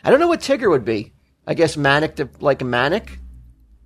I 0.03 0.09
don't 0.09 0.19
know 0.19 0.27
what 0.27 0.41
Tigger 0.41 0.67
would 0.71 0.83
be. 0.85 1.13
I 1.45 1.53
guess 1.53 1.77
manic, 1.77 2.15
de- 2.15 2.29
like 2.39 2.63
manic. 2.63 3.19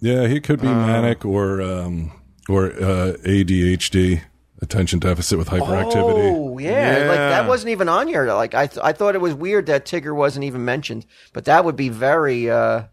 Yeah, 0.02 0.28
he 0.28 0.42
could 0.42 0.60
be 0.60 0.68
manic 0.68 1.24
or 1.26 1.62
um, 1.62 2.12
or 2.50 2.66
uh, 2.72 3.14
ADHD, 3.24 4.22
attention 4.62 4.98
deficit 5.00 5.38
with 5.38 5.48
hyperactivity. 5.50 6.34
Oh, 6.36 6.58
yeah. 6.58 7.06
Like 7.08 7.18
that 7.18 7.48
wasn't 7.48 7.70
even 7.70 7.88
on 7.88 8.08
here. 8.08 8.26
Like 8.34 8.56
I, 8.56 8.66
th- 8.68 8.84
I 8.84 8.94
thought 8.94 9.14
it 9.16 9.22
was 9.22 9.34
weird 9.36 9.68
that 9.68 9.86
Tigger 9.86 10.16
wasn't 10.16 10.46
even 10.46 10.66
mentioned, 10.66 11.06
but 11.34 11.46
that 11.46 11.64
would 11.66 11.76
be 11.76 11.90
very. 11.90 12.50
uh 12.50 12.84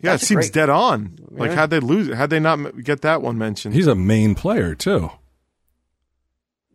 Yeah, 0.00 0.14
it 0.14 0.20
seems 0.20 0.46
great. 0.46 0.52
dead 0.52 0.68
on. 0.68 1.16
Like, 1.30 1.50
Yeah. 1.50 1.56
how'd 1.56 1.70
they 1.70 1.78
lose 1.80 2.08
it? 2.08 2.14
How'd 2.16 2.30
they 2.30 2.40
not 2.40 2.82
get 2.82 3.02
that 3.02 3.22
one 3.22 3.38
mentioned? 3.38 3.74
He's 3.74 3.86
a 3.86 3.94
main 3.94 4.34
player 4.34 4.74
too. 4.74 5.10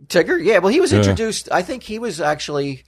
Tigger, 0.07 0.41
yeah. 0.43 0.59
Well, 0.59 0.71
he 0.71 0.79
was 0.79 0.91
Yeah. 0.93 0.99
introduced. 0.99 1.49
I 1.51 1.61
think 1.61 1.83
he 1.83 1.99
was 1.99 2.21
actually 2.21 2.83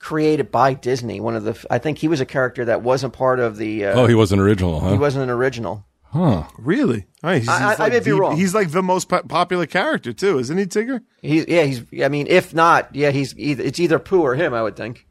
created 0.00 0.50
by 0.50 0.74
Disney. 0.74 1.20
One 1.20 1.36
of 1.36 1.44
the. 1.44 1.64
I 1.70 1.78
think 1.78 1.98
he 1.98 2.08
was 2.08 2.20
a 2.20 2.26
character 2.26 2.64
that 2.64 2.82
wasn't 2.82 3.12
part 3.12 3.38
of 3.38 3.56
the. 3.56 3.84
Uh, 3.86 4.00
Oh, 4.00 4.06
he 4.06 4.14
wasn't 4.16 4.40
original, 4.40 4.80
huh? 4.80 4.90
he 4.90 4.98
wasn't 4.98 5.22
an 5.22 5.30
original. 5.30 5.84
huh. 6.06 6.44
really? 6.58 7.06
All 7.22 7.30
right, 7.30 7.38
he's, 7.40 7.48
I- 7.48 7.52
he's 7.58 7.62
I- 7.62 7.74
I 7.74 7.76
like 7.84 7.92
may 7.92 7.98
be 8.00 8.04
the- 8.10 8.16
wrong. 8.16 8.36
He's 8.36 8.54
like 8.54 8.70
the 8.72 8.82
most 8.82 9.08
po- 9.08 9.22
popular 9.22 9.66
character 9.66 10.12
too, 10.12 10.38
isn't 10.40 10.58
he, 10.58 10.64
Tigger? 10.66 11.02
He's 11.22 11.46
yeah. 11.46 11.62
He's. 11.62 11.84
I 12.02 12.08
mean, 12.08 12.26
if 12.28 12.52
not, 12.52 12.94
yeah, 12.96 13.10
he's 13.10 13.38
either. 13.38 13.62
It's 13.62 13.78
either 13.78 13.98
Pooh 14.00 14.22
or 14.22 14.34
him. 14.34 14.52
I 14.54 14.62
would 14.62 14.74
think. 14.76 15.06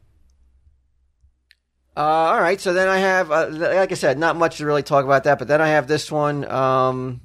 Uh, 1.96 2.00
all 2.00 2.40
right. 2.40 2.60
So 2.60 2.72
then 2.72 2.88
I 2.88 2.98
have, 2.98 3.30
uh, 3.30 3.48
like 3.50 3.90
I 3.92 3.94
said, 3.94 4.16
not 4.18 4.36
much 4.36 4.58
to 4.58 4.66
really 4.66 4.82
talk 4.82 5.04
about 5.04 5.24
that. 5.24 5.38
But 5.38 5.48
then 5.48 5.60
I 5.60 5.68
have 5.68 5.86
this 5.88 6.10
one, 6.10 6.48
um, 6.50 7.20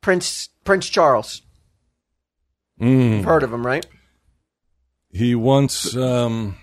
Prince 0.00 0.48
Prince 0.64 0.88
Charles. 0.88 1.42
Mm. 2.80 3.16
You've 3.16 3.24
heard 3.24 3.42
of 3.42 3.52
him, 3.52 3.66
right? 3.66 3.84
He 5.12 5.34
once 5.34 5.96
um, 5.96 6.56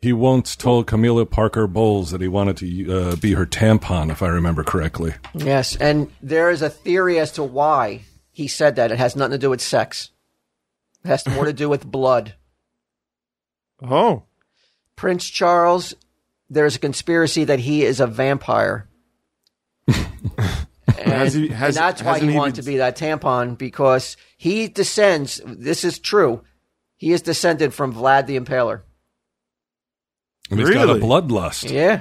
he 0.00 0.12
once 0.12 0.54
told 0.56 0.86
Camilla 0.86 1.24
Parker 1.24 1.66
Bowles 1.66 2.10
that 2.10 2.20
he 2.20 2.28
wanted 2.28 2.56
to 2.58 2.92
uh, 3.12 3.16
be 3.16 3.32
her 3.34 3.46
tampon, 3.46 4.10
if 4.10 4.22
I 4.22 4.28
remember 4.28 4.62
correctly. 4.64 5.14
Yes. 5.34 5.74
And 5.76 6.10
there 6.22 6.50
is 6.50 6.60
a 6.62 6.68
theory 6.68 7.18
as 7.18 7.32
to 7.32 7.42
why 7.42 8.02
he 8.30 8.46
said 8.48 8.76
that. 8.76 8.92
It 8.92 8.98
has 8.98 9.16
nothing 9.16 9.32
to 9.32 9.38
do 9.38 9.50
with 9.50 9.62
sex. 9.62 10.10
It 11.04 11.08
has 11.08 11.26
more 11.26 11.46
to 11.46 11.52
do 11.52 11.68
with 11.68 11.86
blood. 11.86 12.34
Oh, 13.82 14.22
Prince 14.96 15.28
Charles, 15.28 15.94
there's 16.48 16.76
a 16.76 16.78
conspiracy 16.78 17.44
that 17.44 17.58
he 17.58 17.82
is 17.84 17.98
a 18.00 18.06
vampire. 18.06 18.88
and, 19.88 20.06
Has 20.86 21.34
he- 21.34 21.48
has- 21.48 21.76
and 21.76 21.84
that's 21.84 22.00
why 22.02 22.12
hasn't 22.12 22.30
he 22.30 22.32
he 22.32 22.38
wanted 22.38 22.54
been- 22.54 22.64
to 22.64 22.70
be 22.70 22.76
that 22.78 22.96
tampon 22.96 23.58
because 23.58 24.16
he 24.38 24.68
descends. 24.68 25.40
This 25.44 25.84
is 25.84 25.98
true. 25.98 26.42
He 27.04 27.12
is 27.12 27.20
descended 27.20 27.74
from 27.74 27.92
Vlad 27.92 28.24
the 28.26 28.40
Impaler. 28.40 28.80
And 30.50 30.58
he's 30.58 30.70
got 30.70 30.84
a 30.88 30.94
Really? 30.94 31.00
bloodlust. 31.00 31.70
Yeah, 31.70 32.00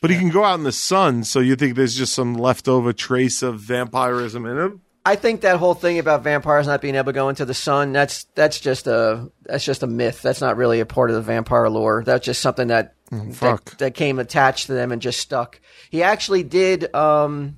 but 0.00 0.10
he 0.10 0.16
can 0.16 0.28
go 0.30 0.44
out 0.44 0.54
in 0.60 0.62
the 0.62 0.70
sun, 0.70 1.24
so 1.24 1.40
you 1.40 1.56
think 1.56 1.74
there's 1.74 1.96
just 1.96 2.12
some 2.14 2.34
leftover 2.34 2.92
trace 2.92 3.42
of 3.42 3.58
vampirism 3.58 4.46
in 4.46 4.56
him? 4.58 4.80
I 5.04 5.16
think 5.16 5.40
that 5.40 5.56
whole 5.56 5.74
thing 5.74 5.98
about 5.98 6.22
vampires 6.22 6.68
not 6.68 6.80
being 6.80 6.94
able 6.94 7.06
to 7.06 7.12
go 7.14 7.28
into 7.30 7.44
the 7.44 7.52
sun 7.52 7.92
that's 7.92 8.24
that's 8.36 8.60
just 8.60 8.86
a 8.86 9.28
that's 9.42 9.64
just 9.64 9.82
a 9.82 9.88
myth. 9.88 10.22
That's 10.22 10.40
not 10.40 10.56
really 10.56 10.78
a 10.78 10.86
part 10.86 11.10
of 11.10 11.16
the 11.16 11.22
vampire 11.22 11.68
lore. 11.68 12.04
That's 12.06 12.24
just 12.24 12.40
something 12.40 12.68
that 12.68 12.94
fuck. 13.32 13.64
that, 13.64 13.78
that 13.78 13.94
came 13.94 14.20
attached 14.20 14.66
to 14.66 14.74
them 14.74 14.92
and 14.92 15.02
just 15.02 15.18
stuck. 15.18 15.60
He 15.90 16.04
actually 16.04 16.44
did. 16.44 16.94
Um, 16.94 17.56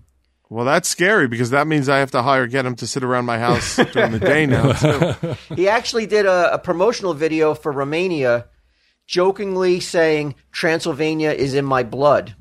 Well, 0.50 0.64
that's 0.64 0.88
scary 0.88 1.28
because 1.28 1.50
that 1.50 1.68
means 1.68 1.88
I 1.88 1.98
have 1.98 2.10
to 2.10 2.22
hire 2.22 2.48
get 2.48 2.66
him 2.66 2.74
to 2.76 2.86
sit 2.86 3.04
around 3.04 3.24
my 3.24 3.38
house 3.38 3.76
during 3.76 4.10
the 4.10 4.18
day 4.18 4.46
now. 4.46 5.36
He 5.56 5.68
actually 5.68 6.06
did 6.06 6.26
a, 6.26 6.54
a 6.54 6.58
promotional 6.58 7.14
video 7.14 7.54
for 7.54 7.70
Romania, 7.70 8.46
jokingly 9.06 9.78
saying 9.78 10.34
Transylvania 10.50 11.30
is 11.30 11.54
in 11.54 11.64
my 11.64 11.84
blood. 11.84 12.34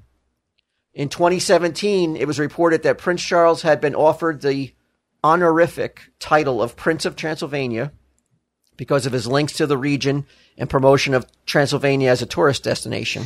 In 0.92 1.10
2017, 1.10 2.16
it 2.16 2.26
was 2.26 2.40
reported 2.40 2.82
that 2.82 2.98
Prince 2.98 3.22
Charles 3.22 3.62
had 3.62 3.80
been 3.80 3.94
offered 3.94 4.42
the 4.42 4.74
honorific 5.24 6.02
title 6.20 6.64
of 6.64 6.76
Prince 6.76 7.06
of 7.06 7.16
Transylvania 7.16 7.92
because 8.76 9.06
of 9.06 9.14
his 9.14 9.28
links 9.28 9.54
to 9.54 9.68
the 9.68 9.78
region 9.78 10.26
and 10.58 10.68
promotion 10.68 11.14
of 11.14 11.28
Transylvania 11.46 12.10
as 12.10 12.24
a 12.24 12.26
tourist 12.26 12.64
destination. 12.64 13.26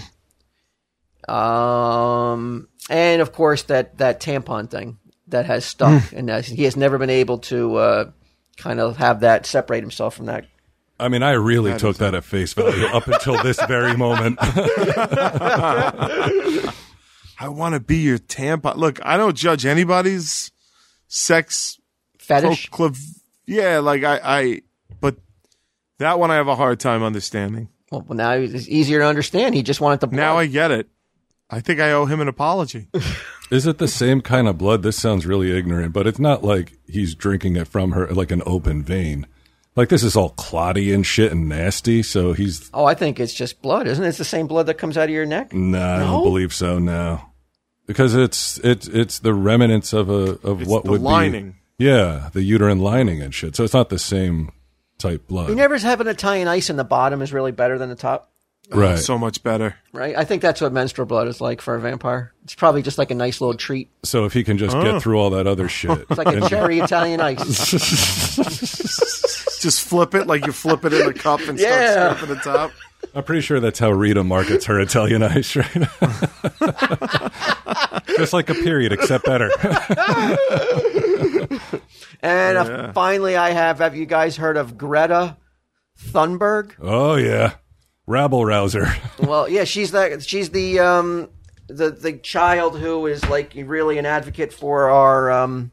Um, 1.29 2.67
and 2.89 3.21
of 3.21 3.31
course 3.31 3.63
that 3.63 3.97
that 3.99 4.19
tampon 4.19 4.69
thing 4.69 4.97
that 5.27 5.45
has 5.45 5.65
stuck, 5.65 6.11
and 6.13 6.29
that 6.29 6.45
he 6.45 6.63
has 6.63 6.75
never 6.75 6.97
been 6.97 7.09
able 7.09 7.39
to 7.39 7.75
uh, 7.75 8.11
kind 8.57 8.79
of 8.79 8.97
have 8.97 9.21
that 9.21 9.45
separate 9.45 9.81
himself 9.81 10.15
from 10.15 10.25
that 10.27 10.45
I 10.99 11.09
mean, 11.09 11.23
I 11.23 11.31
really 11.31 11.77
took 11.77 11.97
that 11.97 12.15
at 12.15 12.23
face 12.23 12.53
value 12.53 12.85
up 12.85 13.07
until 13.07 13.41
this 13.43 13.59
very 13.65 13.97
moment. 13.97 14.37
I 14.41 16.71
want 17.41 17.73
to 17.73 17.79
be 17.79 17.97
your 17.97 18.19
tampon. 18.19 18.77
Look, 18.77 18.99
I 19.03 19.17
don't 19.17 19.35
judge 19.35 19.65
anybody's 19.65 20.51
sex 21.07 21.79
Fetish. 22.19 22.69
procliv- 22.71 23.19
Yeah, 23.45 23.79
like 23.79 24.03
I, 24.03 24.19
I, 24.23 24.61
but 25.01 25.17
that 25.97 26.19
one 26.19 26.31
I 26.31 26.35
have 26.35 26.47
a 26.47 26.55
hard 26.55 26.79
time 26.79 27.03
understanding. 27.03 27.69
Well, 27.91 28.05
now 28.11 28.31
it's 28.31 28.69
easier 28.69 28.99
to 28.99 29.05
understand. 29.05 29.55
He 29.55 29.63
just 29.63 29.81
wanted 29.81 29.99
to. 30.01 30.07
blood. 30.07 30.17
Now 30.17 30.37
I 30.37 30.45
get 30.45 30.71
it. 30.71 30.87
I 31.49 31.59
think 31.61 31.79
I 31.79 31.91
owe 31.91 32.05
him 32.05 32.19
an 32.19 32.27
apology. 32.27 32.87
Is 33.51 33.67
it 33.67 33.77
the 33.77 33.87
same 33.87 34.21
kind 34.21 34.47
of 34.47 34.57
blood? 34.57 34.81
This 34.81 34.97
sounds 34.97 35.25
really 35.25 35.55
ignorant, 35.55 35.93
but 35.93 36.07
it's 36.07 36.19
not 36.19 36.43
like 36.43 36.77
he's 36.87 37.13
drinking 37.13 37.55
it 37.55 37.67
from 37.67 37.91
her 37.91 38.07
like 38.07 38.31
an 38.31 38.41
open 38.45 38.81
vein. 38.83 39.27
Like 39.75 39.89
this 39.89 40.03
is 40.03 40.15
all 40.15 40.29
clotty 40.31 40.91
and 40.93 41.05
shit 41.05 41.31
and 41.31 41.49
nasty. 41.49 42.01
So 42.03 42.33
he's 42.33 42.69
oh, 42.73 42.85
I 42.85 42.93
think 42.95 43.19
it's 43.19 43.33
just 43.33 43.61
blood, 43.61 43.87
isn't 43.87 44.03
it? 44.03 44.07
It's 44.07 44.17
the 44.17 44.25
same 44.25 44.47
blood 44.47 44.67
that 44.67 44.75
comes 44.75 44.97
out 44.97 45.05
of 45.05 45.09
your 45.09 45.25
neck. 45.25 45.53
No, 45.53 45.79
I 45.81 45.99
don't 45.99 46.23
believe 46.23 46.53
so. 46.53 46.79
No, 46.79 47.21
because 47.85 48.15
it's 48.15 48.57
it's 48.59 48.87
it's 48.87 49.19
the 49.19 49.33
remnants 49.33 49.93
of 49.93 50.09
a 50.09 50.39
of 50.47 50.61
It's 50.61 50.69
what 50.69 50.85
the 50.85 50.91
would 50.91 51.01
lining. 51.01 51.55
be 51.77 51.85
yeah 51.85 52.29
the 52.33 52.43
uterine 52.43 52.79
lining 52.79 53.21
and 53.21 53.33
shit. 53.33 53.55
So 53.55 53.63
it's 53.63 53.73
not 53.73 53.89
the 53.89 53.99
same 53.99 54.51
type 54.99 55.27
blood, 55.27 55.49
You 55.49 55.55
never 55.55 55.77
have 55.77 56.01
an 56.01 56.07
Italian 56.07 56.47
ice 56.47 56.69
in 56.69 56.77
the 56.77 56.83
bottom 56.83 57.21
is 57.21 57.33
really 57.33 57.51
better 57.51 57.77
than 57.77 57.89
the 57.89 57.95
top, 57.95 58.31
right? 58.71 58.97
So 58.99 59.17
much 59.17 59.43
better. 59.43 59.75
right? 59.91 60.15
I 60.15 60.23
think 60.25 60.41
that's 60.41 60.61
what 60.61 60.71
menstrual 60.73 61.05
blood 61.05 61.27
is 61.27 61.39
like 61.41 61.61
for 61.61 61.75
a 61.75 61.81
vampire. 61.81 62.33
It's 62.43 62.55
probably 62.55 62.81
just 62.81 62.97
like 62.97 63.11
a 63.11 63.15
nice 63.15 63.39
little 63.41 63.55
treat. 63.55 63.89
So 64.03 64.25
if 64.25 64.33
he 64.33 64.43
can 64.43 64.57
just 64.57 64.75
get 64.79 65.01
through 65.01 65.17
all 65.19 65.29
that 65.31 65.47
other 65.47 65.67
shit, 65.69 66.05
It's 66.09 66.17
like 66.17 66.35
a 66.35 66.47
cherry 66.49 66.79
Italian 66.81 67.21
ice. 67.21 67.71
Just 69.63 69.87
flip 69.87 70.13
it 70.13 70.27
like 70.27 70.45
you 70.45 70.51
flip 70.51 70.83
it 70.83 70.91
in 70.91 71.07
a 71.07 71.13
cup 71.13 71.39
and 71.47 71.57
Yeah. 71.57 71.93
start 71.93 72.17
scraping 72.17 72.35
the 72.35 72.41
top. 72.41 72.71
I'm 73.15 73.23
pretty 73.23 73.39
sure 73.41 73.59
that's 73.61 73.79
how 73.79 73.91
Rita 73.91 74.21
markets 74.23 74.65
her 74.65 74.77
Italian 74.81 75.23
ice, 75.23 75.55
right? 75.55 75.73
Now. 75.75 75.87
Just 78.17 78.33
like 78.33 78.49
a 78.49 78.55
period, 78.55 78.91
except 78.91 79.23
better. 79.25 79.49
And 82.21 82.57
uh, 82.57 82.65
yeah. 82.67 82.91
finally, 82.93 83.35
I 83.35 83.51
have. 83.51 83.79
Have 83.79 83.95
you 83.95 84.05
guys 84.05 84.35
heard 84.37 84.55
of 84.57 84.77
Greta 84.77 85.37
Thunberg? 85.99 86.73
oh 86.81 87.15
yeah, 87.15 87.53
rabble 88.07 88.45
rouser. 88.45 88.87
Well, 89.19 89.47
yeah, 89.47 89.63
she's 89.63 89.91
the 89.91 90.19
she's 90.19 90.49
the 90.49 90.79
um 90.79 91.29
the 91.67 91.91
the 91.91 92.13
child 92.13 92.77
who 92.77 93.07
is 93.07 93.23
like 93.29 93.53
really 93.55 93.97
an 93.97 94.05
advocate 94.05 94.51
for 94.51 94.89
our 94.89 95.31
um 95.31 95.71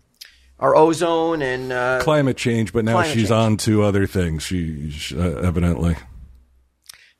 our 0.60 0.76
ozone 0.76 1.42
and 1.42 1.72
uh, 1.72 2.00
Climate 2.02 2.36
change, 2.36 2.72
but 2.72 2.84
now 2.84 3.02
she's 3.02 3.14
change. 3.14 3.30
on 3.30 3.56
to 3.58 3.82
other 3.82 4.06
things. 4.06 4.42
She, 4.42 4.90
she 4.90 5.18
uh, 5.18 5.22
evidently. 5.22 5.96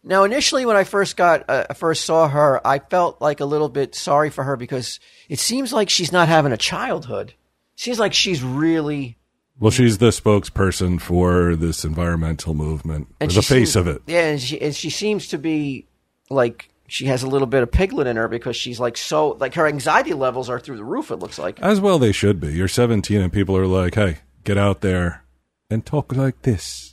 Now, 0.03 0.25
initially, 0.25 0.65
when 0.65 0.77
I 0.77 0.85
first 0.85 1.17
got 1.17 1.49
uh, 1.49 1.73
first 1.75 2.05
saw 2.05 2.29
her, 2.29 2.65
I 2.67 2.79
felt 2.79 3.21
like 3.21 3.41
a 3.41 3.45
little 3.45 3.69
bit 3.69 3.95
sorry 3.95 4.31
for 4.31 4.45
her 4.45 4.57
because 4.57 5.01
it 5.29 5.39
seems 5.39 5.73
like 5.73 5.91
she's 5.91 6.13
not 6.13 6.29
having 6.29 6.53
a 6.53 6.57
childhood. 6.57 7.35
Seems 7.77 7.99
like 7.99 8.13
she's 8.15 8.43
really 8.43 9.17
Well, 9.61 9.71
she's 9.71 9.99
the 9.99 10.09
spokesperson 10.09 11.01
for 11.01 11.55
this 11.55 11.85
environmental 11.85 12.55
movement, 12.55 13.09
and 13.21 13.31
the 13.31 13.43
face 13.43 13.75
seems- 13.75 13.77
of 13.77 13.87
it. 13.87 14.03
Yeah, 14.07 14.27
and 14.31 14.41
she 14.41 14.61
and 14.61 14.75
she 14.75 14.89
seems 14.91 15.29
to 15.29 15.39
be 15.39 15.87
like 16.31 16.71
she 16.89 17.05
has 17.07 17.23
a 17.23 17.29
little 17.29 17.47
bit 17.47 17.63
of 17.63 17.71
piglet 17.71 18.07
in 18.07 18.17
her 18.17 18.27
because 18.27 18.57
she's 18.57 18.81
like 18.81 18.97
so 18.97 19.37
like 19.39 19.55
her 19.55 19.67
anxiety 19.67 20.15
levels 20.15 20.49
are 20.49 20.59
through 20.59 20.77
the 20.79 20.85
roof. 20.85 21.11
It 21.11 21.17
looks 21.17 21.39
like. 21.39 21.61
As 21.61 21.79
well, 21.81 21.99
they 21.99 22.11
should 22.13 22.41
be. 22.41 22.55
You're 22.55 22.69
17, 22.69 23.21
and 23.21 23.33
people 23.33 23.57
are 23.57 23.67
like, 23.67 23.95
"Hey, 23.97 24.19
get 24.45 24.57
out 24.57 24.81
there 24.81 25.25
and 25.69 25.85
talk 25.85 26.17
like 26.17 26.41
this, 26.43 26.90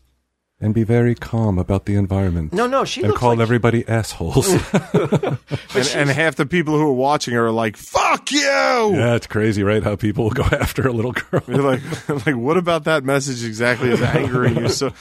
and 0.59 0.73
be 0.73 0.83
very 0.83 1.13
calm 1.15 1.57
about 1.59 1.85
the 1.85 1.95
environment." 1.95 2.53
No, 2.53 2.67
no, 2.67 2.83
she 2.85 3.01
and 3.01 3.09
looks 3.09 3.19
call 3.19 3.31
like 3.31 3.39
everybody 3.39 3.87
assholes. 3.87 4.47
And, 5.75 5.87
and 5.95 6.09
half 6.09 6.35
the 6.35 6.45
people 6.47 6.75
who 6.75 6.87
are 6.87 6.93
watching 6.93 7.33
her 7.35 7.45
are 7.47 7.51
like, 7.51 7.77
"Fuck 7.77 8.31
you!" 8.31 8.39
yeah, 8.39 9.15
it's 9.15 9.27
crazy, 9.27 9.63
right? 9.63 9.83
How 9.83 9.95
people 9.95 10.23
will 10.25 10.31
go 10.31 10.43
after 10.51 10.87
a 10.87 10.91
little 10.91 11.11
girl. 11.11 11.41
You're 11.47 11.61
like, 11.61 11.81
like, 12.25 12.35
what 12.35 12.57
about 12.57 12.85
that 12.85 13.03
message 13.03 13.43
exactly 13.45 13.89
is 13.91 14.01
angering 14.01 14.55
you? 14.57 14.69
So, 14.69 14.91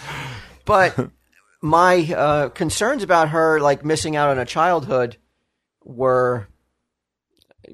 But 0.66 1.10
my 1.62 2.02
uh, 2.14 2.48
concerns 2.50 3.02
about 3.02 3.30
her 3.30 3.58
like 3.60 3.84
missing 3.84 4.16
out 4.16 4.28
on 4.30 4.38
a 4.38 4.44
childhood 4.44 5.16
were 5.84 6.46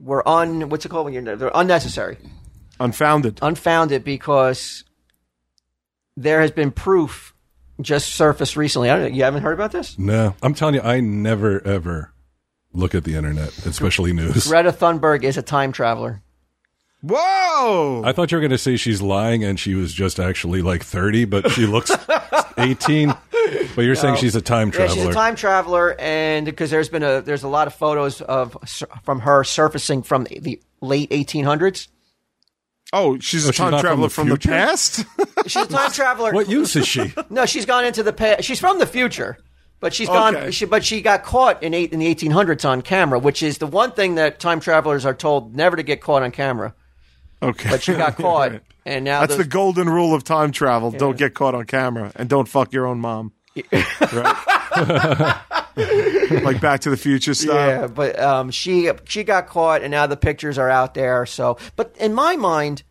were 0.01 0.27
un 0.29 0.69
what's 0.69 0.87
it 0.87 0.89
called 0.91 1.07
when 1.07 1.15
you're 1.15 1.37
they're 1.37 1.51
unnecessary, 1.55 2.17
unfounded. 2.79 3.39
unfounded 3.43 4.05
because 4.05 4.85
there 6.17 6.41
has 6.41 6.51
been 6.53 6.71
proof 6.71 7.35
just 7.81 8.15
surfaced 8.15 8.57
recently. 8.57 8.91
I 8.91 8.99
don't, 8.99 9.15
you 9.15 9.25
haven't 9.25 9.43
heard 9.43 9.55
about 9.55 9.73
this? 9.73 9.99
No, 9.99 10.35
I'm 10.43 10.55
telling 10.55 10.75
you, 10.75 10.81
I 10.83 11.01
never 11.01 11.65
ever 11.67 12.13
look 12.73 12.95
at 12.95 13.05
the 13.05 13.15
internet, 13.17 13.49
especially 13.67 14.13
news. 14.13 14.47
Greta 14.49 14.73
Thunberg 14.73 15.25
is 15.25 15.37
a 15.37 15.43
time 15.43 15.73
traveler. 15.73 16.23
Whoa! 17.05 18.03
I 18.05 18.13
thought 18.13 18.31
you 18.31 18.37
were 18.37 18.41
going 18.43 18.53
to 18.53 18.59
say 18.59 18.77
she's 18.77 19.03
lying 19.03 19.43
and 19.43 19.59
she 19.59 19.75
was 19.75 19.93
just 19.93 20.21
actually 20.21 20.63
like 20.63 20.85
30, 20.85 21.25
but 21.25 21.51
she 21.51 21.67
looks 21.67 21.91
18. 22.59 23.13
But 23.75 23.83
you're 23.83 23.97
saying 23.97 24.17
she's 24.17 24.37
a 24.37 24.41
time 24.41 24.69
Yeah, 24.69 24.73
traveler. 24.75 24.97
she's 24.97 25.07
a 25.07 25.13
time 25.13 25.35
traveler, 25.35 25.97
and 25.99 26.47
because 26.47 26.71
there's 26.71 26.89
been 26.89 27.03
a 27.03 27.21
there's 27.21 27.43
a 27.43 27.49
lot 27.49 27.67
of 27.67 27.75
photos 27.75 28.21
of 28.21 28.57
from 29.03 29.21
her 29.21 29.43
surfacing 29.43 30.03
from 30.05 30.25
the 30.25 30.63
late 30.81 31.11
1800s. 31.11 31.89
Oh, 32.93 33.19
she's 33.19 33.47
Oh, 33.47 33.49
a 33.49 33.53
she's 33.53 33.59
time 33.59 33.71
from 33.73 33.81
traveler 33.81 34.09
the 34.09 34.15
from 34.15 34.29
the, 34.29 34.37
past. 34.39 35.05
She's 35.47 35.63
a 35.63 35.67
time 35.67 35.91
traveler. 35.93 36.33
what 36.33 36.49
use 36.49 36.77
is 36.77 36.87
she? 36.87 37.13
No, 37.31 37.47
she's 37.47 37.67
gone 37.67 37.85
into 37.85 38.03
the 38.03 38.13
past. 38.13 38.45
She's 38.45 38.61
from 38.61 38.79
the 38.79 38.87
future, 38.87 39.39
but 39.81 39.93
she's 39.95 40.09
gone. 40.09 40.37
Okay. 40.37 40.51
She, 40.53 40.65
but 40.67 40.85
she 40.85 41.01
got 41.03 41.25
caught 41.25 41.63
in 41.63 41.75
eight 41.75 41.93
in 41.93 41.99
the 41.99 42.15
1800s 42.15 42.69
on 42.69 42.83
camera, 42.83 43.19
which 43.19 43.43
is 43.43 43.59
the 43.59 43.67
one 43.67 43.91
thing 43.93 44.15
that 44.17 44.39
time 44.39 44.61
travelers 44.61 45.05
are 45.05 45.15
told 45.15 45.57
never 45.57 45.77
to 45.77 45.83
get 45.83 46.01
caught 46.01 46.23
on 46.23 46.31
camera. 46.31 46.75
okay, 47.43 47.71
But 47.71 47.83
she 47.83 47.95
got 47.95 48.17
caught, 48.17 48.53
Right. 48.53 48.61
and 48.87 49.05
now 49.05 49.21
That's 49.21 49.37
the 49.37 49.45
golden 49.45 49.89
rule 49.89 50.15
of 50.15 50.23
time 50.25 50.53
travel: 50.53 50.91
don't 50.93 51.17
get 51.19 51.35
caught 51.35 51.55
on 51.57 51.65
camera, 51.65 52.13
and 52.15 52.29
don't 52.29 52.49
fuck 52.49 52.73
your 52.73 52.87
own 52.87 53.01
mom. 53.01 53.33
right? 54.13 55.37
like 56.45 56.61
Back 56.61 56.81
to 56.81 56.91
the 56.91 56.97
Future 56.97 57.35
style. 57.35 57.55
yeah. 57.83 57.87
But 57.87 58.19
um, 58.21 58.51
she 58.51 58.91
she 59.05 59.25
got 59.25 59.47
caught, 59.47 59.83
and 59.83 59.91
now 59.91 60.07
the 60.07 60.17
pictures 60.17 60.59
are 60.59 60.69
out 60.71 60.95
there. 60.95 61.27
So, 61.27 61.59
but 61.77 61.95
in 61.99 62.15
my 62.15 62.37
mind, 62.37 62.83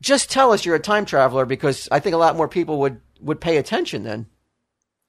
just 0.00 0.30
tell 0.30 0.52
us 0.52 0.64
you're 0.64 0.74
a 0.76 0.80
time 0.80 1.04
traveler 1.04 1.44
because 1.46 1.88
I 1.90 2.00
think 2.00 2.14
a 2.14 2.18
lot 2.18 2.36
more 2.36 2.48
people 2.48 2.78
would 2.80 3.00
would 3.20 3.40
pay 3.40 3.56
attention 3.56 4.02
then. 4.02 4.26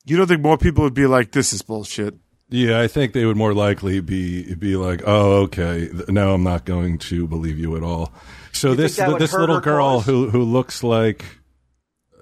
You 0.05 0.17
don't 0.17 0.27
think 0.27 0.41
more 0.41 0.57
people 0.57 0.83
would 0.83 0.93
be 0.93 1.05
like, 1.07 1.31
"This 1.31 1.53
is 1.53 1.61
bullshit"? 1.61 2.15
Yeah, 2.49 2.81
I 2.81 2.87
think 2.87 3.13
they 3.13 3.23
would 3.25 3.37
more 3.37 3.53
likely 3.53 4.01
be 4.01 4.53
be 4.55 4.75
like, 4.75 5.01
"Oh, 5.05 5.43
okay, 5.43 5.87
th- 5.87 6.09
no, 6.09 6.33
I'm 6.33 6.43
not 6.43 6.65
going 6.65 6.97
to 6.99 7.27
believe 7.27 7.57
you 7.57 7.77
at 7.77 7.83
all." 7.83 8.11
So 8.51 8.75
this 8.75 8.97
that 8.97 9.17
this 9.19 9.33
little 9.33 9.59
girl 9.61 9.97
cause? 9.97 10.05
who 10.05 10.29
who 10.29 10.43
looks 10.43 10.83
like 10.83 11.23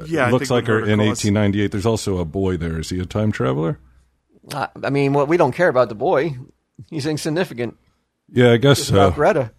Yeah, 0.05 0.29
looks 0.29 0.51
like 0.51 0.67
her 0.67 0.79
in 0.79 0.99
cause. 0.99 1.25
1898. 1.25 1.71
There's 1.71 1.85
also 1.87 2.19
a 2.19 2.25
boy 2.25 2.57
there. 2.57 2.79
Is 2.79 2.89
he 2.89 2.99
a 2.99 3.05
time 3.05 3.31
traveler? 3.31 3.79
Uh, 4.51 4.67
I 4.83 4.89
mean, 4.89 5.13
what 5.13 5.27
we 5.27 5.37
don't 5.37 5.51
care 5.51 5.69
about 5.69 5.89
the 5.89 5.95
boy. 5.95 6.37
He's 6.89 7.05
insignificant. 7.05 7.77
Yeah, 8.31 8.51
I 8.51 8.57
guess 8.57 8.79
It's 8.79 8.89
so. 8.89 8.95
about 8.95 9.15
Greta. 9.15 9.51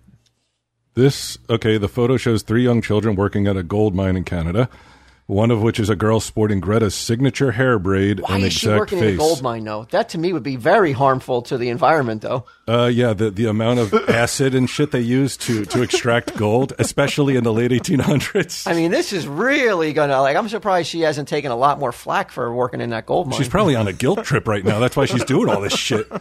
This 0.95 1.39
okay. 1.49 1.79
The 1.79 1.89
photo 1.89 2.17
shows 2.17 2.43
three 2.43 2.63
young 2.65 2.83
children 2.83 3.15
working 3.15 3.47
at 3.47 3.57
a 3.57 3.63
gold 3.63 3.95
mine 3.95 4.17
in 4.17 4.25
Canada. 4.25 4.69
One 5.27 5.53
of 5.53 5.63
which 5.63 5.79
is 5.79 5.89
a 5.89 5.95
girl 5.95 6.19
sporting 6.19 6.59
Greta's 6.59 6.93
signature 6.93 7.53
hair 7.53 7.79
braid 7.79 8.19
Why 8.19 8.35
and 8.35 8.45
is 8.45 8.53
she 8.53 8.67
exact 8.67 8.81
working 8.81 8.99
in 8.99 9.15
a 9.15 9.17
gold 9.17 9.43
mine, 9.43 9.63
though? 9.63 9.87
That 9.93 10.09
to 10.09 10.19
me 10.19 10.33
would 10.33 10.43
be 10.43 10.57
very 10.57 10.91
harmful 10.91 11.43
to 11.43 11.57
the 11.57 11.69
environment, 11.69 12.23
though. 12.23 12.47
Uh, 12.71 12.87
yeah, 12.87 13.13
the 13.13 13.33
the 13.33 13.47
amount 13.47 13.81
of 13.81 13.93
acid 14.09 14.55
and 14.55 14.71
shit 14.71 14.93
they 14.93 15.01
use 15.01 15.37
to 15.37 15.65
to 15.65 15.83
extract 15.83 16.37
gold, 16.37 16.73
especially 16.79 17.35
in 17.35 17.43
the 17.43 17.53
late 17.53 17.73
1800s. 17.73 18.71
I 18.71 18.75
mean, 18.75 18.93
this 18.93 19.13
is 19.13 19.27
really 19.27 19.93
gonna 19.93 20.21
like. 20.21 20.37
I'm 20.37 20.49
surprised 20.49 20.89
she 20.89 21.01
hasn't 21.01 21.27
taken 21.27 21.51
a 21.51 21.57
lot 21.57 21.81
more 21.81 21.91
flack 21.91 22.31
for 22.31 22.55
working 22.55 22.81
in 22.81 22.91
that 22.91 23.07
gold 23.07 23.27
mine. 23.27 23.39
She's 23.39 23.49
probably 23.49 23.75
on 23.75 23.89
a 23.89 23.93
guilt 23.93 24.25
trip 24.25 24.47
right 24.47 24.65
now. 24.65 24.79
That's 24.79 24.97
why 24.97 25.07
she's 25.07 25.25
doing 25.25 25.49
all 25.49 25.61
this 25.61 25.77
shit. 25.77 26.07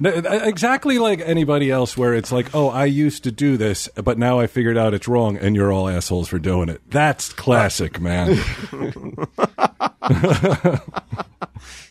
No, 0.00 0.10
exactly 0.10 0.98
like 0.98 1.20
anybody 1.20 1.70
else, 1.70 1.96
where 1.96 2.12
it's 2.12 2.32
like, 2.32 2.54
oh, 2.54 2.68
I 2.68 2.86
used 2.86 3.24
to 3.24 3.30
do 3.30 3.56
this, 3.56 3.88
but 3.94 4.18
now 4.18 4.40
I 4.40 4.46
figured 4.46 4.76
out 4.76 4.94
it's 4.94 5.08
wrong, 5.08 5.36
and 5.36 5.54
you're 5.54 5.72
all 5.72 5.88
assholes 5.88 6.28
for 6.28 6.38
doing 6.38 6.68
it. 6.68 6.82
That's 6.90 7.32
classic, 7.32 8.00
man. 8.00 8.38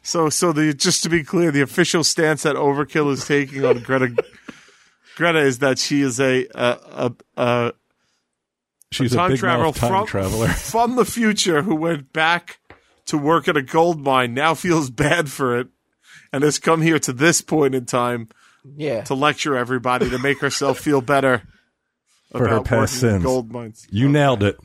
So, 0.06 0.30
so 0.30 0.54
the 0.54 0.72
just 0.72 1.02
to 1.04 1.10
be 1.10 1.24
clear, 1.24 1.50
the 1.50 1.62
official 1.62 2.04
stance 2.04 2.44
that 2.44 2.56
Overkill 2.56 3.12
is 3.12 3.26
taking 3.26 3.66
on 3.66 3.80
Greta 3.80 4.16
Greta 5.16 5.40
is 5.40 5.60
that 5.60 5.80
she 5.80 6.02
is 6.02 6.20
a 6.20 6.46
a 6.54 6.78
a, 6.92 7.14
a 7.38 7.74
She's 8.92 9.14
a, 9.14 9.18
time 9.18 9.32
big 9.32 9.40
traveler 9.40 9.72
time 9.72 9.90
from 9.90 10.06
traveler. 10.06 10.48
from 10.50 10.96
the 10.96 11.06
future 11.06 11.64
who 11.64 11.74
went 11.74 12.14
back 12.14 12.60
to 13.08 13.18
work 13.18 13.48
at 13.48 13.58
a 13.58 13.64
gold 13.64 14.00
mine. 14.00 14.36
Now 14.36 14.54
feels 14.54 14.92
bad 14.92 15.32
for 15.32 15.60
it, 15.60 15.70
and 16.32 16.44
has 16.44 16.60
come 16.60 16.84
here 16.84 17.00
to 17.00 17.12
this 17.12 17.42
point 17.42 17.74
in 17.74 17.86
time 17.86 18.30
yeah. 18.78 19.02
to 19.06 19.16
lecture 19.16 19.58
everybody 19.58 20.08
to 20.12 20.20
make 20.20 20.40
herself 20.40 20.78
feel 20.78 21.02
better 21.02 21.42
For 22.32 22.48
her 22.48 22.62
past 22.62 23.00
sins. 23.00 23.24
gold 23.24 23.52
mines. 23.52 23.88
You 23.90 24.08
nailed 24.08 24.44
it. 24.44 24.58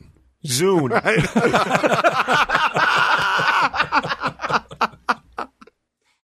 Zune. 0.45 0.91